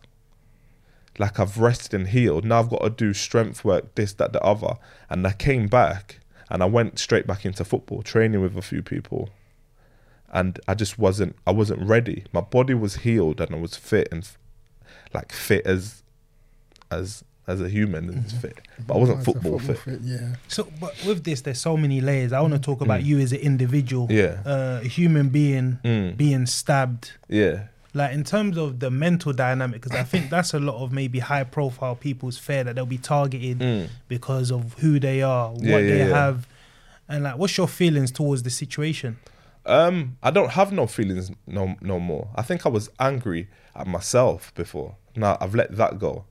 like 1.18 1.38
I've 1.38 1.58
rested 1.58 1.94
and 1.94 2.08
healed, 2.08 2.44
now 2.44 2.60
I've 2.60 2.70
got 2.70 2.82
to 2.82 2.90
do 2.90 3.12
strength 3.12 3.64
work, 3.64 3.94
this, 3.94 4.12
that, 4.14 4.32
the 4.32 4.42
other. 4.42 4.76
And 5.08 5.26
I 5.26 5.32
came 5.32 5.68
back 5.68 6.20
and 6.54 6.62
I 6.62 6.66
went 6.66 6.98
straight 7.00 7.26
back 7.26 7.44
into 7.44 7.64
football, 7.64 8.02
training 8.02 8.40
with 8.40 8.56
a 8.56 8.62
few 8.62 8.80
people 8.82 9.28
and 10.32 10.58
I 10.68 10.74
just 10.74 10.98
wasn't 10.98 11.34
I 11.46 11.50
wasn't 11.50 11.82
ready. 11.86 12.24
My 12.32 12.40
body 12.40 12.74
was 12.74 12.96
healed 13.04 13.40
and 13.40 13.54
I 13.54 13.58
was 13.58 13.76
fit 13.76 14.08
and 14.12 14.22
f- 14.22 14.38
like 15.12 15.32
fit 15.32 15.66
as 15.66 16.02
as 16.90 17.24
as 17.46 17.60
a 17.60 17.68
human 17.68 18.08
and 18.08 18.32
fit, 18.32 18.58
but 18.86 18.94
I 18.94 18.98
wasn't 18.98 19.18
As 19.18 19.28
a 19.28 19.32
football, 19.32 19.58
fit. 19.58 20.00
Yeah. 20.02 20.36
So, 20.48 20.66
but 20.80 20.94
with 21.06 21.24
this, 21.24 21.42
there's 21.42 21.60
so 21.60 21.76
many 21.76 22.00
layers. 22.00 22.32
I 22.32 22.40
want 22.40 22.54
to 22.54 22.58
talk 22.58 22.80
about 22.80 23.02
you 23.04 23.18
as 23.18 23.32
an 23.34 23.40
individual, 23.40 24.08
Mm. 24.08 24.12
Yeah. 24.16 24.50
uh, 24.50 24.80
a 24.82 24.88
human 24.88 25.28
being 25.28 25.78
Mm. 25.84 26.16
being 26.16 26.46
stabbed. 26.46 27.12
Yeah, 27.28 27.64
Like 27.96 28.12
in 28.12 28.24
terms 28.24 28.56
of 28.58 28.80
the 28.80 28.90
mental 28.90 29.32
dynamic, 29.32 29.80
because 29.80 29.96
I 29.96 30.02
think 30.02 30.28
that's 30.28 30.52
a 30.52 30.58
lot 30.58 30.82
of 30.82 30.92
maybe 30.92 31.20
high-profile 31.20 31.94
people's 31.96 32.36
fear 32.36 32.64
that 32.64 32.74
they'll 32.74 32.86
be 32.86 32.98
targeted 32.98 33.60
Mm. 33.60 33.88
because 34.08 34.50
of 34.50 34.74
who 34.80 34.98
they 34.98 35.22
are, 35.22 35.50
what 35.52 35.62
Yeah, 35.62 35.78
yeah, 35.78 35.86
they 35.92 35.98
yeah. 36.08 36.14
have, 36.24 36.48
and 37.08 37.22
like, 37.24 37.38
what's 37.38 37.56
your 37.56 37.68
feelings 37.68 38.10
towards 38.10 38.42
the 38.42 38.50
situation? 38.50 39.18
Um, 39.66 40.16
I 40.22 40.30
don't 40.30 40.50
have 40.50 40.72
no 40.72 40.86
feelings 40.86 41.30
no 41.46 41.76
no 41.80 41.98
more. 41.98 42.28
I 42.34 42.42
think 42.42 42.66
I 42.66 42.68
was 42.68 42.90
angry 43.00 43.48
at 43.74 43.86
myself 43.86 44.52
before. 44.54 44.96
Now 45.16 45.38
I've 45.40 45.54
let 45.54 45.76
that 45.76 45.98
go. 45.98 46.24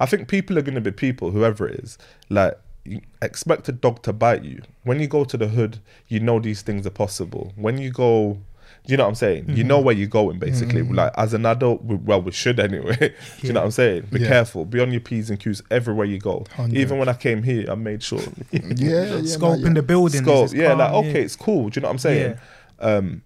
I 0.00 0.06
think 0.06 0.26
people 0.26 0.58
are 0.58 0.62
gonna 0.62 0.80
be 0.80 0.90
people, 0.90 1.30
whoever 1.30 1.68
it 1.68 1.78
is. 1.84 1.96
Like 2.28 2.54
you 2.84 3.00
expect 3.20 3.68
a 3.68 3.72
dog 3.72 4.02
to 4.02 4.12
bite 4.12 4.42
you. 4.42 4.62
When 4.82 4.98
you 4.98 5.06
go 5.06 5.22
to 5.24 5.36
the 5.36 5.46
hood, 5.48 5.78
you 6.08 6.18
know 6.18 6.40
these 6.40 6.62
things 6.62 6.84
are 6.84 6.90
possible. 6.90 7.52
When 7.54 7.78
you 7.78 7.90
go, 7.92 8.38
you 8.86 8.96
know 8.96 9.04
what 9.04 9.10
I'm 9.10 9.14
saying? 9.14 9.50
You 9.56 9.62
know 9.62 9.78
where 9.80 9.94
you're 9.94 10.08
going, 10.08 10.38
basically. 10.40 10.82
Like 10.82 11.12
as 11.16 11.34
an 11.34 11.46
adult, 11.46 11.84
we, 11.84 11.94
well, 11.96 12.20
we 12.20 12.32
should 12.32 12.58
anyway. 12.58 12.96
Do 13.40 13.46
you 13.46 13.52
know 13.52 13.60
what 13.60 13.66
I'm 13.66 13.70
saying? 13.72 14.08
Be 14.10 14.20
Yeah. 14.20 14.28
careful. 14.28 14.64
Be 14.64 14.80
on 14.80 14.90
your 14.90 15.00
p's 15.00 15.30
and 15.30 15.38
q's 15.38 15.62
everywhere 15.70 16.06
you 16.06 16.18
go. 16.18 16.44
Hundred. 16.56 16.76
Even 16.76 16.98
when 16.98 17.08
I 17.08 17.14
came 17.14 17.42
here, 17.44 17.70
I 17.70 17.74
made 17.76 18.02
sure. 18.02 18.20
Yeah, 18.52 19.04
yeah. 19.04 19.22
Scope 19.24 19.60
no, 19.60 19.66
in 19.66 19.74
the 19.74 19.82
building. 19.82 20.22
Scope, 20.22 20.46
is 20.46 20.54
yeah, 20.54 20.72
like 20.74 20.90
calm, 20.90 21.06
okay, 21.06 21.22
it's 21.22 21.36
cool. 21.36 21.68
Do 21.68 21.78
you 21.78 21.82
know 21.82 21.88
what 21.88 21.92
I'm 21.92 21.98
saying? 21.98 22.38
Um, 22.80 23.22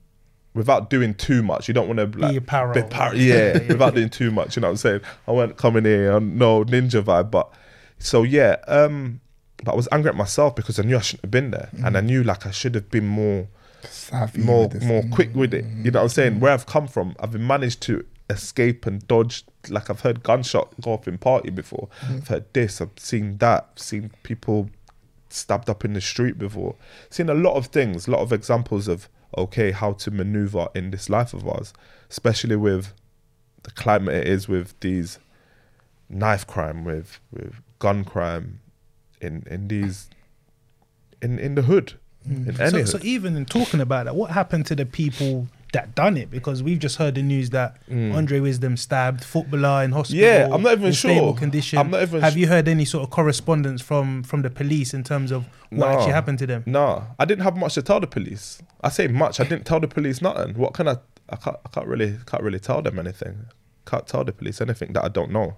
without 0.52 0.90
doing 0.90 1.14
too 1.14 1.42
much, 1.42 1.68
you 1.68 1.74
don't 1.74 1.86
want 1.88 1.98
to 2.12 2.18
like 2.18 2.36
apparel. 2.36 2.74
be 2.74 2.82
par- 2.82 3.14
yeah, 3.14 3.54
without 3.68 3.94
doing 3.94 4.10
too 4.10 4.30
much. 4.30 4.56
You 4.56 4.60
know 4.60 4.68
what 4.68 4.72
I'm 4.72 4.76
saying? 4.78 5.00
I 5.26 5.32
won't 5.32 5.56
come 5.56 5.76
in 5.76 5.84
here 5.86 6.12
on 6.12 6.36
no 6.36 6.64
ninja 6.64 7.02
vibe, 7.02 7.30
but 7.30 7.50
so 7.98 8.22
yeah. 8.24 8.56
Um, 8.68 9.20
but 9.64 9.72
I 9.72 9.74
was 9.74 9.88
angry 9.90 10.10
at 10.10 10.16
myself 10.16 10.54
because 10.54 10.78
I 10.78 10.82
knew 10.82 10.96
I 10.98 11.00
shouldn't 11.00 11.24
have 11.24 11.30
been 11.30 11.50
there, 11.50 11.70
and 11.82 11.96
I 11.96 12.02
knew 12.02 12.22
like 12.22 12.44
I 12.46 12.50
should 12.50 12.74
have 12.74 12.90
been 12.90 13.06
more 13.06 13.48
Savvy 13.48 13.55
more 14.36 14.68
more 14.82 15.02
Mm. 15.02 15.12
quick 15.12 15.34
with 15.34 15.54
it. 15.54 15.64
You 15.82 15.90
know 15.90 16.00
what 16.00 16.04
I'm 16.04 16.08
saying? 16.10 16.40
Where 16.40 16.52
I've 16.52 16.66
come 16.66 16.86
from, 16.88 17.14
I've 17.20 17.34
managed 17.34 17.80
to 17.82 18.04
escape 18.30 18.86
and 18.86 19.06
dodge. 19.06 19.44
Like 19.68 19.88
I've 19.90 20.00
heard 20.00 20.22
gunshot 20.22 20.80
go 20.80 20.92
off 20.92 21.06
in 21.08 21.18
party 21.18 21.50
before. 21.50 21.88
I've 22.02 22.28
heard 22.28 22.44
this. 22.52 22.80
I've 22.80 22.90
seen 22.96 23.38
that. 23.38 23.68
I've 23.72 23.82
seen 23.82 24.10
people 24.22 24.70
stabbed 25.28 25.68
up 25.68 25.84
in 25.84 25.92
the 25.92 26.00
street 26.00 26.38
before. 26.38 26.76
Seen 27.10 27.28
a 27.28 27.34
lot 27.34 27.54
of 27.54 27.66
things. 27.66 28.06
A 28.06 28.10
lot 28.10 28.20
of 28.20 28.32
examples 28.32 28.88
of 28.88 29.08
okay 29.36 29.70
how 29.72 29.92
to 29.92 30.10
maneuver 30.10 30.68
in 30.74 30.90
this 30.92 31.10
life 31.10 31.34
of 31.34 31.46
ours, 31.46 31.72
especially 32.10 32.56
with 32.56 32.92
the 33.64 33.70
climate 33.72 34.14
it 34.14 34.28
is 34.28 34.48
with 34.48 34.78
these 34.80 35.18
knife 36.08 36.46
crime, 36.46 36.84
with 36.84 37.18
with 37.32 37.54
gun 37.80 38.04
crime, 38.04 38.60
in 39.20 39.42
in 39.50 39.68
these 39.68 40.08
in 41.20 41.38
in 41.38 41.54
the 41.56 41.62
hood. 41.62 41.94
Any 42.28 42.70
So, 42.70 42.84
so 42.84 42.98
even 43.02 43.36
in 43.36 43.44
talking 43.46 43.80
about 43.80 44.04
that, 44.06 44.14
what 44.16 44.30
happened 44.30 44.66
to 44.66 44.74
the 44.74 44.86
people 44.86 45.48
that 45.72 45.94
done 45.94 46.16
it? 46.16 46.30
Because 46.30 46.62
we've 46.62 46.78
just 46.78 46.96
heard 46.96 47.14
the 47.16 47.22
news 47.22 47.50
that 47.50 47.76
Andre 47.90 48.40
Wisdom 48.40 48.76
stabbed 48.76 49.22
footballer 49.24 49.84
in 49.84 49.92
hospital. 49.92 50.22
Mm. 50.24 50.48
Yeah, 50.48 50.54
I'm 50.54 50.62
not 50.62 50.72
even 50.78 50.92
sure. 50.92 51.34
Condition. 51.34 51.78
I'm 51.78 51.90
not 51.90 52.02
even 52.02 52.20
Have 52.22 52.36
you 52.36 52.46
heard 52.46 52.68
any 52.68 52.84
sort 52.84 53.04
of 53.04 53.10
correspondence 53.10 53.82
from 53.82 54.22
from 54.22 54.42
the 54.42 54.50
police 54.50 54.94
in 54.94 55.02
terms 55.04 55.30
of 55.30 55.44
what 55.70 55.88
No. 55.90 55.98
actually 55.98 56.12
happened 56.12 56.38
to 56.40 56.46
them? 56.46 56.62
Nah, 56.66 57.02
I 57.18 57.24
didn't 57.24 57.44
have 57.44 57.56
much 57.56 57.74
to 57.74 57.82
tell 57.82 58.00
the 58.00 58.06
police. 58.06 58.60
I 58.82 58.88
say 58.88 59.08
much. 59.08 59.40
I 59.40 59.44
didn't 59.44 59.66
tell 59.66 59.80
the 59.80 59.88
police 59.88 60.22
nothing. 60.22 60.54
What 60.54 60.74
can 60.74 60.88
I? 60.88 60.96
I 61.28 61.36
can't. 61.36 61.56
I 61.64 61.68
can't 61.68 61.86
really. 61.86 62.18
Can't 62.26 62.42
really 62.42 62.60
tell 62.60 62.80
them 62.82 62.98
anything. 62.98 63.46
Can't 63.84 64.06
tell 64.06 64.24
the 64.24 64.32
police 64.32 64.60
anything 64.60 64.92
that 64.94 65.04
I 65.04 65.08
don't 65.08 65.30
know. 65.30 65.56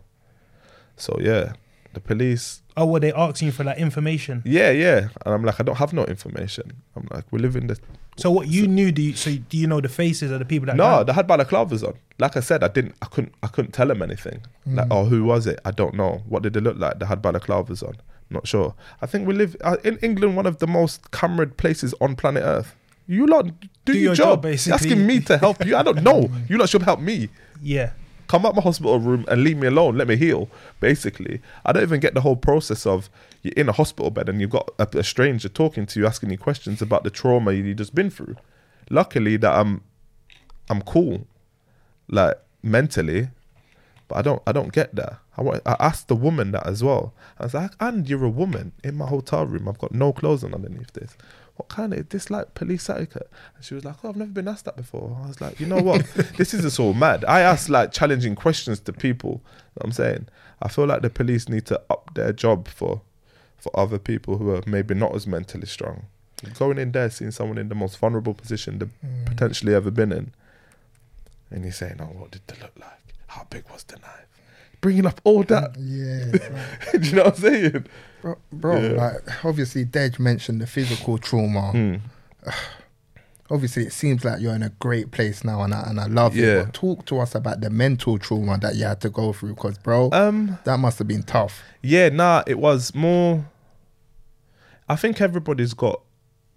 So 0.97 1.17
yeah, 1.21 1.53
the 1.99 2.07
police. 2.15 2.63
Oh, 2.77 2.87
were 2.87 3.01
they 3.01 3.13
asking 3.13 3.47
you 3.47 3.53
for 3.53 3.65
that 3.65 3.79
information? 3.79 4.43
Yeah, 4.45 4.71
yeah. 4.71 5.09
And 5.25 5.35
I'm 5.35 5.45
like, 5.45 5.59
I 5.61 5.65
don't 5.65 5.77
have 5.79 5.93
no 5.93 6.05
information. 6.05 6.73
I'm 6.97 7.09
like, 7.11 7.25
we 7.33 7.39
live 7.41 7.57
in 7.57 7.67
the. 7.67 7.79
So 8.17 8.31
what 8.31 8.49
you 8.49 8.67
knew? 8.67 8.91
Do 8.93 9.03
you, 9.03 9.15
so 9.15 9.35
do 9.51 9.57
you 9.57 9.67
know 9.67 9.81
the 9.81 9.89
faces 9.89 10.31
of 10.31 10.39
the 10.39 10.45
people 10.45 10.67
that? 10.67 10.77
No, 10.77 10.85
died? 10.85 11.07
they 11.09 11.13
had 11.13 11.29
balaclavas 11.29 11.87
on. 11.87 11.95
Like 12.19 12.37
I 12.37 12.41
said, 12.41 12.63
I 12.65 12.69
didn't. 12.69 12.95
I 13.03 13.07
couldn't. 13.07 13.35
I 13.43 13.49
couldn't 13.49 13.73
tell 13.73 13.87
them 13.89 14.03
anything. 14.03 14.41
Like, 14.67 14.87
oh, 14.91 15.05
who 15.07 15.25
was 15.25 15.47
it? 15.47 15.59
I 15.65 15.71
don't 15.73 15.95
know. 15.95 16.23
What 16.29 16.43
did 16.43 16.53
they 16.55 16.61
look 16.61 16.79
like? 16.79 16.99
They 16.99 17.07
had 17.07 17.23
balaclavas 17.23 17.83
on. 17.87 17.95
Not 18.31 18.47
sure. 18.47 18.75
I 19.03 19.07
think 19.07 19.27
we 19.27 19.35
live 19.35 19.57
uh, 19.63 19.77
in 19.85 19.97
England, 19.99 20.37
one 20.37 20.47
of 20.47 20.59
the 20.59 20.67
most 20.67 21.11
camered 21.11 21.57
places 21.57 21.95
on 22.01 22.15
planet 22.15 22.43
Earth. 22.45 22.75
You 23.07 23.27
lot 23.27 23.47
do, 23.87 23.93
your, 23.95 24.03
your 24.03 24.15
job. 24.15 24.25
job, 24.27 24.45
You're 24.45 24.53
basically. 24.53 24.75
asking 24.75 25.07
me 25.07 25.21
to 25.21 25.39
help 25.39 25.65
you. 25.65 25.77
I 25.77 25.83
don't 25.83 26.03
know. 26.09 26.29
you 26.49 26.59
lot 26.59 26.69
should 26.69 26.83
help 26.83 27.01
me. 27.01 27.29
yeah. 27.63 27.91
Come 28.29 28.45
out 28.45 28.55
my 28.55 28.63
hospital 28.63 28.99
room 29.01 29.25
and 29.29 29.43
leave 29.43 29.57
me 29.57 29.67
alone. 29.67 29.97
Let 29.97 30.07
me 30.07 30.17
heal. 30.17 30.49
Basically, 30.81 31.41
I 31.65 31.73
don't 31.73 31.83
even 31.83 32.01
get 32.01 32.15
the 32.15 32.21
whole 32.21 32.37
process 32.37 32.87
of 32.87 33.09
you're 33.43 33.55
in 33.57 33.69
a 33.69 33.73
hospital 33.73 34.11
bed 34.11 34.29
and 34.29 34.41
you've 34.41 34.51
got 34.51 34.71
a, 34.79 34.87
a 34.99 35.03
stranger 35.03 35.49
talking 35.49 35.87
to 35.87 36.01
you, 36.01 36.07
asking 36.07 36.31
you 36.31 36.39
questions 36.39 36.83
about 36.83 37.05
the 37.05 37.11
trauma 37.11 37.53
you 37.53 37.75
just 37.75 37.95
been 37.95 38.11
through. 38.11 38.37
Luckily, 38.91 39.37
that 39.39 39.53
I'm 39.53 39.83
I'm 40.71 40.83
cool, 40.83 41.27
like 42.09 42.39
mentally, 42.63 43.29
but 44.09 44.17
I 44.17 44.23
don't 44.23 44.43
I 44.47 44.53
don't 44.53 44.73
get 44.73 44.95
that. 44.97 45.19
I 45.37 45.43
want, 45.43 45.63
I 45.65 45.77
asked 45.79 46.09
the 46.09 46.17
woman 46.17 46.51
that 46.51 46.67
as 46.67 46.83
well. 46.83 47.15
I 47.39 47.45
was 47.45 47.55
like, 47.55 47.71
and 47.81 48.09
you're 48.09 48.25
a 48.25 48.29
woman 48.29 48.73
in 48.83 48.97
my 48.97 49.07
hotel 49.07 49.47
room. 49.47 49.69
I've 49.69 49.79
got 49.79 49.93
no 49.93 50.13
clothes 50.13 50.43
on 50.43 50.53
underneath 50.53 50.93
this. 50.93 51.17
What 51.59 51.69
kind 51.69 51.93
of, 51.93 51.99
is 51.99 52.07
this 52.07 52.31
like 52.31 52.55
police 52.55 52.89
etiquette? 52.89 53.29
And 53.57 53.65
she 53.65 53.75
was 53.75 53.85
like, 53.85 53.97
oh, 54.05 54.11
I've 54.11 54.17
never 54.17 54.31
been 54.31 54.47
asked 54.47 54.65
that 54.67 54.77
before. 54.77 55.19
I 55.25 55.27
was 55.27 55.41
like, 55.41 55.59
you 55.59 55.67
know 55.67 55.83
what? 55.83 56.05
this 56.37 56.55
is 56.55 56.63
just 56.63 56.79
all 56.79 56.95
mad. 56.95 57.25
I 57.27 57.41
ask 57.41 57.69
like 57.69 57.91
challenging 57.91 58.37
questions 58.37 58.79
to 58.81 58.93
people. 58.93 59.31
You 59.31 59.37
know 59.37 59.73
what 59.75 59.85
I'm 59.87 59.93
saying? 59.93 60.29
I 60.63 60.69
feel 60.69 60.87
like 60.87 61.03
the 61.03 61.11
police 61.11 61.49
need 61.49 61.67
to 61.67 61.83
up 61.91 62.15
their 62.15 62.33
job 62.33 62.69
for, 62.69 63.03
for 63.57 63.79
other 63.79 63.99
people 63.99 64.39
who 64.39 64.51
are 64.55 64.63
maybe 64.67 64.95
not 64.95 65.17
as 65.17 65.27
mentally 65.27 65.67
strong. 65.67 66.07
Going 66.57 66.79
in 66.79 66.93
there, 66.93 67.11
seeing 67.11 67.33
someone 67.33 67.59
in 67.59 67.69
the 67.69 67.75
most 67.75 67.99
vulnerable 67.99 68.35
position 68.35 68.79
they've 68.79 68.91
mm. 69.05 69.27
potentially 69.27 69.75
ever 69.75 69.91
been 69.91 70.13
in, 70.13 70.33
and 71.51 71.65
you're 71.65 71.73
saying, 71.73 71.97
"Oh, 71.99 72.05
what 72.05 72.31
did 72.31 72.43
they 72.47 72.55
look 72.63 72.79
like? 72.79 73.15
How 73.27 73.45
big 73.51 73.65
was 73.73 73.83
the 73.83 73.97
knife?" 73.97 74.28
Bringing 74.81 75.07
up 75.07 75.21
all 75.25 75.43
that, 75.45 75.77
Yeah, 75.79 76.99
do 76.99 77.09
you 77.09 77.17
know 77.17 77.25
what 77.25 77.35
I'm 77.35 77.41
saying? 77.41 77.87
bro. 78.23 78.37
bro 78.53 78.81
Yeah. 78.81 78.89
Like 78.91 79.45
obviously, 79.45 79.85
Dej 79.85 80.19
mentioned 80.19 80.61
the 80.61 80.67
physical 80.67 81.19
trauma. 81.19 81.71
Hmm. 81.73 81.95
Obviously, 83.51 83.85
it 83.87 83.95
seems 83.95 84.27
like 84.27 84.43
you're 84.43 84.55
in 84.55 84.63
a 84.63 84.69
great 84.79 85.11
place 85.11 85.43
now, 85.43 85.63
and 85.63 85.73
I, 85.73 85.89
and 85.89 85.99
I 85.99 86.05
love 86.07 86.37
Yeah. 86.37 86.45
it. 86.47 86.65
But 86.67 86.75
talk 86.75 87.07
to 87.07 87.19
us 87.21 87.35
about 87.35 87.63
the 87.63 87.71
mental 87.71 88.19
trauma 88.19 88.59
that 88.59 88.75
you 88.75 88.85
had 88.85 89.01
to 89.01 89.09
go 89.09 89.33
through, 89.33 89.55
because 89.55 89.79
bro, 89.79 90.11
Um, 90.13 90.59
that 90.65 90.77
must 90.79 90.99
have 90.99 91.09
been 91.09 91.23
tough. 91.23 91.63
yeah, 91.83 92.11
nah, 92.11 92.43
it 92.47 92.59
was 92.59 92.95
more. 92.95 93.47
I 94.87 94.97
think 94.97 95.23
everybody's 95.23 95.73
got 95.73 96.03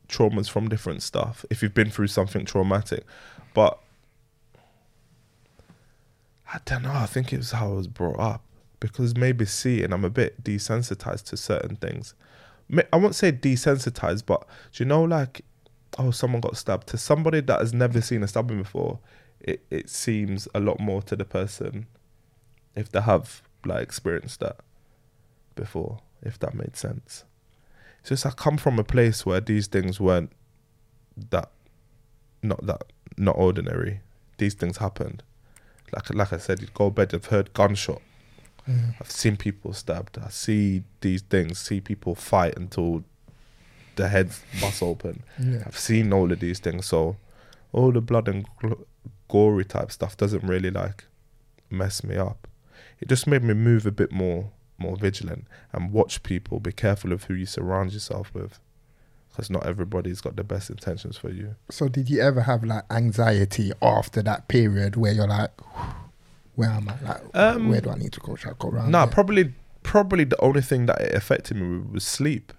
traumas 0.09 0.49
from 0.49 0.67
different 0.67 1.01
stuff. 1.01 1.45
If 1.49 1.63
you've 1.63 1.74
been 1.74 1.89
through 1.89 2.07
something 2.07 2.43
traumatic, 2.43 3.05
but 3.53 3.80
I 6.53 6.59
don't 6.65 6.83
know. 6.83 6.91
I 6.91 7.05
think 7.05 7.31
it 7.31 7.37
was 7.37 7.51
how 7.51 7.71
I 7.71 7.75
was 7.75 7.87
brought 7.87 8.19
up 8.19 8.43
because 8.79 9.15
maybe 9.15 9.45
seeing 9.45 9.93
I'm 9.93 10.03
a 10.03 10.09
bit 10.09 10.43
desensitized 10.43 11.25
to 11.29 11.37
certain 11.37 11.77
things. 11.77 12.13
I 12.91 12.97
won't 12.97 13.15
say 13.15 13.31
desensitized, 13.31 14.25
but 14.25 14.45
do 14.73 14.83
you 14.83 14.87
know, 14.87 15.03
like, 15.03 15.41
oh, 15.97 16.11
someone 16.11 16.41
got 16.41 16.57
stabbed. 16.57 16.87
To 16.87 16.97
somebody 16.97 17.41
that 17.41 17.59
has 17.59 17.73
never 17.73 18.01
seen 18.01 18.23
a 18.23 18.27
stabbing 18.27 18.57
before, 18.57 18.99
it, 19.39 19.63
it 19.69 19.89
seems 19.89 20.47
a 20.53 20.59
lot 20.59 20.79
more 20.79 21.01
to 21.03 21.15
the 21.15 21.25
person 21.25 21.87
if 22.75 22.91
they 22.91 23.01
have 23.01 23.41
like 23.65 23.83
experienced 23.83 24.39
that 24.39 24.57
before, 25.55 25.99
if 26.21 26.39
that 26.39 26.53
made 26.53 26.75
sense. 26.75 27.23
It's 27.99 28.09
just 28.09 28.25
I 28.25 28.31
come 28.31 28.57
from 28.57 28.79
a 28.79 28.83
place 28.83 29.25
where 29.25 29.41
these 29.41 29.67
things 29.67 29.99
weren't 29.99 30.31
that 31.29 31.51
not 32.41 32.65
that 32.65 32.83
not 33.17 33.35
ordinary. 33.37 34.01
These 34.37 34.55
things 34.55 34.77
happened. 34.77 35.23
Like 35.93 36.13
like 36.13 36.33
I 36.33 36.37
said, 36.37 36.61
you'd 36.61 36.73
go 36.73 36.89
to 36.89 36.91
bed, 36.91 37.13
I've 37.13 37.25
heard 37.25 37.53
gunshot. 37.53 38.01
Mm. 38.67 38.95
I've 38.99 39.11
seen 39.11 39.37
people 39.37 39.73
stabbed. 39.73 40.17
I 40.17 40.29
see 40.29 40.83
these 41.01 41.21
things, 41.21 41.59
see 41.59 41.81
people 41.81 42.15
fight 42.15 42.55
until 42.57 43.03
the 43.95 44.07
heads 44.07 44.43
bust 44.61 44.81
open. 44.81 45.23
Yeah. 45.39 45.63
I've 45.65 45.77
seen 45.77 46.13
all 46.13 46.31
of 46.31 46.39
these 46.39 46.59
things. 46.59 46.85
So 46.85 47.17
all 47.73 47.91
the 47.91 48.01
blood 48.01 48.27
and 48.27 48.45
gl- 48.57 48.85
gory 49.29 49.65
type 49.65 49.91
stuff 49.91 50.17
doesn't 50.17 50.43
really 50.43 50.71
like 50.71 51.05
mess 51.69 52.03
me 52.03 52.17
up. 52.17 52.47
It 52.99 53.07
just 53.07 53.27
made 53.27 53.43
me 53.43 53.53
move 53.53 53.85
a 53.85 53.91
bit 53.91 54.11
more 54.11 54.51
more 54.77 54.97
vigilant 54.97 55.45
and 55.71 55.91
watch 55.91 56.23
people. 56.23 56.59
Be 56.59 56.71
careful 56.71 57.11
of 57.13 57.25
who 57.25 57.35
you 57.35 57.45
surround 57.45 57.93
yourself 57.93 58.33
with, 58.33 58.59
because 59.32 59.49
not 59.49 59.65
everybody's 59.65 60.21
got 60.21 60.36
the 60.36 60.43
best 60.43 60.69
intentions 60.69 61.17
for 61.17 61.29
you. 61.29 61.55
So, 61.69 61.88
did 61.88 62.09
you 62.09 62.21
ever 62.21 62.41
have 62.41 62.63
like 62.63 62.84
anxiety 62.91 63.71
after 63.82 64.21
that 64.23 64.47
period 64.47 64.95
where 64.95 65.13
you're 65.13 65.27
like, 65.27 65.51
where 66.55 66.69
am 66.69 66.89
I? 66.89 66.95
Like, 67.01 67.21
Um, 67.34 67.69
where 67.69 67.82
do 67.82 67.89
I 67.89 67.95
need 67.95 68.11
to 68.13 68.19
go? 68.19 68.36
Should 68.36 68.51
I 68.51 68.55
go 68.59 68.69
around? 68.69 68.91
Nah, 68.91 69.05
probably 69.07 69.53
probably 69.84 70.23
the 70.25 70.39
only 70.41 70.61
thing 70.61 70.86
that 70.86 71.01
it 71.01 71.15
affected 71.15 71.57
me 71.57 71.79
with 71.79 71.91
was 71.91 72.03
sleep. 72.05 72.53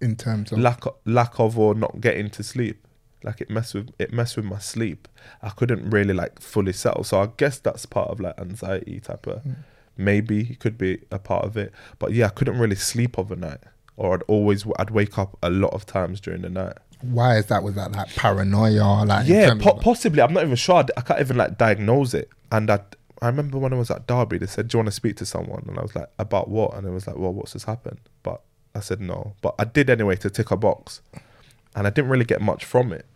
in 0.00 0.16
terms 0.16 0.52
of 0.52 0.58
lack 0.58 0.84
of, 0.86 0.94
lack 1.04 1.38
of 1.38 1.58
or 1.58 1.74
not 1.74 2.00
getting 2.00 2.28
to 2.30 2.42
sleep. 2.42 2.86
Like 3.22 3.40
it 3.40 3.48
messed 3.50 3.74
with 3.74 3.90
it 3.98 4.12
messed 4.12 4.36
with 4.36 4.44
my 4.44 4.58
sleep. 4.58 5.08
I 5.42 5.50
couldn't 5.50 5.90
really 5.90 6.14
like 6.14 6.40
fully 6.40 6.72
settle. 6.72 7.02
So 7.04 7.20
I 7.20 7.28
guess 7.36 7.58
that's 7.58 7.86
part 7.86 8.10
of 8.10 8.20
like 8.20 8.38
anxiety 8.38 9.00
type 9.00 9.26
of 9.26 9.42
maybe 9.96 10.40
it 10.50 10.58
could 10.58 10.76
be 10.78 11.00
a 11.10 11.18
part 11.18 11.44
of 11.44 11.56
it. 11.56 11.72
But 11.98 12.12
yeah, 12.12 12.26
I 12.26 12.28
couldn't 12.30 12.58
really 12.58 12.76
sleep 12.76 13.18
overnight. 13.18 13.60
Or 13.96 14.14
I'd 14.14 14.22
always 14.28 14.64
I'd 14.78 14.90
wake 14.90 15.18
up 15.18 15.36
a 15.42 15.50
lot 15.50 15.72
of 15.72 15.86
times 15.86 16.20
during 16.20 16.42
the 16.42 16.50
night. 16.50 16.76
why 17.00 17.36
is 17.38 17.46
that? 17.46 17.62
Was 17.62 17.74
that 17.76 17.92
like 17.92 18.14
paranoia? 18.14 19.04
Like 19.04 19.26
Yeah, 19.26 19.54
po- 19.60 19.70
of- 19.72 19.80
possibly. 19.80 20.20
I'm 20.22 20.32
not 20.32 20.44
even 20.44 20.56
sure. 20.56 20.84
I 20.96 21.00
can't 21.00 21.20
even 21.20 21.36
like 21.36 21.56
diagnose 21.58 22.12
it. 22.14 22.28
And 22.52 22.70
I, 22.70 22.80
I 23.22 23.26
remember 23.28 23.58
when 23.58 23.72
I 23.72 23.76
was 23.76 23.90
at 23.90 24.06
Derby, 24.06 24.38
they 24.38 24.46
said, 24.46 24.68
"Do 24.68 24.76
you 24.76 24.78
want 24.80 24.88
to 24.88 24.92
speak 24.92 25.16
to 25.16 25.26
someone?" 25.26 25.64
And 25.68 25.78
I 25.78 25.82
was 25.82 25.94
like, 25.94 26.08
"About 26.18 26.48
what?" 26.48 26.74
And 26.74 26.86
it 26.86 26.90
was 26.90 27.06
like, 27.06 27.16
"Well, 27.16 27.32
what's 27.32 27.52
just 27.54 27.64
happened?" 27.66 28.00
But 28.22 28.42
I 28.74 28.80
said 28.80 29.00
no. 29.00 29.34
But 29.40 29.54
I 29.58 29.64
did 29.64 29.88
anyway 29.88 30.16
to 30.16 30.28
tick 30.30 30.50
a 30.50 30.56
box, 30.56 31.00
and 31.74 31.86
I 31.86 31.90
didn't 31.90 32.10
really 32.10 32.24
get 32.26 32.40
much 32.42 32.64
from 32.64 32.92
it. 32.92 33.06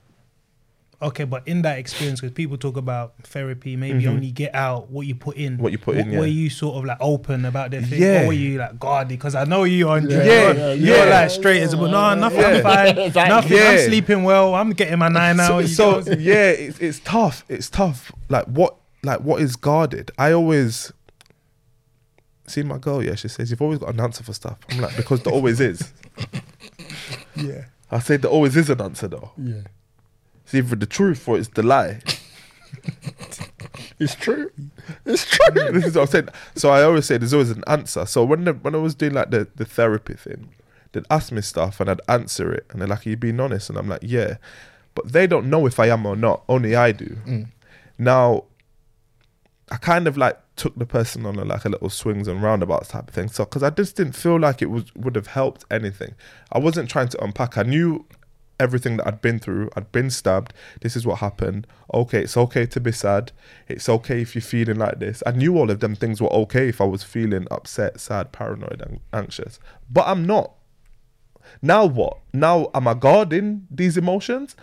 Okay, 1.03 1.25
but 1.25 1.49
in 1.49 1.63
that 1.63 1.79
experience, 1.79 2.21
because 2.21 2.35
people 2.35 2.59
talk 2.59 2.77
about 2.77 3.15
therapy, 3.23 3.75
maybe 3.75 4.03
you 4.03 4.11
only 4.11 4.31
get 4.31 4.55
out 4.55 4.91
what 4.91 5.07
you 5.07 5.15
put 5.15 5.37
in. 5.37 5.55
Mm-hmm. 5.55 5.63
What 5.63 5.73
you 5.73 5.79
put 5.79 5.97
in, 5.97 6.13
Yeah. 6.13 6.19
Were 6.19 6.27
you 6.27 6.51
sort 6.51 6.77
of 6.77 6.85
like 6.85 6.99
open 7.01 7.47
about 7.47 7.71
their 7.71 7.81
thing? 7.81 8.03
Yeah. 8.03 8.25
Or 8.25 8.27
were 8.29 8.33
you 8.35 8.59
like 8.59 8.79
guarded? 8.79 9.09
Because 9.09 9.35
I 9.35 9.45
know 9.45 9.65
you, 9.65 9.89
Andre. 9.89 10.15
Yeah, 10.15 10.25
you're, 10.25 10.55
yeah, 10.55 10.73
you're 10.73 11.07
yeah. 11.07 11.21
like 11.21 11.31
straight 11.31 11.63
as 11.63 11.73
a 11.73 11.79
but 11.79 11.91
no, 11.91 12.15
nothing. 12.15 12.45
I'm 12.45 12.63
fine. 12.63 12.97
Nothing. 13.29 13.57
Yeah. 13.57 13.71
I'm 13.71 13.79
sleeping 13.79 14.25
well. 14.25 14.55
I'm 14.55 14.73
getting 14.73 14.99
my 14.99 15.09
nine 15.09 15.39
so, 15.39 15.43
hours. 15.43 15.75
so 15.75 16.01
yeah, 16.19 16.51
it's, 16.51 16.79
it's 16.81 16.99
tough. 17.01 17.45
It's 17.49 17.71
tough. 17.71 18.13
Like 18.29 18.45
what? 18.45 18.77
Like 19.03 19.21
what 19.21 19.41
is 19.41 19.57
guarded? 19.57 20.11
I 20.19 20.33
always 20.33 20.93
see 22.47 22.63
my 22.63 22.77
girl. 22.77 23.03
Yeah, 23.03 23.15
she 23.15 23.29
says 23.29 23.51
you've 23.51 23.63
always 23.63 23.79
got 23.79 23.95
an 23.95 24.01
answer 24.01 24.23
for 24.23 24.35
stuff. 24.35 24.59
I'm 24.69 24.81
like 24.83 24.97
because 24.97 25.23
there 25.23 25.33
always 25.33 25.61
is. 25.61 25.95
yeah, 27.37 27.65
I 27.91 28.01
say 28.01 28.19
there 28.19 28.31
always 28.31 28.55
is 28.57 28.69
an 28.69 28.83
answer 28.83 29.09
though. 29.09 29.33
yeah, 29.39 29.63
It's 30.51 30.55
either 30.57 30.75
the 30.75 30.87
truth 30.87 31.29
or 31.29 31.39
it's 31.39 31.47
the 31.47 31.63
lie. 31.63 32.01
it's 34.01 34.17
true. 34.17 34.51
It's 35.07 35.25
true. 35.31 35.71
this 35.73 35.87
is 35.87 35.95
what 35.95 36.03
I'm 36.03 36.07
saying. 36.09 36.29
So 36.57 36.71
I 36.71 36.83
always 36.83 37.07
say 37.07 37.19
there's 37.19 37.33
always 37.33 37.51
an 37.51 37.63
answer. 37.69 38.05
So 38.05 38.25
when 38.25 38.45
the, 38.45 38.55
when 38.55 38.75
I 38.75 38.79
was 38.79 38.97
doing 38.97 39.13
like 39.15 39.31
the, 39.31 39.47
the 39.55 39.65
therapy 39.65 40.15
thing, 40.15 40.49
they'd 40.91 41.05
ask 41.09 41.31
me 41.31 41.41
stuff 41.41 41.79
and 41.79 41.89
I'd 41.89 42.01
answer 42.09 42.53
it, 42.53 42.67
and 42.71 42.81
they're 42.81 42.89
like, 42.89 43.07
"Are 43.07 43.11
you 43.11 43.17
being 43.17 43.39
honest?" 43.39 43.71
And 43.71 43.79
I'm 43.79 43.89
like, 43.89 44.01
"Yeah," 44.03 44.39
but 44.97 45.13
they 45.13 45.29
don't 45.29 45.49
know 45.49 45.67
if 45.67 45.79
I 45.79 45.87
am 45.87 46.05
or 46.05 46.17
not. 46.17 46.43
Only 46.49 46.75
I 46.75 46.91
do. 46.91 47.17
Mm. 47.25 47.47
Now, 47.97 48.45
I 49.71 49.77
kind 49.77 50.09
of 50.09 50.17
like 50.17 50.37
took 50.57 50.77
the 50.77 50.87
person 50.87 51.27
on 51.27 51.37
a, 51.37 51.45
like 51.45 51.65
a 51.65 51.69
little 51.69 51.91
swings 51.91 52.27
and 52.27 52.43
roundabouts 52.43 52.89
type 52.89 53.07
of 53.07 53.15
thing. 53.15 53.29
So 53.29 53.45
because 53.45 53.63
I 53.63 53.71
just 53.71 53.95
didn't 53.95 54.17
feel 54.17 54.41
like 54.41 54.63
it 54.63 54.71
was 54.71 54.93
would 54.97 55.15
have 55.15 55.29
helped 55.29 55.65
anything. 55.71 56.17
I 56.51 56.59
wasn't 56.59 56.91
trying 56.91 57.09
to 57.11 57.23
unpack. 57.23 57.57
I 57.57 57.63
knew 57.63 58.05
everything 58.61 58.99
that 58.99 59.07
I'd 59.07 59.23
been 59.23 59.39
through. 59.39 59.71
I'd 59.75 59.91
been 59.91 60.11
stabbed. 60.11 60.53
This 60.83 60.95
is 60.95 61.07
what 61.07 61.19
happened. 61.19 61.67
Okay, 61.93 62.23
it's 62.23 62.37
okay 62.37 62.67
to 62.67 62.81
be 62.81 62.93
sad. 62.93 63.33
It's 63.67 63.89
okay 63.89 64.21
if 64.21 64.35
you're 64.35 64.43
feeling 64.43 64.77
like 64.77 65.01
this. 65.01 65.23
I 65.27 65.33
knew 65.33 65.57
all 65.57 65.71
of 65.71 65.81
them 65.81 65.97
things 65.97 66.21
were 66.21 66.33
okay 66.33 66.69
if 66.69 66.81
I 66.81 66.85
was 66.85 67.03
feeling 67.03 67.49
upset, 67.51 67.99
sad, 67.99 68.31
paranoid, 68.31 68.83
and 68.87 69.01
anxious. 69.13 69.59
But 69.91 70.07
I'm 70.07 70.25
not. 70.25 70.53
Now 71.63 71.87
what? 71.87 72.19
Now 72.33 72.71
am 72.75 72.87
I 72.87 72.95
guarding 72.95 73.67
these 73.71 73.97
emotions? 73.97 74.55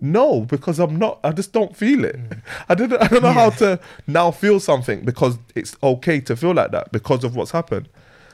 No, 0.00 0.42
because 0.42 0.78
I'm 0.78 0.96
not. 0.96 1.18
I 1.24 1.32
just 1.32 1.52
don't 1.52 1.74
feel 1.74 2.04
it. 2.04 2.16
Mm. 2.16 2.42
I 2.68 2.74
didn't. 2.74 3.02
I 3.02 3.08
don't 3.08 3.22
know 3.22 3.32
how 3.32 3.50
to 3.50 3.80
now 4.06 4.30
feel 4.30 4.60
something 4.60 5.04
because 5.04 5.38
it's 5.54 5.74
okay 5.82 6.20
to 6.20 6.36
feel 6.36 6.54
like 6.54 6.70
that 6.72 6.92
because 6.92 7.24
of 7.24 7.34
what's 7.34 7.50
happened. 7.50 7.88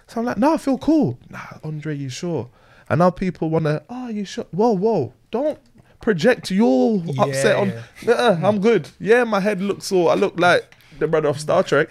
So 0.09 0.21
I'm 0.21 0.27
like, 0.27 0.39
no, 0.39 0.55
I 0.55 0.57
feel 0.57 0.79
cool. 0.79 1.19
Nah, 1.31 1.59
Andre, 1.63 1.97
you 1.97 2.09
sure? 2.09 2.51
And 2.93 2.99
now 2.99 3.09
people 3.09 3.49
want 3.49 3.65
to. 3.65 3.83
Oh, 3.89 4.09
you 4.09 4.27
sure? 4.27 4.45
Whoa, 4.51 4.73
whoa! 4.77 5.15
Don't 5.31 5.59
project 6.03 6.51
your 6.51 7.03
upset 7.19 7.57
on. 7.57 7.73
Nuh-uh, 8.05 8.39
I'm 8.43 8.61
good. 8.61 8.91
Yeah, 9.01 9.25
my 9.25 9.41
head 9.41 9.63
looks 9.63 9.91
all. 9.91 10.11
I 10.11 10.15
look 10.15 10.39
like 10.39 10.77
the 10.99 11.09
brother 11.09 11.29
of 11.29 11.41
Star 11.41 11.63
Trek. 11.63 11.89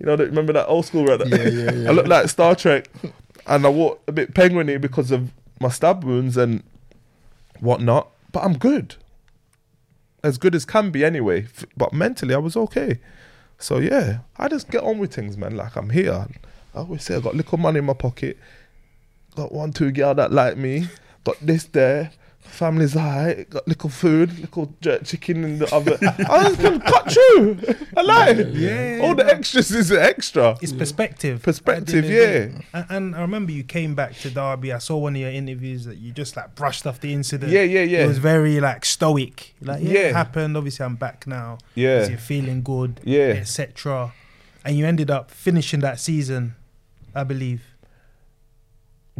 You 0.00 0.06
know, 0.06 0.16
remember 0.16 0.52
that 0.54 0.66
old 0.66 0.86
school 0.86 1.04
brother? 1.04 1.24
Yeah, 1.28 1.48
yeah, 1.48 1.72
yeah. 1.72 1.88
I 1.90 1.92
look 1.92 2.08
like 2.08 2.28
Star 2.28 2.56
Trek, 2.56 2.90
and 3.46 3.64
I 3.64 3.68
walk 3.68 4.02
a 4.08 4.12
bit 4.12 4.34
penguiny 4.34 4.80
because 4.80 5.12
of 5.12 5.30
my 5.60 5.68
stab 5.68 6.02
wounds 6.02 6.36
and 6.36 6.64
whatnot. 7.60 8.10
But 8.32 8.42
I'm 8.42 8.58
good, 8.58 8.96
as 10.24 10.36
good 10.36 10.56
as 10.56 10.64
can 10.64 10.90
be 10.90 11.04
anyway. 11.04 11.46
But 11.76 11.92
mentally, 11.92 12.34
I 12.34 12.38
was 12.38 12.56
okay. 12.56 12.98
So 13.56 13.78
yeah, 13.78 14.18
I 14.36 14.48
just 14.48 14.68
get 14.68 14.82
on 14.82 14.98
with 14.98 15.14
things, 15.14 15.36
man. 15.36 15.56
Like 15.56 15.76
I'm 15.76 15.90
here. 15.90 16.26
I 16.74 16.78
always 16.78 17.04
say 17.04 17.14
I 17.14 17.20
got 17.20 17.36
little 17.36 17.56
money 17.56 17.78
in 17.78 17.84
my 17.84 17.92
pocket. 17.92 18.36
Got 19.36 19.52
one, 19.52 19.72
two 19.72 19.90
girl 19.92 20.14
that 20.14 20.32
like 20.32 20.56
me. 20.56 20.88
Got 21.24 21.36
this 21.40 21.64
there. 21.64 22.10
Family's 22.40 22.96
alright. 22.96 23.48
Got 23.48 23.68
little 23.68 23.88
food, 23.90 24.36
little 24.40 24.74
jerk 24.80 25.04
chicken 25.04 25.44
in 25.44 25.58
the 25.60 25.72
oven. 25.72 25.98
I 26.28 26.48
just 26.48 26.60
can 26.60 26.80
cut 26.80 27.14
you. 27.14 27.58
I 27.96 28.02
like. 28.02 28.36
it. 28.38 28.54
Yeah, 28.54 29.00
All 29.06 29.14
the 29.14 29.24
extras 29.24 29.70
is 29.70 29.92
extra. 29.92 30.58
It's 30.60 30.72
perspective. 30.72 31.42
Perspective, 31.42 32.04
At 32.04 32.08
the 32.08 32.24
end 32.26 32.44
of 32.46 32.52
the 32.52 32.64
yeah. 32.78 32.80
And, 32.80 32.86
and 32.90 33.14
I 33.16 33.20
remember 33.20 33.52
you 33.52 33.62
came 33.62 33.94
back 33.94 34.14
to 34.20 34.30
Derby. 34.30 34.72
I 34.72 34.78
saw 34.78 34.96
one 34.98 35.14
of 35.14 35.20
your 35.20 35.30
interviews 35.30 35.84
that 35.84 35.98
you 35.98 36.10
just 36.10 36.36
like 36.36 36.56
brushed 36.56 36.86
off 36.88 37.00
the 37.00 37.12
incident. 37.12 37.52
Yeah, 37.52 37.62
yeah, 37.62 37.82
yeah. 37.82 38.04
It 38.04 38.08
was 38.08 38.18
very 38.18 38.58
like 38.58 38.84
stoic. 38.84 39.54
Like, 39.60 39.82
yeah, 39.84 39.90
Yeah. 39.92 40.00
it 40.08 40.14
happened. 40.14 40.56
Obviously, 40.56 40.84
I'm 40.84 40.96
back 40.96 41.28
now. 41.28 41.58
Yeah. 41.76 41.90
Obviously, 42.02 42.12
You're 42.14 42.20
feeling 42.20 42.62
good. 42.62 43.00
Yeah. 43.04 43.34
Etc. 43.36 44.12
And 44.64 44.76
you 44.76 44.86
ended 44.86 45.10
up 45.10 45.30
finishing 45.30 45.80
that 45.80 46.00
season, 46.00 46.56
I 47.14 47.22
believe. 47.22 47.62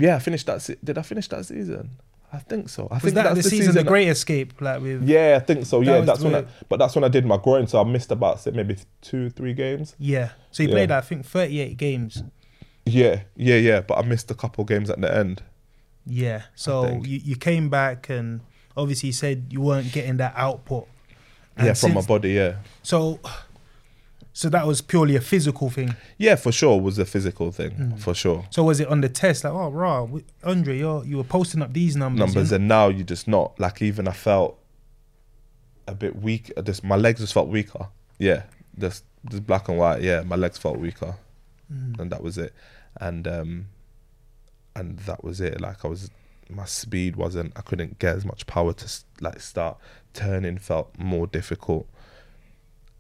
Yeah, 0.00 0.16
I 0.16 0.18
finished 0.18 0.46
that. 0.46 0.62
Se- 0.62 0.76
Did 0.82 0.98
I 0.98 1.02
finish 1.02 1.28
that 1.28 1.44
season? 1.46 1.90
I 2.32 2.38
think 2.38 2.68
so. 2.68 2.86
I 2.90 2.94
Was 2.94 3.02
think 3.02 3.14
that 3.16 3.34
the, 3.34 3.42
season, 3.42 3.74
The 3.74 3.82
Great 3.84 4.06
Escape? 4.08 4.60
Like 4.60 4.80
with 4.80 5.06
Yeah, 5.08 5.38
I 5.40 5.44
think 5.44 5.66
so. 5.66 5.80
That 5.80 5.86
Yeah, 5.86 5.96
was 5.98 6.06
that's 6.06 6.20
when. 6.20 6.34
I, 6.36 6.40
the- 6.42 6.48
but 6.68 6.78
that's 6.78 6.94
when 6.94 7.02
I 7.04 7.08
did 7.08 7.26
my 7.26 7.36
groin, 7.36 7.66
so 7.66 7.80
I 7.80 7.84
missed 7.84 8.10
about 8.12 8.40
say, 8.40 8.52
maybe 8.52 8.76
two, 9.02 9.30
three 9.30 9.52
games. 9.54 9.94
yeah. 9.98 10.30
So 10.52 10.62
you 10.62 10.68
Yeah. 10.68 10.74
played 10.74 10.90
I 10.92 11.00
think 11.00 11.26
38 11.26 11.76
games. 11.76 12.22
Yeah, 12.86 13.22
yeah, 13.36 13.56
yeah. 13.56 13.80
But 13.80 13.98
I 13.98 14.02
missed 14.02 14.30
a 14.30 14.34
couple 14.34 14.64
games 14.64 14.90
at 14.90 15.00
the 15.00 15.12
end. 15.14 15.42
Yeah. 16.06 16.42
So 16.54 16.84
think. 16.86 17.06
you, 17.06 17.20
you 17.22 17.36
came 17.36 17.68
back 17.68 18.08
and 18.08 18.40
obviously 18.76 19.08
you 19.08 19.12
said 19.12 19.46
you 19.50 19.60
weren't 19.60 19.92
getting 19.92 20.16
that 20.18 20.34
output. 20.36 20.86
And 21.56 21.66
yeah, 21.66 21.74
from 21.74 21.90
my 21.90 21.94
since- 22.00 22.06
body. 22.06 22.30
Yeah, 22.30 22.54
So 22.82 23.18
so 24.32 24.48
that 24.48 24.66
was 24.66 24.80
purely 24.80 25.16
a 25.16 25.20
physical 25.20 25.70
thing. 25.70 25.94
yeah, 26.18 26.36
for 26.36 26.52
sure 26.52 26.80
was 26.80 26.98
a 26.98 27.04
physical 27.04 27.50
thing 27.52 27.70
Mm. 27.72 27.98
for 27.98 28.14
sure. 28.14 28.44
So 28.50 28.62
was 28.64 28.78
it 28.80 28.88
on 28.88 29.00
the 29.00 29.08
test 29.08 29.44
like, 29.44 29.52
oh, 29.52 29.70
raw, 29.70 30.06
Andre, 30.44 30.78
you 30.78 31.02
you 31.04 31.16
were 31.16 31.24
posting 31.24 31.62
up 31.62 31.72
these 31.72 31.96
numbers. 31.96 32.26
Numbers, 32.26 32.52
and 32.52 32.68
now 32.68 32.88
you're 32.88 33.04
just 33.06 33.26
not 33.28 33.58
like 33.58 33.82
even 33.82 34.06
I 34.08 34.12
felt 34.12 34.58
a 35.86 35.94
bit 35.94 36.16
weak. 36.22 36.52
uh, 36.56 36.62
Just 36.62 36.84
my 36.84 36.96
legs 36.96 37.20
just 37.20 37.32
felt 37.34 37.48
weaker. 37.48 37.88
Yeah, 38.18 38.42
just 38.78 39.04
just 39.30 39.46
black 39.46 39.68
and 39.68 39.78
white. 39.78 40.02
Yeah, 40.02 40.22
my 40.22 40.36
legs 40.36 40.58
felt 40.58 40.78
weaker, 40.78 41.16
Mm. 41.72 41.98
and 42.00 42.12
that 42.12 42.22
was 42.22 42.38
it. 42.38 42.52
And 43.00 43.26
um, 43.26 43.66
and 44.76 44.98
that 45.00 45.24
was 45.24 45.40
it. 45.40 45.60
Like 45.60 45.84
I 45.84 45.88
was, 45.88 46.10
my 46.48 46.64
speed 46.66 47.16
wasn't. 47.16 47.52
I 47.56 47.62
couldn't 47.62 47.98
get 47.98 48.16
as 48.16 48.24
much 48.24 48.46
power 48.46 48.72
to 48.72 48.86
like 49.20 49.40
start 49.40 49.78
turning. 50.14 50.58
Felt 50.58 50.96
more 50.98 51.26
difficult. 51.26 51.88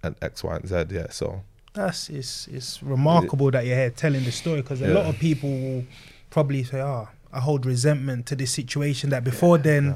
And 0.02 0.14
X, 0.22 0.42
Y, 0.44 0.56
and 0.56 0.66
Z. 0.68 0.84
Yeah. 0.90 1.08
So 1.10 1.42
That's 1.74 2.08
it's 2.08 2.48
it's 2.48 2.82
remarkable 2.82 3.50
that 3.50 3.66
you're 3.66 3.76
here 3.76 3.90
telling 3.90 4.24
the 4.24 4.32
story 4.32 4.62
because 4.62 4.80
a 4.82 4.88
Yeah. 4.88 4.94
lot 4.94 5.06
of 5.06 5.18
people 5.18 5.50
will 5.50 5.84
probably 6.30 6.64
say, 6.64 6.80
"Oh, 6.80 7.08
I 7.32 7.40
hold 7.40 7.66
resentment 7.66 8.26
to 8.26 8.36
this 8.36 8.50
situation 8.52 9.10
that 9.10 9.24
before 9.24 9.58
then 9.58 9.94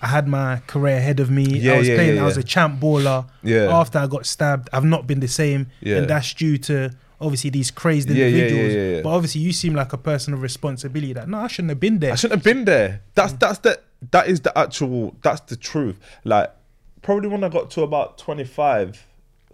I 0.00 0.06
had 0.08 0.28
my 0.28 0.60
career 0.66 0.96
ahead 0.96 1.18
of 1.18 1.30
me. 1.30 1.44
Yeah, 1.44 1.72
I 1.72 1.78
was 1.78 1.88
yeah, 1.88 1.94
playing. 1.96 2.16
yeah, 2.16 2.22
I 2.22 2.24
was 2.24 2.36
a 2.36 2.42
champ 2.42 2.80
baller. 2.80 3.28
Yeah. 3.42 3.76
After 3.80 3.98
I 3.98 4.06
got 4.06 4.26
stabbed, 4.26 4.68
I've 4.72 4.84
not 4.84 5.06
been 5.08 5.20
the 5.20 5.28
same, 5.28 5.68
Yeah. 5.80 5.96
and 5.96 6.08
that's 6.10 6.32
due 6.34 6.56
to 6.58 6.90
obviously 7.20 7.50
these 7.50 7.70
crazed 7.72 8.08
Yeah, 8.08 8.14
yeah, 8.16 8.26
yeah, 8.26 8.42
individuals. 8.44 8.74
yeah, 8.74 8.90
yeah. 8.96 9.02
But 9.02 9.10
obviously, 9.10 9.40
you 9.40 9.52
seem 9.52 9.74
like 9.74 9.92
a 9.92 9.98
person 9.98 10.34
of 10.34 10.42
responsibility. 10.42 11.12
That 11.14 11.28
no, 11.28 11.38
I 11.38 11.48
shouldn't 11.48 11.70
have 11.70 11.80
been 11.80 11.98
there. 11.98 12.12
I 12.12 12.14
shouldn't 12.16 12.38
have 12.38 12.44
been 12.44 12.64
there. 12.64 13.00
That's 13.14 13.32
mm. 13.32 13.40
that's 13.40 13.58
the 13.60 13.80
that 14.12 14.28
is 14.28 14.40
the 14.42 14.56
actual 14.56 15.16
that's 15.22 15.40
the 15.42 15.56
truth. 15.56 15.98
Like 16.22 16.52
probably 17.02 17.28
when 17.28 17.42
I 17.42 17.48
got 17.48 17.70
to 17.72 17.82
about 17.82 18.18
25, 18.18 19.04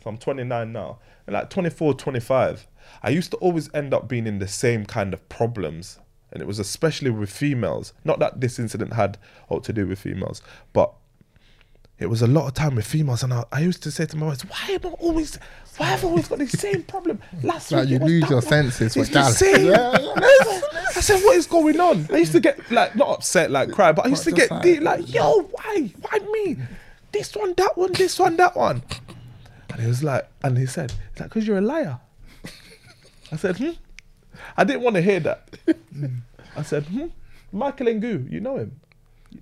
so 0.04 0.10
I'm 0.10 0.18
29 0.18 0.70
now, 0.70 0.98
and 1.26 1.32
like 1.32 1.48
24, 1.48 1.94
25, 1.94 2.66
I 3.02 3.08
used 3.08 3.30
to 3.30 3.38
always 3.38 3.72
end 3.72 3.94
up 3.94 4.06
being 4.06 4.26
in 4.26 4.38
the 4.38 4.46
same 4.46 4.84
kind 4.84 5.14
of 5.14 5.26
problems. 5.30 5.98
And 6.30 6.42
it 6.42 6.46
was 6.46 6.58
especially 6.58 7.08
with 7.10 7.30
females. 7.30 7.94
Not 8.04 8.18
that 8.18 8.40
this 8.42 8.58
incident 8.58 8.92
had 8.92 9.16
all 9.48 9.60
to 9.62 9.72
do 9.72 9.86
with 9.86 9.98
females, 10.00 10.42
but 10.74 10.92
it 11.98 12.06
was 12.06 12.20
a 12.20 12.26
lot 12.26 12.46
of 12.48 12.52
time 12.54 12.74
with 12.74 12.86
females. 12.86 13.22
And 13.22 13.32
I, 13.32 13.44
I 13.50 13.60
used 13.60 13.82
to 13.84 13.90
say 13.90 14.04
to 14.04 14.16
my 14.16 14.26
wife, 14.26 14.42
why 14.42 14.74
am 14.74 14.80
I 14.84 14.88
always, 15.00 15.38
why 15.78 15.86
have 15.86 16.04
I 16.04 16.08
always 16.08 16.28
got 16.28 16.40
the 16.40 16.48
same 16.48 16.82
problem? 16.82 17.20
Last 17.42 17.72
Like 17.72 17.88
week 17.88 17.90
you 17.92 17.98
lose 18.06 18.22
your 18.28 18.40
one. 18.40 18.42
senses 18.42 18.94
It's 18.96 19.08
the 19.10 19.30
same. 19.30 19.72
I 19.74 21.00
said, 21.00 21.22
what 21.24 21.36
is 21.36 21.46
going 21.46 21.80
on? 21.80 22.06
I 22.12 22.18
used 22.18 22.32
to 22.32 22.40
get 22.40 22.70
like 22.70 22.94
not 22.94 23.08
upset, 23.08 23.50
like 23.50 23.70
cry, 23.70 23.92
but 23.92 24.04
I 24.04 24.08
used 24.08 24.24
to 24.24 24.32
get 24.32 24.50
like- 24.50 24.62
deep, 24.62 24.82
like, 24.82 25.10
yo, 25.12 25.40
why? 25.40 25.92
Why 26.02 26.18
me? 26.18 26.56
This 27.12 27.34
one, 27.36 27.54
that 27.54 27.78
one, 27.78 27.92
this 27.92 28.18
one, 28.18 28.36
that 28.38 28.56
one. 28.56 28.82
And 29.74 29.82
he 29.82 29.88
was 29.88 30.04
like, 30.04 30.28
and 30.44 30.56
he 30.56 30.66
said, 30.66 30.92
it's 31.10 31.20
like, 31.20 31.30
because 31.30 31.48
you're 31.48 31.58
a 31.58 31.60
liar. 31.60 31.98
I 33.32 33.36
said, 33.36 33.56
hmm? 33.56 33.70
I 34.56 34.62
didn't 34.62 34.82
want 34.82 34.94
to 34.94 35.02
hear 35.02 35.18
that. 35.18 35.48
I 36.56 36.62
said, 36.62 36.84
hmm? 36.84 37.06
Michael 37.50 37.88
Ngoo, 37.88 38.30
you 38.30 38.38
know 38.38 38.56
him. 38.56 38.80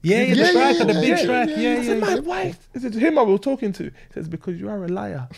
yeah, 0.03 0.23
yeah, 0.23 0.35
the 0.35 0.47
striker, 0.47 0.79
yeah, 0.79 0.85
the 0.85 0.95
big 0.95 1.09
yeah, 1.11 1.17
striker. 1.17 1.51
yeah, 1.51 1.75
Yeah, 1.75 1.81
I 1.81 1.85
said, 1.85 2.01
my 2.01 2.15
wife. 2.21 2.69
Is 2.73 2.87
it 2.87 2.95
him 2.95 3.19
I 3.19 3.23
was 3.23 3.41
talking 3.41 3.75
to? 3.75 3.85
He 3.85 3.91
says, 4.15 4.27
because 4.27 4.59
you 4.59 4.71
are 4.71 4.83
a 4.83 4.89
liar. 4.89 5.29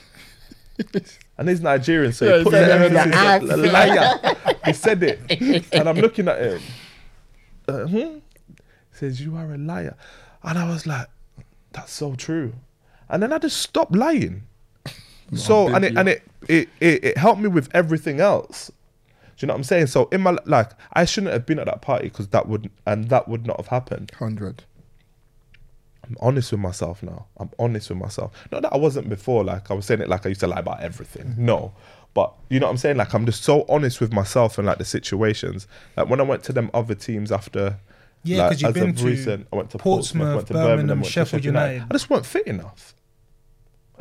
and 1.39 1.49
he's 1.49 1.61
Nigerian, 1.61 2.12
so 2.12 2.39
he 2.39 2.45
put 2.45 2.53
the 2.53 2.73
emphasis 2.73 3.53
on 3.53 3.73
liar. 3.73 4.37
he 4.65 4.73
said 4.75 5.03
it. 5.03 5.73
And 5.73 5.89
I'm 5.89 5.97
looking 5.97 6.29
at 6.29 6.41
him. 6.41 6.62
Uh, 7.66 7.87
hmm? 7.87 7.97
He 7.97 8.21
says, 8.93 9.21
you 9.21 9.35
are 9.35 9.53
a 9.53 9.59
liar. 9.59 9.97
And 10.45 10.57
I 10.57 10.69
was 10.71 10.87
like, 10.87 11.09
that's 11.73 11.93
so 11.93 12.15
true. 12.15 12.53
And 13.09 13.25
then 13.25 13.33
I 13.33 13.39
just 13.39 13.57
stopped 13.57 13.97
lying. 13.97 14.45
So 15.35 15.69
and 15.75 15.85
it 15.85 15.97
and 15.97 16.09
it, 16.09 16.23
it 16.49 16.69
it 16.81 17.05
it 17.05 17.19
helped 17.19 17.41
me 17.41 17.49
with 17.49 17.69
everything 17.75 18.21
else. 18.21 18.71
Do 19.37 19.45
you 19.45 19.49
know 19.49 19.55
what 19.55 19.59
I'm 19.59 19.65
saying? 19.65 19.87
So 19.89 20.09
in 20.13 20.21
my 20.21 20.37
like, 20.45 20.71
I 20.93 21.05
shouldn't 21.05 21.33
have 21.33 21.45
been 21.47 21.59
at 21.59 21.67
that 21.67 21.83
party 21.83 22.09
because 22.09 22.29
that 22.29 22.49
would 22.49 22.71
and 22.87 23.09
that 23.09 23.27
would 23.29 23.47
not 23.47 23.57
have 23.57 23.69
happened. 23.69 24.13
Hundred. 24.19 24.65
I'm 26.05 26.17
honest 26.21 26.53
with 26.53 26.61
myself 26.61 27.03
now. 27.03 27.27
I'm 27.39 27.51
honest 27.59 27.89
with 27.89 27.99
myself. 27.99 28.33
Not 28.53 28.63
that 28.63 28.73
I 28.75 28.77
wasn't 28.77 29.09
before. 29.09 29.43
Like 29.43 29.71
I 29.71 29.75
was 29.75 29.87
saying 29.87 30.03
it 30.03 30.09
like 30.09 30.27
I 30.27 30.29
used 30.29 30.41
to 30.41 30.47
lie 30.47 30.59
about 30.61 30.81
everything. 30.83 31.29
Mm-hmm. 31.29 31.47
No, 31.47 31.73
but 32.13 32.33
you 32.51 32.61
know 32.61 32.67
what 32.67 32.73
I'm 32.73 32.77
saying. 32.79 32.99
Like 32.99 33.15
I'm 33.15 33.25
just 33.27 33.43
so 33.43 33.65
honest 33.69 34.01
with 34.01 34.13
myself 34.13 34.59
and 34.59 34.67
like 34.67 34.79
the 34.79 34.85
situations. 34.85 35.67
Like 35.97 36.09
when 36.11 36.21
I 36.21 36.25
went 36.25 36.45
to 36.45 36.53
them 36.53 36.71
other 36.75 36.95
teams 36.95 37.33
after. 37.33 37.79
Yeah, 38.27 38.39
like, 38.39 38.51
'cause 38.53 38.63
you've 38.63 38.69
as 38.69 38.75
been 38.75 38.91
of 38.91 38.97
to 38.99 39.05
recent, 39.05 39.47
I 39.53 39.57
went 39.57 39.71
to 39.71 39.79
Portsmouth, 39.79 40.23
Portsmouth, 40.23 40.37
went 40.37 40.47
to 40.47 40.53
Birmingham, 40.55 40.77
Birmingham, 40.77 40.99
went 41.01 41.05
to 41.07 41.11
Sheffield 41.11 41.45
United. 41.45 41.83
I 41.83 41.93
just 41.93 42.09
weren't 42.09 42.25
fit 42.25 42.47
enough. 42.47 42.95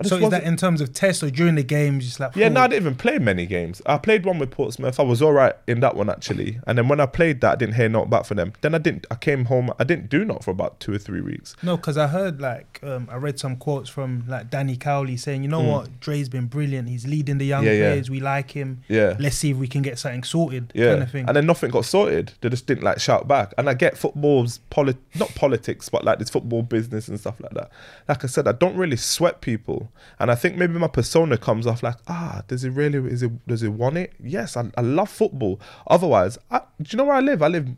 So 0.02 0.18
is 0.18 0.30
that 0.32 0.44
in 0.44 0.58
terms 0.58 0.82
of 0.82 0.92
tests 0.92 1.22
or 1.22 1.30
during 1.30 1.54
the 1.56 1.64
games? 1.64 2.06
Just 2.06 2.20
like 2.20 2.36
yeah, 2.36 2.50
no, 2.50 2.62
I 2.62 2.68
didn't 2.68 2.82
even 2.84 2.96
play 2.96 3.20
many 3.20 3.46
games. 3.46 3.80
I 3.86 3.98
played 4.00 4.26
one 4.26 4.40
with 4.40 4.50
Portsmouth. 4.50 5.00
I 5.00 5.04
was 5.04 5.22
all 5.22 5.34
right 5.34 5.54
in 5.68 5.82
that 5.82 5.96
one 5.96 6.10
actually. 6.10 6.60
And 6.66 6.78
then 6.78 6.88
when 6.88 7.00
I 7.00 7.06
played 7.06 7.42
that, 7.42 7.52
I 7.52 7.56
didn't 7.58 7.76
hear 7.76 7.90
not 7.90 8.10
back 8.10 8.26
for 8.26 8.34
them. 8.34 8.54
Then 8.62 8.74
I 8.74 8.80
didn't. 8.80 9.06
I 9.12 9.16
came 9.16 9.46
home. 9.46 9.72
I 9.80 9.84
didn't 9.84 10.10
do 10.10 10.26
not 10.26 10.44
for 10.44 10.50
about 10.52 10.80
two 10.80 10.94
or 10.94 10.98
three 10.98 11.22
weeks. 11.22 11.56
No, 11.62 11.78
because 11.78 11.98
I 11.98 12.08
heard 12.08 12.42
like 12.42 12.80
um, 12.82 13.08
I 13.12 13.16
read 13.18 13.40
some 13.40 13.56
quotes 13.56 13.88
from 13.90 14.24
like 14.28 14.50
Danny 14.50 14.78
Cowley 14.78 15.16
saying, 15.16 15.44
you 15.44 15.50
know 15.50 15.62
what, 15.62 16.00
Dre's 16.00 16.28
been 16.28 16.48
brilliant. 16.48 16.90
He's 16.90 17.06
leading 17.06 17.38
the 17.38 17.46
young 17.46 17.64
Mm. 17.64 17.68
Yeah, 17.68 17.72
yeah. 17.74 17.90
players. 17.92 18.10
We 18.10 18.20
like 18.20 18.52
him. 18.52 18.82
Yeah. 18.88 19.16
Let's 19.20 19.36
see 19.38 19.52
if 19.52 19.58
we 19.58 19.68
can 19.68 19.84
get 19.84 20.00
something 20.00 20.24
sorted. 20.24 20.72
Yeah, 20.76 20.90
kind 20.94 21.04
of 21.04 21.12
thing. 21.12 21.26
and 21.28 21.36
then 21.38 21.46
nothing 21.46 21.70
got 21.70 21.86
sorted. 21.86 22.34
They 22.42 22.50
just 22.50 22.66
didn't 22.66 22.84
like 22.84 23.00
shout 23.00 23.28
back. 23.28 23.54
And 23.58 23.70
I 23.70 23.74
get 23.76 23.96
football's 23.98 24.58
polit, 24.70 24.98
not 25.16 25.34
politics, 25.36 25.88
but 25.88 26.04
like 26.04 26.18
this 26.20 26.30
football 26.32 26.64
business 26.64 27.08
and 27.08 27.20
stuff 27.20 27.40
like 27.40 27.54
that. 27.54 27.70
Like 28.10 28.24
I 28.24 28.28
said, 28.28 28.48
I 28.48 28.52
don't 28.54 28.76
really 28.76 28.98
sweat 28.98 29.40
people, 29.42 29.83
and 30.20 30.32
I 30.32 30.36
think 30.36 30.58
maybe 30.58 30.74
my 30.80 30.88
persona 30.88 31.38
comes 31.38 31.68
off 31.68 31.84
like, 31.84 31.98
ah, 32.08 32.44
does 32.48 32.62
he 32.62 32.70
really? 32.70 33.00
Is 33.12 33.24
it? 33.24 33.48
Does 33.48 33.62
he 33.62 33.68
want 33.68 33.98
it? 33.98 34.14
Yes, 34.22 34.58
I, 34.58 34.70
I 34.78 34.82
love 34.82 35.10
football. 35.10 35.60
Otherwise, 35.88 36.38
I, 36.52 36.62
do 36.82 36.90
you 36.90 36.98
know 36.98 37.06
where 37.06 37.16
I 37.16 37.20
live? 37.20 37.42
I 37.42 37.48
live 37.48 37.70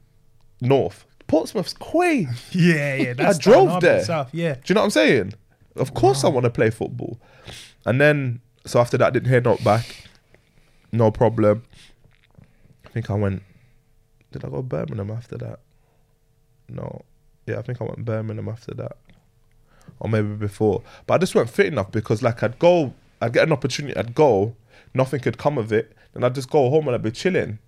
north. 0.61 1.05
Portsmouth's 1.27 1.73
quay. 1.73 2.27
yeah, 2.51 2.95
yeah. 2.95 3.13
That's 3.13 3.37
I 3.37 3.41
drove 3.41 3.81
there. 3.81 4.03
South. 4.03 4.33
Yeah. 4.33 4.55
Do 4.55 4.61
you 4.67 4.75
know 4.75 4.81
what 4.81 4.85
I'm 4.85 4.91
saying? 4.91 5.33
Of 5.75 5.93
course, 5.93 6.23
I 6.23 6.29
want 6.29 6.45
to 6.45 6.49
play 6.49 6.69
football. 6.69 7.19
And 7.85 7.99
then, 7.99 8.41
so 8.65 8.79
after 8.79 8.97
that, 8.97 9.13
didn't 9.13 9.29
hear 9.29 9.41
not 9.41 9.63
back. 9.63 10.07
No 10.91 11.11
problem. 11.11 11.63
I 12.85 12.89
think 12.89 13.09
I 13.09 13.15
went. 13.15 13.43
Did 14.31 14.45
I 14.45 14.49
go 14.49 14.61
Birmingham 14.61 15.11
after 15.11 15.37
that? 15.37 15.59
No. 16.69 17.03
Yeah, 17.45 17.59
I 17.59 17.61
think 17.61 17.81
I 17.81 17.85
went 17.85 18.05
Birmingham 18.05 18.49
after 18.49 18.73
that, 18.75 18.97
or 19.99 20.09
maybe 20.09 20.29
before. 20.29 20.81
But 21.07 21.15
I 21.15 21.17
just 21.19 21.35
weren't 21.35 21.49
fit 21.49 21.67
enough 21.67 21.91
because, 21.91 22.21
like, 22.21 22.43
I'd 22.43 22.59
go, 22.59 22.93
I'd 23.21 23.33
get 23.33 23.43
an 23.43 23.53
opportunity, 23.53 23.95
I'd 23.97 24.15
go, 24.15 24.55
nothing 24.93 25.19
could 25.19 25.37
come 25.37 25.57
of 25.57 25.71
it, 25.71 25.93
then 26.13 26.23
I'd 26.23 26.35
just 26.35 26.49
go 26.49 26.69
home 26.69 26.87
and 26.87 26.95
I'd 26.95 27.03
be 27.03 27.11
chilling. 27.11 27.59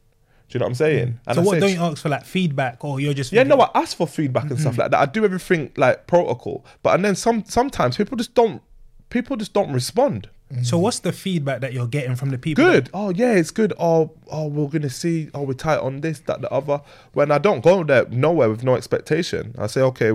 Do 0.49 0.53
you 0.55 0.59
know 0.59 0.65
what 0.65 0.69
I'm 0.69 0.75
saying? 0.75 1.07
Mm. 1.07 1.19
And 1.27 1.35
so 1.35 1.41
I 1.41 1.45
what? 1.45 1.53
say, 1.53 1.59
Don't 1.59 1.71
you 1.71 1.81
ask 1.81 2.01
for 2.01 2.09
like 2.09 2.25
feedback, 2.25 2.83
or 2.85 2.99
you're 2.99 3.13
just 3.13 3.33
yeah, 3.33 3.43
no, 3.43 3.59
I 3.59 3.69
ask 3.75 3.97
for 3.97 4.07
feedback 4.07 4.49
and 4.49 4.59
stuff 4.59 4.73
mm-hmm. 4.73 4.81
like 4.81 4.91
that. 4.91 4.99
I 4.99 5.05
do 5.05 5.25
everything 5.25 5.71
like 5.75 6.07
protocol, 6.07 6.65
but 6.83 6.95
and 6.95 7.03
then 7.03 7.15
some 7.15 7.43
sometimes 7.45 7.97
people 7.97 8.15
just 8.15 8.33
don't 8.33 8.61
people 9.09 9.35
just 9.35 9.53
don't 9.53 9.73
respond. 9.73 10.29
So 10.49 10.55
mm-hmm. 10.55 10.83
what's 10.83 10.99
the 10.99 11.11
feedback 11.11 11.59
that 11.59 11.73
you're 11.73 11.87
getting 11.87 12.15
from 12.15 12.29
the 12.29 12.37
people? 12.37 12.63
Good. 12.63 12.89
Oh 12.93 13.09
yeah, 13.09 13.33
it's 13.33 13.51
good. 13.51 13.73
Oh 13.77 14.13
oh, 14.31 14.47
we're 14.47 14.69
gonna 14.69 14.89
see. 14.89 15.29
Oh, 15.33 15.41
we're 15.41 15.53
tight 15.53 15.79
on 15.79 15.99
this, 15.99 16.19
that, 16.21 16.39
the 16.39 16.49
other. 16.49 16.81
When 17.11 17.29
I 17.31 17.37
don't 17.37 17.61
go 17.61 17.83
there 17.83 18.05
nowhere 18.05 18.49
with 18.49 18.63
no 18.63 18.75
expectation, 18.75 19.53
I 19.57 19.67
say, 19.67 19.81
okay, 19.81 20.13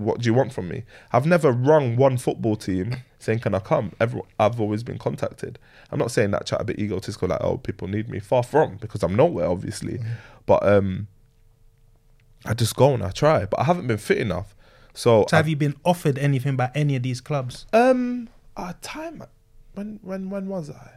what 0.00 0.20
do 0.20 0.26
you 0.26 0.34
want 0.34 0.52
from 0.52 0.68
me? 0.68 0.84
I've 1.12 1.26
never 1.26 1.52
rung 1.52 1.96
one 1.96 2.16
football 2.16 2.56
team 2.56 2.96
saying, 3.18 3.40
can 3.40 3.54
I 3.54 3.58
come? 3.58 3.92
Everyone, 4.00 4.28
I've 4.38 4.60
always 4.60 4.82
been 4.82 4.98
contacted. 4.98 5.58
I'm 5.90 5.98
not 5.98 6.10
saying 6.10 6.30
that 6.30 6.46
chat 6.46 6.60
a 6.60 6.64
bit 6.64 6.78
egotistical, 6.78 7.28
like 7.28 7.40
oh, 7.42 7.58
people 7.58 7.86
need 7.86 8.08
me. 8.08 8.18
Far 8.18 8.42
from, 8.42 8.76
because 8.76 9.02
I'm 9.02 9.14
nowhere, 9.14 9.46
obviously. 9.46 10.00
But 10.46 10.66
um, 10.66 11.06
I 12.46 12.54
just 12.54 12.74
go 12.76 12.94
and 12.94 13.02
I 13.02 13.10
try, 13.10 13.44
but 13.44 13.60
I 13.60 13.64
haven't 13.64 13.86
been 13.86 13.98
fit 13.98 14.18
enough. 14.18 14.54
So, 14.94 15.26
So 15.28 15.36
have 15.36 15.48
you 15.48 15.56
been 15.56 15.76
offered 15.84 16.18
anything 16.18 16.56
by 16.56 16.70
any 16.74 16.96
of 16.96 17.02
these 17.02 17.20
clubs? 17.20 17.66
um, 17.72 18.28
a 18.56 18.74
time 18.82 19.22
when 19.74 20.00
when 20.02 20.28
when 20.30 20.48
was 20.48 20.68
I? 20.70 20.90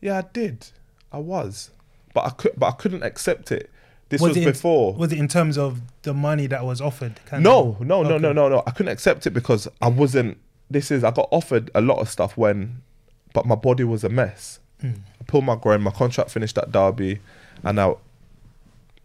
Yeah, 0.00 0.18
I 0.18 0.22
did. 0.32 0.68
I 1.10 1.18
was, 1.18 1.70
but 2.14 2.24
I 2.26 2.30
could, 2.30 2.52
but 2.56 2.66
I 2.66 2.72
couldn't 2.72 3.02
accept 3.02 3.50
it. 3.50 3.70
This 4.08 4.20
was, 4.20 4.36
in- 4.36 4.44
before. 4.44 4.94
was 4.94 5.12
it 5.12 5.18
in 5.18 5.26
terms 5.28 5.58
of 5.58 5.80
the 6.02 6.14
money 6.14 6.46
that 6.46 6.64
was 6.64 6.80
offered? 6.80 7.18
no, 7.32 7.70
of? 7.70 7.80
no, 7.80 8.02
no, 8.02 8.10
Okay. 8.14 8.18
no, 8.22 8.32
no, 8.32 8.48
no. 8.48 8.62
I 8.66 8.70
couldn't 8.70 8.92
accept 8.92 9.26
it 9.26 9.30
because 9.30 9.66
I 9.82 9.88
wasn't. 9.88 10.38
This 10.70 10.90
is 10.90 11.02
I 11.04 11.10
got 11.10 11.28
offered 11.32 11.70
a 11.74 11.80
lot 11.80 11.98
of 11.98 12.08
stuff 12.08 12.36
when, 12.36 12.82
but 13.34 13.46
my 13.46 13.54
body 13.56 13.84
was 13.84 14.04
a 14.04 14.08
mess. 14.08 14.60
Hmm. 14.80 14.90
I 15.20 15.24
pulled 15.26 15.44
my 15.44 15.56
groin. 15.56 15.80
My 15.82 15.90
contract 15.90 16.30
finished 16.30 16.56
at 16.58 16.70
Derby, 16.70 17.20
and 17.64 17.76
now 17.76 17.98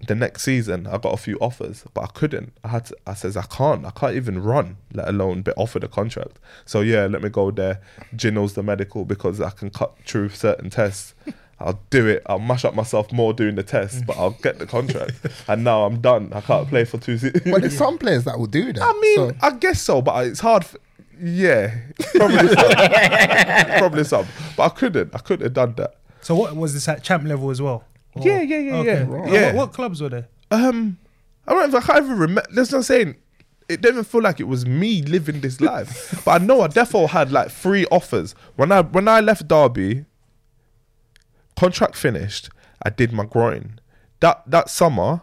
the 0.07 0.15
next 0.15 0.41
season 0.41 0.87
I 0.87 0.97
got 0.97 1.13
a 1.13 1.17
few 1.17 1.37
offers, 1.39 1.83
but 1.93 2.01
I 2.01 2.07
couldn't. 2.07 2.53
I 2.63 2.69
had 2.69 2.85
to, 2.85 2.97
I 3.05 3.13
says 3.13 3.37
I 3.37 3.43
can't. 3.43 3.85
I 3.85 3.91
can't 3.91 4.15
even 4.15 4.41
run, 4.41 4.77
let 4.93 5.07
alone 5.07 5.41
be 5.43 5.51
offered 5.53 5.83
a 5.83 5.87
contract. 5.87 6.37
So 6.65 6.81
yeah, 6.81 7.05
let 7.05 7.21
me 7.21 7.29
go 7.29 7.51
there. 7.51 7.79
Ginnell's 8.15 8.53
the 8.53 8.63
medical 8.63 9.05
because 9.05 9.39
I 9.41 9.51
can 9.51 9.69
cut 9.69 9.95
through 10.05 10.29
certain 10.29 10.69
tests. 10.69 11.13
I'll 11.63 11.79
do 11.89 12.07
it. 12.07 12.23
I'll 12.25 12.39
mash 12.39 12.65
up 12.65 12.73
myself 12.75 13.11
more 13.11 13.33
doing 13.33 13.55
the 13.55 13.63
test, 13.63 14.05
but 14.05 14.17
I'll 14.17 14.31
get 14.31 14.59
the 14.59 14.65
contract. 14.65 15.13
and 15.47 15.63
now 15.63 15.83
I'm 15.85 16.01
done. 16.01 16.31
I 16.33 16.41
can't 16.41 16.67
play 16.67 16.85
for 16.85 16.97
two 16.97 17.17
seasons. 17.17 17.43
But 17.49 17.61
there's 17.61 17.77
some 17.85 17.97
players 17.97 18.23
that 18.25 18.37
will 18.39 18.47
do 18.47 18.73
that. 18.73 18.81
I 18.81 18.93
mean, 18.99 19.15
So- 19.15 19.35
I 19.41 19.51
guess 19.51 19.81
so, 19.81 20.01
but 20.01 20.25
it's 20.27 20.39
hard. 20.39 20.65
For, 20.65 20.77
yeah, 21.23 21.75
probably 22.15 22.47
some. 22.47 23.77
probably 23.79 24.03
some. 24.03 24.25
But 24.57 24.63
I 24.63 24.69
couldn't. 24.69 25.13
I 25.15 25.19
couldn't 25.19 25.43
have 25.45 25.53
done 25.53 25.73
that. 25.77 25.95
So 26.21 26.35
what 26.35 26.55
was 26.55 26.73
this 26.73 26.87
at 26.87 27.03
champ 27.03 27.23
level 27.25 27.49
as 27.51 27.61
well? 27.61 27.83
Or- 28.15 28.23
Yeah, 28.25 28.41
yeah, 28.41 28.57
yeah, 28.57 28.81
yeah. 28.81 29.03
What- 29.03 29.29
Yeah. 29.31 29.53
What, 29.53 29.73
clubs 29.73 30.01
were 30.01 30.09
there? 30.09 30.27
Um, 30.49 30.97
I 31.47 31.53
don't. 31.53 31.69
Even, 31.69 31.75
I 31.75 31.85
can't 31.85 32.03
even 32.05 32.17
remember. 32.17 32.43
That's 32.53 32.71
what 32.71 32.79
I'm 32.79 32.83
saying. 32.83 33.15
It 33.69 33.79
didn't 33.81 34.03
feel 34.03 34.21
like 34.21 34.39
it 34.41 34.47
was 34.49 34.65
me 34.65 35.01
living 35.03 35.39
this 35.39 35.61
life. 35.61 36.21
but 36.25 36.41
I 36.41 36.43
know 36.43 36.61
I 36.61 36.67
definitely 36.67 37.07
had 37.07 37.31
like 37.31 37.51
three 37.51 37.85
offers 37.85 38.35
when 38.57 38.71
I 38.71 38.81
when 38.81 39.07
I 39.07 39.21
left 39.21 39.47
Derby. 39.47 40.05
Contract 41.61 41.95
finished. 41.95 42.49
I 42.83 42.89
did 42.89 43.13
my 43.13 43.25
groin. 43.25 43.79
That 44.19 44.37
that 44.49 44.67
summer. 44.69 45.21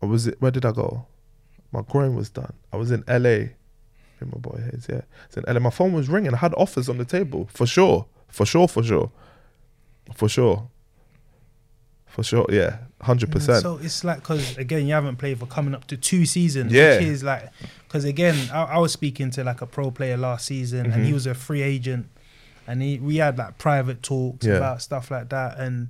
Or 0.00 0.08
was 0.08 0.26
it? 0.26 0.36
Where 0.40 0.50
did 0.50 0.64
I 0.66 0.72
go? 0.72 1.06
My 1.70 1.82
groin 1.82 2.16
was 2.16 2.28
done. 2.30 2.54
I 2.72 2.76
was 2.76 2.90
in 2.90 3.04
LA. 3.06 3.38
In 4.20 4.26
my 4.34 4.38
boy 4.48 4.58
heads, 4.66 4.86
yeah. 4.90 5.02
It's 5.26 5.36
in 5.36 5.44
LA. 5.52 5.60
My 5.60 5.70
phone 5.70 5.92
was 5.92 6.08
ringing. 6.08 6.34
I 6.34 6.38
had 6.38 6.54
offers 6.54 6.88
on 6.88 6.98
the 6.98 7.04
table 7.04 7.48
for 7.52 7.66
sure, 7.66 8.06
for 8.28 8.44
sure, 8.44 8.66
for 8.68 8.82
sure, 8.82 9.10
for 10.14 10.28
sure, 10.28 10.68
for 12.06 12.22
sure. 12.24 12.46
Yeah, 12.50 12.78
hundred 13.00 13.30
percent. 13.30 13.62
So 13.62 13.78
it's 13.82 14.02
like 14.04 14.18
because 14.18 14.56
again 14.58 14.86
you 14.86 14.94
haven't 14.94 15.16
played 15.16 15.38
for 15.38 15.46
coming 15.46 15.74
up 15.74 15.86
to 15.88 15.96
two 15.96 16.26
seasons. 16.26 16.72
Yeah. 16.72 16.96
which 16.96 17.06
is 17.06 17.22
like 17.22 17.50
because 17.86 18.04
again 18.04 18.36
I, 18.52 18.62
I 18.64 18.78
was 18.78 18.92
speaking 18.92 19.30
to 19.32 19.44
like 19.44 19.60
a 19.60 19.66
pro 19.66 19.90
player 19.92 20.16
last 20.16 20.46
season 20.46 20.80
and 20.86 20.94
Mm-hmm. 20.94 21.04
he 21.04 21.12
was 21.12 21.26
a 21.26 21.34
free 21.34 21.62
agent, 21.62 22.06
and 22.66 22.82
he 22.82 22.98
we 22.98 23.16
had 23.16 23.38
like 23.38 23.58
private 23.58 24.02
talks 24.02 24.46
Yeah. 24.46 24.54
about 24.54 24.82
stuff 24.82 25.10
like 25.10 25.28
that 25.30 25.58
and. 25.58 25.88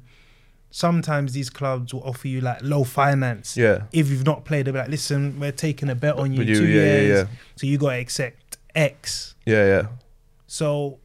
Sometimes 0.74 1.34
these 1.34 1.50
clubs 1.50 1.92
will 1.92 2.02
offer 2.02 2.28
you 2.28 2.40
like 2.40 2.60
low 2.62 2.82
finance. 2.82 3.58
Yeah. 3.58 3.82
If 3.92 4.08
you've 4.08 4.24
not 4.24 4.46
played, 4.46 4.64
they'll 4.64 4.72
be 4.72 4.78
like, 4.78 4.88
"Listen, 4.88 5.38
we're 5.38 5.52
taking 5.52 5.90
a 5.90 5.94
bet 5.94 6.14
on 6.16 6.32
you, 6.32 6.42
you, 6.42 6.54
two 6.54 6.66
yeah, 6.66 6.74
years, 6.82 7.28
yeah. 7.28 7.36
so 7.56 7.66
you 7.66 7.76
got 7.76 7.90
to 7.90 7.96
accept 7.98 8.56
X." 8.74 9.34
Yeah, 9.44 9.66
yeah. 9.66 9.86
So, 10.46 10.98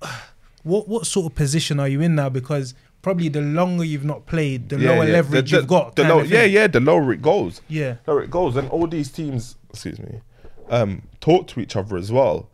what 0.64 0.88
what 0.88 1.06
sort 1.06 1.30
of 1.30 1.36
position 1.36 1.82
are 1.82 1.88
you 1.90 2.00
in 2.00 2.16
now? 2.16 2.30
Because 2.30 2.76
probably 3.02 3.28
the 3.28 3.42
longer 3.42 3.84
you've 3.84 4.06
not 4.06 4.26
played, 4.26 4.70
the 4.70 4.78
lower 4.78 5.04
leverage 5.06 5.52
The- 5.52 5.58
you've 5.58 5.68
got. 5.68 5.98
The 5.98 6.06
low, 6.06 6.22
yeah, 6.22 6.46
yeah. 6.46 6.68
The 6.68 6.80
lower 6.80 7.12
it 7.12 7.22
goes, 7.22 7.60
yeah. 7.68 7.98
The 8.06 8.12
lower 8.14 8.24
it 8.24 8.32
goes, 8.32 8.56
and 8.56 8.70
all 8.70 8.88
these 8.88 9.12
teams, 9.12 9.58
excuse 9.72 10.00
me, 10.00 10.22
um, 10.70 11.02
talk 11.20 11.48
to 11.48 11.60
each 11.60 11.76
other 11.76 11.98
as 11.98 12.10
well. 12.10 12.48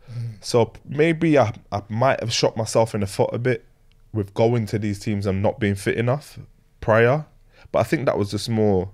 So 0.44 0.72
maybe 0.84 1.38
I, 1.38 1.54
I 1.72 1.82
might 1.88 2.20
have 2.20 2.32
shot 2.32 2.54
myself 2.54 2.94
in 2.94 3.00
the 3.00 3.06
foot 3.06 3.30
a 3.32 3.38
bit 3.38 3.64
with 4.12 4.34
going 4.34 4.66
to 4.66 4.78
these 4.78 4.98
teams 4.98 5.24
and 5.24 5.42
not 5.42 5.58
being 5.58 5.74
fit 5.74 5.96
enough 5.96 6.38
prior, 6.82 7.24
but 7.72 7.78
I 7.78 7.82
think 7.82 8.04
that 8.04 8.18
was 8.18 8.30
just 8.30 8.50
more 8.50 8.90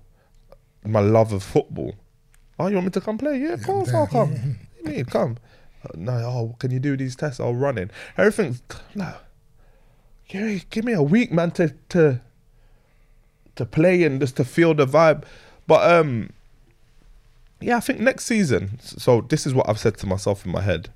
my 0.85 1.01
love 1.01 1.33
of 1.33 1.43
football. 1.43 1.95
Oh, 2.57 2.67
you 2.67 2.75
want 2.75 2.85
me 2.85 2.91
to 2.91 3.01
come 3.01 3.17
play? 3.17 3.37
Yeah, 3.37 3.53
of 3.53 3.63
course 3.63 3.93
I'll 3.93 4.07
come. 4.07 4.59
You 4.83 4.91
mean, 4.91 5.05
come. 5.05 5.37
Uh, 5.83 5.89
No, 5.95 6.13
oh, 6.13 6.55
can 6.57 6.71
you 6.71 6.79
do 6.79 6.95
these 6.95 7.15
tests? 7.15 7.39
I'll 7.39 7.53
run 7.53 7.77
in. 7.77 7.91
Everything's 8.17 8.63
no. 8.95 9.13
Give 10.29 10.43
me, 10.43 10.63
give 10.69 10.85
me 10.85 10.93
a 10.93 11.03
week, 11.03 11.31
man, 11.33 11.51
to 11.51 11.75
to 11.89 12.21
to 13.57 13.65
play 13.65 14.03
and 14.03 14.21
just 14.21 14.37
to 14.37 14.45
feel 14.45 14.73
the 14.73 14.85
vibe. 14.87 15.25
But 15.67 15.91
um, 15.91 16.29
yeah, 17.59 17.75
I 17.77 17.81
think 17.81 17.99
next 17.99 18.23
season. 18.23 18.79
So 18.79 19.19
this 19.21 19.45
is 19.45 19.53
what 19.53 19.67
I've 19.67 19.79
said 19.79 19.97
to 19.97 20.07
myself 20.07 20.45
in 20.45 20.51
my 20.51 20.61
head. 20.61 20.89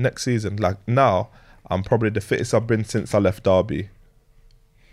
Next 0.00 0.24
season, 0.24 0.56
like 0.56 0.76
now, 0.88 1.28
I'm 1.68 1.82
probably 1.82 2.08
the 2.08 2.22
fittest 2.22 2.54
I've 2.54 2.66
been 2.66 2.84
since 2.84 3.14
I 3.14 3.18
left 3.18 3.44
Derby. 3.44 3.90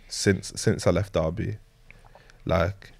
Since 0.09 0.53
since 0.55 0.85
I 0.85 0.91
left 0.91 1.13
Derby, 1.13 1.57
like 2.45 2.91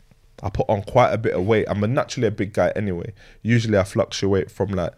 I 0.41 0.49
put 0.49 0.69
on 0.69 0.83
quite 0.83 1.11
a 1.11 1.17
bit 1.17 1.33
of 1.33 1.45
weight. 1.45 1.65
I'm 1.67 1.83
a 1.83 1.87
naturally 1.87 2.27
a 2.27 2.31
big 2.31 2.53
guy 2.53 2.71
anyway. 2.75 3.13
Usually 3.41 3.77
I 3.77 3.83
fluctuate 3.83 4.49
from 4.49 4.69
like 4.69 4.93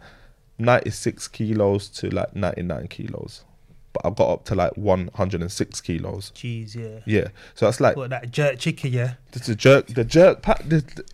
96 0.58 1.26
kilos 1.28 1.88
to 1.88 2.10
like 2.10 2.36
99 2.36 2.88
kilos, 2.88 3.44
but 3.92 4.06
I 4.06 4.10
got 4.10 4.30
up 4.30 4.44
to 4.46 4.54
like 4.54 4.76
106 4.76 5.80
kilos. 5.80 6.32
Jeez, 6.34 6.74
yeah. 6.74 7.00
Yeah, 7.06 7.28
so 7.54 7.66
that's 7.66 7.80
like 7.80 7.96
What 7.96 8.10
that 8.10 8.30
jerk 8.30 8.58
chicken, 8.58 8.92
yeah. 8.92 9.14
just 9.32 9.46
the 9.46 9.54
jerk, 9.54 9.86
the 9.88 10.04
jerk 10.04 10.42
pat, 10.42 10.62
the, 10.68 10.80
the- 10.80 11.04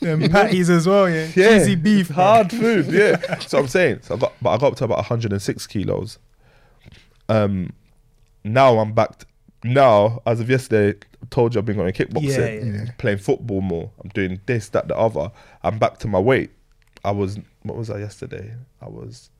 Them 0.00 0.28
patties 0.30 0.70
as 0.70 0.86
well, 0.86 1.08
yeah. 1.10 1.28
yeah, 1.34 1.58
Cheesy 1.58 1.74
beef, 1.74 2.08
hard 2.10 2.50
food. 2.52 2.86
Yeah, 2.92 3.38
so 3.40 3.58
I'm 3.58 3.66
saying, 3.68 4.00
so 4.02 4.14
I 4.14 4.18
got, 4.18 4.32
but 4.40 4.50
I 4.50 4.56
got 4.58 4.72
up 4.72 4.78
to 4.78 4.84
about 4.84 4.98
106 4.98 5.66
kilos. 5.66 6.18
Um, 7.28 7.72
now 8.44 8.78
I'm 8.78 8.92
back. 8.92 9.18
t- 9.18 9.26
now, 9.64 10.22
as 10.24 10.38
of 10.40 10.48
yesterday, 10.48 10.96
I 11.22 11.26
told 11.30 11.54
you 11.54 11.58
I've 11.60 11.64
been 11.66 11.76
going 11.76 11.92
kickboxing, 11.92 12.22
Yeah, 12.36 12.84
yeah. 12.84 12.90
playing 12.98 13.18
football 13.18 13.60
more. 13.60 13.90
I'm 14.02 14.10
doing 14.10 14.40
this, 14.46 14.68
that, 14.68 14.86
the 14.86 14.96
other. 14.96 15.32
I'm 15.64 15.78
back 15.78 15.98
to 15.98 16.08
my 16.08 16.20
weight. 16.20 16.50
I 17.04 17.10
was, 17.10 17.38
what 17.62 17.76
was 17.76 17.90
I 17.90 17.98
yesterday? 17.98 18.54
I 18.80 18.88
was, 18.88 19.30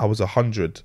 I 0.00 0.06
was 0.06 0.20
100, 0.20 0.80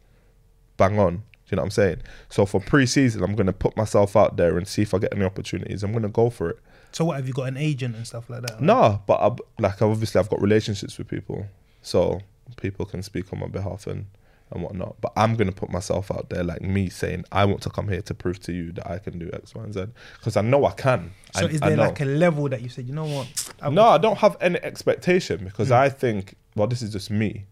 bang 0.79 0.97
on. 0.97 1.17
Do 1.17 1.21
you 1.51 1.55
know 1.57 1.61
what 1.63 1.67
I'm 1.67 1.71
saying? 1.71 1.97
So 2.29 2.45
for 2.45 2.59
pre-season, 2.59 3.23
I'm 3.23 3.35
gonna 3.35 3.53
put 3.53 3.75
myself 3.77 4.15
out 4.15 4.37
there 4.37 4.57
and 4.57 4.67
see 4.67 4.81
if 4.83 4.93
I 4.93 4.97
get 4.99 5.13
any 5.15 5.25
opportunities. 5.25 5.83
I'm 5.83 5.93
gonna 5.93 6.09
go 6.09 6.29
for 6.31 6.49
it. 6.49 6.59
So 6.91 7.05
what 7.05 7.17
have 7.17 7.27
you 7.27 7.33
got 7.33 7.43
an 7.47 7.57
agent 7.57 7.95
and 7.95 8.05
stuff 8.07 8.29
like 8.29 8.41
that? 8.43 8.61
No, 8.61 9.01
but 9.05 9.15
I, 9.21 9.35
like 9.61 9.79
obviously 9.81 10.19
I've 10.19 10.29
got 10.29 10.41
relationships 10.41 10.97
with 10.97 11.07
people, 11.07 11.45
so 11.83 12.21
people 12.57 12.85
can 12.85 13.03
speak 13.03 13.31
on 13.33 13.39
my 13.39 13.47
behalf 13.47 13.85
and 13.87 14.05
and 14.51 14.63
whatnot. 14.63 14.95
But 15.01 15.11
I'm 15.15 15.35
gonna 15.35 15.51
put 15.51 15.69
myself 15.71 16.11
out 16.11 16.29
there, 16.29 16.43
like 16.43 16.61
me 16.61 16.89
saying 16.89 17.25
I 17.31 17.45
want 17.45 17.61
to 17.63 17.69
come 17.69 17.87
here 17.87 18.01
to 18.03 18.13
prove 18.13 18.39
to 18.41 18.51
you 18.53 18.71
that 18.73 18.89
I 18.89 18.97
can 18.99 19.17
do 19.19 19.29
X, 19.33 19.53
Y, 19.55 19.63
and 19.63 19.73
Z 19.73 19.85
because 20.19 20.37
I 20.37 20.41
know 20.41 20.65
I 20.65 20.71
can. 20.71 21.11
So 21.35 21.45
I, 21.45 21.49
is 21.49 21.59
there 21.61 21.77
like 21.77 21.99
a 22.01 22.05
level 22.05 22.47
that 22.49 22.61
you 22.61 22.69
said, 22.69 22.87
you 22.87 22.93
know 22.93 23.05
what? 23.05 23.27
I've 23.61 23.73
No, 23.73 23.85
I 23.85 23.97
don't 23.99 24.17
have 24.19 24.37
any 24.41 24.59
expectation 24.63 25.43
because 25.45 25.67
Hmm. 25.69 25.73
I 25.85 25.89
think, 25.89 26.35
well, 26.55 26.67
this 26.67 26.81
is 26.81 26.91
just 26.91 27.09
me. 27.11 27.45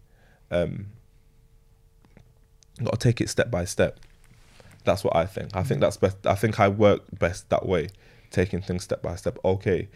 Um, 0.50 0.86
got 2.84 3.00
to 3.00 3.08
take 3.08 3.20
it 3.20 3.28
step 3.28 3.50
by 3.50 3.64
step. 3.64 3.98
That's 4.84 5.04
what 5.04 5.14
I 5.16 5.26
think. 5.26 5.54
I 5.54 5.62
think 5.62 5.80
that's 5.80 5.96
best. 5.96 6.26
I 6.26 6.34
think 6.34 6.60
I 6.60 6.68
work 6.68 7.02
best 7.18 7.48
that 7.50 7.66
way, 7.66 7.88
taking 8.30 8.62
things 8.62 8.84
step 8.84 9.02
by 9.02 9.16
step. 9.16 9.38
Okay, 9.44 9.88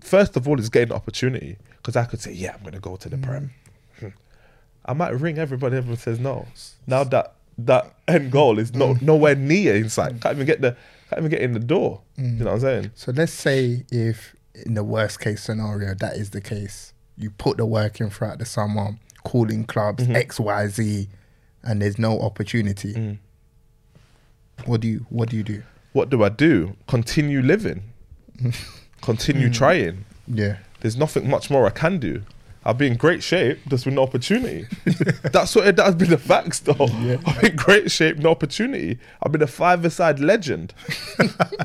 first 0.00 0.36
of 0.36 0.46
all, 0.46 0.58
is 0.58 0.68
getting 0.68 0.88
the 0.88 0.94
opportunity 0.94 1.56
because 1.76 1.96
I 1.96 2.04
could 2.04 2.20
say, 2.20 2.32
yeah, 2.32 2.54
I'm 2.54 2.62
gonna 2.62 2.80
go 2.80 2.96
to 2.96 3.08
the 3.08 3.16
prem. 3.16 3.50
Mm. 4.00 4.00
Hmm. 4.00 4.08
I 4.84 4.92
might 4.92 5.18
ring 5.18 5.38
everybody. 5.38 5.76
Everyone 5.76 5.98
says 5.98 6.18
no. 6.18 6.46
Mm. 6.54 6.72
Now 6.86 7.04
that 7.04 7.34
that 7.58 7.94
end 8.06 8.30
goal 8.30 8.58
is 8.58 8.74
no 8.74 8.94
mm. 8.94 9.02
nowhere 9.02 9.34
near 9.34 9.74
inside. 9.76 10.20
Can't 10.20 10.34
even 10.36 10.46
get 10.46 10.60
the 10.60 10.76
can't 11.08 11.20
even 11.20 11.30
get 11.30 11.40
in 11.40 11.52
the 11.52 11.60
door. 11.60 12.02
You 12.16 12.24
know 12.24 12.44
what 12.46 12.54
I'm 12.54 12.60
saying? 12.60 12.90
So 12.94 13.12
let's 13.12 13.32
say 13.32 13.84
if 13.90 14.34
in 14.66 14.74
the 14.74 14.84
worst 14.84 15.20
case 15.20 15.42
scenario 15.42 15.94
that 15.94 16.16
is 16.16 16.30
the 16.30 16.40
case, 16.40 16.92
you 17.16 17.30
put 17.30 17.56
the 17.56 17.66
work 17.66 18.00
in 18.00 18.10
throughout 18.10 18.38
the 18.38 18.44
summer, 18.44 18.96
calling 19.24 19.64
clubs 19.64 20.04
Mm-hmm. 20.04 20.16
X, 20.16 20.40
Y, 20.40 20.68
Z, 20.68 21.08
and 21.62 21.82
there's 21.82 21.98
no 21.98 22.20
opportunity. 22.20 22.94
Mm. 22.94 23.18
What 24.64 24.80
do 24.80 24.88
you 24.88 25.06
What 25.08 25.28
do 25.30 25.36
you 25.36 25.42
do? 25.42 25.62
what 25.92 26.10
do 26.10 26.22
I 26.22 26.28
do? 26.28 26.76
Continue 26.86 27.40
living, 27.42 27.82
continue 29.02 29.50
trying. 29.50 30.04
Yeah, 30.26 30.58
There's 30.80 30.96
nothing 30.96 31.28
much 31.30 31.50
more 31.50 31.66
I 31.66 31.70
can 31.70 31.98
do. 31.98 32.22
I'll 32.64 32.74
be 32.74 32.86
in 32.86 32.96
great 32.96 33.22
shape, 33.22 33.58
just 33.68 33.86
with 33.86 33.94
no 33.94 34.02
opportunity. 34.02 34.66
That's 35.32 35.54
what 35.56 35.74
that's 35.74 35.94
been 35.94 36.10
the 36.10 36.18
facts, 36.18 36.60
though. 36.60 36.86
Yeah. 37.00 37.16
I'm 37.26 37.44
in 37.46 37.56
great 37.56 37.90
shape, 37.90 38.18
no 38.18 38.30
opportunity. 38.30 38.98
I've 39.22 39.32
been 39.32 39.40
a 39.42 39.46
five-a-side 39.46 40.20
legend, 40.20 40.74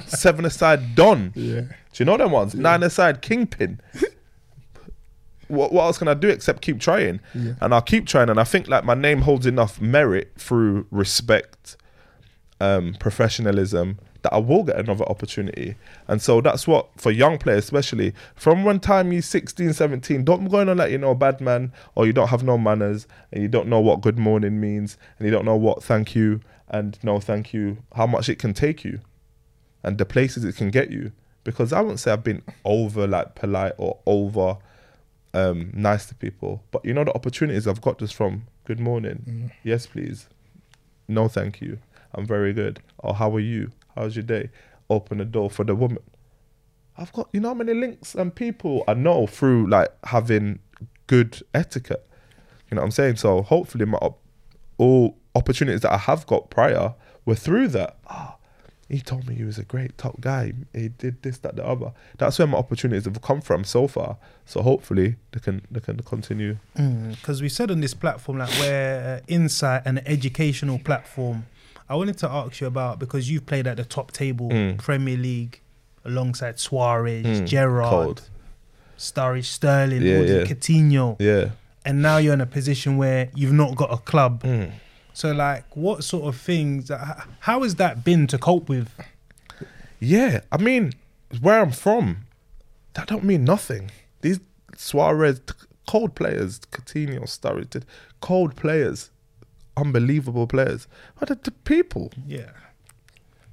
seven-a-side 0.07 0.95
don. 0.95 1.33
Yeah. 1.35 1.61
Do 1.61 1.67
you 1.97 2.05
know 2.05 2.15
them 2.17 2.31
ones? 2.31 2.55
Nine-a-side 2.55 3.21
kingpin. 3.21 3.81
What, 5.47 5.71
what 5.71 5.83
else 5.83 5.97
can 5.97 6.07
I 6.07 6.13
do 6.13 6.29
except 6.29 6.61
keep 6.61 6.79
trying? 6.79 7.19
Yeah. 7.33 7.53
And 7.61 7.73
I'll 7.73 7.81
keep 7.81 8.05
trying. 8.05 8.29
And 8.29 8.39
I 8.39 8.43
think 8.43 8.67
like 8.67 8.83
my 8.83 8.93
name 8.93 9.21
holds 9.21 9.45
enough 9.45 9.81
merit 9.81 10.31
through 10.37 10.87
respect, 10.91 11.77
um, 12.59 12.95
professionalism 12.99 13.99
that 14.23 14.33
I 14.33 14.37
will 14.37 14.63
get 14.63 14.77
another 14.77 15.05
opportunity. 15.05 15.75
And 16.07 16.21
so 16.21 16.41
that's 16.41 16.65
what 16.67 16.89
for 16.97 17.11
young 17.11 17.37
players, 17.37 17.65
especially 17.65 18.13
from 18.35 18.63
one 18.63 18.79
time 18.79 19.11
you're 19.11 19.21
16, 19.21 19.73
17, 19.73 20.23
don't 20.23 20.45
go 20.45 20.59
in 20.59 20.69
and 20.69 20.79
let 20.79 20.91
you 20.91 20.97
know 20.97 21.13
bad 21.13 21.39
man 21.39 21.71
or 21.95 22.07
you 22.07 22.13
don't 22.13 22.29
have 22.29 22.43
no 22.43 22.57
manners 22.57 23.05
and 23.31 23.43
you 23.43 23.49
don't 23.49 23.67
know 23.67 23.79
what 23.79 24.01
good 24.01 24.17
morning 24.17 24.59
means 24.59 24.97
and 25.19 25.25
you 25.25 25.31
don't 25.31 25.45
know 25.45 25.57
what 25.57 25.83
thank 25.83 26.15
you 26.15 26.41
and 26.69 26.97
no 27.03 27.19
thank 27.19 27.53
you, 27.53 27.77
how 27.95 28.07
much 28.07 28.29
it 28.29 28.39
can 28.39 28.53
take 28.53 28.83
you 28.83 29.01
and 29.83 29.97
the 29.97 30.05
places 30.05 30.43
it 30.43 30.55
can 30.55 30.71
get 30.71 30.89
you. 30.89 31.11
Because 31.43 31.73
I 31.73 31.81
wouldn't 31.81 31.99
say 31.99 32.11
I've 32.11 32.23
been 32.23 32.41
over 32.63 33.05
like 33.05 33.35
polite 33.35 33.73
or 33.77 33.99
over 34.05 34.57
um, 35.33 35.71
nice 35.73 36.05
to 36.07 36.15
people, 36.15 36.63
but 36.71 36.83
you 36.85 36.93
know 36.93 37.03
the 37.03 37.13
opportunities 37.15 37.67
I've 37.67 37.81
got 37.81 37.99
just 37.99 38.13
from 38.15 38.43
good 38.65 38.79
morning, 38.79 39.51
yes 39.63 39.85
please, 39.87 40.27
no 41.07 41.27
thank 41.27 41.61
you, 41.61 41.79
I'm 42.13 42.25
very 42.25 42.53
good. 42.53 42.81
Or 42.99 43.15
how 43.15 43.33
are 43.35 43.39
you? 43.39 43.71
How's 43.95 44.15
your 44.15 44.23
day? 44.23 44.49
Open 44.89 45.17
the 45.17 45.25
door 45.25 45.49
for 45.49 45.63
the 45.63 45.75
woman. 45.75 45.99
I've 46.97 47.11
got 47.13 47.29
you 47.33 47.39
know 47.39 47.49
how 47.49 47.53
many 47.55 47.73
links 47.73 48.13
and 48.15 48.33
people 48.33 48.83
I 48.87 48.93
know 48.93 49.25
through 49.27 49.67
like 49.69 49.89
having 50.05 50.59
good 51.07 51.41
etiquette. 51.53 52.07
You 52.69 52.75
know 52.75 52.81
what 52.81 52.85
I'm 52.85 52.91
saying? 52.91 53.17
So 53.17 53.41
hopefully 53.41 53.85
my 53.85 53.97
op- 53.97 54.19
all 54.77 55.17
opportunities 55.35 55.81
that 55.81 55.91
I 55.91 55.97
have 55.97 56.25
got 56.27 56.49
prior 56.49 56.93
were 57.25 57.35
through 57.35 57.69
that. 57.69 57.97
Ah, 58.07 58.37
he 58.89 58.99
told 58.99 59.27
me 59.27 59.33
he 59.35 59.43
was 59.43 59.57
a 59.57 59.63
great 59.63 59.97
top 59.97 60.19
guy. 60.21 60.53
He 60.73 60.89
did 60.89 61.21
this, 61.23 61.37
that, 61.39 61.55
the 61.55 61.65
other. 61.65 61.93
That's 62.17 62.37
where 62.37 62.47
my 62.47 62.57
opportunities 62.57 63.05
have 63.05 63.21
come 63.21 63.41
from 63.41 63.63
so 63.63 63.87
far. 63.87 64.17
So 64.45 64.61
hopefully 64.61 65.15
they 65.31 65.39
can 65.39 65.61
they 65.71 65.79
can 65.79 65.97
continue. 66.03 66.57
because 66.75 67.41
we 67.41 67.49
said 67.49 67.71
on 67.71 67.79
this 67.81 67.93
platform 67.93 68.37
like 68.39 68.51
we're 68.59 69.19
uh, 69.21 69.25
insight 69.27 69.83
and 69.85 70.01
educational 70.07 70.79
platform 70.79 71.45
i 71.89 71.95
wanted 71.95 72.17
to 72.17 72.29
ask 72.29 72.61
you 72.61 72.67
about 72.67 72.97
because 72.99 73.29
you've 73.29 73.45
played 73.45 73.67
at 73.67 73.77
the 73.77 73.85
top 73.85 74.11
table 74.11 74.49
Mm. 74.49 74.77
premier 74.77 75.17
league 75.17 75.59
alongside 76.05 76.59
suarez 76.59 77.25
Mm, 77.25 77.45
gerrard 77.47 77.89
cold. 77.89 78.29
Sturridge, 78.97 79.45
sterling 79.45 80.01
Yeah, 80.01 80.19
yeah. 80.21 80.43
coutinho 80.43 81.15
Yeah. 81.19 81.49
and 81.85 82.01
now 82.01 82.17
you're 82.17 82.33
in 82.33 82.41
a 82.41 82.45
position 82.45 82.97
where 82.97 83.29
you've 83.35 83.53
not 83.53 83.75
got 83.75 83.91
a 83.93 83.97
club 83.97 84.43
Mm. 84.43 84.71
So 85.13 85.31
like 85.31 85.63
what 85.75 86.03
sort 86.03 86.25
of 86.33 86.39
things 86.39 86.89
how 87.41 87.61
has 87.63 87.75
that 87.75 88.03
been 88.03 88.25
to 88.27 88.37
cope 88.37 88.67
with 88.69 88.89
Yeah, 89.99 90.41
I 90.51 90.57
mean, 90.57 90.91
where 91.39 91.61
I'm 91.61 91.71
from, 91.71 92.25
that 92.95 93.07
don't 93.07 93.23
mean 93.23 93.45
nothing. 93.45 93.89
These 94.21 94.39
Suarez, 94.75 95.39
cold 95.87 96.13
players, 96.15 96.59
Coutinho, 96.71 97.21
Sturridge, 97.23 97.69
did- 97.69 97.85
cold 98.19 98.55
players, 98.57 99.11
unbelievable 99.77 100.45
players. 100.47 100.87
But 101.19 101.29
the, 101.29 101.35
the 101.35 101.51
people, 101.51 102.11
yeah 102.27 102.51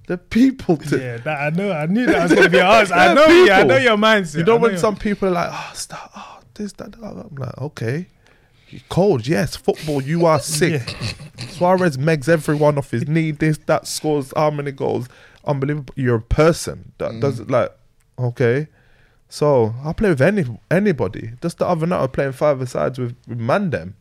the 0.08 0.18
people. 0.18 0.76
To, 0.76 0.98
yeah 0.98 1.18
that 1.18 1.38
i 1.40 1.50
know 1.56 1.70
i 1.70 1.86
knew 1.86 2.04
that 2.06 2.22
was 2.24 2.32
going 2.32 2.50
to 2.50 2.50
be 2.50 2.58
asked 2.78 2.90
i 2.90 3.14
know 3.14 3.26
you 3.26 3.52
i 3.52 3.62
know 3.62 3.76
your 3.76 3.96
mindset 3.96 4.38
You 4.38 4.44
know 4.44 4.56
I 4.56 4.58
when 4.58 4.70
your- 4.72 4.80
some 4.80 4.96
people 4.96 5.28
are 5.28 5.32
like, 5.32 5.50
ah, 5.52 5.70
oh, 5.70 5.74
start, 5.76 6.10
oh, 6.16 6.40
this, 6.54 6.72
that, 6.74 6.90
that. 6.92 7.04
I'm 7.30 7.36
like, 7.36 7.58
okay. 7.58 8.08
You're 8.70 8.82
cold, 8.88 9.26
yes. 9.26 9.56
Football, 9.56 10.02
you 10.02 10.26
are 10.26 10.38
sick. 10.58 10.82
Suarez 11.50 11.96
megs 11.96 12.28
everyone 12.28 12.78
off 12.78 12.90
his 12.90 13.06
knee. 13.08 13.30
This, 13.32 13.58
that 13.66 13.86
scores 13.86 14.32
how 14.36 14.50
many 14.50 14.72
goals? 14.72 15.08
Unbelievable. 15.44 15.92
You're 15.96 16.16
a 16.16 16.22
person 16.22 16.92
that 16.98 17.10
Mm. 17.12 17.20
does 17.20 17.40
it 17.40 17.50
like, 17.50 17.70
okay. 18.18 18.68
So 19.28 19.74
I 19.84 19.92
play 19.92 20.08
with 20.10 20.20
any 20.20 20.44
anybody. 20.70 21.32
Just 21.40 21.58
the 21.58 21.66
other 21.66 21.86
night, 21.86 21.98
I 21.98 22.02
was 22.02 22.10
playing 22.12 22.32
five 22.32 22.68
sides 22.68 22.98
with, 22.98 23.14
with 23.28 23.38
Mandem. 23.38 23.92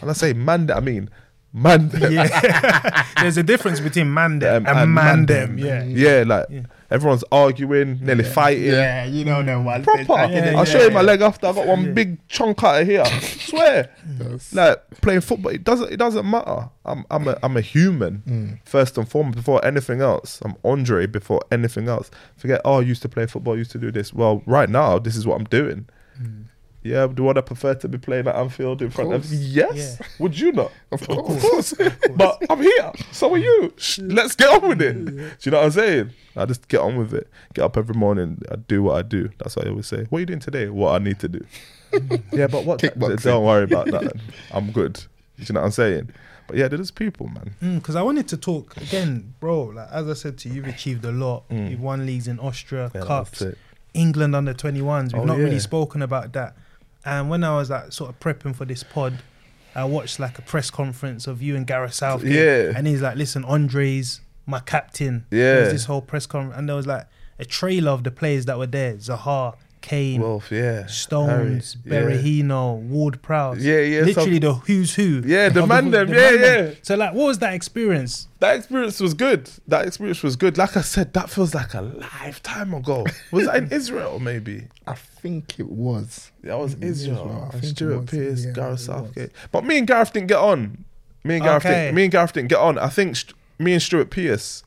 And 0.00 0.10
I 0.10 0.12
say 0.14 0.32
Mandem, 0.34 0.76
I 0.76 0.80
mean 0.80 1.10
Mandem. 1.54 2.10
yeah 2.12 3.06
there's 3.20 3.36
a 3.36 3.42
difference 3.42 3.80
between 3.80 4.06
mandem 4.06 4.58
Um, 4.58 4.66
and, 4.66 4.78
and 4.78 4.96
mandem, 5.28 5.58
Mandem. 5.58 5.60
yeah 5.60 5.82
Yeah, 5.84 6.24
like 6.26 6.46
Yeah. 6.48 6.62
Everyone's 6.90 7.24
arguing, 7.32 7.98
nearly 8.02 8.24
fighting. 8.24 8.64
Yeah, 8.72 9.04
you 9.04 9.24
know 9.24 9.42
them 9.42 9.64
ones. 9.64 9.84
Proper. 9.84 10.12
I'll 10.12 10.64
show 10.64 10.82
you 10.82 10.90
my 10.90 11.02
leg 11.02 11.20
after. 11.20 11.46
I 11.46 11.52
got 11.52 11.66
one 11.66 11.94
big 11.94 12.26
chunk 12.28 12.62
out 12.62 12.82
of 12.82 12.86
here. 12.88 13.04
Swear. 13.20 13.90
Yes. 14.20 14.52
Like 14.52 14.82
playing 15.00 15.20
football, 15.22 15.52
it 15.52 15.64
doesn't. 15.64 15.92
It 15.92 15.96
doesn't 15.98 16.28
matter. 16.28 16.68
I'm. 16.84 17.04
I'm 17.10 17.28
a. 17.28 17.38
I'm 17.42 17.56
a 17.56 17.60
human 17.60 18.22
Mm. 18.26 18.58
first 18.68 18.98
and 18.98 19.08
foremost. 19.08 19.36
Before 19.36 19.64
anything 19.64 20.00
else, 20.00 20.40
I'm 20.44 20.56
Andre. 20.64 21.06
Before 21.06 21.40
anything 21.50 21.88
else, 21.88 22.10
forget. 22.36 22.60
Oh, 22.64 22.78
I 22.78 22.82
used 22.82 23.02
to 23.02 23.08
play 23.08 23.26
football. 23.26 23.54
I 23.54 23.58
used 23.58 23.70
to 23.72 23.78
do 23.78 23.90
this. 23.90 24.12
Well, 24.12 24.42
right 24.46 24.68
now, 24.68 24.98
this 24.98 25.16
is 25.16 25.26
what 25.26 25.38
I'm 25.38 25.44
doing. 25.46 25.88
Mm. 26.84 26.90
Yeah. 26.90 27.06
Do 27.08 27.28
I 27.28 27.40
prefer 27.40 27.74
to 27.74 27.88
be 27.88 27.98
playing 27.98 28.26
at 28.28 28.34
Anfield 28.36 28.82
in 28.82 28.90
front 28.90 29.12
of? 29.12 29.24
Yes. 29.32 29.98
Yeah. 30.00 30.06
Would 30.18 30.38
you 30.38 30.52
not? 30.52 30.72
Of 30.92 31.02
Of 31.02 31.08
course. 31.08 31.42
course. 31.42 31.74
but 32.16 32.42
I'm 32.48 32.60
here. 32.62 32.92
So 33.12 33.32
are 33.34 33.38
you. 33.38 33.72
Let's 33.98 34.34
get 34.34 34.48
on 34.62 34.68
with 34.68 34.80
it. 34.82 35.04
Do 35.04 35.30
you 35.42 35.50
know 35.50 35.58
what 35.58 35.64
I'm 35.66 35.70
saying? 35.72 36.10
I 36.36 36.44
just 36.46 36.68
get 36.68 36.80
on 36.80 36.96
with 36.96 37.12
it. 37.14 37.28
Get 37.54 37.64
up 37.64 37.76
every 37.76 37.94
morning. 37.94 38.40
I 38.50 38.56
do 38.56 38.82
what 38.82 38.96
I 38.96 39.02
do. 39.02 39.30
That's 39.38 39.56
what 39.56 39.66
I 39.66 39.70
always 39.70 39.86
say. 39.86 40.04
What 40.10 40.18
are 40.18 40.20
you 40.20 40.26
doing 40.26 40.40
today? 40.40 40.68
What 40.68 41.00
I 41.00 41.04
need 41.04 41.18
to 41.20 41.28
do. 41.28 41.44
yeah, 42.32 42.46
but 42.46 42.64
what? 42.64 42.80
Kickboxing. 42.80 43.22
Don't 43.24 43.44
worry 43.44 43.64
about 43.64 43.86
that. 43.90 44.12
I'm 44.52 44.70
good. 44.70 44.94
Do 44.94 45.44
you 45.46 45.52
know 45.54 45.60
what 45.60 45.66
I'm 45.66 45.72
saying? 45.72 46.10
But 46.46 46.56
yeah, 46.56 46.68
there's 46.68 46.90
people, 46.90 47.28
man. 47.28 47.54
because 47.78 47.94
I 47.94 48.02
wanted 48.02 48.26
to 48.28 48.36
talk 48.36 48.76
again, 48.76 49.34
bro. 49.38 49.64
Like 49.66 49.88
as 49.92 50.08
I 50.08 50.14
said 50.14 50.36
to 50.38 50.48
you, 50.48 50.56
you've 50.56 50.66
achieved 50.68 51.04
a 51.04 51.12
lot. 51.12 51.48
Mm. 51.48 51.70
You've 51.70 51.80
won 51.80 52.04
leagues 52.06 52.26
in 52.26 52.40
Austria, 52.40 52.90
Yeah, 52.94 53.02
cups, 53.02 53.38
that's 53.38 53.52
it. 53.52 53.58
England 53.94 54.34
under 54.34 54.52
21s. 54.52 55.12
We've 55.12 55.22
Oh, 55.22 55.24
not 55.24 55.38
really 55.38 55.60
spoken 55.60 56.02
about 56.02 56.32
that. 56.32 56.56
And 57.04 57.30
when 57.30 57.44
I 57.44 57.56
was 57.56 57.70
like 57.70 57.92
sort 57.92 58.10
of 58.10 58.20
prepping 58.20 58.54
for 58.54 58.64
this 58.64 58.82
pod, 58.82 59.22
I 59.74 59.84
watched 59.84 60.18
like 60.18 60.38
a 60.38 60.42
press 60.42 60.70
conference 60.70 61.26
of 61.26 61.40
you 61.40 61.56
and 61.56 61.66
Gareth 61.66 61.94
Southgate. 61.94 62.32
Yeah. 62.32 62.72
And 62.76 62.86
he's 62.86 63.00
like, 63.00 63.16
"Listen, 63.16 63.44
Andre's 63.44 64.20
my 64.46 64.60
captain." 64.60 65.26
Yeah. 65.30 65.38
There 65.38 65.60
was 65.64 65.72
this 65.72 65.84
whole 65.84 66.02
press 66.02 66.26
conference, 66.26 66.58
and 66.58 66.68
there 66.68 66.76
was 66.76 66.86
like 66.86 67.06
a 67.38 67.44
trailer 67.44 67.92
of 67.92 68.04
the 68.04 68.10
players 68.10 68.46
that 68.46 68.58
were 68.58 68.66
there: 68.66 68.94
Zaha, 68.94 69.54
Kane, 69.80 70.20
Wolf, 70.20 70.50
yeah. 70.52 70.86
Stones, 70.86 71.76
Harry, 71.88 72.14
yeah. 72.14 72.18
Berahino, 72.20 72.80
Ward 72.82 73.22
Prowse. 73.22 73.64
Yeah, 73.64 73.78
yeah, 73.80 74.00
so- 74.00 74.06
Literally 74.06 74.38
the 74.38 74.54
who's 74.54 74.94
who. 74.94 75.22
Yeah, 75.24 75.48
the 75.48 75.66
man 75.66 75.90
them, 75.90 76.08
the 76.08 76.14
yeah, 76.14 76.30
man 76.30 76.40
them. 76.40 76.66
yeah. 76.68 76.74
So 76.82 76.96
like, 76.96 77.14
what 77.14 77.26
was 77.26 77.38
that 77.38 77.54
experience? 77.54 78.28
That 78.40 78.56
experience 78.56 79.00
was 79.00 79.14
good. 79.14 79.50
That 79.68 79.86
experience 79.86 80.22
was 80.22 80.36
good. 80.36 80.58
Like 80.58 80.76
I 80.76 80.80
said, 80.82 81.12
that 81.14 81.30
feels 81.30 81.54
like 81.54 81.74
a 81.74 81.80
lifetime 81.82 82.74
ago. 82.74 83.06
Was 83.32 83.46
that 83.46 83.56
in 83.56 83.68
Israel, 83.72 84.18
maybe? 84.20 84.68
I 84.86 84.94
think 84.94 85.58
it 85.58 85.68
was. 85.68 86.30
That 86.42 86.58
was 86.58 86.74
was, 86.76 86.82
Israel. 86.84 87.26
well, 87.26 87.38
I 87.38 87.42
and 87.44 87.52
think 87.52 87.64
it 87.64 87.76
Stuart 87.76 88.06
Pearce, 88.06 88.44
yeah, 88.46 88.52
Gareth 88.52 88.80
it 88.80 88.82
Southgate. 88.84 89.30
But 89.52 89.64
me 89.64 89.78
and 89.78 89.86
Gareth 89.86 90.12
didn't 90.12 90.28
get 90.28 90.38
on. 90.38 90.84
Me 91.24 91.34
and 91.36 91.44
Gareth, 91.44 91.64
Okay. 91.66 91.82
didn't, 91.84 91.94
me 91.96 92.02
and 92.04 92.12
Gareth 92.12 92.32
didn't 92.32 92.48
get 92.48 92.58
on. 92.58 92.78
I 92.78 92.88
think 92.88 93.16
St- 93.16 93.34
me 93.58 93.72
and 93.74 93.82
Stuart 93.82 94.10
Pearce 94.10 94.64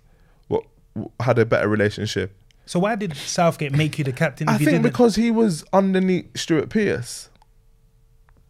had 1.20 1.40
a 1.40 1.46
better 1.46 1.68
relationship. 1.68 2.36
So 2.66 2.80
why 2.80 2.96
did 2.96 3.16
Southgate 3.18 3.74
make 3.74 3.98
you 3.98 4.04
the 4.06 4.14
captain? 4.14 4.48
I 4.48 4.58
think 4.58 4.70
didn't? 4.70 4.84
because 4.84 5.16
he 5.16 5.32
was 5.32 5.64
underneath 5.74 6.28
Stuart 6.38 6.70
Pearce. 6.70 7.30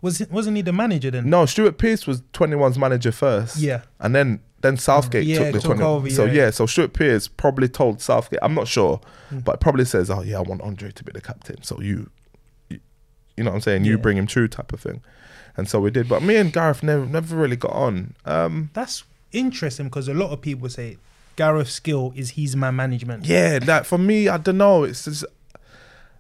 was 0.02 0.22
it, 0.22 0.31
wasn't 0.31 0.56
he 0.57 0.61
the 0.61 0.73
manager 0.73 1.10
then? 1.11 1.30
No, 1.30 1.45
Stuart 1.45 1.77
Pearce 1.77 2.06
was 2.06 2.22
21's 2.34 2.77
manager 2.77 3.11
first. 3.11 3.57
Yeah. 3.57 3.81
And 3.99 4.14
then 4.14 4.40
then 4.61 4.77
Southgate 4.77 5.26
Yeah, 5.26 5.40
took 5.40 5.53
the 5.53 5.60
took 5.60 5.77
20. 5.77 5.84
over, 5.84 6.10
so 6.10 6.23
yeah. 6.26 6.34
yeah, 6.45 6.49
so 6.52 6.65
Stuart 6.65 6.94
Pearce 6.94 7.27
probably 7.27 7.68
told 7.68 7.99
Southgate, 8.02 8.40
I'm 8.41 8.53
not 8.56 8.68
sure, 8.68 9.02
Mm. 9.31 9.44
but 9.44 9.60
probably 9.60 9.84
says, 9.85 10.10
"Oh 10.10 10.22
yeah, 10.22 10.38
I 10.38 10.41
want 10.41 10.61
Andre 10.61 10.90
to 10.91 11.03
be 11.03 11.11
the 11.11 11.19
captain." 11.22 11.61
So 11.64 11.81
you 11.81 12.10
you, 12.69 12.80
you 13.35 13.44
know 13.44 13.49
what 13.52 13.56
I'm 13.56 13.61
saying? 13.61 13.84
You 13.85 13.95
Yeah. 13.95 14.02
bring 14.02 14.18
him 14.18 14.27
through 14.27 14.48
type 14.49 14.72
of 14.72 14.80
thing. 14.80 15.02
And 15.57 15.68
so 15.68 15.80
we 15.81 15.91
did, 15.91 16.07
but 16.07 16.22
me 16.23 16.35
and 16.38 16.53
Gareth 16.53 16.81
never 16.84 17.06
never 17.06 17.35
really 17.35 17.56
got 17.57 17.72
on. 17.73 18.15
Um 18.26 18.69
That's 18.73 19.03
interesting 19.31 19.88
because 19.88 20.07
a 20.07 20.14
lot 20.14 20.30
of 20.31 20.40
people 20.41 20.69
say 20.69 20.98
Gareth's 21.35 21.72
skill 21.72 22.14
is 22.15 22.31
he's 22.31 22.55
man 22.55 22.76
management. 22.76 23.26
yeah, 23.26 23.60
that 23.60 23.85
for 23.85 23.97
me, 23.97 24.27
I 24.30 24.38
don't 24.38 24.57
know, 24.57 24.84
it's 24.84 25.05
just 25.05 25.26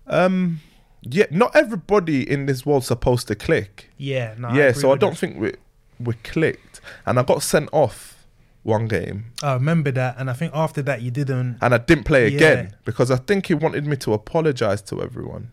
um 0.07 0.59
yeah, 1.01 1.25
not 1.31 1.55
everybody 1.55 2.29
in 2.29 2.45
this 2.45 2.65
world's 2.65 2.87
supposed 2.87 3.27
to 3.27 3.35
click. 3.35 3.89
Yeah, 3.97 4.35
no, 4.37 4.49
yeah, 4.53 4.65
agree 4.69 4.81
so 4.81 4.91
I 4.93 4.97
don't 4.97 5.17
think 5.17 5.37
we 5.39 5.53
we 5.99 6.13
clicked. 6.23 6.81
And 7.05 7.19
I 7.19 7.23
got 7.23 7.43
sent 7.43 7.69
off 7.71 8.25
one 8.63 8.87
game 8.87 9.25
I 9.43 9.53
remember 9.55 9.91
that, 9.91 10.15
and 10.17 10.29
I 10.29 10.33
think 10.33 10.53
after 10.55 10.81
that 10.83 11.01
you 11.01 11.11
didn't. 11.11 11.57
and 11.61 11.73
I 11.73 11.77
didn't 11.77 12.05
play 12.05 12.29
Yeah. 12.29 12.35
again 12.37 12.75
because 12.85 13.11
I 13.11 13.17
think 13.17 13.47
he 13.47 13.53
wanted 13.53 13.85
me 13.85 13.97
to 13.97 14.13
apologize 14.13 14.81
to 14.83 15.01
everyone. 15.01 15.51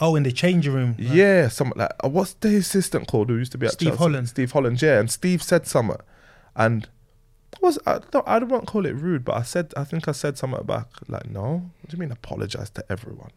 Oh, 0.00 0.14
in 0.14 0.22
the 0.22 0.30
changing 0.32 0.72
room. 0.74 0.94
like, 0.98 1.08
Yeah, 1.12 1.48
something 1.48 1.78
like 1.78 1.90
uh, 2.04 2.08
what's 2.08 2.34
the 2.34 2.54
assistant 2.56 3.08
called 3.08 3.30
who 3.30 3.36
used 3.36 3.52
to 3.52 3.58
be 3.58 3.66
at 3.66 3.72
Steve 3.72 3.88
Chelsea? 3.88 3.98
Holland. 3.98 4.28
Steve 4.28 4.52
Holland, 4.52 4.80
yeah, 4.82 5.00
and 5.00 5.10
Steve 5.10 5.42
said 5.42 5.66
something, 5.66 5.96
and 6.54 6.84
I 6.84 6.88
was 7.60 7.78
I 7.86 8.00
don't 8.10 8.26
I 8.28 8.38
don't 8.38 8.66
call 8.66 8.86
it 8.86 8.94
rude, 8.94 9.24
but 9.24 9.36
I 9.36 9.42
said 9.42 9.72
I 9.76 9.84
think 9.84 10.08
I 10.08 10.12
said 10.12 10.38
something 10.38 10.64
back 10.64 10.88
like, 11.08 11.28
no, 11.30 11.70
what 11.80 11.88
do 11.88 11.96
you 11.96 12.00
mean 12.00 12.12
apologize 12.12 12.70
to 12.70 12.84
everyone? 12.90 13.30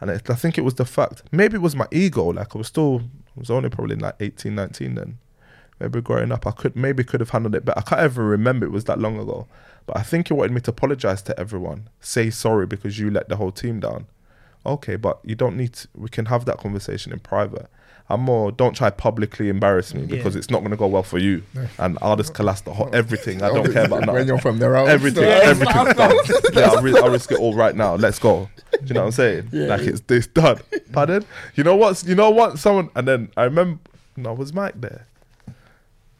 And 0.00 0.10
it, 0.10 0.30
I 0.30 0.34
think 0.34 0.56
it 0.56 0.62
was 0.62 0.74
the 0.74 0.84
fact 0.84 1.22
maybe 1.30 1.56
it 1.56 1.62
was 1.62 1.76
my 1.76 1.86
ego, 1.90 2.24
like 2.24 2.54
I 2.54 2.58
was 2.58 2.68
still 2.68 3.02
I 3.36 3.40
was 3.40 3.50
only 3.50 3.68
probably 3.68 3.96
like 3.96 4.16
18, 4.20 4.54
19 4.54 4.94
then. 4.94 5.18
Maybe 5.78 6.02
growing 6.02 6.30
up, 6.30 6.46
I 6.46 6.50
could 6.50 6.76
maybe 6.76 7.04
could 7.04 7.20
have 7.20 7.30
handled 7.30 7.54
it 7.54 7.64
better. 7.64 7.78
I 7.78 7.82
can't 7.82 8.00
ever 8.02 8.24
remember 8.24 8.66
it 8.66 8.72
was 8.72 8.84
that 8.84 8.98
long 8.98 9.18
ago. 9.18 9.46
But 9.86 9.96
I 9.96 10.02
think 10.02 10.28
he 10.28 10.34
wanted 10.34 10.52
me 10.52 10.60
to 10.62 10.70
apologize 10.70 11.22
to 11.22 11.40
everyone, 11.40 11.88
say 12.00 12.28
sorry 12.30 12.66
because 12.66 12.98
you 12.98 13.10
let 13.10 13.28
the 13.28 13.36
whole 13.36 13.50
team 13.50 13.80
down. 13.80 14.06
Okay, 14.66 14.96
but 14.96 15.20
you 15.24 15.34
don't 15.34 15.56
need. 15.56 15.72
To, 15.72 15.88
we 15.94 16.08
can 16.10 16.26
have 16.26 16.44
that 16.44 16.58
conversation 16.58 17.12
in 17.12 17.18
private. 17.20 17.70
I'm 18.10 18.20
more. 18.22 18.50
Don't 18.52 18.74
try 18.74 18.90
publicly 18.90 19.48
embarrass 19.48 19.94
me 19.94 20.00
Yeah. 20.02 20.06
because 20.16 20.36
it's 20.36 20.50
not 20.50 20.58
going 20.60 20.72
to 20.72 20.76
go 20.76 20.86
well 20.86 21.02
for 21.02 21.18
you, 21.18 21.42
and 21.78 21.96
I'll 22.02 22.16
just 22.16 22.34
collapse 22.34 22.60
the 22.62 22.72
whole 22.72 22.90
everything. 22.92 23.42
I 23.42 23.48
don't 23.48 23.72
care 23.72 23.84
about 23.86 24.00
nothing. 24.06 24.14
when 24.14 24.26
you're 24.26 24.38
from 24.38 24.58
their 24.58 24.76
own. 24.76 24.88
Everything, 24.88 25.22
so- 25.24 25.28
everything's 25.30 25.94
done. 25.94 26.16
Yeah, 26.52 26.70
I'll, 26.70 26.82
ri- 26.86 26.96
I'll 26.98 27.10
risk 27.10 27.30
it 27.32 27.38
all 27.38 27.54
right 27.54 27.74
now. 27.74 27.94
Let's 27.94 28.18
go. 28.18 28.50
Do 28.72 28.78
you 28.86 28.94
know 28.94 29.00
what 29.02 29.06
I'm 29.06 29.12
saying? 29.12 29.48
Like 29.52 29.82
it's 29.82 30.00
this 30.02 30.26
done. 30.26 30.58
Pardon? 30.92 31.24
You 31.54 31.64
know 31.64 31.76
what? 31.76 32.02
You 32.04 32.14
know 32.14 32.30
what? 32.30 32.58
Someone 32.58 32.90
and 32.96 33.06
then 33.08 33.30
I 33.36 33.44
remember. 33.44 33.80
No, 34.16 34.34
was 34.34 34.52
Mike 34.52 34.80
there? 34.80 35.06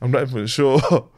I'm 0.01 0.11
not 0.11 0.23
even 0.23 0.47
sure. 0.47 0.81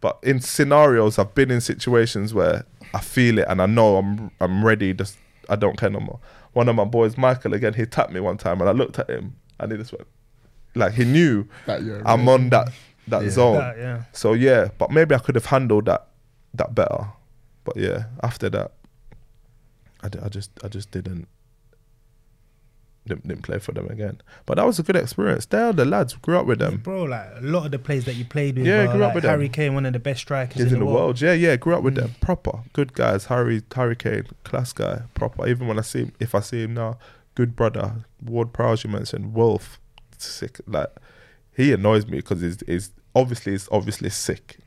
But 0.00 0.18
in 0.22 0.38
scenarios, 0.40 1.18
I've 1.18 1.34
been 1.34 1.50
in 1.50 1.62
situations 1.62 2.34
where 2.34 2.66
I 2.92 3.00
feel 3.00 3.38
it 3.38 3.46
and 3.48 3.62
I 3.62 3.64
know 3.64 3.96
I'm 3.96 4.30
I'm 4.38 4.62
ready. 4.62 4.92
Just 4.92 5.16
I 5.48 5.56
don't 5.56 5.78
care 5.78 5.88
no 5.88 6.00
more. 6.00 6.18
One 6.52 6.68
of 6.68 6.76
my 6.76 6.84
boys, 6.84 7.16
Michael, 7.16 7.54
again, 7.54 7.72
he 7.72 7.86
tapped 7.86 8.12
me 8.12 8.20
one 8.20 8.36
time 8.36 8.60
and 8.60 8.68
I 8.68 8.72
looked 8.72 8.98
at 8.98 9.08
him 9.08 9.34
and 9.60 9.72
he 9.72 9.78
just 9.78 9.92
went, 9.92 10.06
like 10.74 10.94
he 10.94 11.04
knew 11.04 11.46
That 11.66 11.82
you're 11.82 12.06
I'm 12.06 12.28
on 12.28 12.50
that 12.50 12.72
that 13.08 13.22
Yeah. 13.22 13.30
zone. 13.30 13.56
that, 13.58 13.76
yeah. 13.78 14.02
So 14.12 14.32
yeah, 14.32 14.68
but 14.78 14.90
maybe 14.90 15.14
I 15.14 15.18
could 15.18 15.34
have 15.34 15.46
handled 15.46 15.86
that 15.86 16.06
that 16.54 16.74
better. 16.74 17.08
But 17.64 17.76
yeah, 17.76 18.04
after 18.22 18.48
that, 18.50 18.72
I, 20.02 20.08
d- 20.08 20.18
I 20.22 20.28
just 20.28 20.50
I 20.62 20.68
just 20.68 20.90
didn't, 20.90 21.26
didn't 23.06 23.26
didn't 23.28 23.42
play 23.42 23.58
for 23.58 23.72
them 23.72 23.88
again. 23.90 24.20
But 24.46 24.56
that 24.56 24.64
was 24.66 24.78
a 24.78 24.82
good 24.82 24.96
experience. 24.96 25.46
They're 25.46 25.72
the 25.72 25.84
lads. 25.84 26.14
Grew 26.14 26.38
up 26.38 26.46
with 26.46 26.58
them. 26.58 26.78
Bro, 26.78 27.04
like 27.04 27.26
a 27.36 27.40
lot 27.42 27.66
of 27.66 27.72
the 27.72 27.78
players 27.78 28.04
that 28.06 28.14
you 28.14 28.24
played 28.24 28.56
with, 28.56 28.66
Yeah, 28.66 28.86
were, 28.86 28.92
grew 28.94 29.02
up 29.02 29.08
like, 29.08 29.14
with 29.16 29.22
them. 29.24 29.30
Harry 29.30 29.48
Kane, 29.48 29.74
one 29.74 29.84
of 29.86 29.92
the 29.92 29.98
best 29.98 30.20
strikers 30.20 30.60
Is 30.62 30.72
in, 30.72 30.78
the 30.78 30.86
world. 30.86 31.20
Yeah, 31.20 31.32
yeah. 31.34 31.56
Grew 31.56 31.74
up 31.74 31.82
with 31.82 31.94
Mm. 31.94 32.00
them. 32.02 32.10
Proper 32.20 32.60
good 32.72 32.94
guys. 32.94 33.26
Harry 33.26 33.62
Harry 33.74 33.96
Kane, 33.96 34.24
class 34.44 34.72
guy. 34.72 35.02
Proper. 35.14 35.46
Even 35.46 35.66
when 35.66 35.78
I 35.78 35.82
see 35.82 36.00
him, 36.00 36.12
if 36.18 36.34
I 36.34 36.40
see 36.40 36.62
him 36.64 36.74
now, 36.74 36.98
good 37.34 37.54
brother. 37.56 38.04
Ward 38.22 38.52
Prowse, 38.52 38.84
you 38.84 38.90
mentioned 38.90 39.34
Wolf, 39.34 39.78
sick. 40.18 40.60
Like 40.66 40.88
he 41.56 41.72
annoys 41.72 42.06
me 42.06 42.18
because 42.18 42.40
he's, 42.40 42.58
he's 42.66 42.90
obviously 43.14 43.52
he's 43.52 43.68
obviously 43.72 44.10
sick. 44.10 44.58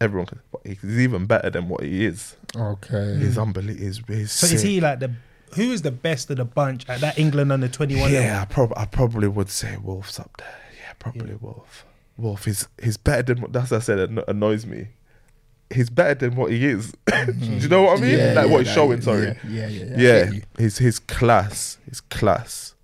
Everyone, 0.00 0.26
can, 0.26 0.40
but 0.50 0.60
he's 0.66 0.98
even 0.98 1.26
better 1.26 1.48
than 1.50 1.68
what 1.68 1.82
he 1.84 2.04
is. 2.04 2.34
Okay. 2.56 3.16
He's 3.18 3.38
unbelievable. 3.38 3.84
He's, 3.86 4.00
he's 4.08 4.32
So 4.32 4.46
sick. 4.48 4.56
is 4.56 4.62
he 4.62 4.80
like 4.80 4.98
the 5.00 5.12
who 5.54 5.70
is 5.70 5.82
the 5.82 5.92
best 5.92 6.30
of 6.30 6.38
the 6.38 6.44
bunch 6.44 6.88
at 6.88 7.00
that 7.02 7.18
England 7.18 7.52
under 7.52 7.68
twenty 7.68 8.00
one? 8.00 8.12
Yeah, 8.12 8.40
I, 8.42 8.52
prob- 8.52 8.72
I 8.76 8.84
probably 8.86 9.28
would 9.28 9.48
say 9.50 9.76
Wolf's 9.76 10.18
up 10.18 10.30
there. 10.38 10.60
Yeah, 10.78 10.92
probably 10.98 11.30
Yeah. 11.30 11.36
Wolf. 11.40 11.84
Wolf 12.16 12.48
is 12.48 12.66
he's 12.82 12.96
better 12.96 13.34
than 13.34 13.46
that's 13.52 13.70
what 13.70 13.76
I 13.78 13.80
said. 13.80 13.98
It 13.98 14.24
annoys 14.28 14.66
me. 14.66 14.88
He's 15.72 15.90
better 15.90 16.14
than 16.14 16.36
what 16.36 16.50
he 16.50 16.66
is. 16.66 16.92
Do 17.06 17.12
mm-hmm. 17.12 17.58
you 17.58 17.68
know 17.68 17.82
what 17.82 17.98
I 17.98 18.02
mean? 18.02 18.18
Yeah, 18.18 18.32
like 18.32 18.46
yeah, 18.46 18.52
what 18.52 18.66
he's 18.66 18.74
showing. 18.74 19.00
Sorry. 19.00 19.36
Yeah, 19.48 19.66
yeah, 19.66 19.66
yeah. 19.68 19.84
yeah. 19.96 20.30
Yeah, 20.30 20.40
his 20.58 20.78
his 20.78 20.98
class, 20.98 21.78
his 21.88 22.00
class, 22.00 22.74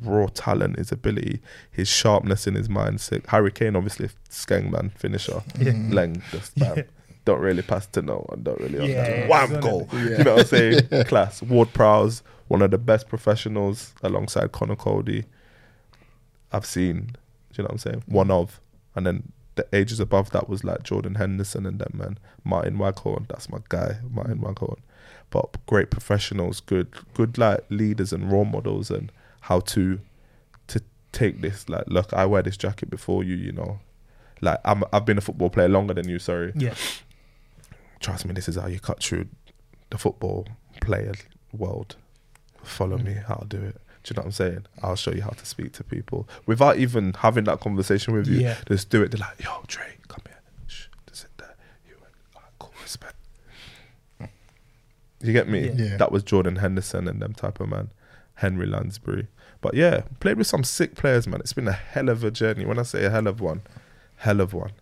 raw 0.00 0.26
talent, 0.26 0.78
his 0.78 0.92
ability, 0.92 1.40
his 1.70 1.88
sharpness 1.88 2.46
in 2.46 2.54
his 2.54 2.68
mindset. 2.68 3.26
Harry 3.26 3.52
Kane, 3.52 3.76
obviously, 3.76 4.10
skeng 4.30 4.70
man 4.70 4.90
finisher, 4.96 5.42
Yeah. 5.58 5.72
length, 5.90 6.24
just 6.30 6.54
bam. 6.56 6.84
Don't 7.24 7.40
really 7.40 7.62
pass 7.62 7.86
to 7.88 8.02
no 8.02 8.26
one. 8.28 8.42
Don't 8.42 8.58
really. 8.60 8.92
Yeah, 8.92 9.28
wham 9.28 9.60
goal. 9.60 9.88
You 9.92 10.18
know 10.18 10.34
what 10.34 10.40
I'm 10.40 10.46
saying? 10.46 11.04
Class. 11.04 11.40
Ward 11.40 11.72
Prowse, 11.72 12.22
one 12.48 12.62
of 12.62 12.72
the 12.72 12.78
best 12.78 13.08
professionals 13.08 13.94
alongside 14.02 14.50
Conor 14.50 14.74
Coady. 14.74 15.24
I've 16.52 16.66
seen. 16.66 17.14
Do 17.52 17.62
you 17.62 17.62
know 17.62 17.66
what 17.66 17.72
I'm 17.72 17.78
saying? 17.78 18.02
One 18.06 18.30
of, 18.30 18.60
and 18.96 19.06
then 19.06 19.32
the 19.54 19.66
ages 19.72 20.00
above 20.00 20.30
that 20.30 20.48
was 20.48 20.64
like 20.64 20.82
Jordan 20.82 21.16
Henderson 21.16 21.66
and 21.66 21.78
them 21.78 21.92
man. 21.94 22.18
Martyn 22.44 22.78
Waghorn, 22.78 23.26
that's 23.28 23.50
my 23.50 23.58
guy, 23.68 23.98
Martyn 24.10 24.40
Waghorn. 24.40 24.80
But 25.30 25.64
great 25.66 25.90
professionals, 25.90 26.60
good, 26.60 26.88
good 27.14 27.38
like 27.38 27.64
leaders 27.68 28.12
and 28.12 28.30
role 28.30 28.44
models, 28.44 28.90
and 28.90 29.10
how 29.42 29.60
to 29.60 30.00
to 30.68 30.80
take 31.12 31.40
this. 31.40 31.68
Like, 31.68 31.84
look, 31.86 32.12
I 32.12 32.26
wear 32.26 32.42
this 32.42 32.56
jacket 32.56 32.90
before 32.90 33.24
you. 33.24 33.36
You 33.36 33.52
know, 33.52 33.80
like 34.40 34.58
I'm, 34.64 34.84
I've 34.92 35.04
been 35.04 35.18
a 35.18 35.22
football 35.22 35.50
player 35.50 35.68
longer 35.68 35.94
than 35.94 36.08
you. 36.08 36.18
Sorry, 36.18 36.52
Yeah. 36.54 36.74
trust 38.00 38.26
me, 38.26 38.32
this 38.34 38.48
is 38.48 38.56
how 38.56 38.66
you 38.66 38.80
cut 38.80 39.02
through 39.02 39.28
the 39.90 39.98
football 39.98 40.46
player 40.80 41.14
world. 41.52 41.96
Follow 42.62 42.96
mm. 42.96 43.04
me, 43.04 43.12
how 43.26 43.34
to 43.36 43.46
do 43.46 43.62
it. 43.62 43.80
Do 44.02 44.12
you 44.12 44.16
know 44.16 44.22
what 44.22 44.26
I'm 44.26 44.32
saying? 44.32 44.66
I'll 44.82 44.96
show 44.96 45.12
you 45.12 45.22
how 45.22 45.30
to 45.30 45.46
speak 45.46 45.72
to 45.74 45.84
people 45.84 46.28
without 46.46 46.76
even 46.78 47.12
having 47.14 47.44
that 47.44 47.60
conversation 47.60 48.14
with 48.14 48.26
you. 48.26 48.40
Yeah. 48.40 48.56
Just 48.66 48.90
do 48.90 49.02
it. 49.02 49.10
They're 49.12 49.20
like, 49.20 49.42
yo, 49.42 49.62
Dre, 49.68 49.84
come 50.08 50.22
here. 50.26 50.40
Shh, 50.66 50.86
just 51.08 51.22
sit 51.22 51.30
there. 51.38 51.54
You 51.88 51.94
went, 52.00 52.12
all 52.34 52.42
right, 52.42 52.50
cool, 52.58 52.72
respect. 52.82 53.14
You 55.22 55.32
get 55.32 55.48
me? 55.48 55.68
Yeah. 55.68 55.72
Yeah. 55.76 55.96
That 55.98 56.10
was 56.10 56.22
Jordan 56.24 56.56
Henderson 56.56 57.06
and 57.06 57.22
them 57.22 57.32
type 57.32 57.60
of 57.60 57.68
man. 57.68 57.90
Henry 58.34 58.66
Lansbury. 58.66 59.28
But 59.60 59.74
yeah, 59.74 60.02
played 60.18 60.36
with 60.38 60.48
some 60.48 60.64
sick 60.64 60.96
players, 60.96 61.28
man. 61.28 61.38
It's 61.40 61.52
been 61.52 61.68
a 61.68 61.72
hell 61.72 62.08
of 62.08 62.24
a 62.24 62.30
journey. 62.32 62.64
When 62.64 62.78
I 62.78 62.82
say 62.82 63.04
a 63.04 63.10
hell 63.10 63.28
of 63.28 63.40
one, 63.40 63.62
hell 64.16 64.40
of 64.40 64.52
one. 64.52 64.72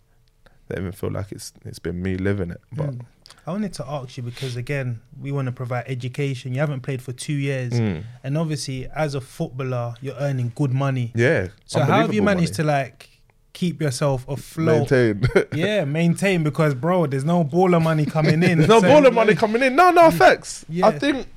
They 0.67 0.77
even 0.79 0.93
feel 0.93 1.11
like 1.11 1.31
it's 1.31 1.53
it's 1.63 1.77
been 1.77 2.01
me 2.01 2.15
living 2.17 2.49
it. 2.49 2.61
But 2.71 2.91
Mm. 2.91 3.05
I 3.47 3.51
wanted 3.51 3.73
to 3.73 3.87
ask 3.87 4.17
you 4.17 4.23
because 4.23 4.55
again, 4.55 5.01
we 5.19 5.31
want 5.31 5.47
to 5.47 5.51
provide 5.51 5.85
education. 5.87 6.53
You 6.53 6.59
haven't 6.59 6.81
played 6.81 7.01
for 7.01 7.11
two 7.11 7.33
years, 7.33 7.73
Mm. 7.73 8.03
and 8.23 8.37
obviously, 8.37 8.87
as 8.95 9.15
a 9.15 9.21
footballer, 9.21 9.95
you're 10.01 10.15
earning 10.19 10.51
good 10.55 10.71
money. 10.71 11.11
yeah. 11.15 11.47
So 11.65 11.79
how 11.81 12.01
have 12.01 12.13
you 12.13 12.21
managed 12.21 12.53
to 12.55 12.63
like 12.63 13.09
keep 13.53 13.81
yourself 13.81 14.27
afloat? 14.29 14.91
maintain? 14.91 15.27
Yeah, 15.53 15.85
maintain 15.85 16.43
because 16.43 16.75
bro, 16.75 17.07
there's 17.07 17.25
no 17.25 17.43
baller 17.43 17.81
money 17.81 18.05
coming 18.05 18.43
in. 18.43 18.59
There's 18.59 18.69
no 18.75 18.79
So, 18.79 18.87
baller 18.87 19.11
money 19.13 19.33
coming 19.35 19.63
in. 19.63 19.75
No, 19.75 19.89
no 19.91 20.07
effects. 20.13 20.63
Yeah. 20.69 20.87
I 20.87 20.99
think 20.99 21.27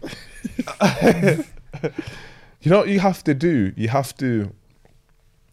you 2.60 2.70
know 2.70 2.78
what 2.78 2.88
you 2.88 3.00
have 3.00 3.22
to 3.24 3.34
do. 3.34 3.72
You 3.76 3.88
have 3.88 4.16
to. 4.18 4.52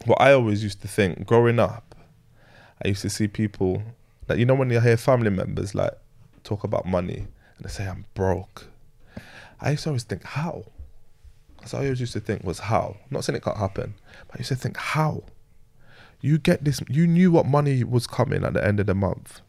What 0.06 0.20
I 0.20 0.34
always 0.34 0.64
used 0.64 0.82
to 0.82 0.88
think 0.88 1.26
growing 1.28 1.60
up, 1.60 1.94
I 2.84 2.90
used 2.90 3.04
to 3.04 3.10
see 3.10 3.28
people 3.28 3.84
that 4.28 4.38
you 4.40 4.46
know 4.46 4.56
when 4.56 4.70
you 4.70 4.80
hear 4.80 4.98
family 4.98 5.30
members 5.30 5.76
like 5.76 5.92
talk 6.44 6.64
about 6.64 6.86
money 6.86 7.28
and 7.58 7.66
they 7.66 7.70
say 7.70 7.88
I'm 7.88 8.06
broke. 8.14 8.68
I 9.60 9.72
used 9.72 9.84
to 9.84 9.90
always 9.90 10.04
think 10.04 10.24
how. 10.24 10.64
So 11.66 11.78
I 11.78 11.84
always 11.84 12.00
used 12.00 12.14
to 12.14 12.20
think 12.20 12.44
was 12.44 12.60
how. 12.60 12.98
not 13.12 13.24
saying 13.24 13.38
it 13.38 13.44
can't 13.44 13.58
happen, 13.58 13.94
but 14.28 14.38
I 14.38 14.40
used 14.40 14.50
to 14.50 14.56
think 14.56 14.78
how. 14.78 15.24
You 16.22 16.38
get 16.38 16.64
this. 16.64 16.82
You 16.88 17.08
knew 17.08 17.32
what 17.32 17.46
money 17.46 17.84
was 17.84 18.08
coming 18.08 18.44
at 18.44 18.54
the 18.54 18.66
end 18.66 18.80
of 18.80 18.86
the 18.86 18.94
month 18.94 19.42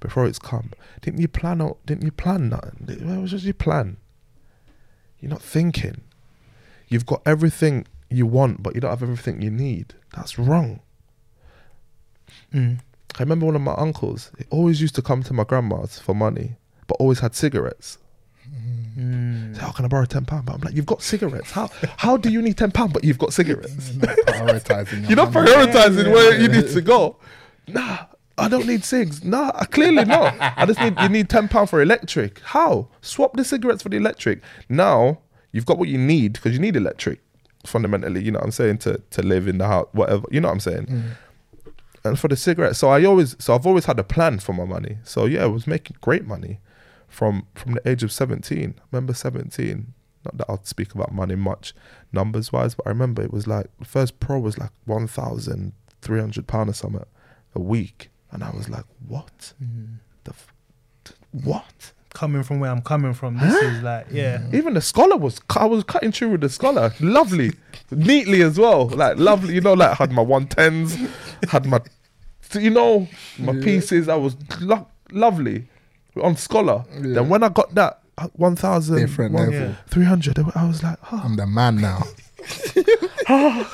before 0.00 0.26
it's 0.26 0.38
come. 0.38 0.72
Didn't 1.00 1.20
you 1.20 1.28
plan 1.28 1.60
out? 1.60 1.78
Didn't 1.86 2.04
you 2.04 2.12
plan 2.12 2.48
nothing? 2.48 3.06
Where 3.06 3.20
was 3.20 3.44
your 3.44 3.54
plan? 3.54 3.96
You're 5.20 5.30
not 5.30 5.42
thinking. 5.42 6.02
You've 6.88 7.06
got 7.06 7.22
everything 7.24 7.86
you 8.10 8.26
want, 8.26 8.62
but 8.62 8.74
you 8.74 8.80
don't 8.80 8.90
have 8.90 9.02
everything 9.02 9.40
you 9.40 9.50
need. 9.50 9.94
That's 10.14 10.38
wrong. 10.38 10.80
Mm. 12.52 12.80
I 13.18 13.22
remember 13.22 13.46
one 13.46 13.56
of 13.56 13.62
my 13.62 13.74
uncles. 13.74 14.30
He 14.38 14.44
always 14.50 14.80
used 14.80 14.94
to 14.94 15.02
come 15.02 15.22
to 15.24 15.32
my 15.34 15.44
grandma's 15.44 15.98
for 15.98 16.14
money, 16.14 16.56
but 16.86 16.94
always 16.94 17.20
had 17.20 17.34
cigarettes. 17.34 17.98
Mm. 18.98 19.54
Say, 19.54 19.60
How 19.60 19.70
can 19.70 19.84
I 19.84 19.88
borrow 19.88 20.04
ten 20.04 20.24
pound? 20.24 20.46
But 20.46 20.54
I'm 20.54 20.60
like, 20.60 20.74
you've 20.74 20.86
got 20.86 21.02
cigarettes. 21.02 21.50
How 21.50 21.68
how 21.96 22.16
do 22.16 22.30
you 22.30 22.42
need 22.42 22.58
ten 22.58 22.70
pound, 22.70 22.92
but 22.92 23.04
you've 23.04 23.18
got 23.18 23.32
cigarettes? 23.32 23.92
You're 23.94 24.06
not 24.06 24.18
prioritizing. 24.26 25.08
You're 25.08 25.16
not 25.16 25.32
prioritizing 25.32 26.12
where 26.12 26.40
you 26.40 26.48
need 26.48 26.68
to 26.68 26.80
go. 26.80 27.16
Nah, 27.68 28.06
I 28.36 28.48
don't 28.48 28.66
need 28.66 28.82
cigs. 28.82 29.22
Nah, 29.22 29.52
clearly 29.66 30.04
not. 30.04 30.34
I 30.40 30.66
just 30.66 30.80
need 30.80 30.98
you 31.00 31.08
need 31.08 31.30
ten 31.30 31.46
pound 31.46 31.70
for 31.70 31.80
electric. 31.80 32.40
How? 32.40 32.88
Swap 33.00 33.36
the 33.36 33.44
cigarettes 33.44 33.84
for 33.84 33.88
the 33.88 33.96
electric. 33.98 34.42
Now 34.68 35.20
you've 35.52 35.64
got 35.64 35.78
what 35.78 35.88
you 35.88 35.96
need 35.96 36.32
because 36.32 36.52
you 36.52 36.58
need 36.58 36.74
electric. 36.74 37.20
Fundamentally, 37.64 38.20
you 38.20 38.32
know 38.32 38.40
what 38.40 38.46
I'm 38.46 38.50
saying 38.50 38.78
to 38.78 39.00
to 39.10 39.22
live 39.22 39.46
in 39.46 39.58
the 39.58 39.68
house, 39.68 39.86
whatever. 39.92 40.24
You 40.32 40.40
know 40.40 40.48
what 40.48 40.54
I'm 40.54 40.60
saying. 40.60 41.04
And 42.04 42.18
for 42.18 42.28
the 42.28 42.36
cigarettes, 42.36 42.78
so 42.78 42.88
I 42.88 43.04
always 43.04 43.36
so 43.38 43.54
I've 43.54 43.66
always 43.66 43.84
had 43.84 43.98
a 43.98 44.04
plan 44.04 44.38
for 44.40 44.52
my 44.52 44.64
money. 44.64 44.98
So 45.04 45.26
yeah, 45.26 45.44
I 45.44 45.46
was 45.46 45.66
making 45.66 45.98
great 46.00 46.26
money 46.26 46.58
from 47.08 47.46
from 47.54 47.74
the 47.74 47.88
age 47.88 48.02
of 48.02 48.10
17. 48.10 48.74
Remember 48.90 49.14
17. 49.14 49.94
Not 50.24 50.36
that 50.36 50.46
I'll 50.48 50.64
speak 50.64 50.94
about 50.94 51.12
money 51.12 51.34
much 51.34 51.74
numbers 52.12 52.52
wise, 52.52 52.74
but 52.74 52.86
I 52.86 52.90
remember 52.90 53.22
it 53.22 53.32
was 53.32 53.46
like 53.46 53.66
the 53.78 53.84
first 53.84 54.20
pro 54.20 54.38
was 54.38 54.58
like 54.58 54.70
1,300 54.84 56.46
pound 56.46 56.70
or 56.70 56.72
something 56.72 57.04
a 57.54 57.60
week, 57.60 58.10
and 58.30 58.42
I 58.44 58.50
was 58.50 58.68
like, 58.68 58.84
what? 59.06 59.52
Mm-hmm. 59.62 59.94
The 60.24 60.30
f- 60.30 60.52
what? 61.32 61.92
Coming 62.14 62.42
from 62.42 62.60
where 62.60 62.70
I'm 62.70 62.82
coming 62.82 63.14
from, 63.14 63.38
this 63.38 63.54
is 63.54 63.82
like 63.82 64.06
yeah. 64.10 64.42
Even 64.52 64.74
the 64.74 64.80
scholar 64.82 65.16
was 65.16 65.40
I 65.56 65.64
was 65.64 65.82
cutting 65.84 66.12
through 66.12 66.30
with 66.32 66.40
the 66.42 66.48
scholar, 66.50 66.92
lovely, 67.00 67.52
neatly 67.90 68.42
as 68.42 68.58
well, 68.58 68.88
like 68.88 69.16
lovely. 69.18 69.54
You 69.54 69.60
know, 69.62 69.72
like 69.72 69.96
had 69.96 70.12
my 70.12 70.22
one 70.22 70.46
tens, 70.46 70.94
had 71.48 71.64
my, 71.66 71.80
you 72.54 72.70
know, 72.70 73.08
my 73.38 73.54
pieces. 73.60 74.08
I 74.08 74.16
was 74.16 74.36
lo- 74.60 74.86
lovely 75.10 75.66
on 76.22 76.36
scholar. 76.36 76.84
Yeah. 76.94 77.14
Then 77.14 77.28
when 77.30 77.42
I 77.42 77.48
got 77.48 77.74
that 77.76 78.00
uh, 78.18 78.28
one 78.34 78.56
thousand, 78.56 78.96
Different 78.98 79.32
one- 79.34 79.50
level. 79.50 79.68
Yeah. 79.70 79.74
300, 79.88 80.38
I 80.54 80.66
was 80.68 80.82
like, 80.82 80.98
oh, 81.10 81.22
I'm 81.24 81.36
the 81.36 81.46
man 81.46 81.76
now. 81.80 82.02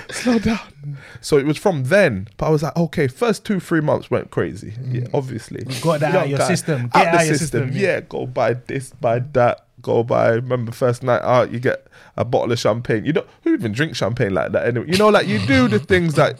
slow 0.10 0.38
down. 0.40 0.58
So 1.20 1.36
it 1.38 1.46
was 1.46 1.56
from 1.58 1.84
then, 1.84 2.28
but 2.36 2.46
I 2.46 2.50
was 2.50 2.62
like, 2.62 2.76
okay, 2.76 3.06
first 3.08 3.44
two, 3.44 3.60
three 3.60 3.80
months 3.80 4.10
went 4.10 4.30
crazy. 4.30 4.72
Mm. 4.72 4.94
Yeah, 4.94 5.06
obviously. 5.14 5.64
got 5.82 6.00
that 6.00 6.12
You 6.12 6.18
out 6.20 6.28
your 6.28 6.38
guy- 6.38 6.48
system. 6.48 6.82
Get 6.92 7.06
Out 7.06 7.14
out 7.14 7.26
your 7.26 7.34
system. 7.36 7.60
system, 7.68 7.80
Yeah. 7.82 7.88
yeah. 7.94 8.00
go 8.00 8.26
buy 8.26 8.54
this, 8.54 8.90
buy 9.00 9.18
that, 9.20 9.66
go 9.82 10.02
buy. 10.02 10.30
Remember, 10.30 10.72
first 10.72 11.02
night 11.02 11.22
out, 11.22 11.52
you 11.52 11.58
get 11.60 11.86
a 12.16 12.24
bottle 12.24 12.52
of 12.52 12.58
champagne. 12.58 13.04
You 13.04 13.12
don't, 13.14 13.26
who 13.42 13.52
even 13.54 13.72
drink 13.72 13.96
champagne 13.96 14.34
like 14.34 14.52
that 14.52 14.66
anyway? 14.66 14.86
You 14.88 14.98
know, 14.98 15.08
like 15.08 15.26
you 15.26 15.38
do 15.46 15.68
the 15.68 15.78
things 15.92 16.14
that 16.14 16.38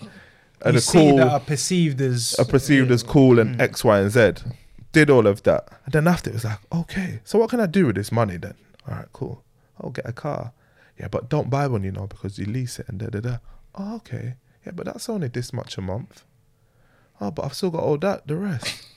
are 0.62 0.72
You 0.72 0.80
cool, 0.80 1.16
that 1.16 1.28
are 1.28 1.40
perceived 1.40 2.00
as 2.00 2.34
are 2.38 2.44
perceived 2.44 2.90
as 2.90 3.02
cool 3.02 3.38
and 3.38 3.56
mm. 3.56 3.60
X, 3.60 3.82
Y, 3.84 3.98
and 3.98 4.10
Z. 4.10 4.32
Did 4.92 5.08
all 5.08 5.26
of 5.26 5.42
that. 5.44 5.68
And 5.84 5.92
then 5.92 6.08
after 6.08 6.30
it 6.30 6.34
was 6.34 6.44
like, 6.44 6.58
okay, 6.72 7.20
so 7.24 7.38
what 7.38 7.48
can 7.50 7.60
I 7.60 7.66
do 7.66 7.86
with 7.86 7.96
this 7.96 8.10
money 8.10 8.36
then? 8.36 8.54
All 8.88 8.94
right, 8.96 9.06
cool. 9.12 9.42
I'll 9.80 9.90
get 9.90 10.06
a 10.08 10.12
car. 10.12 10.52
Yeah, 10.98 11.08
but 11.08 11.30
don't 11.30 11.48
buy 11.48 11.66
one, 11.68 11.84
you 11.84 11.92
know, 11.92 12.06
because 12.08 12.38
you 12.38 12.44
lease 12.44 12.78
it 12.78 12.88
and 12.88 12.98
da 12.98 13.06
da 13.06 13.20
da. 13.20 13.36
Oh, 13.76 13.96
okay. 13.96 14.34
Yeah, 14.66 14.72
but 14.72 14.86
that's 14.86 15.08
only 15.08 15.28
this 15.28 15.52
much 15.52 15.78
a 15.78 15.80
month. 15.80 16.24
Oh, 17.20 17.30
but 17.30 17.44
I've 17.44 17.54
still 17.54 17.70
got 17.70 17.82
all 17.82 17.98
that, 17.98 18.26
the 18.26 18.36
rest. 18.36 18.86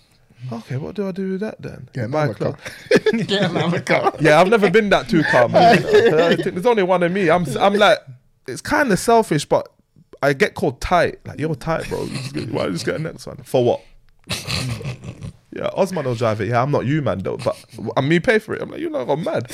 Okay, 0.51 0.75
what 0.75 0.93
do 0.95 1.07
I 1.07 1.13
do 1.13 1.31
with 1.31 1.39
that 1.39 1.61
then? 1.61 1.87
Get 1.93 2.11
Buy 2.11 2.25
another 2.25 2.33
clothes. 2.33 2.55
car. 2.57 3.11
Get 3.23 3.49
another 3.49 3.79
car. 3.79 4.13
Yeah, 4.19 4.41
I've 4.41 4.49
never 4.49 4.69
been 4.69 4.89
that 4.89 5.07
too 5.07 5.23
calm. 5.23 5.53
man. 5.53 5.81
There's 5.81 6.65
only 6.65 6.83
one 6.83 7.01
of 7.01 7.13
me. 7.13 7.29
I'm, 7.29 7.45
I'm 7.57 7.75
like, 7.75 7.99
it's 8.45 8.59
kind 8.59 8.91
of 8.91 8.99
selfish, 8.99 9.45
but 9.45 9.69
I 10.21 10.33
get 10.33 10.53
called 10.53 10.81
tight. 10.81 11.25
Like, 11.25 11.39
you're 11.39 11.55
tight, 11.55 11.87
bro. 11.87 12.03
You 12.03 12.17
just 12.17 12.33
get- 12.33 12.51
Why 12.51 12.63
don't 12.63 12.71
you 12.71 12.73
just 12.73 12.85
get 12.85 12.91
the 12.93 12.99
next 12.99 13.25
one? 13.25 13.37
For 13.43 13.63
what? 13.63 13.81
yeah, 15.55 15.69
Osman 15.75 16.03
will 16.03 16.15
drive 16.15 16.41
it. 16.41 16.49
Yeah, 16.49 16.61
I'm 16.61 16.71
not 16.71 16.85
you, 16.85 17.01
man, 17.01 17.19
though. 17.19 17.37
But 17.37 17.63
and 17.95 18.09
me 18.09 18.19
pay 18.19 18.37
for 18.39 18.53
it. 18.53 18.61
I'm 18.61 18.69
like, 18.69 18.81
you 18.81 18.89
know, 18.89 18.99
I'm 19.09 19.23
mad. 19.23 19.49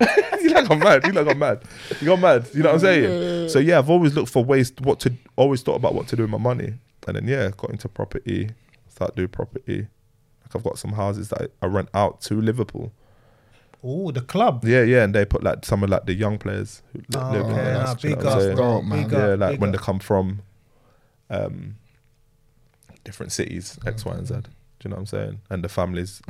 you 0.40 0.50
like 0.50 0.70
I'm 0.70 0.78
mad. 0.78 1.06
You 1.06 1.12
like 1.12 1.26
I'm 1.28 1.38
mad. 1.38 1.62
You 2.00 2.06
got 2.08 2.20
mad. 2.20 2.48
You 2.54 2.62
know 2.62 2.70
what 2.70 2.74
I'm 2.74 2.80
saying? 2.80 3.48
So 3.48 3.58
yeah, 3.58 3.78
I've 3.78 3.90
always 3.90 4.14
looked 4.14 4.30
for 4.30 4.44
ways 4.44 4.72
what 4.80 5.00
to. 5.00 5.12
Always 5.36 5.62
thought 5.62 5.76
about 5.76 5.94
what 5.94 6.06
to 6.08 6.16
do 6.16 6.22
with 6.22 6.30
my 6.30 6.38
money, 6.38 6.74
and 7.06 7.16
then 7.16 7.26
yeah, 7.28 7.50
got 7.56 7.70
into 7.70 7.88
property. 7.88 8.50
Start 8.88 9.16
doing 9.16 9.28
property. 9.28 9.78
Like 10.42 10.56
I've 10.56 10.62
got 10.64 10.78
some 10.78 10.92
houses 10.92 11.28
that 11.30 11.50
I, 11.62 11.66
I 11.66 11.68
rent 11.68 11.88
out 11.94 12.20
to 12.22 12.40
Liverpool. 12.40 12.92
Oh, 13.82 14.10
the 14.10 14.20
club. 14.20 14.64
Yeah, 14.66 14.82
yeah, 14.82 15.04
and 15.04 15.14
they 15.14 15.24
put 15.24 15.42
like 15.42 15.64
some 15.64 15.82
of 15.82 15.88
like 15.90 16.04
the 16.04 16.12
young 16.14 16.36
players 16.38 16.82
who 16.92 16.98
li- 16.98 17.04
Oh, 17.14 17.30
live 17.32 17.46
in 17.46 17.52
okay, 17.52 17.64
there. 17.64 17.74
nah, 17.74 17.94
Do 17.94 18.08
you 18.08 18.14
know 18.14 18.20
big 18.20 18.24
what 18.26 18.34
up, 18.34 18.40
saying? 18.42 18.88
man. 18.88 19.02
Big 19.08 19.12
yeah, 19.12 19.34
like 19.34 19.50
big 19.52 19.60
when 19.60 19.70
they 19.72 19.78
up. 19.78 19.84
come 19.84 19.98
from 20.00 20.40
um 21.30 21.76
different 23.04 23.32
cities, 23.32 23.78
X, 23.86 24.04
Y, 24.04 24.12
and 24.12 24.26
Z. 24.26 24.34
Do 24.34 24.40
you 24.84 24.90
know 24.90 24.96
what 24.96 25.00
I'm 25.00 25.06
saying? 25.06 25.40
And 25.50 25.64
the 25.64 25.68
families 25.68 26.20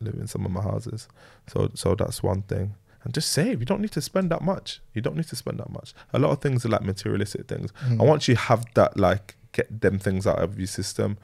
live 0.00 0.14
in 0.14 0.26
some 0.26 0.44
of 0.44 0.50
my 0.50 0.62
houses. 0.62 1.08
So 1.46 1.70
so 1.74 1.94
that's 1.94 2.22
one 2.22 2.42
thing. 2.42 2.74
And 3.02 3.14
just 3.14 3.32
save. 3.32 3.60
You 3.60 3.66
don't 3.66 3.80
need 3.80 3.92
to 3.92 4.02
spend 4.02 4.30
that 4.30 4.42
much. 4.42 4.80
You 4.92 5.00
don't 5.00 5.16
need 5.16 5.28
to 5.28 5.36
spend 5.36 5.58
that 5.58 5.70
much. 5.70 5.94
A 6.12 6.18
lot 6.18 6.32
of 6.32 6.40
things 6.40 6.66
are 6.66 6.68
like 6.68 6.82
materialistic 6.82 7.48
things. 7.48 7.72
And 7.82 8.00
mm. 8.00 8.06
once 8.06 8.28
you 8.28 8.36
have 8.36 8.66
that, 8.74 8.98
like, 8.98 9.36
get 9.52 9.80
them 9.80 9.98
things 9.98 10.26
out 10.26 10.38
of 10.38 10.58
your 10.58 10.66
system 10.66 11.16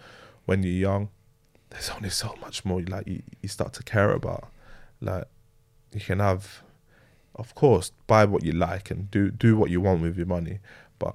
when 0.47 0.63
you're 0.63 0.73
young, 0.73 1.11
there's 1.71 1.91
only 1.91 2.11
so 2.11 2.35
much 2.41 2.65
more 2.65 2.81
like 2.81 3.07
you, 3.07 3.23
you 3.43 3.49
start 3.49 3.75
to 3.75 3.83
care 3.83 4.13
about. 4.13 4.49
Like 5.01 5.25
you 5.93 6.01
can 6.01 6.21
have 6.21 6.63
of 7.37 7.55
course, 7.55 7.93
buy 8.07 8.25
what 8.25 8.43
you 8.45 8.53
like 8.53 8.91
and 8.91 9.11
do 9.11 9.31
do 9.31 9.57
what 9.57 9.71
you 9.71 9.81
want 9.81 10.03
with 10.03 10.17
your 10.17 10.27
money. 10.27 10.59
But 10.99 11.15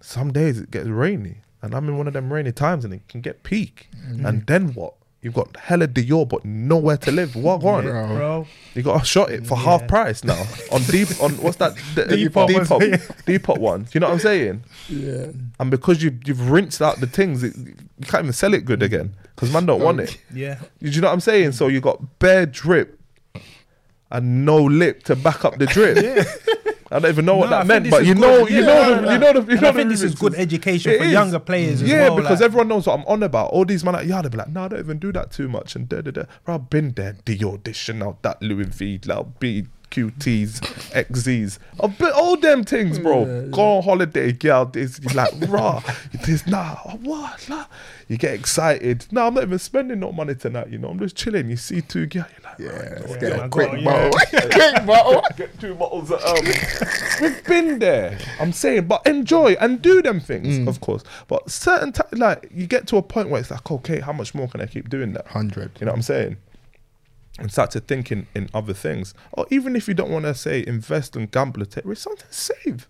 some 0.00 0.32
days 0.32 0.58
it 0.58 0.70
gets 0.70 0.88
rainy, 0.88 1.38
and 1.62 1.74
I'm 1.74 1.88
in 1.88 1.96
one 1.96 2.06
of 2.06 2.12
them 2.12 2.32
rainy 2.32 2.52
times, 2.52 2.84
and 2.84 2.92
it 2.92 3.08
can 3.08 3.20
get 3.20 3.42
peak. 3.42 3.88
Mm. 3.96 4.26
And 4.26 4.46
then 4.46 4.74
what? 4.74 4.94
You've 5.26 5.34
got 5.34 5.56
hella 5.56 5.88
Dior, 5.88 6.28
but 6.28 6.44
nowhere 6.44 6.96
to 6.98 7.10
live. 7.10 7.34
What 7.34 7.64
on? 7.64 7.82
Bro. 7.82 8.06
Bro, 8.16 8.46
You 8.76 8.82
got 8.82 9.00
to 9.00 9.04
shot 9.04 9.28
it 9.32 9.44
for 9.44 9.56
Yeah. 9.56 9.64
half 9.64 9.88
price 9.88 10.22
now 10.22 10.40
on 10.70 10.82
deep 10.90 11.08
on 11.20 11.32
what's 11.38 11.56
that? 11.56 11.74
The, 11.96 12.02
Depop 12.04 12.54
was- 12.56 12.68
Depop, 12.68 13.24
Depop 13.24 13.58
one. 13.58 13.88
You 13.92 13.98
know 13.98 14.06
what 14.06 14.12
I'm 14.12 14.20
saying? 14.20 14.62
Yeah. 14.88 15.26
And 15.58 15.68
because 15.68 16.00
you 16.00 16.16
you've 16.24 16.48
rinsed 16.48 16.80
out 16.80 17.00
the 17.00 17.08
things, 17.08 17.42
it, 17.42 17.56
you 17.56 18.06
can't 18.06 18.22
even 18.22 18.32
sell 18.34 18.54
it 18.54 18.64
good 18.64 18.84
again 18.84 19.16
because 19.34 19.52
man 19.52 19.66
don't 19.66 19.82
want 19.82 19.98
it. 19.98 20.16
yeah. 20.32 20.60
Do 20.80 20.88
you 20.90 21.00
know 21.00 21.08
what 21.08 21.14
I'm 21.14 21.20
saying? 21.20 21.52
So 21.52 21.66
you 21.66 21.80
got 21.80 22.20
bare 22.20 22.46
drip 22.46 23.00
and 24.12 24.44
no 24.44 24.62
lip 24.62 25.02
to 25.02 25.16
back 25.16 25.44
up 25.44 25.58
the 25.58 25.66
drip. 25.66 25.96
I 26.90 26.98
don't 27.00 27.10
even 27.10 27.24
know 27.24 27.36
what 27.36 27.50
No, 27.50 27.56
that 27.58 27.66
meant, 27.66 27.90
but 27.90 28.06
you 28.06 28.14
know, 28.14 28.46
you 28.46 28.60
Yeah, 28.60 28.66
know, 28.66 29.00
no, 29.00 29.00
the, 29.06 29.12
you 29.12 29.18
know 29.18 29.40
the, 29.40 29.54
you 29.54 29.60
know 29.60 29.68
I 29.68 29.72
think 29.72 29.88
this 29.90 30.02
is 30.02 30.14
good 30.14 30.34
education 30.36 30.92
It 30.92 30.98
for 30.98 31.04
is. 31.04 31.12
younger 31.12 31.38
players 31.40 31.82
as 31.82 31.88
yeah, 31.88 32.08
well. 32.08 32.16
because 32.16 32.40
like- 32.40 32.46
everyone 32.46 32.68
knows 32.68 32.86
what 32.86 33.00
I'm 33.00 33.04
on 33.06 33.22
about. 33.24 33.50
All 33.50 33.64
these 33.64 33.82
man, 33.82 33.94
like, 33.94 34.06
yeah, 34.06 34.22
they'll 34.22 34.30
be 34.30 34.38
like, 34.38 34.48
no, 34.48 34.64
I 34.64 34.68
don't 34.68 34.78
even 34.80 34.98
do 35.00 35.10
that 35.12 35.32
too 35.32 35.48
much. 35.48 35.74
And 35.74 35.88
da 35.88 36.00
da 36.00 36.12
da. 36.12 36.22
Bro, 36.44 36.54
I've 36.54 36.70
been 36.70 36.92
there. 36.92 37.16
the 37.24 37.42
audition, 37.44 37.96
Chanel, 37.96 38.18
that 38.22 38.40
Louis 38.40 38.66
V, 38.66 39.00
like 39.04 39.40
BQTs, 39.90 40.60
XZs. 40.92 41.58
I've 41.82 41.98
been 41.98 42.12
all 42.12 42.36
them 42.36 42.64
things, 42.64 42.98
bro. 42.98 43.48
Go 43.50 43.60
on 43.78 43.82
holiday, 43.82 44.32
girl. 44.32 44.66
This, 44.66 45.00
you 45.00 45.08
like, 45.14 45.32
rah. 45.48 45.82
This, 46.24 46.46
nah, 46.46 46.76
what? 47.02 47.48
Nah. 47.48 47.64
You 48.08 48.16
get 48.16 48.34
excited. 48.34 49.06
No, 49.10 49.26
I'm 49.26 49.34
not 49.34 49.44
even 49.44 49.58
spending 49.58 50.00
no 50.00 50.12
money 50.12 50.34
tonight, 50.34 50.68
you 50.70 50.78
know. 50.78 50.88
I'm 50.88 50.98
just 50.98 51.16
chilling. 51.16 51.50
You 51.50 51.56
see 51.56 51.80
two 51.80 52.06
girls, 52.06 52.26
you're 52.36 52.50
like, 52.50 52.58
Yeah, 52.58 52.68
right, 52.68 53.08
let's 53.08 53.16
get 53.16 53.32
I 53.32 53.46
a 53.46 53.48
quick 53.48 53.84
bottle. 53.84 54.10
quick 54.30 54.86
bottle. 54.86 55.22
get 55.36 55.60
two 55.60 55.74
bottles 55.74 56.10
of 56.10 56.22
um 56.24 56.44
we've 57.20 57.44
been 57.44 57.78
there 57.78 58.18
i'm 58.40 58.52
saying 58.52 58.86
but 58.86 59.06
enjoy 59.06 59.52
and 59.60 59.82
do 59.82 60.00
them 60.02 60.18
things 60.18 60.66
of 60.66 60.80
course 60.80 61.02
but 61.28 61.48
certain 61.50 61.92
like 62.12 62.48
you 62.54 62.66
get 62.66 62.86
to 62.86 62.96
a 62.96 63.02
point 63.02 63.28
where 63.28 63.40
it's 63.40 63.50
like 63.50 63.70
okay 63.70 64.00
how 64.00 64.12
much 64.12 64.34
more 64.34 64.48
can 64.48 64.60
i 64.60 64.66
keep 64.66 64.88
doing 64.88 65.12
that 65.12 65.24
100. 65.26 65.72
you 65.78 65.84
know 65.84 65.92
what 65.92 65.96
i'm 65.96 66.02
saying 66.02 66.36
and 67.38 67.52
start 67.52 67.70
to 67.70 67.80
think 67.80 68.10
in, 68.10 68.26
in 68.34 68.48
other 68.54 68.72
things 68.74 69.14
or 69.32 69.46
even 69.50 69.76
if 69.76 69.88
you 69.88 69.94
don't 69.94 70.10
want 70.10 70.24
to 70.24 70.34
say 70.34 70.64
invest 70.66 71.16
and 71.16 71.30
gamble 71.30 71.62
or 71.62 71.66
take 71.66 71.84
risk 71.84 72.02
something 72.04 72.26
save 72.30 72.88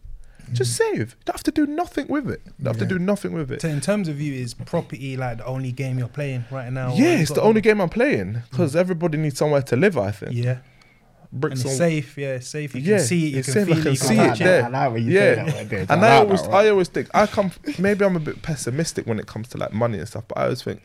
just 0.52 0.80
mm-hmm. 0.80 0.96
save 0.96 1.10
you 1.18 1.24
don't 1.24 1.34
have 1.36 1.42
to 1.42 1.50
do 1.50 1.66
nothing 1.66 2.06
with 2.06 2.30
it 2.30 2.40
you 2.44 2.52
don't 2.64 2.74
have 2.74 2.88
to 2.88 2.94
do 2.94 2.98
nothing 2.98 3.32
with 3.32 3.50
it 3.50 3.60
So 3.60 3.68
in 3.68 3.80
terms 3.80 4.06
of 4.08 4.20
you, 4.20 4.32
is 4.32 4.54
property 4.54 5.16
like 5.16 5.38
the 5.38 5.46
only 5.46 5.72
game 5.72 5.98
you're 5.98 6.06
playing 6.08 6.44
right 6.50 6.72
now? 6.72 6.94
yeah 6.94 7.16
it's 7.16 7.32
the 7.32 7.42
only 7.42 7.60
game 7.60 7.80
i'm 7.80 7.88
playing 7.88 8.42
because 8.50 8.74
mm. 8.74 8.78
everybody 8.78 9.18
needs 9.18 9.38
somewhere 9.38 9.62
to 9.62 9.76
live 9.76 9.98
i 9.98 10.12
think 10.12 10.32
Yeah, 10.34 10.58
and 11.32 11.52
it's 11.52 11.64
on 11.64 11.70
safe. 11.72 12.16
Yeah, 12.16 12.34
it's 12.34 12.48
safe. 12.48 12.74
You 12.74 12.80
Yeah, 12.80 12.96
can 12.98 13.06
see 13.06 13.26
it. 13.26 13.32
You 13.32 13.38
it's 13.40 13.52
can 13.52 13.66
safe, 13.66 13.68
I 13.76 13.80
can 13.80 13.86
it. 13.86 13.90
You 13.90 13.96
see 13.96 14.14
it 14.14 14.28
touch 14.28 14.38
there. 14.38 14.64
I 14.64 14.68
like 14.68 14.92
when 14.92 15.04
you 15.04 15.12
yeah, 15.12 15.20
say 15.20 15.34
that 15.34 15.54
one, 15.54 15.68
dude. 15.68 15.90
and 15.90 15.90
I 15.90 15.94
I 15.94 15.98
like 15.98 16.24
always, 16.26 16.42
that 16.42 16.50
one. 16.50 16.64
I 16.64 16.68
always 16.68 16.88
think 16.88 17.08
I 17.14 17.26
come. 17.26 17.50
Maybe 17.78 18.04
I'm 18.04 18.16
a 18.16 18.20
bit 18.20 18.42
pessimistic 18.42 19.06
when 19.06 19.18
it 19.18 19.26
comes 19.26 19.48
to 19.48 19.58
like 19.58 19.72
money 19.72 19.98
and 19.98 20.08
stuff, 20.08 20.24
but 20.28 20.38
I 20.38 20.42
always 20.44 20.62
think 20.62 20.82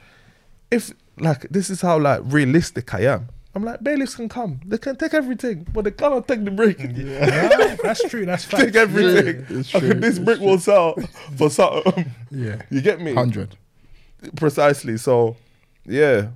if 0.70 0.92
like 1.20 1.48
this 1.50 1.70
is 1.70 1.82
how 1.82 2.00
like 2.00 2.22
realistic 2.26 2.94
I 2.94 3.02
am. 3.02 3.30
I'm 3.54 3.64
like, 3.64 3.84
bailiffs 3.84 4.16
can 4.16 4.30
come. 4.30 4.62
They 4.66 4.78
can 4.78 4.96
take 4.96 5.14
everything, 5.14 5.68
but 5.74 5.84
they 5.84 5.92
cannot 5.92 6.28
take 6.28 6.46
the 6.46 6.52
brick. 6.52 6.80
Yeah. 6.80 7.76
that's 7.84 8.08
true. 8.10 8.26
That's 8.26 8.46
fact. 8.46 8.64
Take 8.64 8.76
everything. 8.76 9.46
Yeah, 9.50 9.64
true, 9.64 9.90
okay, 9.90 10.00
this 10.00 10.20
brick 10.20 10.38
true. 10.38 10.48
will 10.48 10.60
sell 10.60 10.96
for 11.38 11.50
something. 11.50 12.12
Yeah. 12.30 12.62
You 12.70 12.82
get 12.82 13.02
me? 13.02 13.14
100. 13.14 13.58
Precisely. 14.38 14.96
So, 14.98 15.36
yeah, 15.86 16.30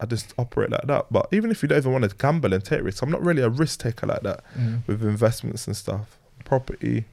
I 0.00 0.06
just 0.06 0.34
operate 0.36 0.70
like 0.70 0.86
that. 0.86 1.06
But 1.12 1.28
even 1.30 1.52
if 1.52 1.62
you 1.62 1.68
don't 1.68 1.78
even 1.78 1.92
want 1.92 2.10
to 2.10 2.16
gamble 2.16 2.52
and 2.52 2.64
take 2.64 2.82
risks, 2.82 3.02
I'm 3.02 3.10
not 3.10 3.22
really 3.22 3.42
a 3.42 3.48
risk 3.48 3.80
taker 3.80 4.06
like 4.06 4.22
that 4.22 4.42
mm. 4.58 4.84
with 4.88 5.02
investments 5.04 5.68
and 5.68 5.76
stuff, 5.76 6.18
property. 6.44 7.04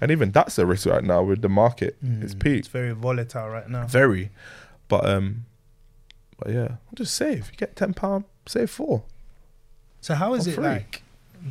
And 0.00 0.12
even 0.12 0.30
that's 0.30 0.56
a 0.58 0.66
risk 0.66 0.86
right 0.86 1.02
now 1.02 1.24
with 1.24 1.42
the 1.42 1.48
market. 1.48 1.96
Mm. 2.04 2.22
It's 2.22 2.34
peak. 2.34 2.60
It's 2.60 2.68
very 2.68 2.92
volatile 2.92 3.48
right 3.48 3.68
now. 3.68 3.86
Very. 3.86 4.30
But, 4.86 5.04
um, 5.08 5.46
but 6.38 6.52
yeah, 6.52 6.68
I'll 6.68 6.94
just 6.94 7.14
save. 7.14 7.50
You 7.50 7.56
get 7.56 7.74
£10 7.74 8.24
Say 8.48 8.66
four. 8.66 9.02
So 10.00 10.14
how 10.14 10.34
is 10.34 10.46
or 10.46 10.50
it 10.50 10.54
three. 10.54 10.64
like 10.64 11.02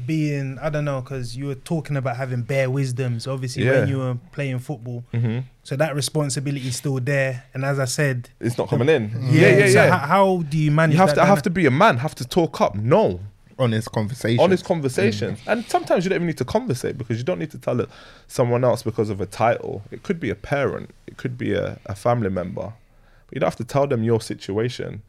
being? 0.07 0.57
I 0.60 0.69
don't 0.69 0.84
know 0.84 1.02
because 1.02 1.38
you 1.38 1.45
were 1.45 1.56
talking 1.56 1.95
about 1.95 2.18
having 2.18 2.41
bare 2.41 2.69
wisdom. 2.72 3.19
So 3.19 3.34
obviously, 3.34 3.65
yeah. 3.65 3.80
when 3.80 3.90
you 3.90 3.99
were 3.99 4.18
playing 4.32 4.60
football, 4.60 5.03
mm-hmm. 5.14 5.40
so 5.64 5.76
that 5.76 5.95
responsibility 5.95 6.68
is 6.68 6.76
still 6.76 6.99
there. 6.99 7.45
And 7.53 7.64
as 7.64 7.78
I 7.78 7.86
said, 7.86 8.30
it's 8.40 8.57
not 8.57 8.68
coming 8.68 8.90
in. 8.90 9.11
Yeah, 9.22 9.41
yeah, 9.41 9.48
yeah. 9.48 9.57
yeah. 9.57 9.72
So 9.72 9.91
how, 9.91 9.98
how, 9.98 10.38
do 10.49 10.57
you 10.57 10.72
manage? 10.72 10.95
You 10.95 11.02
have 11.02 11.14
to. 11.14 11.22
I 11.22 11.26
have 11.26 11.44
to 11.44 11.52
be 11.52 11.68
a 11.68 11.72
man. 11.72 11.98
Have 11.98 12.15
to 12.15 12.28
talk 12.28 12.60
up. 12.61 12.76
No. 12.76 13.19
Honest 13.60 13.91
conversation. 13.91 14.40
Honest 14.40 14.65
conversations. 14.65 15.40
Mm. 15.40 15.52
And 15.52 15.65
sometimes 15.65 16.06
you 16.06 16.10
don't 16.10 16.18
even 16.18 16.28
need 16.28 16.38
to 16.38 16.45
conversate 16.45 16.95
because 16.95 17.18
you 17.18 17.24
don't 17.24 17.40
need 17.40 17.49
to 17.52 17.57
tell 17.57 17.80
it 17.80 17.90
someone 18.28 18.64
else 18.64 18.84
because 18.84 19.10
of 19.10 19.19
a 19.19 19.26
title. 19.26 19.82
It 19.90 20.03
could 20.03 20.19
be 20.19 20.30
a 20.30 20.36
parent. 20.36 20.91
It 21.07 21.18
could 21.18 21.40
be 21.40 21.53
a, 21.53 21.80
a 21.88 21.95
family 21.95 22.30
member. 22.30 22.74
But 23.26 23.34
you 23.34 23.40
don't 23.40 23.48
have 23.48 23.56
to 23.56 23.64
tell 23.64 23.88
them 23.88 24.03
your 24.03 24.22
situation 24.22 25.02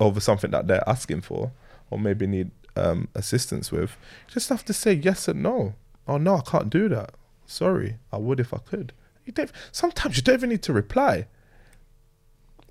over 0.00 0.18
something 0.20 0.50
that 0.50 0.66
they're 0.66 0.88
asking 0.88 1.20
for 1.20 1.52
or 1.90 1.98
maybe 1.98 2.26
need 2.26 2.50
um, 2.76 3.08
assistance 3.14 3.70
with. 3.70 3.90
You 4.28 4.34
just 4.34 4.48
have 4.48 4.64
to 4.64 4.72
say 4.72 4.92
yes 4.94 5.28
and 5.28 5.42
no. 5.42 5.74
Oh 6.08 6.16
no, 6.16 6.36
I 6.36 6.40
can't 6.40 6.70
do 6.70 6.88
that. 6.88 7.10
Sorry, 7.46 7.96
I 8.12 8.16
would 8.16 8.40
if 8.40 8.52
I 8.54 8.58
could. 8.58 8.92
You 9.26 9.32
don't, 9.32 9.52
sometimes 9.70 10.16
you 10.16 10.22
don't 10.22 10.34
even 10.36 10.50
need 10.50 10.62
to 10.62 10.72
reply. 10.72 11.26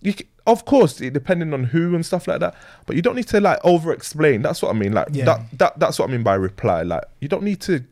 You 0.02 0.14
c 0.14 0.26
of 0.48 0.66
course, 0.66 0.96
depending 0.98 1.54
on 1.54 1.66
who 1.66 1.94
and 1.94 2.04
stuff 2.04 2.28
like 2.28 2.40
that, 2.40 2.56
but 2.88 2.96
you 2.96 3.04
don't 3.04 3.16
need 3.16 3.28
to 3.28 3.40
like 3.40 3.60
over 3.64 3.94
explain. 3.94 4.42
That's 4.42 4.62
what 4.64 4.74
I 4.74 4.80
mean. 4.80 4.94
Like 4.94 5.10
Yeah. 5.12 5.26
that, 5.26 5.42
that, 5.60 5.80
that's 5.80 6.00
what 6.00 6.10
I 6.10 6.12
mean 6.12 6.24
by 6.24 6.34
reply. 6.36 6.82
Like 6.82 7.04
you 7.20 7.28
don't 7.28 7.44
need 7.44 7.60
to 7.62 7.84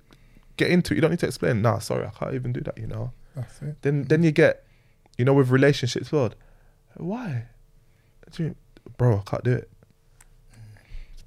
get 0.55 0.71
into 0.71 0.93
it. 0.93 0.95
You 0.95 1.01
don't 1.01 1.11
need 1.11 1.19
to 1.19 1.27
explain. 1.27 1.61
Nah, 1.61 1.77
sorry, 1.79 2.05
I 2.07 2.09
can't 2.09 2.33
even 2.33 2.53
do 2.53 2.61
that. 2.61 2.77
You 2.77 2.87
know. 2.87 3.11
That's 3.35 3.61
it. 3.61 3.75
Then, 3.83 4.05
then 4.05 4.23
you 4.23 4.31
get, 4.31 4.63
you 5.19 5.25
know, 5.25 5.35
with 5.35 5.49
relationships, 5.51 6.11
world. 6.11 6.35
Why, 6.95 7.43
Do 8.31 8.43
you- 8.45 8.55
bro? 8.97 9.17
I 9.17 9.29
can't 9.29 9.43
do 9.43 9.53
it. 9.53 9.69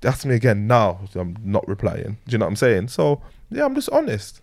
Ask 0.02 0.24
me 0.24 0.34
again 0.34 0.66
now. 0.66 1.01
I'm 1.14 1.36
not 1.44 1.66
replying. 1.68 2.16
Do 2.26 2.32
you 2.32 2.38
know 2.38 2.47
what 2.47 2.51
I'm 2.51 2.56
saying? 2.56 2.88
So 2.88 3.22
yeah, 3.51 3.64
I'm 3.64 3.74
just 3.74 3.90
honest. 3.90 4.40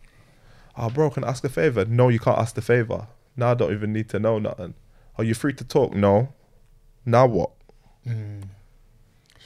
Oh, 0.77 0.89
bro, 0.89 1.09
can 1.09 1.23
I 1.23 1.29
ask 1.29 1.43
a 1.43 1.49
favor? 1.49 1.85
No, 1.85 2.09
you 2.09 2.19
can't 2.19 2.37
ask 2.37 2.53
the 2.53 2.61
favor. 2.61 3.07
Now 3.35 3.51
I 3.51 3.53
don't 3.55 3.71
even 3.73 3.93
need 3.93 4.09
to 4.09 4.19
know 4.19 4.37
nothing. 4.37 4.75
Are 5.17 5.23
you 5.23 5.33
free 5.33 5.53
to 5.53 5.63
talk? 5.63 5.93
No. 5.93 6.33
Now 7.05 7.25
what? 7.25 7.51
Mm. 8.05 8.43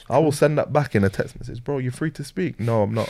I 0.09 0.17
will 0.17 0.33
send 0.33 0.57
that 0.57 0.73
back 0.73 0.93
in 0.93 1.05
a 1.05 1.09
text 1.09 1.39
message, 1.39 1.63
bro. 1.63 1.77
You're 1.77 1.93
free 1.93 2.11
to 2.11 2.23
speak? 2.23 2.59
No, 2.59 2.81
I'm 2.81 2.93
not. 2.93 3.09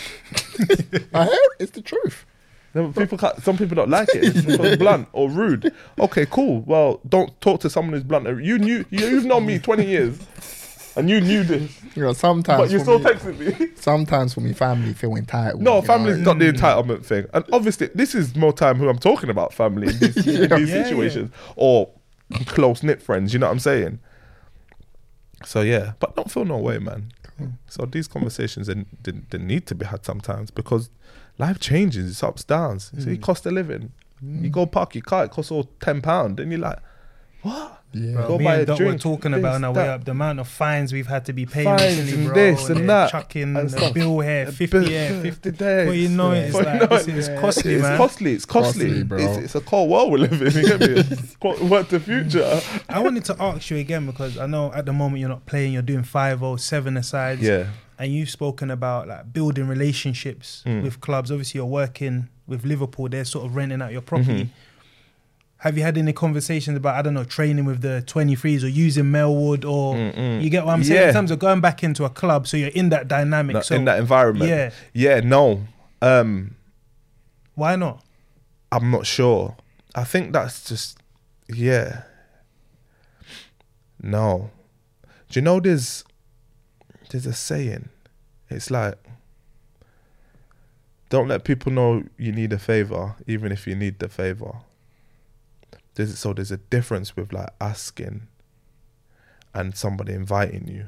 I 1.13 1.25
heard 1.25 1.49
it's 1.59 1.71
the 1.71 1.81
truth. 1.81 2.25
No, 2.73 2.91
people 2.91 3.17
can't, 3.17 3.41
some 3.43 3.57
people 3.57 3.75
don't 3.75 3.89
like 3.89 4.09
it. 4.13 4.23
It's 4.23 4.77
blunt 4.77 5.09
or 5.11 5.29
rude. 5.29 5.73
Okay, 5.99 6.25
cool. 6.25 6.61
Well, 6.61 7.01
don't 7.07 7.39
talk 7.41 7.59
to 7.61 7.69
someone 7.69 7.93
who's 7.93 8.03
blunt. 8.03 8.27
You 8.43 8.57
knew 8.59 8.85
you, 8.89 9.07
you've 9.07 9.25
known 9.25 9.45
me 9.45 9.59
twenty 9.59 9.85
years, 9.85 10.17
and 10.95 11.09
you 11.09 11.21
knew 11.21 11.43
this, 11.43 11.71
You 11.95 12.03
know, 12.03 12.13
sometimes. 12.13 12.61
but 12.61 12.71
you 12.71 12.79
still 12.79 12.99
me, 12.99 13.05
texting 13.05 13.59
me. 13.59 13.69
Sometimes 13.75 14.33
for 14.33 14.41
me, 14.41 14.53
family 14.53 14.93
feel 14.93 15.15
entitled. 15.15 15.61
No, 15.61 15.75
you 15.75 15.81
know, 15.81 15.87
family's 15.87 16.17
not 16.19 16.39
the 16.39 16.51
entitlement 16.51 17.05
thing, 17.05 17.25
and 17.33 17.45
obviously 17.51 17.89
this 17.95 18.15
is 18.15 18.35
more 18.35 18.53
time 18.53 18.77
who 18.77 18.89
I'm 18.89 18.99
talking 18.99 19.29
about 19.29 19.53
family 19.53 19.87
in 19.87 19.99
these, 19.99 20.17
in 20.27 20.49
these 20.49 20.69
Yeah, 20.69 20.83
situations 20.83 21.31
or 21.55 21.89
close 22.45 22.83
knit 22.83 23.01
friends. 23.01 23.33
You 23.33 23.39
know 23.39 23.47
what 23.47 23.53
I'm 23.53 23.59
saying? 23.59 23.99
So 25.45 25.61
yeah, 25.61 25.93
but 25.99 26.15
don't 26.15 26.31
feel 26.31 26.45
no 26.45 26.57
way, 26.57 26.77
man. 26.77 27.11
So 27.67 27.85
these 27.85 28.07
conversations 28.07 28.67
they, 28.67 28.85
they, 29.01 29.13
they 29.29 29.37
need 29.37 29.65
to 29.67 29.75
be 29.75 29.85
had 29.85 30.05
sometimes 30.05 30.51
because 30.51 30.89
life 31.37 31.59
changes. 31.59 32.09
It's 32.09 32.23
ups 32.23 32.43
downs. 32.43 32.91
You 32.95 33.01
see, 33.01 33.17
mm. 33.17 33.21
cost 33.21 33.45
of 33.45 33.53
living. 33.53 33.91
You 34.21 34.49
mm. 34.49 34.51
go 34.51 34.65
park 34.65 34.93
your 34.93 35.01
car, 35.01 35.25
it 35.25 35.31
costs 35.31 35.51
all 35.51 35.69
ten 35.79 36.01
pound, 36.01 36.39
and 36.39 36.51
you're 36.51 36.61
like, 36.61 36.79
what? 37.41 37.80
Yeah. 37.93 38.13
Bro, 38.13 38.27
Go 38.27 38.37
me 38.37 38.45
buy 38.45 38.53
and 38.53 38.61
a 38.63 38.65
Doc 38.65 38.79
were 38.79 38.85
drink, 38.85 39.01
talking 39.01 39.31
this, 39.31 39.39
about 39.39 39.55
on 39.55 39.63
our 39.65 39.71
way 39.71 39.83
that. 39.83 39.89
up 39.89 40.03
the 40.05 40.11
amount 40.11 40.39
of 40.39 40.47
fines 40.47 40.93
we've 40.93 41.07
had 41.07 41.25
to 41.25 41.33
be 41.33 41.45
paying 41.45 41.65
Fines 41.65 41.81
recently, 41.99 42.13
and 42.13 42.25
bro. 42.25 42.33
this 42.35 42.69
and 42.69 42.77
they're 42.79 42.87
that 42.87 43.11
chucking 43.11 43.41
and 43.43 43.57
a 43.57 43.69
stuff. 43.69 43.93
bill 43.93 44.19
here, 44.21 44.43
A 44.43 44.51
50 44.51 44.65
bill- 44.67 44.87
here, 44.89 45.21
50 45.21 45.51
days. 45.51 45.85
Well, 45.87 45.95
you 45.95 46.09
know 46.09 46.31
it's 46.31 46.53
Well, 46.53 46.63
like, 46.63 46.73
you 46.73 46.79
know 46.87 46.97
this 46.97 47.07
is 47.07 47.39
costly, 47.41 47.73
it's 47.73 47.83
man. 47.83 47.97
costly. 47.97 48.33
It's 48.33 48.45
costly. 48.45 48.85
Costly, 48.87 49.03
bro. 49.03 49.17
It's, 49.19 49.37
it's 49.37 49.55
a 49.55 49.61
cold 49.61 49.89
world 49.89 50.11
we 50.13 50.19
live 50.19 50.41
in. 50.41 50.51
You 50.53 50.67
get 50.67 50.79
me? 50.79 50.87
It's 51.11 51.35
co- 51.35 51.55
what 51.65 51.89
the 51.89 51.99
future? 51.99 52.61
I 52.87 52.99
wanted 52.99 53.25
to 53.25 53.35
ask 53.41 53.69
you 53.69 53.77
again 53.77 54.05
because 54.05 54.37
I 54.37 54.45
know 54.45 54.71
at 54.73 54.85
the 54.85 54.93
moment 54.93 55.19
you're 55.19 55.29
not 55.29 55.45
playing, 55.45 55.73
you're 55.73 55.81
doing 55.81 56.03
5 56.03 56.41
or 56.43 56.57
7 56.57 56.95
asides. 56.97 57.41
Yeah. 57.41 57.65
And 57.99 58.11
you've 58.13 58.29
spoken 58.31 58.71
about 58.71 59.07
like 59.09 59.31
building 59.31 59.67
relationships 59.67 60.63
Mm. 60.65 60.81
with 60.83 61.01
clubs. 61.01 61.29
Obviously, 61.29 61.59
you're 61.59 61.65
working 61.67 62.29
with 62.47 62.65
Liverpool, 62.65 63.07
they're 63.09 63.25
sort 63.25 63.45
of 63.45 63.55
renting 63.55 63.81
out 63.81 63.91
your 63.91 64.01
property. 64.01 64.49
Have 65.61 65.77
you 65.77 65.83
had 65.83 65.95
any 65.95 66.11
conversations 66.11 66.75
about, 66.75 66.95
I 66.95 67.03
don't 67.03 67.13
know, 67.13 67.23
training 67.23 67.65
with 67.65 67.81
the 67.81 68.03
23s 68.07 68.63
or 68.63 68.67
using 68.67 69.03
Melwood 69.05 69.63
or 69.63 69.93
Mm-mm. 69.93 70.41
you 70.41 70.49
get 70.49 70.65
what 70.65 70.73
I'm 70.73 70.83
saying? 70.83 70.99
Yeah. 70.99 71.07
In 71.09 71.13
terms 71.13 71.29
of 71.29 71.37
going 71.37 71.61
back 71.61 71.83
into 71.83 72.03
a 72.03 72.09
club, 72.09 72.47
so 72.47 72.57
you're 72.57 72.69
in 72.69 72.89
that 72.89 73.07
dynamic. 73.07 73.53
That- 73.53 73.65
so 73.65 73.75
in 73.75 73.85
that 73.85 73.99
environment. 73.99 74.49
Yeah. 74.49 74.71
Yeah. 74.93 75.19
No. 75.19 75.65
Um. 76.01 76.55
why 77.53 77.75
not? 77.75 78.03
I'm 78.71 78.89
not 78.89 79.05
sure. 79.05 79.55
I 79.93 80.03
think 80.03 80.33
that's 80.33 80.67
just 80.67 80.97
yeah. 81.47 82.03
No. 84.01 84.49
Do 85.29 85.39
you 85.39 85.43
know 85.43 85.59
there's 85.59 86.03
there's 87.11 87.27
a 87.27 87.33
saying. 87.33 87.89
It's 88.49 88.71
like 88.71 88.95
don't 91.09 91.27
let 91.27 91.43
people 91.43 91.71
know 91.71 92.03
you 92.17 92.31
need 92.31 92.51
a 92.51 92.57
favor, 92.57 93.15
even 93.27 93.51
if 93.51 93.67
you 93.67 93.75
need 93.75 93.99
the 93.99 94.09
favor. 94.09 94.53
There's 95.95 96.17
so 96.17 96.33
there's 96.33 96.51
a 96.51 96.57
difference 96.57 97.15
with 97.15 97.33
like 97.33 97.49
asking 97.59 98.27
and 99.53 99.75
somebody 99.75 100.13
inviting 100.13 100.67
you. 100.67 100.85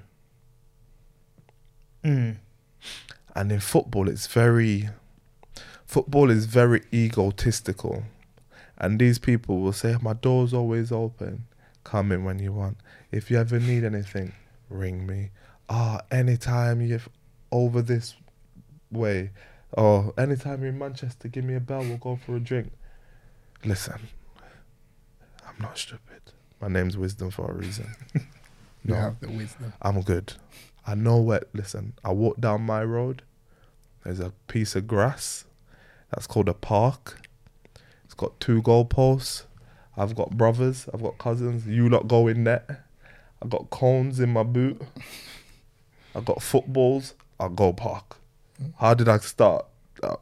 Mm. 2.04 2.38
And 3.36 3.52
in 3.52 3.60
football, 3.60 4.10
it's 4.10 4.28
very, 4.28 4.90
football 5.86 6.30
is 6.30 6.46
very 6.46 6.84
egotistical. 6.94 8.04
And 8.78 9.00
these 9.00 9.20
people 9.20 9.60
will 9.60 9.74
say, 9.74 9.96
My 10.02 10.14
door's 10.14 10.54
always 10.54 10.92
open. 10.92 11.46
Come 11.84 12.12
in 12.12 12.24
when 12.24 12.40
you 12.40 12.54
want. 12.54 12.78
If 13.12 13.30
you 13.30 13.38
ever 13.38 13.60
need 13.60 13.84
anything, 13.84 14.34
ring 14.70 15.06
me. 15.06 15.32
Ah, 15.70 16.02
anytime 16.12 16.82
you're 16.82 17.02
over 17.52 17.82
this 17.82 18.16
way, 18.92 19.32
or 19.72 20.14
anytime 20.18 20.62
you're 20.62 20.70
in 20.70 20.78
Manchester, 20.78 21.28
give 21.28 21.44
me 21.44 21.56
a 21.56 21.60
bell, 21.60 21.82
we'll 21.82 21.98
go 21.98 22.16
for 22.16 22.36
a 22.36 22.40
drink. 22.40 22.72
Listen, 23.66 24.00
I'm 25.56 25.64
not 25.64 25.78
stupid. 25.78 26.22
My 26.62 26.68
name's 26.68 26.98
Wisdom 26.98 27.32
for 27.32 27.50
a 27.50 27.54
reason. 27.54 27.88
You 28.86 28.96
have 28.96 29.20
the 29.22 29.30
wisdom. 29.30 29.72
I'm 29.82 30.02
good. 30.02 30.34
I 30.86 30.96
know 30.96 31.18
where. 31.22 31.44
Listen, 31.54 31.94
I 32.04 32.12
walk 32.12 32.42
down 32.42 32.64
my 32.64 32.84
road. 32.84 33.22
There's 34.04 34.20
a 34.20 34.34
piece 34.48 34.76
of 34.76 34.88
grass 34.88 35.46
that's 36.12 36.28
called 36.28 36.50
a 36.50 36.54
park. 36.54 37.22
It's 38.04 38.14
got 38.14 38.38
two 38.42 38.62
goalposts. 38.62 39.44
I've 39.96 40.16
got 40.16 40.32
brothers. 40.32 40.90
I've 40.94 41.02
got 41.02 41.18
cousins. 41.18 41.66
You 41.66 41.88
lot 41.88 42.10
go 42.10 42.28
in 42.28 42.44
there. 42.44 42.86
I've 43.42 43.50
got 43.50 43.70
cones 43.70 44.20
in 44.20 44.32
my 44.34 44.44
boot. 44.44 44.82
I've 46.14 46.26
got 46.26 46.42
footballs. 46.42 47.14
I'll 47.40 47.50
go 47.50 47.72
park. 47.72 48.18
How 48.80 48.94
did 48.94 49.08
I 49.08 49.18
start? 49.20 49.66
Uh, 50.02 50.16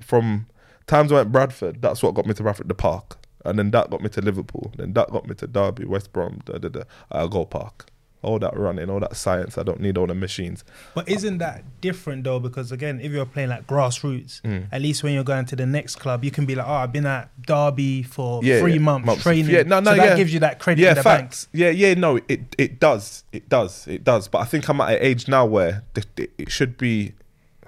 from 0.00 0.46
times 0.86 1.12
I 1.12 1.16
went 1.16 1.32
Bradford, 1.32 1.80
that's 1.80 2.02
what 2.02 2.14
got 2.14 2.26
me 2.26 2.34
to 2.34 2.42
Bradford, 2.42 2.68
the 2.68 2.74
park. 2.74 3.18
And 3.44 3.58
then 3.58 3.70
that 3.72 3.90
got 3.90 4.00
me 4.02 4.08
to 4.10 4.20
Liverpool. 4.20 4.72
Then 4.76 4.92
that 4.94 5.10
got 5.10 5.26
me 5.28 5.34
to 5.36 5.46
Derby, 5.46 5.84
West 5.84 6.12
Brom, 6.12 6.40
da 6.44 6.58
da 6.58 6.68
da. 6.68 6.82
I'll 7.10 7.28
go 7.28 7.44
park. 7.44 7.86
All 8.24 8.38
that 8.38 8.56
running, 8.56 8.88
all 8.88 9.00
that 9.00 9.16
science. 9.16 9.58
I 9.58 9.64
don't 9.64 9.80
need 9.80 9.98
all 9.98 10.06
the 10.06 10.14
machines. 10.14 10.62
But 10.94 11.08
isn't 11.08 11.38
that 11.38 11.64
different 11.80 12.22
though? 12.22 12.38
Because 12.38 12.70
again, 12.70 13.00
if 13.00 13.10
you're 13.10 13.26
playing 13.26 13.48
like 13.48 13.66
grassroots, 13.66 14.40
Mm. 14.42 14.66
at 14.70 14.80
least 14.80 15.02
when 15.02 15.12
you're 15.12 15.24
going 15.24 15.44
to 15.46 15.56
the 15.56 15.66
next 15.66 15.96
club, 15.96 16.22
you 16.22 16.30
can 16.30 16.46
be 16.46 16.54
like, 16.54 16.68
"Oh, 16.68 16.72
I've 16.72 16.92
been 16.92 17.04
at 17.04 17.30
Derby 17.44 18.04
for 18.04 18.40
Yeah, 18.44 18.60
three 18.60 18.74
yeah, 18.74 18.78
months, 18.78 19.06
months. 19.06 19.22
training." 19.24 19.50
Yeah, 19.50 19.64
no, 19.64 19.80
no, 19.80 19.90
so 19.90 19.96
that 19.96 20.06
yeah. 20.10 20.16
gives 20.16 20.32
you 20.32 20.38
that 20.38 20.60
credit 20.60 20.82
yeah, 20.82 20.90
in 20.90 20.94
the 20.98 21.02
facts. 21.02 21.48
Yeah, 21.52 21.70
yeah, 21.70 21.94
no, 21.94 22.20
it 22.28 22.54
it 22.56 22.78
does, 22.78 23.24
it 23.32 23.48
does, 23.48 23.88
it 23.88 24.04
does. 24.04 24.28
But 24.28 24.38
I 24.38 24.44
think 24.44 24.68
I'm 24.68 24.80
at 24.80 24.92
an 24.92 24.98
age 25.00 25.26
now 25.26 25.44
where 25.44 25.82
it 26.16 26.30
should 26.48 26.78
be 26.78 27.14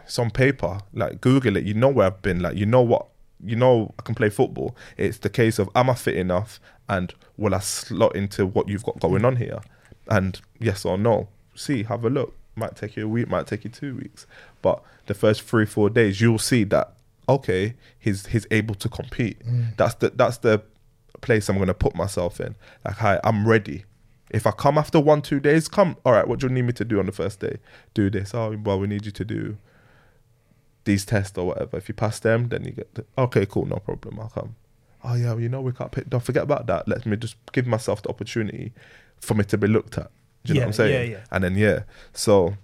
it's 0.05 0.21
on 0.21 0.31
paper. 0.31 0.79
Like 0.93 1.21
Google 1.21 1.57
it, 1.57 1.65
you 1.65 1.75
know 1.75 1.89
where 1.89 2.07
I've 2.07 2.23
been. 2.23 2.39
Like 2.41 2.57
you 2.57 2.67
know 2.67 2.83
what, 2.83 3.07
you 3.45 3.57
know 3.57 3.95
I 3.99 4.03
can 4.03 4.15
play 4.15 4.31
football. 4.31 4.77
It's 4.97 5.19
the 5.19 5.31
case 5.31 5.59
of 5.59 5.69
am 5.75 5.91
I 5.91 5.95
fit 5.95 6.17
enough, 6.17 6.61
and 6.89 7.15
will 7.37 7.55
I 7.55 7.61
slot 7.61 8.17
into 8.17 8.47
what 8.47 8.69
you've 8.69 8.85
got 8.85 9.01
going 9.01 9.25
on 9.25 9.37
here? 9.37 9.61
And 10.09 10.41
yes 10.59 10.85
or 10.85 10.99
no. 10.99 11.29
See, 11.55 11.85
have 11.85 12.05
a 12.05 12.11
look. 12.11 12.35
Might 12.57 12.77
take 12.77 12.97
you 12.97 13.05
a 13.05 13.09
week, 13.09 13.29
might 13.29 13.47
take 13.47 13.65
you 13.65 13.71
two 13.71 13.97
weeks, 13.97 14.27
but 14.63 14.83
the 15.07 15.15
first 15.15 15.43
three 15.43 15.67
four 15.67 15.91
days 15.91 16.21
you'll 16.21 16.39
see 16.39 16.65
that 16.65 16.95
okay, 17.29 17.75
he's 17.99 18.27
he's 18.27 18.47
able 18.51 18.75
to 18.77 18.89
compete. 18.89 19.45
Mm. 19.47 19.77
That's 19.77 19.95
the 19.95 20.11
that's 20.11 20.39
the 20.39 20.63
place 21.21 21.49
I'm 21.49 21.59
gonna 21.59 21.75
put 21.75 21.95
myself 21.95 22.41
in. 22.41 22.55
Like, 22.85 22.97
hi, 22.97 23.21
I'm 23.25 23.47
ready. 23.47 23.85
If 24.31 24.47
I 24.47 24.51
come 24.51 24.79
after 24.79 25.01
one, 25.01 25.23
two 25.23 25.41
days, 25.41 25.69
come. 25.69 25.97
All 26.05 26.13
right, 26.13 26.27
what 26.27 26.41
do 26.41 26.47
you 26.47 26.53
need 26.53 26.63
me 26.63 26.73
to 26.75 26.85
do 26.85 26.99
on 26.99 27.07
the 27.07 27.13
first 27.13 27.41
day? 27.41 27.59
Do 27.93 28.11
this. 28.11 28.35
Oh, 28.35 28.57
well, 28.65 28.79
we 28.79 28.87
need 28.87 29.07
you 29.07 29.13
to 29.13 29.25
do 29.25 29.57
these 30.85 31.05
tests 31.05 31.37
or 31.37 31.47
whatever. 31.47 31.77
If 31.77 31.89
you 31.89 31.95
pass 31.95 32.19
them, 32.19 32.49
then 32.49 32.65
you 32.65 32.73
get. 32.73 32.95
The, 32.95 33.05
okay, 33.19 33.47
cool, 33.47 33.67
no 33.67 33.77
problem. 33.77 34.21
I'll 34.21 34.29
come. 34.29 34.57
Oh 35.03 35.15
yeah, 35.15 35.33
well, 35.33 35.41
you 35.41 35.49
know 35.49 35.61
we 35.61 35.73
can't 35.73 35.93
pick. 35.93 36.09
Don't 36.09 36.23
forget 36.23 36.43
about 36.43 36.67
that. 36.67 36.89
Let 36.89 37.05
me 37.07 37.17
just 37.17 37.37
give 37.53 37.67
myself 37.67 38.03
the 38.03 38.09
opportunity 38.09 38.73
for 39.21 39.35
me 39.35 39.45
to 39.45 39.59
be 39.59 39.67
looked 39.67 39.99
at. 39.99 40.11
Do 40.45 40.53
you 40.53 40.61
know 40.61 40.67
what 40.67 40.67
I'm 40.67 40.73
saying? 40.75 41.11
yeah, 41.11 41.17
yeah. 41.17 41.25
And 41.31 41.45
then 41.45 41.57
yeah, 41.57 41.85
so 42.13 42.57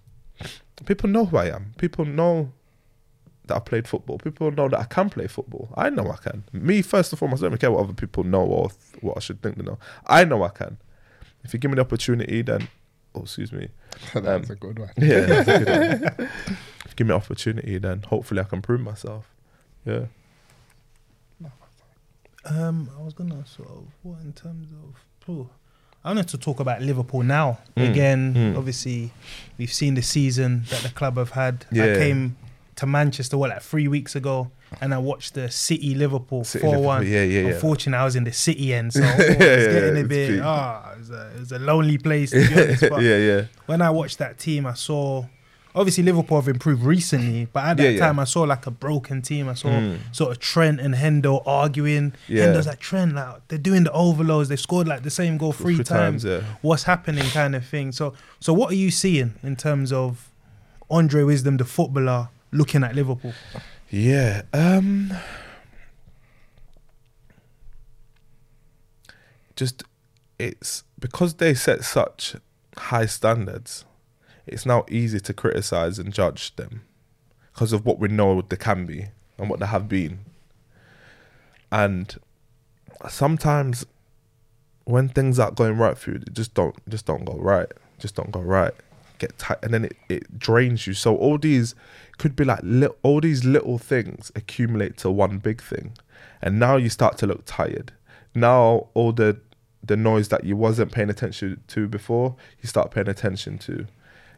people 0.87 1.09
know 1.09 1.27
who 1.27 1.37
I 1.37 1.47
am. 1.47 1.73
People 1.79 2.05
know 2.05 2.53
that 3.47 3.57
I 3.57 3.61
played 3.61 3.89
football. 3.89 4.19
People 4.19 4.51
know 4.53 4.69
that 4.69 4.79
I 4.79 4.85
can 4.85 5.11
play 5.11 5.27
football. 5.27 5.69
I 5.77 5.91
know 5.91 6.11
I 6.11 6.17
can. 6.17 6.45
Me 6.53 6.83
first 6.83 7.13
and 7.13 7.19
foremost, 7.19 7.43
I 7.43 7.49
don't 7.49 7.59
care 7.59 7.71
what 7.71 7.85
other 7.85 7.93
people 7.93 8.25
know 8.25 8.43
or 8.43 8.69
th- 8.69 9.03
what 9.03 9.17
I 9.17 9.21
should 9.21 9.43
think 9.43 9.57
they 9.57 9.65
know. 9.65 9.79
I 10.07 10.25
know 10.25 10.43
I 10.43 10.49
can. 10.51 10.79
If 11.43 11.53
you 11.53 11.59
give 11.59 11.71
me 11.71 11.77
the 11.77 11.81
opportunity, 11.83 12.43
then 12.43 12.69
oh 13.15 13.23
excuse 13.23 13.53
me, 13.53 13.69
That's 14.15 14.51
Um, 14.51 14.57
a 14.57 14.59
good 14.59 14.78
one. 14.78 14.91
yeah. 14.97 15.20
that's 15.20 15.49
a 15.49 15.59
good 15.65 15.69
one. 16.19 16.28
if 16.28 16.28
you 16.87 16.95
give 16.97 17.07
me 17.07 17.12
the 17.12 17.16
opportunity, 17.16 17.78
then 17.78 18.03
hopefully 18.03 18.41
I 18.41 18.45
can 18.45 18.62
prove 18.62 18.81
myself. 18.81 19.31
Yeah. 19.85 20.07
Um, 22.45 22.89
I 22.99 23.03
was 23.03 23.12
gonna 23.12 23.45
sort 23.47 23.69
of 23.69 23.85
what 24.03 24.20
in 24.23 24.32
terms 24.32 24.69
of. 24.73 24.95
Oh, 25.28 25.49
I 26.03 26.09
wanted 26.09 26.28
to 26.28 26.39
talk 26.39 26.59
about 26.61 26.81
Liverpool 26.81 27.23
now. 27.23 27.59
Mm, 27.77 27.91
Again, 27.91 28.35
mm. 28.35 28.57
obviously, 28.57 29.11
we've 29.59 29.73
seen 29.73 29.95
the 29.95 30.01
season 30.03 30.62
that 30.70 30.81
the 30.82 30.89
club 30.89 31.19
have 31.19 31.31
had. 31.32 31.66
I 31.70 31.74
came 31.99 32.37
to 32.77 32.87
Manchester 32.87 33.37
what 33.37 33.51
like 33.51 33.61
three 33.62 33.87
weeks 33.89 34.16
ago, 34.16 34.51
and 34.81 34.95
I 34.95 34.99
watched 34.99 35.35
the 35.35 35.51
City 35.51 35.95
Liverpool 35.95 36.45
four 36.45 36.79
one. 36.81 37.07
Yeah, 37.07 37.23
yeah, 37.25 37.41
yeah. 37.43 37.49
Unfortunately, 37.55 38.01
I 38.01 38.05
was 38.05 38.17
in 38.17 38.25
the 38.25 38.33
City 38.33 38.73
end, 38.75 38.93
so 38.93 39.01
oh, 39.05 39.05
Yeah, 39.05 39.13
it 39.15 39.17
was 39.19 39.39
yeah, 39.39 39.73
getting 39.73 39.97
a 39.97 40.01
it's 40.01 40.09
bit. 40.09 40.41
Ah, 40.43 40.93
it 40.93 41.11
a, 41.11 41.31
it 41.37 41.41
was 41.41 41.53
a 41.53 41.59
lonely 41.59 41.99
place. 41.99 42.31
To 42.31 42.37
be 42.49 42.55
honest, 42.63 42.81
but 42.89 43.03
yeah, 43.03 43.17
yeah. 43.17 43.45
when 43.67 43.83
I 43.83 43.91
watched 43.91 44.19
that 44.19 44.39
team, 44.39 44.67
I 44.67 44.75
saw 44.75 45.25
obviously 45.73 46.03
Liverpool 46.03 46.41
have 46.41 46.49
improved 46.49 46.83
recently, 46.83 47.47
but 47.53 47.65
at 47.65 47.77
that 47.77 47.93
Yeah, 47.93 48.01
time 48.01 48.19
I 48.19 48.25
saw 48.25 48.43
like 48.43 48.67
a 48.67 48.73
broken 48.73 49.23
team. 49.23 49.49
I 49.49 49.55
saw 49.55 49.69
Mm. 49.69 49.99
sort 50.11 50.33
of 50.33 50.41
Trent 50.41 50.81
and 50.81 50.95
Hendo 50.97 51.43
arguing. 51.47 52.13
Yeah. 52.27 52.47
Hendo's 52.47 52.67
like 52.67 52.81
Trent, 52.81 53.15
like 53.15 53.47
they're 53.49 53.57
doing 53.59 53.85
the 53.85 53.93
overloads. 53.93 54.49
They've 54.49 54.59
scored 54.59 54.89
like 54.89 55.03
the 55.05 55.11
same 55.11 55.39
goal 55.39 55.53
three, 55.53 55.77
Three 55.77 55.85
times. 55.85 56.25
times. 56.25 56.43
What's 56.63 56.83
happening, 56.85 57.25
kind 57.31 57.55
of 57.55 57.65
thing. 57.65 57.93
So, 57.93 58.15
so 58.41 58.53
what 58.53 58.73
are 58.73 58.77
you 58.77 58.91
seeing 58.91 59.35
in 59.45 59.55
terms 59.55 59.93
of 59.93 60.29
Andre 60.91 61.23
Wisdom, 61.23 61.57
the 61.57 61.65
footballer, 61.65 62.31
looking 62.51 62.83
at 62.83 62.97
Liverpool? 62.97 63.33
Yeah. 63.91 64.43
Um 64.53 65.12
just 69.57 69.83
it's 70.39 70.85
because 70.99 71.35
they 71.35 71.55
set 71.55 71.85
such 71.85 72.37
high 72.77 73.07
standards, 73.07 73.85
it's 74.47 74.65
now 74.65 74.87
easy 74.89 75.21
to 75.21 75.35
criticize 75.35 75.99
and 75.99 76.15
judge 76.15 76.57
them 76.57 76.83
because 77.53 77.73
of 77.73 77.85
what 77.85 77.99
we 77.99 78.09
know 78.09 78.41
they 78.41 78.57
can 78.57 78.87
be 78.87 79.09
and 79.37 79.51
what 79.51 79.61
they 79.61 79.67
have 79.67 79.89
been. 79.89 80.21
And 81.71 82.17
sometimes 83.09 83.85
when 84.85 85.09
things 85.09 85.39
aren't 85.39 85.57
going 85.57 85.77
right 85.77 85.99
for 85.99 86.12
you, 86.12 86.19
just 86.33 86.55
don't 86.55 86.77
just 86.89 87.07
don't 87.07 87.25
go 87.25 87.35
right. 87.35 87.71
Just 87.99 88.15
don't 88.15 88.31
go 88.31 88.41
right. 88.41 88.73
Get 89.21 89.39
tight, 89.39 89.59
and 89.63 89.73
then 89.73 89.85
it, 89.85 89.97
it 90.09 90.39
drains 90.39 90.87
you. 90.89 90.95
So 90.95 91.15
all 91.15 91.39
these 91.39 91.77
could 92.19 92.35
be 92.35 92.45
like 92.45 92.61
li- 92.63 92.89
all 93.05 93.21
these 93.21 93.45
little 93.45 93.79
things 93.79 94.33
accumulate 94.35 94.97
to 94.99 95.11
one 95.11 95.39
big 95.39 95.63
thing, 95.63 95.93
and 96.43 96.59
now 96.59 96.77
you 96.77 96.89
start 96.89 97.17
to 97.19 97.27
look 97.27 97.43
tired. 97.47 97.93
Now 98.35 98.89
all 98.95 99.13
the 99.13 99.39
the 99.85 99.97
noise 99.97 100.29
that 100.29 100.45
you 100.45 100.57
wasn't 100.57 100.91
paying 100.93 101.11
attention 101.11 101.63
to 101.69 101.87
before, 101.87 102.35
you 102.61 102.69
start 102.69 102.91
paying 102.91 103.09
attention 103.09 103.59
to. 103.59 103.87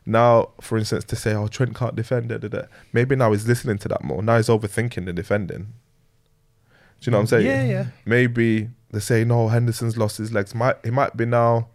Now, 0.05 0.51
for 0.61 0.77
instance, 0.79 1.05
to 1.05 1.17
say, 1.17 1.33
"Oh, 1.33 1.47
Trent 1.47 1.77
can't 1.77 1.95
defend," 1.95 2.29
da, 2.29 2.39
da, 2.39 2.49
da. 2.49 2.63
maybe 2.93 3.15
now 3.15 3.31
he's 3.33 3.47
listening 3.47 3.79
to 3.79 3.89
that 3.89 4.03
more. 4.03 4.23
Now 4.23 4.37
he's 4.37 4.49
overthinking 4.49 5.05
the 5.07 5.13
defending. 5.13 5.75
Do 7.01 7.09
you 7.09 7.13
know 7.13 7.19
what 7.19 7.23
I'm 7.23 7.27
saying? 7.29 7.47
Yeah, 7.47 7.65
yeah. 7.65 7.87
Maybe 8.05 8.71
they're 8.91 9.01
saying, 9.01 9.31
"Oh, 9.31 9.49
Henderson's 9.49 9.97
lost 9.97 10.19
his 10.19 10.33
legs. 10.33 10.55
Might 10.55 10.77
he 10.85 10.91
might 10.91 11.17
be 11.17 11.25
now 11.25 11.69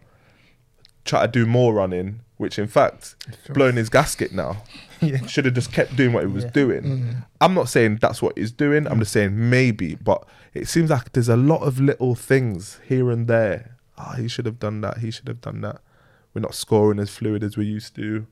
try 1.04 1.22
to 1.26 1.32
do 1.32 1.46
more 1.46 1.72
running, 1.74 2.20
which 2.38 2.58
in 2.58 2.66
fact 2.66 3.14
blowing 3.50 3.76
his 3.76 3.88
gasket 3.90 4.32
now. 4.32 4.62
Should 5.28 5.44
have 5.44 5.54
just 5.54 5.72
kept 5.72 5.94
doing 5.94 6.12
what 6.12 6.24
he 6.24 6.32
was 6.32 6.44
doing. 6.46 6.82
Mm. 6.82 7.26
I'm 7.40 7.54
not 7.54 7.68
saying 7.68 7.98
that's 8.00 8.20
what 8.20 8.36
he's 8.36 8.50
doing. 8.50 8.86
I'm 8.88 8.98
just 8.98 9.12
saying 9.12 9.32
maybe, 9.50 9.94
but 9.94 10.26
it 10.54 10.66
seems 10.66 10.90
like 10.90 11.12
there's 11.12 11.28
a 11.28 11.36
lot 11.36 11.62
of 11.62 11.78
little 11.78 12.16
things 12.16 12.80
here 12.84 13.10
and 13.12 13.28
there. 13.28 13.76
Ah, 13.96 14.14
he 14.16 14.26
should 14.26 14.46
have 14.46 14.58
done 14.58 14.80
that. 14.80 14.98
He 14.98 15.10
should 15.12 15.28
have 15.28 15.40
done 15.40 15.60
that. 15.60 15.80
We're 16.34 16.40
not 16.42 16.54
scoring 16.54 16.98
as 16.98 17.10
fluid 17.10 17.44
as 17.44 17.56
we 17.56 17.66
used 17.66 17.94
to. 17.96 18.26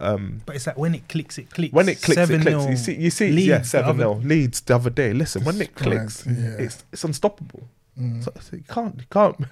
Um, 0.00 0.42
But 0.46 0.56
it's 0.56 0.66
like 0.66 0.78
when 0.78 0.94
it 0.94 1.08
clicks, 1.08 1.36
it 1.38 1.50
clicks. 1.50 1.72
when 1.74 1.88
it 1.88 2.00
clicks, 2.00 2.30
it 2.30 2.40
7-0 2.40 2.42
clicks. 2.42 2.70
You 2.70 2.76
see, 2.76 2.94
you 3.02 3.10
see, 3.10 3.30
Leeds 3.32 3.46
yeah, 3.48 3.62
seven 3.62 3.90
other- 4.00 4.14
0 4.20 4.20
Leeds 4.24 4.60
the 4.62 4.74
other 4.76 4.90
day. 4.90 5.12
Listen, 5.12 5.44
when 5.44 5.60
it 5.60 5.74
clicks, 5.74 6.24
yeah. 6.26 6.56
it's 6.58 6.84
it's 6.92 7.04
unstoppable. 7.04 7.68
So, 8.20 8.32
so 8.40 8.56
you 8.56 8.62
can't, 8.68 8.94
you 8.96 9.06
can't. 9.10 9.36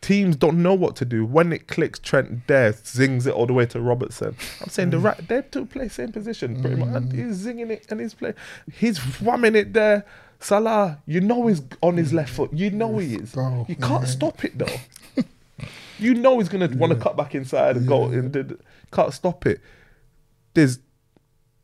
Teams 0.00 0.36
don't 0.36 0.62
know 0.62 0.74
what 0.74 0.94
to 0.96 1.04
do 1.04 1.26
when 1.26 1.52
it 1.52 1.66
clicks. 1.66 1.98
Trent 1.98 2.46
there 2.46 2.72
zings 2.72 3.26
it 3.26 3.34
all 3.34 3.46
the 3.46 3.52
way 3.52 3.66
to 3.66 3.80
Robertson. 3.80 4.36
I'm 4.60 4.68
saying 4.68 4.90
the 4.90 4.98
mm. 4.98 5.04
right, 5.04 5.28
they 5.28 5.42
two 5.42 5.66
play 5.66 5.88
same 5.88 6.12
position 6.12 6.60
pretty 6.60 6.76
much. 6.76 6.94
And 6.94 7.12
mm. 7.12 7.26
he's 7.26 7.44
zinging 7.44 7.70
it 7.70 7.86
and 7.90 8.00
he's 8.00 8.14
playing, 8.14 8.36
He's 8.72 8.98
whamming 8.98 9.56
it 9.56 9.72
there. 9.72 10.06
Salah, 10.40 11.02
you 11.04 11.20
know 11.20 11.48
he's 11.48 11.62
on 11.82 11.96
his 11.96 12.12
left 12.12 12.30
foot. 12.30 12.52
You 12.52 12.70
know 12.70 12.98
he 12.98 13.16
is. 13.16 13.32
Bro, 13.32 13.66
You 13.68 13.74
can't 13.74 14.04
yeah. 14.04 14.08
stop 14.08 14.44
it 14.44 14.56
though. 14.56 15.24
you 15.98 16.14
know 16.14 16.38
he's 16.38 16.48
gonna 16.48 16.68
want 16.76 16.92
to 16.92 16.98
cut 16.98 17.16
back 17.16 17.34
inside 17.34 17.76
and 17.76 17.88
go. 17.88 18.04
And 18.04 18.30
did- 18.30 18.60
can't 18.92 19.12
stop 19.12 19.46
it. 19.46 19.60
There's 20.54 20.78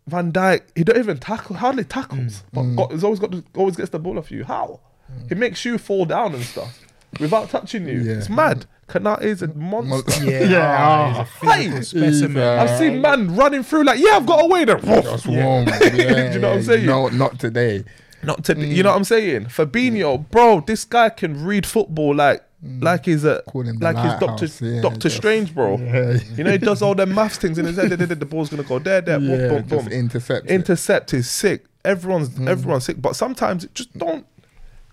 Van 0.08 0.32
Dijk, 0.32 0.62
he 0.74 0.82
don't 0.82 0.98
even 0.98 1.18
tackle, 1.18 1.56
hardly 1.56 1.84
tackles. 1.84 2.42
But 2.52 2.62
mm. 2.62 2.76
got, 2.76 2.92
he's 2.92 3.04
always 3.04 3.20
got, 3.20 3.30
to, 3.30 3.44
always 3.56 3.76
gets 3.76 3.90
the 3.90 4.00
ball 4.00 4.18
off 4.18 4.30
you. 4.30 4.44
How? 4.44 4.80
He 5.28 5.36
makes 5.36 5.64
you 5.64 5.78
fall 5.78 6.04
down 6.04 6.34
and 6.34 6.42
stuff 6.42 6.80
without 7.20 7.50
touching 7.50 7.86
you. 7.88 8.00
Yeah. 8.00 8.12
It's 8.14 8.28
mad. 8.28 8.66
Konaté 8.88 9.22
is 9.22 9.42
a 9.42 9.48
monster. 9.48 10.24
Yeah, 10.30 10.42
Yeah, 10.44 10.76
ah, 10.78 11.28
he's 11.40 11.48
a 11.48 11.52
Hey! 11.76 11.80
specimen. 11.82 12.30
He's, 12.32 12.36
I've 12.70 12.78
seen 12.78 13.00
man 13.00 13.34
running 13.34 13.62
through 13.62 13.84
like, 13.84 13.98
yeah, 13.98 14.16
I've 14.16 14.26
got 14.26 14.44
away 14.44 14.64
there. 14.66 14.76
Just 14.78 15.26
warm. 15.26 15.66
Yeah, 15.66 15.78
Do 15.78 15.96
you 16.34 16.38
know 16.38 16.48
what 16.50 16.56
I'm 16.58 16.62
saying? 16.62 16.86
No, 16.86 17.08
not 17.08 17.38
today. 17.38 17.84
Not 18.22 18.44
to, 18.44 18.56
you 18.58 18.82
know 18.82 18.90
what 18.90 18.96
I'm 18.96 19.04
saying? 19.04 19.46
Fabinho, 19.46 20.28
bro, 20.30 20.60
this 20.60 20.84
guy 20.84 21.10
can 21.10 21.44
read 21.44 21.66
football 21.66 22.14
like, 22.14 22.42
like 22.62 23.04
he's 23.04 23.24
a, 23.24 23.42
Call 23.46 23.62
him 23.62 23.78
the 23.78 23.84
like 23.92 23.96
he's 23.98 24.18
Doctor, 24.20 24.64
yeah, 24.64 24.80
Doctor 24.80 24.98
just- 25.00 25.16
Strange, 25.16 25.54
bro. 25.54 25.76
Yeah. 25.78 26.18
You 26.34 26.44
know, 26.44 26.52
he 26.52 26.56
does 26.58 26.80
all 26.80 26.94
them 26.94 27.14
maths 27.14 27.36
things 27.36 27.58
in 27.58 27.66
his 27.66 27.76
head. 27.76 27.90
The 27.90 28.24
ball's 28.26 28.48
gonna 28.48 28.62
go 28.62 28.78
there, 28.78 29.02
there, 29.02 29.18
boom, 29.18 29.28
Yeah, 29.30 29.48
boom, 29.48 29.68
just 29.68 29.84
boom. 29.88 29.92
intercept. 29.92 30.46
intercept 30.46 31.12
is 31.14 31.28
sick. 31.30 31.64
Everyone's 31.84 32.30
Mm. 32.30 32.48
everyone's 32.48 32.84
sick, 32.84 33.00
but 33.02 33.14
sometimes 33.16 33.64
it 33.64 33.74
just 33.74 33.92
don't 33.98 34.24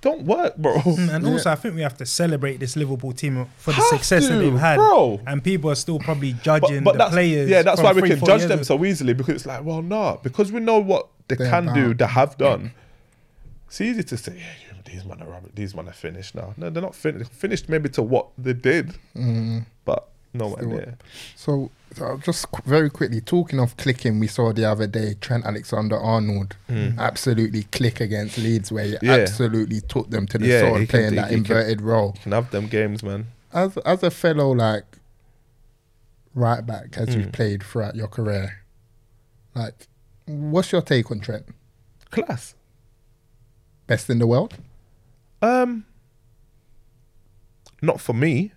don't 0.02 0.24
work, 0.24 0.58
bro. 0.58 0.76
Mm, 0.80 1.14
And 1.16 1.26
also, 1.28 1.52
I 1.52 1.56
think 1.56 1.76
we 1.76 1.82
have 1.82 1.96
to 1.98 2.06
celebrate 2.06 2.60
this 2.60 2.76
Liverpool 2.76 3.12
team 3.14 3.46
for 3.58 3.72
the 3.72 3.76
Have 3.78 3.86
success 3.88 4.28
that 4.28 4.34
to, 4.36 4.40
they've 4.40 4.60
had. 4.60 4.78
bro. 4.78 5.22
And 5.28 5.44
people 5.44 5.70
are 5.72 5.76
still 5.76 6.00
probably 6.00 6.34
judging 6.34 6.84
but 6.84 6.94
the 6.94 6.98
that's 7.00 7.12
players. 7.12 7.50
yeah, 7.50 7.62
that's 7.62 7.80
from 7.80 7.86
why 7.86 7.94
we 7.94 8.02
three, 8.02 8.10
can 8.10 8.20
four 8.20 8.28
judge 8.28 8.40
years 8.42 8.50
them 8.50 8.60
ago. 8.60 8.64
so 8.64 8.86
easily 8.86 9.14
because 9.14 9.36
it's 9.36 9.46
like, 9.46 9.64
well, 9.64 9.82
no, 9.82 10.20
because 10.24 10.52
we 10.52 10.60
know 10.60 10.80
what 10.80 11.08
they 11.28 11.36
They're 11.36 11.50
can 11.50 11.74
do, 11.74 11.86
about. 11.92 11.98
they 12.00 12.06
have 12.08 12.38
done. 12.38 12.72
It's 13.68 13.80
easy 13.80 14.04
to 14.04 14.18
say, 14.18 14.34
yeah, 14.38 14.44
you- 14.64 14.68
these 14.84 15.06
men 15.06 15.22
are 15.22 15.30
rubbish, 15.30 15.52
these 15.56 15.74
men 15.74 15.88
are 15.88 15.94
finished 15.94 16.36
now. 16.36 16.54
No, 16.58 16.70
they're 16.70 16.82
not 16.82 16.96
finished. 16.96 17.32
Finished 17.32 17.70
maybe 17.70 17.88
to 17.90 18.02
what 18.02 18.28
they 18.38 18.52
did, 18.52 18.96
but 19.86 20.10
nowhere 20.34 20.58
Still- 20.58 20.70
near. 20.70 20.98
So, 21.38 21.72
so 21.94 22.18
just 22.24 22.52
qu- 22.52 22.62
very 22.66 22.90
quickly, 22.90 23.22
talking 23.22 23.60
of 23.60 23.76
clicking, 23.78 24.20
we 24.20 24.28
saw 24.28 24.54
the 24.54 24.66
other 24.66 24.88
day 24.88 25.16
Trent 25.20 25.46
Alexander 25.46 25.98
Arnold 25.98 26.56
absolutely 26.70 27.64
click 27.64 28.00
against 28.00 28.38
Leeds, 28.38 28.72
where 28.72 28.86
he 28.86 28.96
Hmm. 28.96 29.06
Yeah. 29.06 29.12
absolutely 29.14 29.82
took 29.82 30.10
them 30.10 30.26
to 30.28 30.38
the 30.38 30.48
Yeah, 30.48 30.62
sword, 30.62 30.82
he 30.82 30.88
can- 30.88 30.92
playing 31.00 31.10
he- 31.12 31.16
that 31.18 31.30
he 31.30 31.36
can- 31.36 31.38
inverted 31.46 31.82
role. 31.82 32.14
Can 32.24 32.32
have 32.32 32.52
them 32.52 32.68
games, 32.68 33.04
man. 33.04 33.28
As 33.54 33.78
as 33.80 34.02
a 34.04 34.10
fellow 34.12 34.52
like 34.52 34.86
right 36.34 36.66
back, 36.66 36.98
as 36.98 37.14
Hmm. 37.14 37.20
you've 37.22 37.32
played 37.34 37.62
throughout 37.64 37.96
your 37.96 38.08
career, 38.08 38.60
like, 39.54 39.88
what's 40.26 40.72
your 40.72 40.82
take 40.82 41.12
on 41.12 41.20
Trent? 41.20 41.46
Class. 42.10 42.56
Best 43.88 44.10
in 44.10 44.20
the 44.20 44.28
world? 44.28 44.56
Um, 45.42 45.86
not 47.82 48.00
for 48.00 48.14
me. 48.14 48.54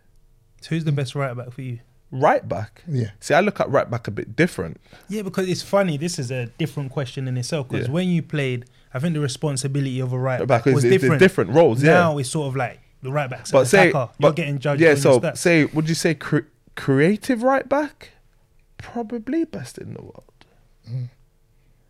So 0.61 0.70
who's 0.70 0.85
the 0.85 0.93
best 0.93 1.15
right 1.15 1.36
back 1.36 1.51
for 1.52 1.62
you? 1.62 1.81
Right 2.16 2.49
back. 2.49 2.82
Yeah. 2.89 3.11
See, 3.19 3.35
I 3.35 3.41
look 3.41 3.59
at 3.61 3.69
right 3.70 3.91
back 3.91 4.07
a 4.07 4.11
bit 4.12 4.36
different. 4.36 4.81
Yeah, 5.09 5.23
because 5.23 5.49
it's 5.49 5.62
funny. 5.62 5.97
This 5.97 6.19
is 6.19 6.31
a 6.31 6.47
different 6.59 6.93
question 6.93 7.27
in 7.27 7.36
itself. 7.36 7.69
Because 7.69 7.89
Yeah. 7.89 7.93
when 7.93 8.09
you 8.09 8.23
played, 8.23 8.66
I 8.95 9.01
think 9.01 9.15
the 9.15 9.20
responsibility 9.20 9.99
of 10.01 10.12
a 10.12 10.19
right 10.19 10.39
Right 10.39 10.49
back 10.49 10.65
back 10.65 10.74
was 10.74 10.85
is- 10.85 10.93
is 10.93 11.01
different. 11.01 11.19
different 11.19 11.51
roles, 11.51 11.82
yeah. 11.82 11.95
Now 11.95 12.19
it's 12.19 12.31
sort 12.31 12.47
of 12.49 12.55
like 12.57 12.78
the 13.03 13.11
right 13.11 13.28
back's 13.28 13.51
an 13.51 13.59
But 13.59 13.65
say, 13.66 13.89
attacker. 13.89 14.12
but 14.20 14.27
You're 14.28 14.32
getting 14.35 14.59
judged. 14.61 14.81
Yeah, 14.81 14.95
so 14.95 15.20
your 15.20 15.35
say, 15.35 15.65
would 15.65 15.89
you 15.89 15.95
say 15.97 16.15
cre- 16.15 16.47
creative 16.77 17.43
right 17.43 17.69
back? 17.69 18.11
Probably 18.78 19.45
best 19.45 19.78
in 19.78 19.95
the 19.95 20.03
world. 20.03 20.24
Mm. 20.89 21.09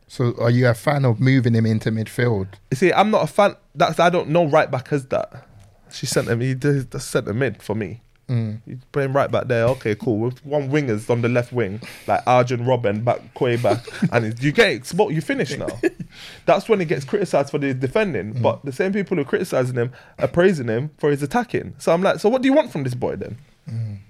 So, 0.09 0.35
are 0.41 0.51
you 0.51 0.69
a 0.69 0.75
fan 0.75 1.05
of 1.05 1.21
moving 1.21 1.55
him 1.55 1.67
into 1.67 1.91
midfield? 1.91 2.47
You 2.71 2.77
see, 2.77 2.93
I'm 2.93 3.11
not 3.11 3.25
a 3.25 3.27
fan. 3.27 3.57
That's 3.75 3.99
I 4.01 4.09
don't 4.11 4.29
know 4.31 4.47
right 4.47 4.71
back 4.71 4.93
as 4.93 5.07
that. 5.07 5.47
She 5.93 6.07
sent 6.07 6.29
him. 6.29 6.41
He 6.41 6.55
did 6.55 6.93
the 6.93 7.01
centre 7.01 7.35
mid 7.35 7.63
for 7.63 7.75
me. 7.75 8.01
Mm. 8.29 8.61
You 8.67 8.79
put 8.93 9.05
him 9.05 9.15
right 9.15 9.31
back 9.31 9.49
there. 9.49 9.65
Okay, 9.65 9.95
cool. 9.95 10.19
With 10.19 10.45
one 10.47 10.71
wingers 10.71 11.11
on 11.11 11.21
the 11.23 11.29
left 11.29 11.53
wing, 11.53 11.81
like 12.07 12.23
Arjen 12.27 12.65
Robben 12.65 13.05
back, 13.05 13.21
Quay 13.35 13.57
back, 13.57 13.85
and 14.13 14.39
you 14.43 14.51
get 14.53 14.69
exposed. 14.71 15.15
You 15.15 15.21
finish 15.21 15.57
now. 15.59 15.69
That's 16.47 16.69
when 16.69 16.81
he 16.81 16.87
gets 16.87 17.05
criticised 17.05 17.51
for 17.51 17.59
the 17.59 17.75
defending. 17.75 18.41
But 18.41 18.65
the 18.65 18.73
same 18.73 18.93
people 18.93 19.17
who 19.17 19.23
are 19.23 19.27
criticising 19.27 19.77
him 19.77 19.93
are 20.19 20.29
praising 20.29 20.69
him 20.69 20.91
for 20.99 21.11
his 21.11 21.23
attacking. 21.23 21.75
So 21.79 21.93
I'm 21.93 22.03
like, 22.03 22.19
so 22.21 22.29
what 22.29 22.41
do 22.43 22.47
you 22.49 22.55
want 22.55 22.73
from 22.73 22.83
this 22.85 22.95
boy 22.95 23.17
then? 23.17 23.37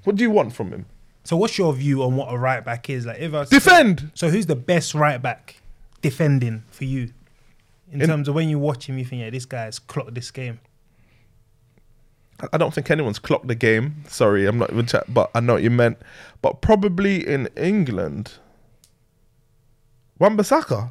What 0.05 0.17
do 0.17 0.23
you 0.23 0.31
want 0.31 0.53
from 0.53 0.71
him? 0.71 0.87
So 1.25 1.37
what's 1.37 1.57
your 1.57 1.73
view 1.73 2.03
on 2.03 2.17
what 2.17 2.33
a 2.33 2.37
right 2.37 2.65
back 2.65 2.91
is? 2.91 3.07
Like 3.07 3.19
if 3.19 3.33
I 3.35 3.45
Defend. 3.45 4.11
So 4.15 4.29
who's 4.29 4.47
the 4.47 4.57
best 4.57 4.95
right 4.95 5.21
back 5.21 5.57
defending 6.03 6.63
for 6.71 6.85
you? 6.85 7.13
In, 7.91 8.03
In- 8.03 8.09
terms 8.09 8.29
of 8.29 8.35
when 8.35 8.49
you 8.49 8.59
watch 8.59 8.89
him, 8.89 8.99
you 8.99 9.05
think, 9.05 9.23
yeah, 9.23 9.31
this 9.31 9.47
guy's 9.47 9.79
clocked 9.79 10.15
this 10.15 10.31
game. 10.31 10.61
I- 12.53 12.59
don't 12.59 12.75
think 12.75 12.91
anyone's 12.91 13.19
clocked 13.19 13.47
the 13.49 13.55
game. 13.55 14.05
Sorry, 14.09 14.47
I'm 14.47 14.59
not 14.59 14.71
even 14.71 14.87
chat, 14.87 15.05
but 15.13 15.31
I 15.35 15.41
know 15.41 15.55
what 15.55 15.63
you 15.63 15.71
meant. 15.71 15.99
But 16.43 16.61
probably 16.61 17.27
in 17.27 17.49
England, 17.57 18.33
Wan-Bissaka. 20.19 20.91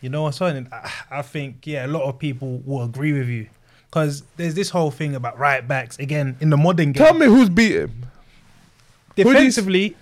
You 0.00 0.08
know 0.10 0.22
what's 0.22 0.38
funny? 0.38 0.66
I, 0.72 0.90
I 1.10 1.22
think 1.22 1.66
yeah, 1.66 1.86
a 1.86 1.88
lot 1.88 2.02
of 2.02 2.18
people 2.18 2.60
will 2.64 2.82
agree 2.84 3.12
with 3.12 3.28
you 3.28 3.46
because 3.88 4.24
there's 4.36 4.54
this 4.54 4.70
whole 4.70 4.90
thing 4.90 5.14
about 5.14 5.38
right 5.38 5.66
backs 5.66 5.98
again 5.98 6.36
in 6.40 6.50
the 6.50 6.56
modern 6.56 6.92
game. 6.92 7.04
Tell 7.04 7.14
me 7.14 7.26
who's 7.26 7.48
beat 7.48 7.72
him. 7.72 8.06
who 9.16 9.22
do 9.22 9.28
you- 9.28 9.34
defensively, 9.34 9.96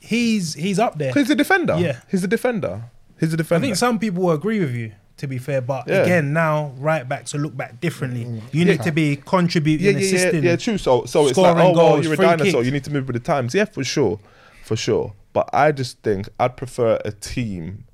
he's 0.00 0.54
he's 0.54 0.78
up 0.80 0.98
there. 0.98 1.12
He's 1.12 1.30
a 1.30 1.34
defender. 1.36 1.76
Yeah. 1.78 2.00
he's 2.10 2.24
a 2.24 2.28
defender. 2.28 2.82
He's 3.20 3.32
a 3.32 3.36
defender. 3.36 3.64
I 3.64 3.68
think 3.68 3.76
some 3.76 3.98
people 4.00 4.24
will 4.24 4.32
agree 4.32 4.58
with 4.60 4.74
you. 4.74 4.92
To 5.18 5.26
be 5.26 5.38
fair, 5.38 5.62
but 5.62 5.88
Yeah. 5.88 6.02
again, 6.02 6.34
now 6.34 6.74
right 6.76 7.08
backs 7.08 7.32
will 7.32 7.40
look 7.40 7.56
back 7.56 7.80
differently. 7.80 8.26
Mm. 8.26 8.42
You 8.52 8.64
need 8.66 8.82
to 8.82 8.92
be 8.92 9.16
contributing, 9.16 9.86
yeah, 9.86 9.92
yeah, 9.92 9.98
yeah, 9.98 10.04
assisting. 10.16 10.44
yeah, 10.44 10.56
true. 10.56 10.76
So, 10.76 11.06
so 11.06 11.26
it's 11.28 11.38
like, 11.38 11.56
oh, 11.56 11.72
well, 11.72 12.02
you're 12.02 12.12
a 12.12 12.16
dinosaur. 12.18 12.60
kicks. 12.60 12.66
You 12.66 12.70
need 12.70 12.84
to 12.84 12.92
move 12.92 13.06
with 13.06 13.14
the 13.14 13.20
times. 13.20 13.54
Yeah, 13.54 13.64
for 13.64 13.82
sure, 13.82 14.20
for 14.64 14.76
sure. 14.76 15.14
But 15.32 15.48
I 15.54 15.72
just 15.72 16.02
think 16.02 16.28
I'd 16.38 16.56
prefer 16.58 17.00
a 17.04 17.12
team. 17.12 17.84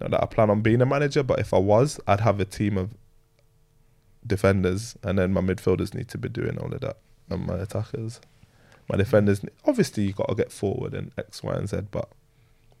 Not 0.00 0.10
that 0.10 0.22
I 0.22 0.26
plan 0.26 0.50
on 0.50 0.62
being 0.62 0.82
a 0.82 0.86
manager, 0.86 1.22
but 1.22 1.38
if 1.38 1.54
I 1.54 1.58
was, 1.58 2.00
I'd 2.08 2.20
have 2.20 2.40
a 2.40 2.44
team 2.44 2.76
of 2.76 2.90
defenders, 4.26 4.96
and 5.02 5.18
then 5.18 5.32
my 5.32 5.40
midfielders 5.40 5.94
need 5.94 6.08
to 6.08 6.18
be 6.18 6.28
doing 6.28 6.58
all 6.58 6.72
of 6.72 6.80
that, 6.80 6.98
and 7.30 7.46
my 7.46 7.54
attackers, 7.58 8.20
my 8.88 8.96
defenders. 8.96 9.40
Obviously, 9.64 10.04
you 10.04 10.12
got 10.12 10.28
to 10.28 10.34
get 10.34 10.50
forward 10.52 10.94
and 10.94 11.12
X, 11.16 11.42
Y, 11.42 11.52
and 11.54 11.68
Z. 11.68 11.82
But 11.90 12.08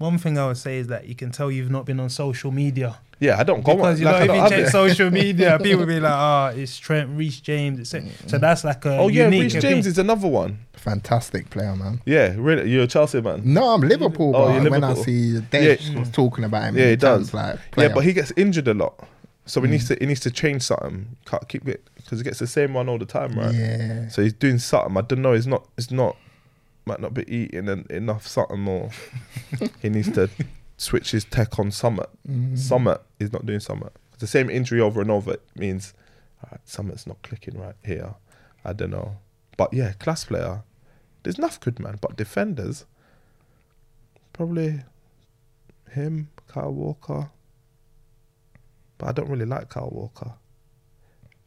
One 0.02 0.18
thing 0.18 0.38
I 0.38 0.46
would 0.48 0.56
say 0.56 0.78
is 0.78 0.88
that 0.88 1.06
you 1.06 1.14
can 1.14 1.30
tell 1.30 1.50
you've 1.50 1.70
not 1.70 1.84
been 1.86 2.00
on 2.00 2.10
social 2.10 2.50
media 2.50 2.98
yeah, 3.22 3.38
I 3.38 3.44
don't 3.44 3.62
go 3.62 3.76
because 3.76 4.00
you 4.00 4.06
like, 4.06 4.22
I 4.22 4.26
know 4.26 4.32
if 4.32 4.36
you 4.36 4.40
have 4.40 4.50
check 4.50 4.58
it. 4.66 4.70
social 4.70 5.10
media, 5.22 5.56
people 5.62 5.86
be 5.86 6.00
like, 6.00 6.12
"Ah, 6.12 6.48
it's 6.48 6.76
Trent, 6.76 7.08
Reece 7.16 7.38
James." 7.38 7.78
Etc. 7.78 8.10
So 8.26 8.36
mm. 8.36 8.40
that's 8.40 8.64
like 8.64 8.84
a 8.84 8.98
Oh 8.98 9.06
yeah, 9.06 9.26
unique 9.26 9.42
Reece 9.42 9.62
James 9.62 9.86
is 9.86 9.96
another 9.96 10.26
one. 10.26 10.58
Fantastic 10.72 11.48
player, 11.48 11.76
man. 11.76 12.02
Yeah, 12.04 12.34
really. 12.36 12.68
You're 12.68 12.82
a 12.82 12.86
Chelsea 12.88 13.20
man. 13.20 13.42
No, 13.44 13.68
I'm 13.68 13.80
Liverpool, 13.80 14.34
Oh, 14.34 14.46
but 14.46 14.60
you're 14.60 14.70
when 14.72 14.82
I 14.82 14.94
see 14.94 15.38
Dave 15.38 15.80
Yeah. 15.80 16.02
Mm. 16.02 16.12
talking 16.12 16.42
about 16.42 16.64
him, 16.64 16.74
Yeah, 16.74 16.80
many 16.80 16.90
he 16.90 16.96
does. 16.96 17.30
times, 17.30 17.34
Like, 17.76 17.84
Yeah, 17.84 17.94
but 17.94 18.04
he 18.04 18.12
gets 18.12 18.32
injured 18.36 18.66
a 18.66 18.74
lot, 18.74 18.98
so 19.46 19.60
he 19.60 19.68
mm. 19.68 19.70
needs 19.70 19.86
to 19.86 19.96
he 20.00 20.06
needs 20.06 20.20
to 20.20 20.32
change 20.32 20.62
something. 20.62 21.14
Can't 21.24 21.48
keep 21.48 21.68
it 21.68 21.88
because 21.94 22.18
he 22.18 22.24
gets 22.24 22.40
the 22.40 22.48
same 22.48 22.74
one 22.74 22.88
all 22.88 22.98
the 22.98 23.06
time, 23.06 23.38
right? 23.38 23.54
Yeah. 23.54 24.08
So 24.08 24.22
he's 24.22 24.32
doing 24.32 24.58
something. 24.58 24.96
I 24.96 25.02
don't 25.02 25.22
know. 25.22 25.34
He's 25.34 25.46
not. 25.46 25.64
It's 25.78 25.92
not. 25.92 26.16
Might 26.84 27.00
not 27.00 27.14
be 27.14 27.24
eating 27.32 27.68
en- 27.68 27.86
enough 27.90 28.26
something 28.26 28.60
more. 28.60 28.90
he 29.82 29.88
needs 29.88 30.10
to 30.12 30.28
switch 30.76 31.12
his 31.12 31.24
tech 31.24 31.58
on 31.58 31.70
Summit. 31.70 32.10
Mm. 32.28 32.58
Summit 32.58 33.00
is 33.20 33.32
not 33.32 33.46
doing 33.46 33.60
Summit. 33.60 33.92
The 34.18 34.26
same 34.26 34.50
injury 34.50 34.80
over 34.80 35.00
and 35.00 35.10
over 35.10 35.36
means 35.56 35.94
alright, 36.42 36.60
Summit's 36.64 37.06
not 37.06 37.22
clicking 37.22 37.58
right 37.58 37.76
here. 37.84 38.14
I 38.64 38.72
don't 38.72 38.90
know, 38.90 39.16
but 39.56 39.72
yeah, 39.72 39.92
class 39.92 40.24
player. 40.24 40.62
There's 41.22 41.38
enough 41.38 41.60
good 41.60 41.78
man, 41.78 41.98
but 42.00 42.16
defenders 42.16 42.84
probably 44.32 44.80
him, 45.90 46.30
Kyle 46.48 46.72
Walker. 46.72 47.30
But 48.98 49.08
I 49.08 49.12
don't 49.12 49.28
really 49.28 49.46
like 49.46 49.68
Kyle 49.68 49.90
Walker. 49.90 50.34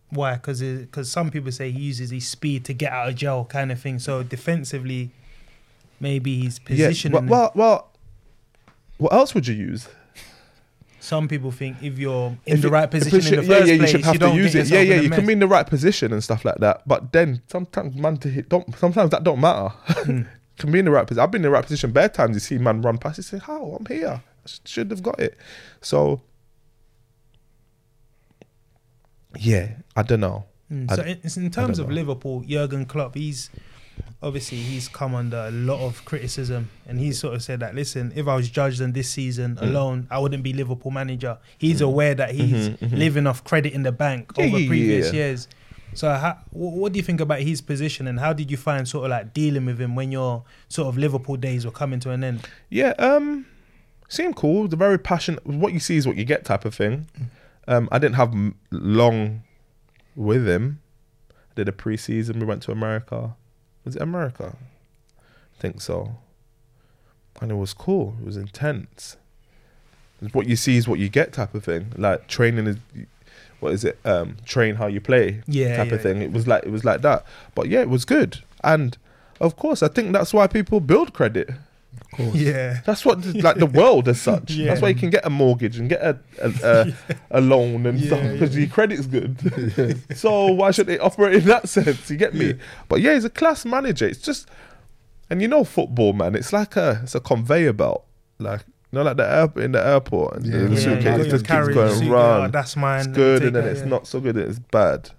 Why? 0.10 0.36
Because 0.36 0.62
because 0.62 1.12
some 1.12 1.32
people 1.32 1.52
say 1.52 1.72
he 1.72 1.80
uses 1.80 2.10
his 2.10 2.28
speed 2.28 2.66
to 2.66 2.74
get 2.74 2.92
out 2.92 3.10
of 3.10 3.16
jail, 3.16 3.46
kind 3.46 3.72
of 3.72 3.82
thing. 3.82 4.00
So 4.00 4.24
defensively, 4.24 5.12
maybe 6.00 6.42
he's 6.42 6.60
Yeah, 6.60 6.88
positioning. 6.88 7.28
well, 7.28 7.52
well, 7.52 7.52
well, 7.56 7.92
what 8.98 9.14
else 9.14 9.34
would 9.34 9.48
you 9.48 9.56
use? 9.56 9.88
some 11.06 11.28
people 11.28 11.52
think 11.52 11.78
if 11.84 12.00
you're 12.00 12.30
in 12.48 12.56
If 12.56 12.62
the 12.64 12.70
right 12.70 12.90
position 12.90 13.36
in 13.36 13.40
the 13.42 13.46
yeah, 13.46 13.60
first 13.60 13.68
yeah, 13.68 13.74
you 13.74 13.80
place, 13.80 13.92
should 13.92 14.04
have 14.06 14.20
don't 14.20 14.36
to 14.36 14.42
use 14.42 14.56
it. 14.56 14.68
Yeah, 14.70 14.82
yeah, 14.82 15.02
you 15.02 15.10
can 15.12 15.26
be 15.26 15.34
in 15.34 15.40
the 15.40 15.48
right 15.48 15.68
position 15.68 16.12
and 16.12 16.24
stuff 16.24 16.44
like 16.44 16.58
that. 16.58 16.82
But 16.88 17.12
then 17.12 17.44
sometimes 17.48 17.96
man 17.96 18.18
to 18.18 18.28
hit 18.30 18.50
don't. 18.50 18.76
Sometimes 18.76 19.12
that 19.12 19.24
don't 19.24 19.40
matter. 19.40 19.70
Hmm. 19.70 20.22
can 20.58 20.72
be 20.72 20.80
in 20.80 20.86
the 20.86 20.92
right 20.92 21.06
position. 21.06 21.22
I've 21.24 21.32
been 21.32 21.40
in 21.40 21.44
the 21.44 21.50
right 21.52 21.64
position 21.64 21.92
bare 21.92 22.10
times. 22.10 22.36
You 22.36 22.40
see 22.40 22.58
man 22.58 22.82
run 22.82 22.98
past. 22.98 23.18
You 23.18 23.24
say, 23.24 23.38
"How? 23.38 23.78
I'm 23.80 23.86
here. 23.86 24.22
I 24.24 24.50
should 24.66 24.90
have 24.90 25.04
got 25.04 25.20
it." 25.20 25.38
So 25.82 26.22
yeah, 29.38 29.76
I 29.96 30.02
don't 30.04 30.22
know. 30.22 30.46
Mm, 30.72 30.90
I 30.92 30.96
so 30.96 31.02
in, 31.04 31.46
in 31.46 31.52
terms 31.52 31.78
of 31.78 31.90
know. 31.90 31.96
Liverpool, 31.96 32.42
Jurgen 32.48 32.86
Klopp, 32.86 33.14
he's 33.16 33.50
obviously 34.26 34.58
he's 34.58 34.88
come 34.90 35.14
under 35.16 35.38
a 35.38 35.52
lot 35.52 35.80
of 35.86 36.04
criticism, 36.04 36.70
and 36.88 37.00
he's 37.00 37.18
sort 37.20 37.36
of 37.36 37.42
said 37.44 37.60
that 37.62 37.76
listen, 37.76 38.12
if 38.16 38.28
I 38.28 38.36
was 38.36 38.50
judged 38.50 38.82
on 38.82 38.92
this 38.92 39.10
season 39.10 39.56
Mm. 39.56 39.62
alone, 39.62 40.08
I 40.12 40.20
wouldn't 40.20 40.44
be 40.44 40.52
Liverpool 40.52 40.92
manager. 40.92 41.38
He's 41.58 41.80
aware 41.80 42.16
that 42.16 42.32
he's 42.36 42.70
Mhm, 42.70 42.78
mhm. 42.80 42.98
living 42.98 43.28
off 43.28 43.44
credit 43.44 43.72
in 43.74 43.84
the 43.84 43.92
bank 43.94 44.32
Yeah, 44.38 44.46
over 44.46 44.58
yeah, 44.60 44.68
previous 44.68 45.08
yeah. 45.08 45.20
years. 45.20 45.48
So, 45.94 46.10
how, 46.14 46.40
what 46.52 46.92
do 46.92 46.98
you 46.98 47.04
think 47.04 47.22
about 47.22 47.40
his 47.40 47.62
position, 47.62 48.06
and 48.08 48.20
how 48.20 48.34
did 48.34 48.52
you 48.52 48.58
find 48.58 48.86
sort 48.86 49.06
of 49.06 49.12
like 49.12 49.34
dealing 49.34 49.66
with 49.66 49.80
him 49.80 49.96
when 49.96 50.12
your 50.12 50.44
sort 50.68 50.90
of 50.90 50.98
Liverpool 50.98 51.38
days 51.38 51.64
were 51.64 51.72
coming 51.72 52.02
to 52.02 52.12
an 52.12 52.22
end? 52.24 52.50
Yeah, 52.70 52.90
um, 53.00 53.46
seemed 54.10 54.36
cool. 54.36 54.68
The 54.68 54.76
very 54.76 54.98
passionate. 55.00 55.46
What 55.46 55.72
you 55.72 55.80
see 55.80 55.96
is 55.96 56.06
what 56.06 56.18
you 56.18 56.26
get 56.26 56.44
type 56.44 56.66
of 56.66 56.76
thing. 56.76 57.08
Um, 57.68 57.88
I 57.94 58.00
didn't 58.00 58.16
have 58.16 58.34
long 58.72 59.44
with 60.16 60.46
him. 60.48 60.82
I 61.32 61.54
did 61.56 61.70
a 61.70 61.72
preseason. 61.72 62.40
We 62.40 62.46
went 62.46 62.62
to 62.64 62.72
America. 62.72 63.36
Was 63.86 63.96
it 63.96 64.02
America? 64.02 64.56
I 65.18 65.62
think 65.62 65.80
so. 65.80 66.18
And 67.42 67.52
it 67.52 67.56
was 67.56 67.74
cool. 67.74 68.16
It 68.20 68.26
was 68.26 68.38
intense. 68.38 69.18
What 70.32 70.48
you 70.48 70.56
see 70.56 70.78
is 70.78 70.88
what 70.88 71.00
you 71.00 71.10
get 71.10 71.34
type 71.34 71.54
of 71.54 71.64
thing. 71.64 71.94
Like 71.98 72.28
training 72.28 72.68
is, 72.68 72.78
what 73.60 73.74
is 73.74 73.84
it? 73.84 74.00
Um, 74.06 74.38
train 74.46 74.76
how 74.76 74.88
you 74.88 75.00
play 75.02 75.42
Yeah, 75.46 75.78
type 75.78 75.90
yeah, 75.90 75.96
of 75.96 76.02
thing. 76.02 76.22
It 76.22 76.32
was 76.32 76.48
like 76.48 76.64
it 76.66 76.72
was 76.72 76.84
like 76.84 77.02
that. 77.02 77.26
But 77.54 77.70
yeah, 77.70 77.82
it 77.82 77.90
was 77.90 78.06
good. 78.06 78.40
And 78.64 78.98
of 79.40 79.56
course, 79.58 79.84
I 79.84 79.88
think 79.90 80.14
that's 80.14 80.34
why 80.34 80.48
people 80.48 80.80
build 80.80 81.14
credit. 81.14 81.52
Course. 82.16 82.36
Yeah, 82.36 82.80
That's 82.86 83.04
what 83.06 83.26
like 83.36 83.58
the 83.58 83.66
world 83.66 84.08
as 84.08 84.22
such. 84.22 84.52
Yeah. 84.56 84.68
That's 84.68 84.82
why 84.82 84.90
you 84.90 84.96
can 84.96 85.10
get 85.10 85.26
a 85.26 85.30
mortgage 85.30 85.78
and 85.78 85.90
get 85.90 86.02
a 86.02 86.18
a, 86.42 86.50
a, 86.64 86.94
a 87.40 87.42
loan 87.42 87.86
and 87.86 88.00
Yeah, 88.00 88.08
stuff 88.08 88.32
because 88.34 88.58
your 88.58 88.68
credit's 88.68 89.06
good. 89.06 89.38
so 90.18 90.48
why 90.54 90.72
should 90.72 90.88
they 90.88 90.98
operate 91.00 91.36
in 91.36 91.46
that 91.46 91.68
sense? 91.68 92.10
You 92.10 92.16
get 92.18 92.34
me? 92.34 92.56
But 92.88 93.02
yeah, 93.02 93.16
he's 93.16 93.26
a 93.26 93.30
class 93.30 93.66
manager. 93.66 94.08
It's 94.08 94.22
just, 94.22 94.48
and 95.30 95.42
you 95.42 95.48
know 95.48 95.64
football, 95.66 96.14
man. 96.14 96.36
It's 96.36 96.54
like 96.54 96.76
a 96.78 97.02
it's 97.04 97.16
a 97.16 97.20
conveyor 97.20 97.74
belt. 97.74 98.06
Like 98.40 98.62
you 98.92 99.00
know, 99.00 99.04
like 99.04 99.18
the 99.18 99.30
air, 99.30 99.64
in 99.64 99.74
the 99.74 99.86
airport 99.86 100.38
and 100.38 100.46
the 100.46 100.78
suitcase 100.78 101.28
just 101.28 101.46
keeps 101.46 101.68
going 101.68 102.14
oh, 102.14 102.48
that's 102.48 102.78
mine. 102.78 103.00
it's 103.00 103.08
good 103.08 103.44
and 103.44 103.56
then 103.56 103.66
that, 103.66 103.72
it's 103.72 103.82
not 103.82 104.08
so 104.08 104.22
good. 104.22 104.38
It's 104.38 104.60
bad. 104.60 105.10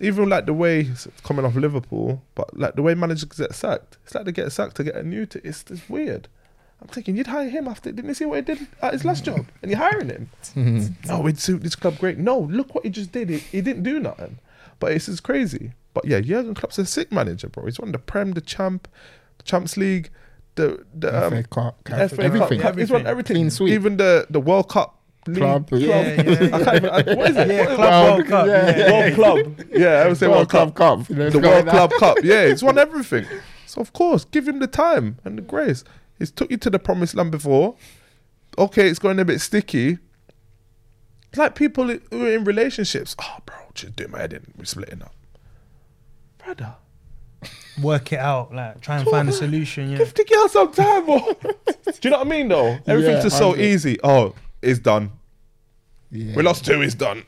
Even 0.00 0.28
like 0.28 0.46
the 0.46 0.52
way 0.54 0.80
it's 0.82 1.08
coming 1.24 1.44
off 1.44 1.56
Liverpool, 1.56 2.22
but 2.36 2.56
like 2.56 2.76
the 2.76 2.82
way 2.82 2.94
managers 2.94 3.24
get 3.24 3.54
sacked, 3.54 3.98
it's 4.04 4.14
like 4.14 4.24
they 4.26 4.32
get 4.32 4.50
sacked 4.52 4.76
to 4.76 4.84
get 4.84 4.94
a 4.94 5.02
new. 5.02 5.26
T- 5.26 5.40
it's, 5.42 5.64
it's 5.70 5.88
weird. 5.88 6.28
I'm 6.80 6.86
thinking 6.86 7.16
you'd 7.16 7.26
hire 7.26 7.48
him 7.48 7.66
after. 7.66 7.90
Didn't 7.90 8.06
you 8.08 8.14
see 8.14 8.24
what 8.24 8.36
he 8.36 8.42
did 8.42 8.66
at 8.80 8.92
his 8.92 9.04
last 9.04 9.24
job? 9.24 9.46
And 9.62 9.70
you're 9.70 9.80
hiring 9.80 10.08
him. 10.10 10.30
Oh, 11.10 11.26
he'd 11.26 11.40
suit 11.40 11.62
this 11.64 11.74
club 11.74 11.98
great. 11.98 12.18
No, 12.18 12.38
look 12.38 12.74
what 12.74 12.84
he 12.84 12.90
just 12.90 13.10
did. 13.10 13.28
He, 13.30 13.38
he 13.38 13.60
didn't 13.60 13.82
do 13.82 13.98
nothing. 13.98 14.38
But 14.78 14.92
it's 14.92 15.06
just 15.06 15.24
crazy. 15.24 15.72
But 15.94 16.04
yeah, 16.04 16.20
Jurgen 16.20 16.54
Klopp's 16.54 16.78
a 16.78 16.86
sick 16.86 17.10
manager, 17.10 17.48
bro. 17.48 17.64
He's 17.64 17.80
won 17.80 17.90
the 17.90 17.98
Prem, 17.98 18.32
the 18.32 18.40
Champ, 18.40 18.86
the 19.38 19.42
Champs 19.42 19.76
League, 19.76 20.10
the 20.54 20.84
the 20.94 21.26
um, 21.26 21.30
FA 21.32 21.42
Cup, 21.48 21.88
FA 21.88 21.94
everything. 22.22 22.60
Cup. 22.60 22.78
He's 22.78 22.90
won 22.90 23.00
Everything. 23.00 23.06
everything. 23.06 23.34
Clean 23.34 23.50
sweep. 23.50 23.72
Even 23.72 23.96
the 23.96 24.26
the 24.30 24.40
World 24.40 24.68
Cup 24.68 24.94
league 24.94 24.97
Club, 25.24 25.68
club. 25.68 25.80
yeah. 25.82 25.88
Yeah, 25.88 26.22
yeah, 26.22 26.56
I 26.56 26.64
can't 26.64 26.76
even, 26.76 26.90
I, 26.90 27.14
what 27.14 27.30
is 27.30 27.36
it? 27.36 27.48
Yeah, 27.48 27.66
What- 27.66 27.76
Club 27.76 28.04
World 28.18 28.26
Cup. 28.26 28.46
yeah, 28.46 28.76
Yeah, 28.78 28.92
World 28.92 29.14
Club. 29.14 29.66
Yeah, 29.72 29.88
I 29.88 30.08
would 30.08 30.16
say 30.16 30.26
World 30.26 30.36
World 30.38 30.48
Club 30.48 30.74
Cup. 30.74 31.08
you 31.10 31.16
know, 31.16 31.30
The 31.30 31.38
World. 31.40 31.68
Club 31.68 31.92
Cup. 31.98 32.18
Yeah, 32.22 32.46
he's 32.48 32.62
won 32.62 32.78
everything. 32.86 33.26
So 33.66 33.80
of 33.82 33.92
course, 33.92 34.24
give 34.24 34.48
him 34.48 34.58
the 34.60 34.66
time 34.66 35.18
and 35.24 35.36
the 35.36 35.42
grace. 35.42 35.84
He's 36.18 36.30
took 36.30 36.50
you 36.50 36.56
to 36.58 36.70
the 36.70 36.78
promised 36.78 37.14
land 37.14 37.30
before. 37.30 37.76
Okay, 38.56 38.88
it's 38.88 38.98
going 38.98 39.18
a 39.20 39.24
bit 39.24 39.40
sticky. 39.40 39.98
It's 41.28 41.38
like 41.38 41.54
people 41.54 41.88
who 41.88 42.24
are 42.26 42.32
in 42.32 42.44
relationships. 42.44 43.14
Oh, 43.20 43.36
bro, 43.44 43.56
just 43.74 43.94
do 43.96 44.08
my 44.08 44.20
head 44.20 44.32
in. 44.32 44.52
We're 44.56 44.64
splitting 44.64 45.02
up. 45.02 45.14
Brother, 46.38 46.76
work 47.82 48.12
it 48.14 48.18
out, 48.18 48.54
like 48.54 48.80
try 48.80 48.96
and 48.98 49.06
find 49.08 49.28
a 49.28 49.32
solution. 49.32 49.90
Yeah, 49.90 49.98
give 49.98 50.14
the 50.14 50.24
girl 50.24 50.48
some 50.48 50.72
time, 50.72 51.04
do 51.44 51.92
you 52.02 52.10
know 52.10 52.18
what 52.18 52.26
I 52.26 52.30
mean, 52.30 52.48
though? 52.48 52.78
Everything's 52.86 53.18
Yeah, 53.18 53.22
just 53.22 53.36
so 53.38 53.54
easy. 53.56 53.98
Oh, 54.02 54.34
it's 54.62 54.78
done. 54.78 55.12
Yeah. 56.10 56.34
We 56.36 56.42
lost 56.42 56.64
two, 56.64 56.80
it's 56.82 56.94
done. 56.94 57.24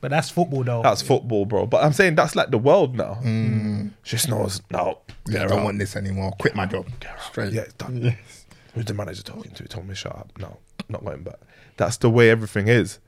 but 0.00 0.10
that's 0.10 0.30
football 0.30 0.62
though. 0.64 0.82
That's 0.82 1.02
football, 1.02 1.44
bro. 1.46 1.66
But 1.66 1.84
I'm 1.84 1.92
saying 1.92 2.14
that's 2.14 2.36
like 2.36 2.50
the 2.50 2.58
world 2.58 2.96
now. 2.96 3.18
Mm. 3.22 3.90
Just 4.02 4.28
knows, 4.28 4.62
no. 4.70 4.98
Yeah, 5.28 5.44
I 5.44 5.46
don't 5.46 5.60
out. 5.60 5.64
want 5.64 5.78
this 5.78 5.96
anymore. 5.96 6.32
Quit 6.38 6.54
my 6.54 6.66
job. 6.66 6.86
Straight. 7.26 7.52
Yeah, 7.52 7.62
it's 7.62 7.74
done. 7.74 8.02
Yes. 8.02 8.46
Who's 8.74 8.84
the 8.84 8.94
manager 8.94 9.22
talking 9.22 9.50
to? 9.52 9.62
He 9.64 9.68
told 9.68 9.88
me 9.88 9.94
shut 9.94 10.14
up. 10.14 10.30
No, 10.38 10.56
not 10.88 11.04
going 11.04 11.22
back. 11.24 11.40
That's 11.76 11.96
the 11.96 12.08
way 12.08 12.30
everything 12.30 12.68
is. 12.68 12.98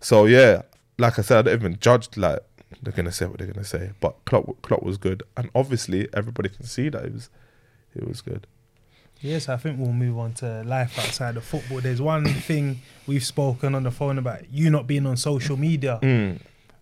So 0.00 0.24
yeah, 0.24 0.62
like 0.98 1.18
I 1.18 1.22
said, 1.22 1.38
I 1.38 1.42
don't 1.42 1.60
even 1.60 1.78
judge. 1.78 2.16
Like 2.16 2.40
they're 2.82 2.92
gonna 2.94 3.12
say 3.12 3.26
what 3.26 3.38
they're 3.38 3.46
gonna 3.46 3.64
say, 3.64 3.90
but 4.00 4.16
Klopp, 4.24 4.62
Klopp 4.62 4.82
was 4.82 4.96
good, 4.96 5.22
and 5.36 5.50
obviously 5.54 6.08
everybody 6.14 6.48
can 6.48 6.64
see 6.64 6.88
that 6.88 7.04
it 7.04 7.12
was, 7.12 7.28
it 7.94 8.08
was 8.08 8.22
good. 8.22 8.46
Yes, 9.22 9.48
I 9.48 9.56
think 9.56 9.78
we'll 9.78 9.92
move 9.92 10.18
on 10.18 10.32
to 10.34 10.62
life 10.64 10.98
outside 10.98 11.36
of 11.36 11.44
football. 11.44 11.80
There's 11.80 12.00
one 12.00 12.24
thing 12.24 12.80
we've 13.06 13.24
spoken 13.24 13.74
on 13.74 13.82
the 13.82 13.90
phone 13.90 14.18
about 14.18 14.50
you 14.52 14.70
not 14.70 14.86
being 14.86 15.06
on 15.06 15.16
social 15.16 15.56
media. 15.56 15.98
Mm. 16.02 16.40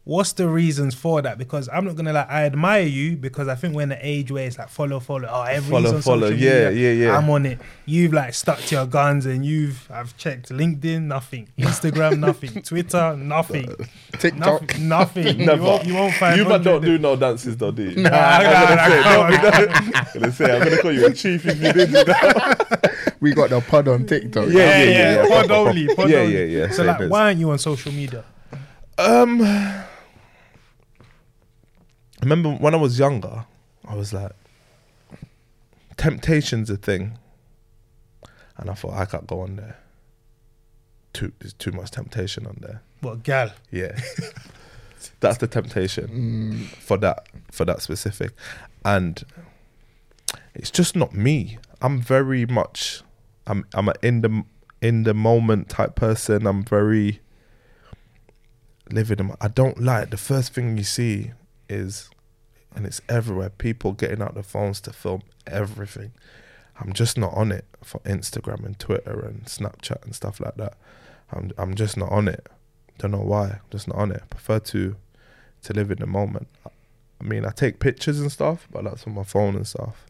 What's 0.09 0.33
the 0.33 0.49
reasons 0.49 0.95
for 0.95 1.21
that? 1.21 1.37
Because 1.37 1.69
I'm 1.71 1.85
not 1.85 1.95
gonna 1.95 2.15
like 2.15 2.31
I 2.31 2.47
admire 2.47 2.81
you 2.85 3.15
because 3.15 3.47
I 3.47 3.55
think 3.57 3.75
we're 3.75 3.83
in 3.83 3.91
the 3.91 3.99
age 4.01 4.31
where 4.33 4.47
it's 4.47 4.57
like 4.57 4.71
follow, 4.71 5.01
follow. 5.01 5.29
Oh, 5.31 5.43
everyone's 5.43 5.85
Follow, 5.85 5.97
on 5.97 6.03
follow. 6.03 6.31
social 6.31 6.39
Yeah, 6.47 6.71
media. 6.71 6.93
yeah, 6.95 7.07
yeah. 7.09 7.19
I'm 7.19 7.29
on 7.29 7.45
it. 7.45 7.59
You've 7.85 8.15
like 8.15 8.33
stuck 8.33 8.59
to 8.59 8.75
your 8.75 8.87
guns 8.87 9.27
and 9.27 9.45
you've 9.45 9.87
I've 9.91 10.17
checked 10.17 10.49
LinkedIn, 10.49 11.03
nothing. 11.03 11.49
Instagram, 11.59 12.21
nothing. 12.21 12.63
Twitter, 12.63 13.19
nothing. 13.19 13.69
TikTok. 14.19 14.79
Nothing. 14.79 14.89
nothing. 14.89 15.39
Never. 15.45 15.57
You 15.57 15.63
won't, 15.69 15.85
you 15.85 15.95
won't 15.95 16.15
find. 16.15 16.37
You 16.39 16.45
man 16.45 16.53
100 16.53 16.65
don't 16.65 16.85
do 16.87 16.97
no 16.99 17.15
dances, 17.15 17.59
though, 17.59 17.71
do 17.71 17.83
you? 17.91 18.03
Nah, 18.03 18.09
nah, 18.09 18.39
nah, 18.41 18.75
nah, 18.89 19.23
I'm 19.27 20.07
gonna 20.15 20.33
say, 20.33 20.57
I'm 20.57 20.65
gonna 20.65 20.79
call 20.81 20.93
you 20.93 21.05
a 21.05 21.13
chief 21.13 21.45
if 21.45 21.57
you 21.61 21.71
did 21.75 21.89
do 21.91 22.05
that. 22.05 23.17
We 23.21 23.35
got 23.35 23.51
the 23.51 23.61
pod 23.61 23.89
on 23.89 24.07
TikTok. 24.07 24.49
Yeah, 24.49 24.53
Yeah, 24.55 24.83
yeah, 24.85 24.91
yeah, 24.91 25.23
yeah. 25.23 25.29
Pod 25.43 25.51
only. 25.51 25.95
Pod 25.95 26.09
Yeah, 26.09 26.17
only. 26.21 26.33
yeah, 26.55 26.61
yeah. 26.63 26.71
So 26.71 26.77
Same 26.79 26.87
like, 26.87 27.01
as- 27.03 27.11
why 27.11 27.21
aren't 27.25 27.41
you 27.41 27.51
on 27.51 27.59
social 27.59 27.93
media? 27.93 28.25
Um, 28.97 29.39
I 32.21 32.25
remember 32.25 32.51
when 32.51 32.75
I 32.75 32.79
was 32.79 32.99
younger, 32.99 33.47
I 33.87 33.95
was 33.95 34.13
like, 34.13 34.33
temptation's 35.97 36.69
a 36.69 36.77
thing, 36.77 37.17
and 38.57 38.69
I 38.69 38.75
thought 38.75 38.95
I 38.95 39.05
can't 39.05 39.27
go 39.27 39.41
on 39.41 39.57
there. 39.57 39.79
Too, 41.13 41.33
there's 41.39 41.53
too 41.53 41.71
much 41.71 41.93
temptation 41.93 42.47
on 42.47 42.59
there. 42.61 42.83
What 43.01 43.23
gal? 43.23 43.53
Yeah, 43.71 43.99
that's 45.21 45.39
the 45.39 45.47
temptation 45.47 46.09
mm. 46.09 46.67
for 46.67 46.97
that 46.99 47.29
for 47.53 47.65
that 47.65 47.83
specific, 47.83 48.33
and 48.85 49.25
it's 50.55 50.73
just 50.73 50.97
not 50.97 51.15
me. 51.15 51.59
I'm 51.81 52.01
very 52.01 52.47
much, 52.47 53.03
I'm 53.47 53.65
I'm 53.75 53.89
a 53.89 53.95
in 54.03 54.23
the 54.23 54.45
in 54.83 55.05
the 55.05 55.15
moment 55.15 55.69
type 55.69 55.95
person. 55.95 56.49
I'm 56.49 56.65
very 56.65 57.21
living. 58.91 59.21
In, 59.21 59.37
I 59.41 59.47
don't 59.47 59.81
like 59.81 60.11
the 60.11 60.17
first 60.17 60.53
thing 60.53 60.77
you 60.77 60.85
see 60.85 61.31
is, 61.69 62.11
and 62.75 62.87
it's 62.87 63.01
everywhere. 63.09 63.51
People 63.51 63.93
getting 63.93 64.23
out 64.23 64.35
their 64.35 64.43
phones 64.43 64.81
to 64.83 64.93
film 64.93 65.23
everything. 65.47 66.13
I'm 66.81 66.93
just 66.93 67.19
not 67.19 67.35
on 67.35 67.51
it 67.51 67.65
for 67.83 68.01
Instagram 68.01 68.65
and 68.65 68.79
Twitter 68.79 69.21
and 69.21 69.45
Snapchat 69.45 70.05
and 70.05 70.15
stuff 70.15 70.41
like 70.41 70.57
that. 70.57 70.77
I'm 71.31 71.53
I'm 71.59 71.75
just 71.75 71.97
not 71.97 72.11
on 72.11 72.29
it. 72.29 72.49
Don't 72.99 73.11
know 73.11 73.19
why. 73.19 73.61
Just 73.71 73.89
not 73.89 73.97
on 73.99 74.13
it. 74.13 74.23
prefer 74.31 74.59
to 74.61 74.97
to 75.63 75.73
live 75.73 75.91
in 75.91 75.99
the 75.99 76.07
moment. 76.07 76.49
I 77.21 77.25
mean, 77.25 77.45
I 77.45 77.51
take 77.51 77.81
pictures 77.81 78.21
and 78.21 78.31
stuff, 78.31 78.69
but 78.71 78.85
that's 78.85 79.07
on 79.07 79.15
my 79.15 79.25
phone 79.25 79.57
and 79.57 79.67
stuff. 79.67 80.07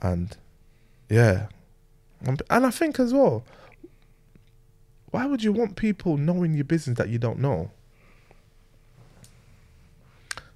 And 0.00 0.36
yeah, 1.08 1.48
and 2.24 2.42
I 2.50 2.70
think 2.70 2.98
as 2.98 3.12
well, 3.12 3.44
why 5.10 5.26
would 5.26 5.42
you 5.42 5.52
want 5.52 5.76
people 5.76 6.16
knowing 6.16 6.54
your 6.54 6.64
business 6.64 6.98
that 6.98 7.08
you 7.08 7.18
don't 7.18 7.38
know? 7.38 7.70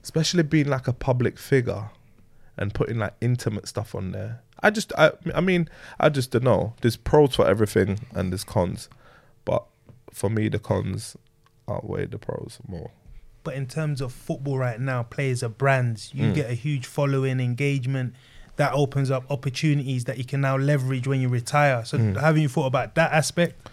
Especially 0.02 0.42
being 0.42 0.68
like 0.68 0.88
a 0.88 0.92
public 0.92 1.38
figure 1.38 1.90
and 2.56 2.72
putting 2.74 2.98
like 2.98 3.14
intimate 3.20 3.68
stuff 3.68 3.94
on 3.94 4.12
there. 4.12 4.40
I 4.62 4.70
just, 4.70 4.92
I, 4.98 5.12
I 5.34 5.40
mean, 5.40 5.68
I 6.00 6.08
just 6.08 6.30
don't 6.32 6.44
know. 6.44 6.74
There's 6.80 6.96
pros 6.96 7.34
for 7.36 7.46
everything 7.46 8.00
and 8.14 8.32
there's 8.32 8.44
cons, 8.44 8.88
but 9.44 9.64
for 10.12 10.28
me, 10.30 10.48
the 10.48 10.58
cons 10.58 11.16
outweigh 11.68 12.06
the 12.06 12.18
pros 12.18 12.58
more. 12.66 12.90
But 13.44 13.54
in 13.54 13.66
terms 13.66 14.00
of 14.00 14.12
football 14.12 14.58
right 14.58 14.80
now, 14.80 15.04
players 15.04 15.42
are 15.42 15.48
brands. 15.48 16.12
You 16.12 16.32
get 16.32 16.50
a 16.50 16.54
huge 16.54 16.86
following, 16.86 17.38
engagement. 17.40 18.14
That 18.56 18.72
opens 18.72 19.10
up 19.10 19.24
opportunities 19.30 20.04
that 20.06 20.18
you 20.18 20.24
can 20.24 20.40
now 20.40 20.56
leverage 20.56 21.06
when 21.06 21.20
you 21.20 21.28
retire. 21.28 21.84
So, 21.84 21.96
Hmm. 21.98 22.14
haven't 22.16 22.42
you 22.42 22.48
thought 22.48 22.66
about 22.66 22.96
that 22.96 23.12
aspect? 23.12 23.68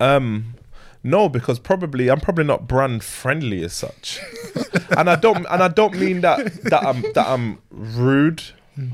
Um, 0.00 0.54
no, 1.02 1.28
because 1.28 1.58
probably 1.58 2.10
I'm 2.10 2.20
probably 2.20 2.44
not 2.44 2.68
brand 2.68 3.02
friendly 3.02 3.64
as 3.64 3.72
such, 3.72 4.20
and 4.96 5.08
I 5.08 5.16
don't 5.16 5.46
and 5.48 5.62
I 5.62 5.68
don't 5.68 5.98
mean 5.98 6.20
that 6.20 6.64
that 6.64 6.84
I'm 6.84 7.02
that 7.14 7.26
I'm 7.26 7.60
rude. 7.70 8.42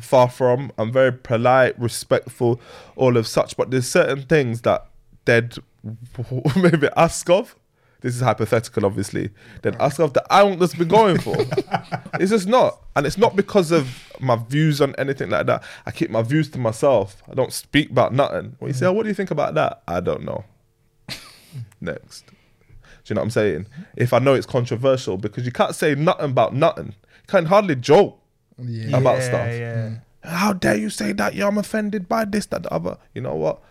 Far 0.00 0.28
from. 0.28 0.72
I'm 0.78 0.90
very 0.90 1.12
polite, 1.12 1.78
respectful, 1.78 2.60
all 2.96 3.16
of 3.16 3.24
such. 3.24 3.56
But 3.56 3.70
there's 3.70 3.86
certain 3.86 4.22
things 4.22 4.62
that 4.62 4.86
they'd 5.26 5.54
maybe 6.56 6.88
ask 6.96 7.30
of. 7.30 7.54
This 8.00 8.16
is 8.16 8.20
hypothetical, 8.20 8.84
obviously. 8.84 9.30
Then 9.62 9.76
ask 9.78 10.00
of 10.00 10.12
that 10.14 10.26
I 10.28 10.42
won't 10.42 10.58
just 10.58 10.76
be 10.76 10.86
going 10.86 11.18
for. 11.20 11.36
it's 12.14 12.30
just 12.30 12.48
not, 12.48 12.80
and 12.96 13.06
it's 13.06 13.18
not 13.18 13.36
because 13.36 13.70
of 13.70 14.12
my 14.18 14.36
views 14.36 14.80
on 14.80 14.94
anything 14.96 15.30
like 15.30 15.46
that. 15.46 15.62
I 15.84 15.92
keep 15.92 16.10
my 16.10 16.22
views 16.22 16.50
to 16.50 16.58
myself. 16.58 17.22
I 17.30 17.34
don't 17.34 17.52
speak 17.52 17.90
about 17.90 18.12
nothing. 18.12 18.56
When 18.58 18.70
you 18.70 18.74
say, 18.74 18.86
oh, 18.86 18.92
"What 18.92 19.04
do 19.04 19.08
you 19.08 19.14
think 19.14 19.30
about 19.30 19.54
that?" 19.54 19.82
I 19.86 20.00
don't 20.00 20.24
know 20.24 20.44
next. 21.80 22.26
Do 22.26 22.34
you 23.06 23.14
know 23.14 23.20
what 23.20 23.26
I'm 23.26 23.30
saying? 23.30 23.66
If 23.96 24.12
I 24.12 24.18
know 24.18 24.34
it's 24.34 24.46
controversial, 24.46 25.16
because 25.16 25.44
you 25.46 25.52
can't 25.52 25.74
say 25.74 25.94
nothing 25.94 26.30
about 26.30 26.54
nothing. 26.54 26.86
You 26.86 27.26
can 27.28 27.46
hardly 27.46 27.76
joke 27.76 28.18
Yeah. 28.58 28.96
about 28.96 29.18
yeah, 29.18 29.24
stuff. 29.28 29.48
Yeah. 29.48 29.74
Mm. 29.88 30.00
How 30.24 30.52
dare 30.52 30.76
you 30.76 30.90
say 30.90 31.12
that? 31.12 31.34
Yeah, 31.34 31.46
I'm 31.46 31.58
offended 31.58 32.08
by 32.08 32.24
this, 32.24 32.46
that, 32.46 32.64
the 32.64 32.72
other. 32.72 32.98
You 33.14 33.22
know 33.22 33.34
what? 33.36 33.62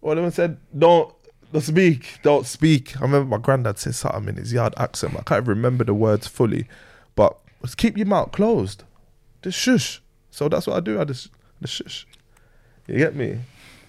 One 0.00 0.18
of 0.18 0.24
them 0.24 0.32
said, 0.32 0.58
don't, 0.76 1.14
don't 1.52 1.62
speak, 1.62 2.18
don't 2.22 2.46
speak. 2.46 2.96
I 2.96 3.02
remember 3.02 3.28
my 3.28 3.38
granddad 3.38 3.78
said 3.78 3.94
something 3.94 4.28
in 4.30 4.36
his 4.36 4.52
yard 4.52 4.74
accent. 4.76 5.14
I 5.16 5.22
can't 5.22 5.46
remember 5.46 5.84
the 5.84 5.94
words 5.94 6.26
fully, 6.26 6.66
but 7.14 7.38
just 7.62 7.76
keep 7.76 7.96
your 7.96 8.06
mouth 8.06 8.32
closed. 8.32 8.82
Just 9.42 9.58
shush. 9.58 10.02
So 10.30 10.48
that's 10.48 10.66
what 10.66 10.76
I 10.76 10.80
do. 10.80 11.00
I 11.00 11.04
just, 11.04 11.28
just 11.60 11.74
shush. 11.74 12.06
You 12.86 12.96
get 12.96 13.14
me? 13.14 13.38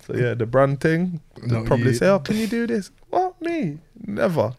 So 0.05 0.15
yeah, 0.15 0.33
the 0.33 0.45
brand 0.45 0.81
thing. 0.81 1.21
They'll 1.43 1.65
probably 1.65 1.91
you. 1.91 1.93
say, 1.93 2.07
"Oh, 2.07 2.19
can 2.19 2.37
you 2.37 2.47
do 2.47 2.67
this?" 2.67 2.91
What 3.09 3.39
me? 3.41 3.79
Never. 4.05 4.55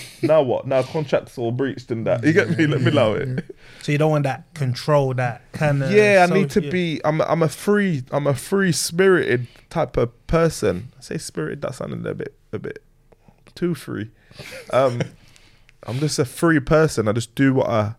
now 0.22 0.42
what? 0.42 0.66
Now 0.66 0.82
contracts 0.82 1.38
all 1.38 1.52
breached 1.52 1.90
and 1.90 2.06
that. 2.06 2.24
You 2.24 2.32
get 2.32 2.56
me? 2.56 2.66
Let 2.66 2.80
me 2.80 2.90
allow 2.90 3.12
it. 3.14 3.44
So 3.82 3.92
you 3.92 3.98
don't 3.98 4.10
want 4.10 4.24
that 4.24 4.52
control, 4.54 5.14
that 5.14 5.42
kind 5.52 5.82
of. 5.82 5.90
Yeah, 5.90 6.26
I 6.28 6.32
need 6.32 6.50
to 6.50 6.60
be. 6.60 7.00
I'm. 7.04 7.20
A, 7.20 7.24
I'm 7.24 7.42
a 7.42 7.48
free. 7.48 8.04
I'm 8.10 8.26
a 8.26 8.34
free 8.34 8.72
spirited 8.72 9.46
type 9.70 9.96
of 9.96 10.26
person. 10.26 10.92
I 10.98 11.02
say 11.02 11.18
spirited. 11.18 11.62
That 11.62 11.74
sounded 11.74 12.06
a 12.06 12.14
bit, 12.14 12.34
a 12.52 12.58
bit 12.58 12.82
too 13.54 13.74
free. 13.74 14.10
Um, 14.72 15.02
I'm 15.84 15.98
just 15.98 16.18
a 16.18 16.24
free 16.24 16.60
person. 16.60 17.08
I 17.08 17.12
just 17.12 17.34
do 17.34 17.54
what 17.54 17.68
I, 17.68 17.94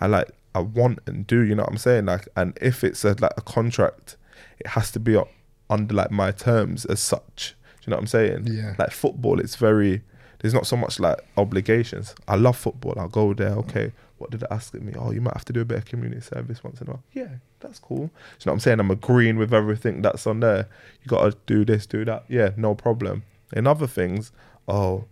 I 0.00 0.06
like. 0.06 0.30
I 0.54 0.60
want 0.60 1.00
and 1.06 1.26
do. 1.26 1.40
You 1.40 1.54
know 1.54 1.64
what 1.64 1.72
I'm 1.72 1.78
saying? 1.78 2.06
Like, 2.06 2.28
and 2.36 2.56
if 2.60 2.82
it's 2.82 3.04
a 3.04 3.16
like 3.20 3.34
a 3.36 3.42
contract, 3.42 4.16
it 4.58 4.68
has 4.68 4.90
to 4.92 5.00
be 5.00 5.12
u- 5.12 5.28
under 5.70 5.94
like 5.94 6.10
my 6.10 6.30
terms 6.32 6.84
as 6.86 7.00
such. 7.00 7.54
Do 7.80 7.84
you 7.86 7.90
know 7.90 7.96
what 7.96 8.02
I'm 8.02 8.06
saying? 8.08 8.46
Yeah. 8.46 8.74
Like 8.78 8.90
football, 8.90 9.40
it's 9.40 9.56
very. 9.56 10.02
There's 10.40 10.52
not 10.54 10.66
so 10.66 10.76
much 10.76 11.00
like 11.00 11.18
obligations. 11.36 12.14
I 12.28 12.36
love 12.36 12.56
football. 12.56 12.94
I'll 12.98 13.08
go 13.08 13.32
there. 13.32 13.52
Okay, 13.52 13.92
what 14.18 14.30
did 14.30 14.42
it 14.42 14.48
ask 14.50 14.74
of 14.74 14.82
me? 14.82 14.92
Oh, 14.96 15.10
you 15.10 15.20
might 15.20 15.34
have 15.34 15.44
to 15.46 15.52
do 15.52 15.60
a 15.62 15.64
bit 15.64 15.78
of 15.78 15.84
community 15.86 16.20
service 16.20 16.62
once 16.62 16.80
in 16.80 16.88
a 16.88 16.90
while. 16.90 17.02
Yeah, 17.12 17.28
that's 17.60 17.78
cool. 17.78 17.96
Do 17.96 18.02
you 18.02 18.08
know 18.08 18.12
what 18.44 18.52
I'm 18.52 18.60
saying? 18.60 18.80
I'm 18.80 18.90
agreeing 18.90 19.38
with 19.38 19.54
everything 19.54 20.02
that's 20.02 20.26
on 20.26 20.40
there. 20.40 20.68
You 21.02 21.08
got 21.08 21.30
to 21.32 21.38
do 21.46 21.64
this, 21.64 21.86
do 21.86 22.04
that. 22.04 22.24
Yeah, 22.28 22.50
no 22.56 22.74
problem. 22.74 23.22
In 23.54 23.66
other 23.66 23.86
things, 23.86 24.30
oh, 24.68 25.06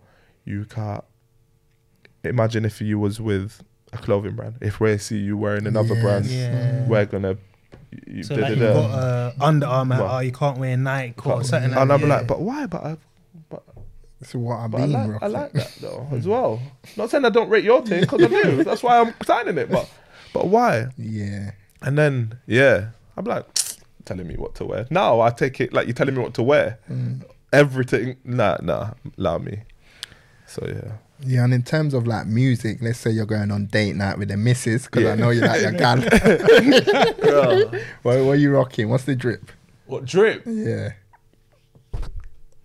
you 0.44 0.66
can't. 0.66 1.04
Imagine 2.22 2.64
if 2.64 2.80
you 2.80 2.98
was 2.98 3.20
with 3.20 3.62
a 3.92 3.98
clothing 3.98 4.34
brand. 4.34 4.56
If 4.60 4.78
we 4.80 4.96
see 4.98 5.18
you 5.18 5.36
wearing 5.36 5.66
another 5.66 5.94
brand, 6.00 6.26
Yeah. 6.26 6.86
we're 6.86 7.06
gonna. 7.06 7.36
You, 8.06 8.22
So 8.22 8.36
da- 8.36 8.42
like 8.42 8.50
you've 8.50 8.58
da. 8.60 8.72
got 8.74 8.90
uh, 8.90 9.32
Under 9.40 9.66
Armour, 9.66 10.00
What? 10.02 10.10
oh, 10.10 10.18
you 10.20 10.32
can't 10.32 10.58
wear 10.58 10.76
Nike 10.76 11.14
or 11.18 11.34
Can't- 11.34 11.46
something 11.46 11.70
like 11.70 11.80
and 11.80 11.90
that. 11.90 11.94
I'm 11.94 12.00
yeah. 12.08 12.14
like, 12.16 12.26
but 12.26 12.40
why? 12.40 12.66
But 12.66 12.84
I, 12.84 12.96
but 13.48 13.62
It's 14.20 14.34
what 14.34 14.56
I've 14.56 14.70
But 14.70 14.80
I 14.80 14.84
like, 14.86 15.06
I 15.06 15.08
rocking. 15.12 15.32
like 15.32 15.52
that 15.52 15.74
though 15.80 16.08
as 16.12 16.26
well. 16.26 16.60
Not 16.96 17.10
saying 17.10 17.24
I 17.24 17.30
don't 17.30 17.48
rate 17.50 17.64
your 17.64 17.82
thing 17.84 18.00
because 18.02 18.22
I 18.22 18.26
do. 18.28 18.64
That's 18.64 18.82
why 18.82 19.00
I'm 19.00 19.14
signing 19.24 19.58
it. 19.58 19.70
But 19.70 19.88
but 20.32 20.48
why? 20.48 20.86
Yeah. 20.96 21.52
And 21.82 21.98
then 21.98 22.38
yeah, 22.46 22.88
I'm 23.16 23.24
like 23.24 23.46
telling 24.04 24.26
me 24.26 24.36
what 24.36 24.54
to 24.56 24.64
wear. 24.64 24.86
Now 24.90 25.20
I 25.20 25.30
take 25.30 25.60
it 25.60 25.72
like 25.72 25.86
you're 25.86 25.94
telling 25.94 26.14
me 26.14 26.22
what 26.22 26.34
to 26.34 26.42
wear. 26.42 26.78
Everything. 27.52 28.16
Nah, 28.24 28.56
nah. 28.62 28.90
Allow 29.18 29.38
me. 29.38 29.60
So 30.46 30.64
yeah. 30.66 30.92
Yeah, 31.26 31.44
and 31.44 31.54
in 31.54 31.62
terms 31.62 31.94
of 31.94 32.06
like 32.06 32.26
music, 32.26 32.78
let's 32.80 32.98
say 32.98 33.10
you're 33.10 33.26
going 33.26 33.50
on 33.50 33.66
date 33.66 33.96
night 33.96 34.18
with 34.18 34.28
the 34.28 34.36
missus, 34.36 34.84
because 34.86 35.02
Yeah. 35.04 35.12
I 35.12 35.14
know 35.16 35.30
you 35.30 35.40
like 35.40 35.62
your 35.62 35.72
gal. 35.84 36.00
what, 38.02 38.02
what 38.02 38.32
are 38.32 38.36
you 38.36 38.50
rocking? 38.52 38.88
What's 38.88 39.04
the 39.04 39.16
drip? 39.16 39.50
What 39.86 40.04
drip? 40.04 40.42
Yeah. 40.46 40.92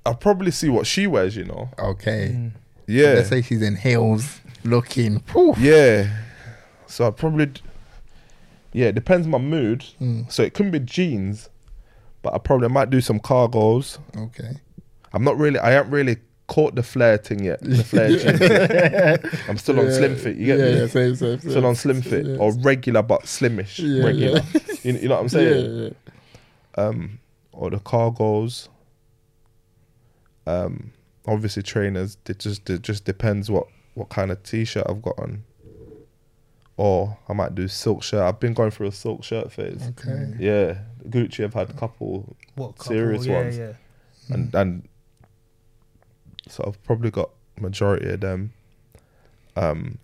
I'll 0.05 0.15
probably 0.15 0.51
see 0.51 0.69
what 0.69 0.87
she 0.87 1.07
wears. 1.07 1.35
You 1.35 1.45
know. 1.45 1.69
Okay. 1.77 2.51
Yeah. 2.87 3.13
Let's 3.13 3.29
say 3.29 3.41
she's 3.41 3.61
in 3.61 3.75
heels, 3.75 4.39
looking. 4.63 5.19
Poof. 5.21 5.57
Yeah. 5.59 6.09
So 6.87 7.07
I 7.07 7.11
probably. 7.11 7.47
d- 7.47 7.61
Yeah, 8.73 8.87
it 8.87 8.95
depends 8.95 9.27
on 9.27 9.31
my 9.31 9.37
mood. 9.37 9.85
Mm. 10.01 10.31
So 10.31 10.43
it 10.43 10.53
can 10.53 10.71
be 10.71 10.79
jeans, 10.79 11.49
but 12.21 12.33
I 12.33 12.37
probably 12.39 12.69
might 12.69 12.89
do 12.89 13.01
some 13.01 13.19
cargos. 13.19 13.99
Okay. 14.17 14.57
I'm 15.13 15.23
not 15.23 15.37
really. 15.37 15.59
I 15.59 15.71
haven't 15.71 15.91
really 15.91 16.17
caught 16.49 16.75
the 16.75 16.83
flare 16.83 17.17
thing 17.17 17.43
yet. 17.45 17.61
The 17.61 17.83
flare 17.83 18.09
jeans. 19.29 19.39
I'm 19.47 19.57
still 19.57 19.79
on 19.79 19.91
slim 19.91 20.15
fit. 20.17 20.35
You 20.35 20.45
get 20.47 20.59
yeah, 20.59 20.65
me? 20.65 20.71
Yeah, 20.79 20.87
same, 20.87 21.15
same, 21.15 21.39
same. 21.39 21.51
Still 21.51 21.65
on 21.65 21.75
slim 21.75 22.01
fit 22.01 22.25
Yeah. 22.25 22.37
or 22.37 22.51
regular 22.53 23.03
but 23.03 23.27
slimish. 23.27 23.79
Yeah, 23.79 24.03
regular. 24.03 24.41
You, 24.83 24.93
you 24.93 25.07
know 25.07 25.15
what 25.15 25.21
I'm 25.21 25.29
saying? 25.29 25.75
Yeah, 25.75 25.89
yeah. 26.77 26.83
Um, 26.83 27.19
or 27.53 27.69
the 27.69 27.77
cargos. 27.77 28.67
Um, 30.47 30.91
obviously 31.27 31.63
trainers. 31.63 32.17
It 32.27 32.39
just 32.39 32.69
it 32.69 32.81
just 32.81 33.05
depends 33.05 33.49
what 33.51 33.67
what 33.93 34.09
kind 34.09 34.31
of 34.31 34.41
t-shirt 34.43 34.85
I've 34.89 35.01
got 35.01 35.19
on. 35.19 35.43
Or 36.77 37.17
I 37.27 37.33
might 37.33 37.55
do 37.55 37.67
silk 37.67 38.03
shirt. 38.03 38.21
I've 38.21 38.39
been 38.39 38.53
going 38.53 38.71
through 38.71 38.87
a 38.87 38.91
silk 38.91 39.23
shirt 39.23 39.51
phase. 39.51 39.83
Okay. 39.89 40.33
Yeah, 40.39 40.77
Gucci. 41.09 41.43
I've 41.43 41.53
had 41.53 41.69
a 41.69 41.73
couple 41.73 42.35
what 42.55 42.77
couple, 42.77 42.85
serious 42.85 43.25
yeah, 43.25 43.35
ones. 43.35 43.57
Yeah. 43.57 43.73
and 44.29 44.55
and 44.55 44.88
so 46.49 46.63
I've 46.67 46.81
probably 46.83 47.11
got 47.11 47.29
majority 47.59 48.09
of 48.09 48.21
them. 48.21 48.53
Um, 49.55 49.97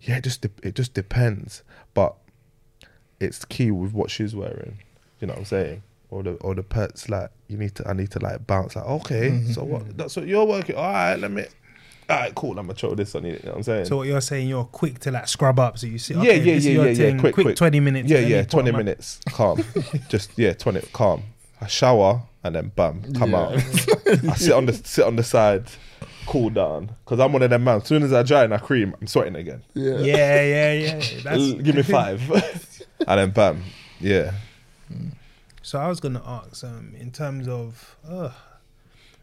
yeah, 0.00 0.18
it 0.18 0.24
just 0.24 0.42
de- 0.42 0.50
it 0.68 0.74
just 0.74 0.94
depends, 0.94 1.62
but 1.94 2.14
it's 3.20 3.44
key 3.44 3.70
with 3.70 3.92
what 3.92 4.10
she's 4.10 4.34
wearing. 4.34 4.78
You 5.20 5.26
know 5.26 5.34
what 5.34 5.40
I'm 5.40 5.44
saying? 5.46 5.82
Or 6.10 6.22
the 6.22 6.32
or 6.34 6.54
the 6.54 6.62
pets 6.62 7.08
like 7.08 7.30
you 7.48 7.56
need 7.56 7.74
to 7.76 7.88
I 7.88 7.92
need 7.92 8.10
to 8.12 8.18
like 8.20 8.46
bounce 8.46 8.76
like 8.76 8.86
okay, 8.86 9.42
so 9.52 9.64
what? 9.64 9.96
That's 9.96 10.16
what 10.16 10.26
you're 10.26 10.44
working. 10.44 10.76
All 10.76 10.92
right, 10.92 11.16
let 11.16 11.30
me. 11.30 11.46
All 12.08 12.16
right, 12.16 12.32
cool. 12.36 12.50
I'm 12.50 12.66
gonna 12.66 12.74
throw 12.74 12.94
this 12.94 13.16
on 13.16 13.24
you. 13.24 13.32
You 13.32 13.38
know 13.44 13.50
what 13.50 13.56
I'm 13.56 13.62
saying? 13.64 13.84
So 13.86 13.96
what 13.96 14.06
you're 14.06 14.20
saying, 14.20 14.48
you're 14.48 14.64
quick 14.64 15.00
to 15.00 15.10
like 15.10 15.26
scrub 15.26 15.58
up. 15.58 15.78
So 15.78 15.88
you 15.88 15.98
see, 15.98 16.14
yeah, 16.14 16.20
okay, 16.20 16.38
yeah, 16.38 16.54
yeah, 16.54 16.70
yeah, 16.70 16.84
yeah. 16.84 16.94
thing, 16.94 17.18
Quick, 17.18 17.34
quick, 17.34 17.56
twenty 17.56 17.80
minutes. 17.80 18.08
Yeah, 18.08 18.20
yeah, 18.20 18.44
twenty 18.44 18.70
minutes, 18.70 19.20
calm. 19.30 19.64
Just 20.08 20.38
yeah, 20.38 20.52
twenty, 20.52 20.82
calm. 20.92 21.24
I 21.60 21.66
shower 21.66 22.22
and 22.46 22.56
then 22.56 22.72
bam, 22.74 23.02
come 23.14 23.30
Yeah. 23.32 23.38
out. 23.38 23.52
I 24.30 24.34
sit 24.36 24.52
on 24.52 24.66
the 24.66 24.72
sit 24.72 25.04
on 25.04 25.16
the 25.16 25.22
side, 25.22 25.66
cool 26.26 26.50
down. 26.50 26.90
Cause 27.04 27.20
I'm 27.20 27.32
one 27.32 27.42
of 27.42 27.50
them 27.50 27.64
man. 27.64 27.78
As 27.80 27.86
soon 27.86 28.02
as 28.02 28.12
I 28.12 28.22
dry 28.22 28.44
and 28.44 28.54
I 28.54 28.58
cream, 28.58 28.94
I'm 29.00 29.06
sweating 29.06 29.36
again. 29.36 29.62
Yeah. 29.74 29.98
Yeah, 29.98 30.42
yeah, 30.42 30.72
yeah. 30.72 30.94
That's 31.24 31.26
L- 31.42 31.52
Give 31.54 31.74
me 31.76 31.82
five, 31.82 32.20
and 33.06 33.18
then 33.20 33.30
bam, 33.30 33.62
yeah. 34.00 34.32
So 35.62 35.78
I 35.80 35.88
was 35.88 36.00
gonna 36.00 36.22
ask, 36.24 36.62
um, 36.64 36.94
in 36.98 37.10
terms 37.10 37.48
of, 37.48 37.96
uh, 38.08 38.30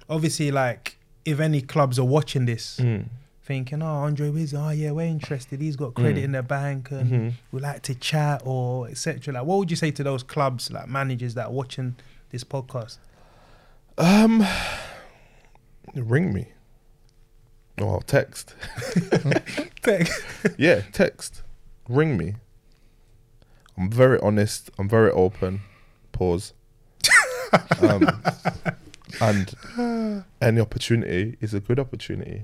obviously, 0.10 0.52
like 0.52 0.98
if 1.26 1.40
any 1.40 1.62
clubs 1.62 1.98
are 1.98 2.06
watching 2.06 2.46
this, 2.46 2.80
Mm. 2.82 3.06
thinking, 3.46 3.82
"Oh, 3.82 4.04
Andre 4.04 4.30
Wiz, 4.30 4.54
oh 4.54 4.70
yeah, 4.72 4.92
we're 4.92 5.06
interested. 5.08 5.62
He's 5.62 5.76
got 5.78 5.94
credit 5.94 6.18
Mm. 6.22 6.24
in 6.26 6.32
the 6.34 6.44
bank, 6.44 6.92
and 6.92 7.12
Mhm. 7.12 7.34
we 7.52 7.62
like 7.62 7.82
to 7.84 7.96
chat 7.96 8.42
or 8.46 8.90
etc." 8.90 9.34
Like, 9.34 9.46
what 9.46 9.58
would 9.60 9.70
you 9.72 9.78
say 9.78 9.92
to 9.92 10.04
those 10.04 10.24
clubs, 10.24 10.70
like 10.72 10.88
managers 10.90 11.34
that 11.36 11.46
are 11.48 11.52
watching 11.52 11.96
this 12.32 12.44
podcast? 12.44 12.98
Um, 13.98 14.46
ring 15.96 16.34
me. 16.34 16.48
Or 17.82 18.02
text. 18.08 18.56
yeah, 20.58 20.82
text. 20.92 21.42
Ring 21.90 22.18
me. 22.18 22.36
I'm 23.78 23.90
very 23.90 24.20
honest. 24.20 24.70
I'm 24.78 24.88
very 24.88 25.12
open. 25.12 25.62
Pause. 26.12 26.54
um, 27.82 28.24
and 29.22 30.24
any 30.42 30.60
opportunity 30.62 31.38
is 31.42 31.54
a 31.54 31.60
good 31.60 31.80
opportunity. 31.80 32.44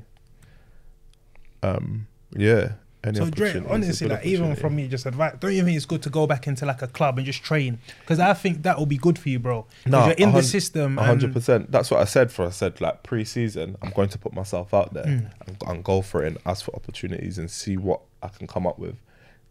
Um, 1.61 2.07
yeah. 2.35 2.73
Any 3.01 3.17
So 3.17 3.29
Dre, 3.29 3.49
opportunity 3.49 3.59
is 3.65 3.71
a 3.71 3.73
honestly, 3.73 4.07
like 4.09 4.25
even 4.25 4.55
from 4.57 4.75
me, 4.75 4.87
just 4.89 5.05
advice. 5.05 5.35
Don't 5.39 5.53
you 5.53 5.63
think 5.63 5.77
it's 5.77 5.85
good 5.85 6.01
to 6.03 6.09
go 6.09 6.27
back 6.27 6.47
into 6.47 6.65
like 6.65 6.81
a 6.81 6.87
club 6.87 7.17
and 7.17 7.25
just 7.25 7.41
train? 7.43 7.79
Because 8.01 8.19
I 8.19 8.33
think 8.33 8.63
that 8.63 8.77
will 8.77 8.85
be 8.85 8.97
good 8.97 9.17
for 9.17 9.29
you, 9.29 9.39
bro. 9.39 9.65
No, 9.85 10.05
you're 10.07 10.15
in 10.15 10.33
the 10.33 10.43
system. 10.43 10.97
Hundred 10.97 11.31
percent. 11.31 11.71
That's 11.71 11.89
what 11.89 12.01
I 12.01 12.05
said 12.05 12.29
for. 12.31 12.45
I 12.45 12.49
said 12.49 12.81
like 12.81 13.03
pre-season, 13.03 13.77
I'm 13.81 13.91
going 13.91 14.09
to 14.09 14.17
put 14.17 14.33
myself 14.33 14.73
out 14.73 14.93
there 14.93 15.05
Mm. 15.05 15.31
and, 15.47 15.57
and 15.67 15.83
go 15.83 16.01
for 16.01 16.23
it 16.23 16.27
and 16.27 16.37
ask 16.45 16.65
for 16.65 16.75
opportunities 16.75 17.37
and 17.37 17.49
see 17.49 17.77
what 17.77 18.01
I 18.21 18.27
can 18.27 18.47
come 18.47 18.67
up 18.67 18.77
with. 18.77 18.95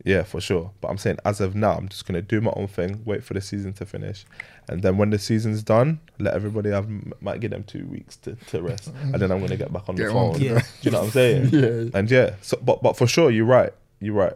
Yeah, 0.04 0.22
for 0.22 0.40
sure. 0.40 0.70
But 0.80 0.88
I'm 0.88 0.96
saying 0.98 1.18
as 1.24 1.40
of 1.40 1.54
now, 1.56 1.72
I'm 1.72 1.88
just 1.88 2.06
gonna 2.06 2.22
do 2.22 2.40
my 2.40 2.52
own 2.54 2.68
thing, 2.68 3.02
wait 3.04 3.24
for 3.24 3.34
the 3.34 3.40
season 3.40 3.72
to 3.74 3.84
finish, 3.84 4.24
and 4.68 4.80
then 4.82 4.96
when 4.96 5.10
the 5.10 5.18
season's 5.18 5.62
done, 5.62 6.00
let 6.20 6.34
everybody 6.34 6.70
have 6.70 6.88
might 7.20 7.40
give 7.40 7.50
them 7.50 7.64
two 7.64 7.84
weeks 7.86 8.16
to, 8.18 8.36
to 8.48 8.62
rest, 8.62 8.88
and 9.02 9.14
then 9.14 9.32
I'm 9.32 9.40
gonna 9.40 9.56
get 9.56 9.72
back 9.72 9.88
on 9.88 9.96
Get 9.96 10.04
the 10.08 10.14
on 10.14 10.14
phone. 10.14 10.32
with 10.34 10.40
Do 10.40 10.46
Yeah. 10.46 10.62
you 10.82 10.90
know 10.92 10.98
what 10.98 11.04
I'm 11.06 11.10
saying? 11.10 11.48
Yeah. 11.92 11.98
And 11.98 12.10
yeah, 12.10 12.34
so 12.42 12.58
but 12.62 12.80
but 12.82 12.96
for 12.96 13.06
sure, 13.08 13.30
you're 13.30 13.44
right. 13.44 13.72
You're 14.00 14.14
right. 14.14 14.34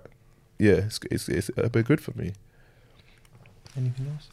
Yeah, 0.58 0.72
it's 0.88 0.98
it's, 1.10 1.28
it's 1.28 1.50
a 1.56 1.68
bit 1.70 1.86
good 1.86 2.00
for 2.00 2.10
me. 2.18 2.32
Anything 3.76 4.08
else? 4.12 4.28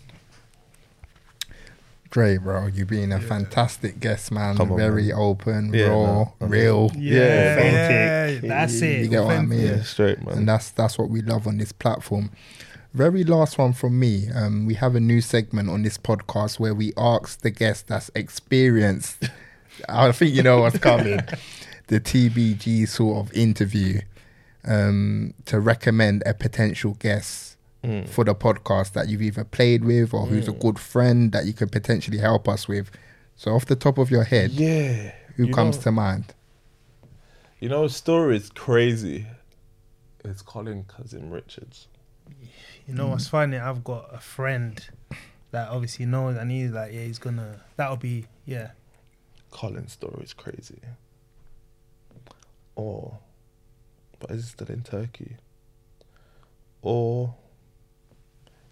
Dre, 2.11 2.37
bro, 2.37 2.65
you 2.67 2.85
being 2.85 3.11
a 3.11 3.19
fantastic 3.19 3.99
guest, 3.99 4.31
man. 4.31 4.57
Come 4.57 4.71
on, 4.71 4.77
Very 4.79 5.09
man. 5.09 5.15
open, 5.17 5.71
Yeah, 5.73 5.89
raw, 5.89 6.25
man. 6.39 6.49
Real. 6.49 6.91
Yeah, 6.97 7.53
authentic. 7.55 8.43
yeah, 8.43 8.49
that's 8.49 8.81
You- 8.81 8.87
it. 8.87 9.01
You 9.01 9.07
get 9.09 9.23
what 9.25 9.35
I 9.37 9.41
mean? 9.41 9.59
Yeah, 9.67 9.83
straight 9.83 10.25
man. 10.25 10.39
and 10.39 10.47
that's 10.49 10.71
that's 10.71 10.97
what 10.97 11.09
we 11.09 11.21
love 11.21 11.45
on 11.45 11.57
this 11.57 11.71
platform. 11.71 12.31
Very 12.95 13.23
last 13.23 13.59
one 13.59 13.73
from 13.73 13.99
me. 13.99 14.29
Um, 14.33 14.65
we 14.65 14.73
have 14.73 14.95
a 14.95 14.99
new 14.99 15.21
segment 15.21 15.69
on 15.69 15.83
this 15.83 15.99
podcast 15.99 16.59
where 16.59 16.73
we 16.73 16.91
ask 16.97 17.41
the 17.41 17.51
guest 17.51 17.87
that's 17.87 18.09
experienced. 18.15 19.29
I 19.87 20.11
think 20.11 20.33
you 20.33 20.41
know 20.41 20.61
what's 20.61 20.79
coming. 20.79 21.19
the 21.87 21.99
TBG 21.99 22.87
sort 22.87 23.17
of 23.27 23.33
interview 23.33 24.01
um, 24.65 25.35
to 25.45 25.59
recommend 25.59 26.23
a 26.25 26.33
potential 26.33 26.97
guest 26.99 27.48
Mm. 27.83 28.09
for 28.09 28.25
the 28.25 28.35
podcast 28.35 28.91
that 28.91 29.07
you've 29.07 29.21
either 29.21 29.45
played 29.45 29.85
with 29.85 30.13
or 30.13 30.25
who's 30.25 30.49
a 30.49 30.51
good 30.51 30.77
friend 30.77 31.31
that 31.31 31.45
you 31.45 31.53
could 31.53 31.71
potentially 31.71 32.17
help 32.17 32.49
us 32.49 32.67
with. 32.67 32.91
So, 33.37 33.51
off 33.55 33.65
the 33.65 33.75
top 33.77 33.97
of 33.97 34.11
your 34.11 34.25
head, 34.25 34.51
yeah. 34.51 35.13
who 35.37 35.45
You 35.47 35.53
comes 35.53 35.77
know- 35.77 35.83
to 35.83 35.91
mind? 35.93 36.33
You 37.61 37.69
know, 37.69 37.87
story 37.87 38.35
is 38.35 38.49
crazy. 38.49 39.27
It's 40.25 40.41
Colin 40.41 40.85
Kazim-Richards. 40.93 41.87
You 42.85 42.93
know 42.95 43.07
what's 43.07 43.27
funny? 43.29 43.57
I've 43.57 43.83
got 43.85 44.09
a 44.13 44.19
friend 44.19 44.85
that 45.51 45.69
obviously 45.69 46.05
knows, 46.05 46.35
and 46.37 46.51
he's 46.51 46.71
like, 46.71 46.91
yeah, 46.91 47.03
he's 47.03 47.19
gonna. 47.19 47.61
That'll 47.77 47.95
be 47.97 48.25
yeah. 48.45 48.71
Colin's 49.51 49.93
story 49.93 50.21
is 50.23 50.33
crazy. 50.33 50.79
Or, 52.75 53.19
but 54.19 54.31
is 54.31 54.43
it 54.43 54.47
still 54.49 54.67
in 54.67 54.83
Turkey? 54.83 55.37
Or, 56.81 57.35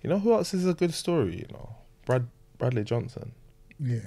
you 0.03 0.09
know 0.09 0.19
who 0.19 0.33
else 0.33 0.53
is 0.53 0.65
a 0.67 0.73
good 0.73 0.93
story? 0.93 1.37
You 1.37 1.45
know, 1.53 1.75
Brad 2.05 2.27
Bradley 2.57 2.83
Johnson. 2.83 3.31
Yeah, 3.79 3.99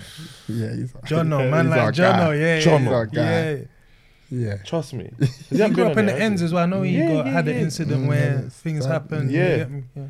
yeah, 0.48 0.74
he's 0.74 0.92
Jono, 1.06 1.48
man, 1.50 1.66
he's 1.66 1.74
our 1.76 1.86
like 1.86 1.94
guy. 1.96 2.34
Yeah, 2.34 2.60
Jono. 2.60 3.08
yeah, 3.12 3.50
yeah. 3.50 3.56
Yeah, 4.32 4.56
Trust 4.64 4.94
me. 4.94 5.10
He 5.50 5.58
grew 5.70 5.86
up 5.86 5.96
in 5.96 6.06
the 6.06 6.14
ends 6.14 6.40
as 6.40 6.52
well. 6.52 6.62
I 6.62 6.66
know 6.66 6.82
he 6.82 6.96
Yeah, 6.96 7.08
got, 7.14 7.26
yeah, 7.26 7.32
had 7.32 7.48
an 7.48 7.56
incident 7.56 8.04
Mm, 8.04 8.08
where 8.08 8.34
yeah, 8.44 8.48
things 8.48 8.86
that- 8.86 8.92
happened. 8.92 9.32
yeah. 9.32 9.56
you 9.66 9.84
yeah. 9.96 10.02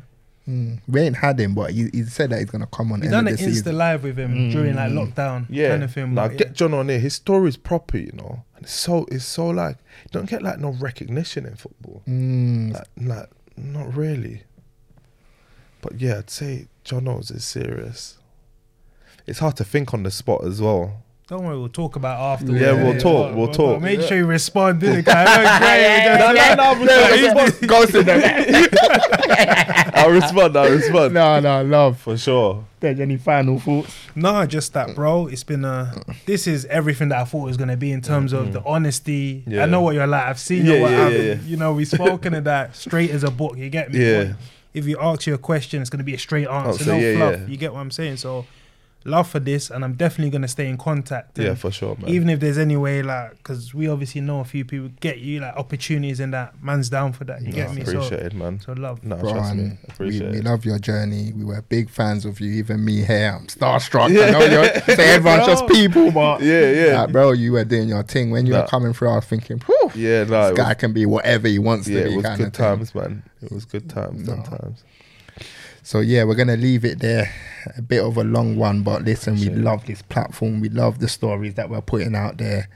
Mm. 0.47 0.79
We 0.87 1.01
ain't 1.01 1.15
had 1.17 1.39
him, 1.39 1.53
but 1.55 1.71
he, 1.71 1.89
he 1.93 2.03
said 2.03 2.29
that 2.31 2.39
he's 2.39 2.49
gonna 2.51 2.67
come 2.67 2.91
on. 2.91 3.01
He 3.01 3.07
end 3.07 3.11
done 3.13 3.27
of 3.27 3.33
an 3.33 3.37
the 3.37 3.43
Insta 3.51 3.53
season. 3.53 3.77
live 3.77 4.03
with 4.03 4.17
him 4.17 4.49
during 4.51 4.75
like 4.75 4.91
lockdown, 4.91 5.45
Yeah, 5.49 5.69
kind 5.69 5.83
of 5.83 5.91
thing. 5.93 6.13
Now 6.15 6.27
but 6.27 6.37
get 6.37 6.53
John 6.53 6.73
on 6.75 6.89
here. 6.89 6.99
His 6.99 7.13
story's 7.15 7.57
proper, 7.57 7.97
you 7.97 8.11
know, 8.13 8.43
and 8.55 8.65
it's 8.65 8.73
so 8.73 9.05
it's 9.11 9.25
so 9.25 9.47
like 9.49 9.77
don't 10.11 10.27
get 10.29 10.41
like 10.43 10.59
no 10.59 10.69
recognition 10.71 11.45
in 11.45 11.55
football. 11.55 12.01
Mm. 12.07 12.73
Like, 12.73 12.87
like 12.97 13.29
not 13.57 13.95
really. 13.95 14.43
But 15.81 15.99
yeah, 15.99 16.19
I'd 16.19 16.29
say 16.29 16.67
Jono's 16.83 17.31
is 17.31 17.43
serious. 17.45 18.17
It's 19.27 19.39
hard 19.39 19.55
to 19.57 19.63
think 19.63 19.93
on 19.93 20.03
the 20.03 20.11
spot 20.11 20.43
as 20.45 20.61
well. 20.61 21.03
Don't 21.27 21.45
worry, 21.45 21.57
we'll 21.57 21.69
talk 21.69 21.95
about 21.95 22.19
it 22.19 22.23
afterwards. 22.41 22.61
Yeah, 22.61 22.73
we'll 22.73 22.99
talk, 22.99 23.29
but- 23.29 23.37
we'll 23.37 23.47
but- 23.47 23.55
talk. 23.55 23.75
but 23.79 23.83
Make 23.83 24.01
sure 24.01 24.17
you 24.17 24.25
respond, 24.25 24.81
didn't 24.81 24.99
it? 25.07 25.07
No, 25.07 26.33
no, 26.33 26.55
no, 26.55 26.63
I'll 29.93 30.11
respond. 30.11 30.57
I'll 30.57 30.71
respond. 30.71 31.13
No, 31.13 31.39
no, 31.39 31.63
love. 31.63 31.99
For 31.99 32.17
sure. 32.17 32.65
There's 32.81 32.99
any 32.99 33.17
final 33.17 33.59
thoughts? 33.59 33.95
No, 34.15 34.45
just 34.45 34.73
that, 34.73 34.95
bro. 34.95 35.27
It's 35.27 35.43
been 35.43 35.63
a. 35.63 35.93
This 36.25 36.47
is 36.47 36.65
everything 36.65 37.09
that 37.09 37.19
I 37.19 37.23
thought 37.25 37.43
it 37.43 37.47
was 37.47 37.57
gonna 37.57 37.77
be 37.77 37.91
in 37.91 38.01
terms 38.01 38.33
of 38.33 38.45
mm-hmm. 38.45 38.53
the 38.53 38.63
honesty. 38.65 39.43
Yeah. 39.47 39.63
I 39.63 39.65
know 39.67 39.81
what 39.81 39.93
you're 39.95 40.07
like. 40.07 40.25
I've 40.25 40.39
seen 40.39 40.65
Yeah, 40.65 40.73
you. 40.73 40.81
What 40.81 40.91
yeah, 40.91 41.07
yeah, 41.09 41.21
yeah. 41.21 41.35
You 41.45 41.57
know, 41.57 41.73
we've 41.73 41.87
spoken 41.87 42.33
of 42.33 42.43
that 42.45 42.75
straight 42.75 43.11
as 43.11 43.23
a 43.23 43.31
book. 43.31 43.55
You 43.57 43.69
get 43.69 43.93
me? 43.93 44.03
Yeah. 44.03 44.33
If 44.73 44.85
you 44.87 44.97
ask 44.99 45.27
you 45.27 45.33
a 45.33 45.37
question, 45.37 45.81
it's 45.81 45.89
gonna 45.89 46.03
be 46.03 46.13
a 46.13 46.19
straight 46.19 46.47
answer, 46.47 46.67
oh, 46.67 46.71
Answer, 46.71 46.85
no 46.85 46.97
yeah, 46.97 47.17
fluff. 47.17 47.39
yeah. 47.41 47.47
You 47.47 47.57
get 47.57 47.73
what 47.73 47.79
I'm 47.79 47.91
saying? 47.91 48.17
So, 48.17 48.45
love 49.03 49.27
for 49.29 49.39
this, 49.39 49.69
and 49.71 49.83
I'm 49.83 49.93
definitely 49.93 50.29
gonna 50.29 50.47
stay 50.47 50.67
in 50.69 50.77
contact. 50.77 51.37
Yeah, 51.39 51.55
for 51.55 51.71
sure, 51.71 51.95
man. 51.97 52.09
Even 52.09 52.29
if 52.29 52.39
there's 52.39 52.57
any 52.57 52.77
way, 52.77 53.01
like, 53.01 53.37
because 53.37 53.73
we 53.73 53.87
obviously 53.87 54.21
know 54.21 54.39
a 54.41 54.43
few 54.45 54.63
people 54.63 54.89
get 54.99 55.19
you 55.19 55.39
like 55.39 55.55
opportunities, 55.55 56.19
and 56.19 56.33
that 56.33 56.61
man's 56.63 56.89
down 56.89 57.13
for 57.13 57.23
that. 57.25 57.41
You 57.41 57.47
No, 57.49 57.53
get 57.55 57.73
me? 57.73 57.81
appreciate 57.81 58.09
So, 58.09 58.15
it, 58.15 58.33
man. 58.33 58.59
so 58.59 58.73
love. 58.73 59.03
No, 59.03 59.15
Bro, 59.17 59.31
trust 59.33 59.55
me. 59.55 59.63
and 59.63 59.77
we, 59.99 60.19
we 60.21 60.41
love 60.41 60.65
your 60.65 60.77
journey. 60.79 61.33
We 61.35 61.43
were 61.45 61.61
big 61.63 61.89
fans 61.89 62.25
of 62.25 62.39
you. 62.39 62.51
Even 62.53 62.83
me 62.85 63.03
here, 63.03 63.37
I'm 63.39 63.47
starstruck. 63.47 64.09
I 64.09 64.29
know 64.31 64.45
you're 64.45 64.81
say 64.95 65.15
everyone's 65.15 65.45
just 65.47 65.67
people, 65.67 66.11
but 66.11 66.41
Yeah, 66.41 66.71
yeah. 66.71 67.01
like, 67.01 67.11
bro, 67.11 67.31
you 67.31 67.53
were 67.53 67.65
doing 67.65 67.89
your 67.89 68.03
thing. 68.03 68.29
When 68.31 68.45
you 68.45 68.53
were 68.53 68.67
coming 68.67 68.93
through, 68.93 69.09
I 69.09 69.15
was 69.15 69.25
thinking, 69.25 69.59
Whew, 69.65 69.91
Yeah, 69.95 70.25
no, 70.25 70.49
this 70.49 70.57
guy 70.57 70.67
was, 70.69 70.77
can 70.77 70.93
be 70.93 71.05
whatever 71.05 71.47
he 71.47 71.59
wants 71.59 71.87
yeah, 71.87 72.03
to 72.03 72.05
be. 72.09 72.13
it 72.13 72.15
was 72.17 72.25
kind 72.25 72.37
good 72.37 72.47
of 72.47 72.53
thing. 72.53 72.65
times, 72.65 72.95
man. 72.95 73.23
It 73.41 73.51
was 73.51 73.65
good 73.65 73.89
times 73.89 74.27
No. 74.27 74.35
sometimes. 74.35 74.83
So 75.91 75.99
yeah, 75.99 76.23
we're 76.23 76.35
gonna 76.35 76.55
leave 76.55 76.85
it 76.85 76.99
there. 76.99 77.33
A 77.75 77.81
bit 77.81 78.01
of 78.01 78.15
a 78.15 78.23
long 78.23 78.55
one, 78.55 78.81
but 78.81 79.03
listen, 79.03 79.35
we 79.35 79.49
love 79.49 79.85
this 79.87 80.01
platform. 80.01 80.61
We 80.61 80.69
love 80.69 80.99
the 80.99 81.09
stories 81.09 81.55
that 81.55 81.69
we're 81.69 81.81
putting 81.81 82.15
out 82.15 82.37
there. 82.37 82.69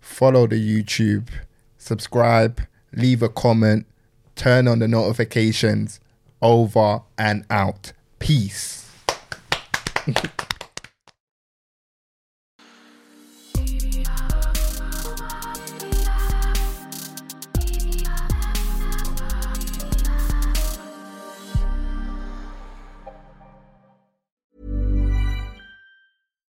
Follow 0.00 0.46
the 0.46 0.56
YouTube, 0.56 1.28
subscribe, 1.78 2.60
leave 2.92 3.22
a 3.22 3.30
comment, 3.30 3.86
turn 4.34 4.68
on 4.68 4.80
the 4.80 4.86
notifications. 4.86 5.98
Over 6.42 7.00
and 7.16 7.46
out. 7.48 7.94
Peace. 8.18 8.92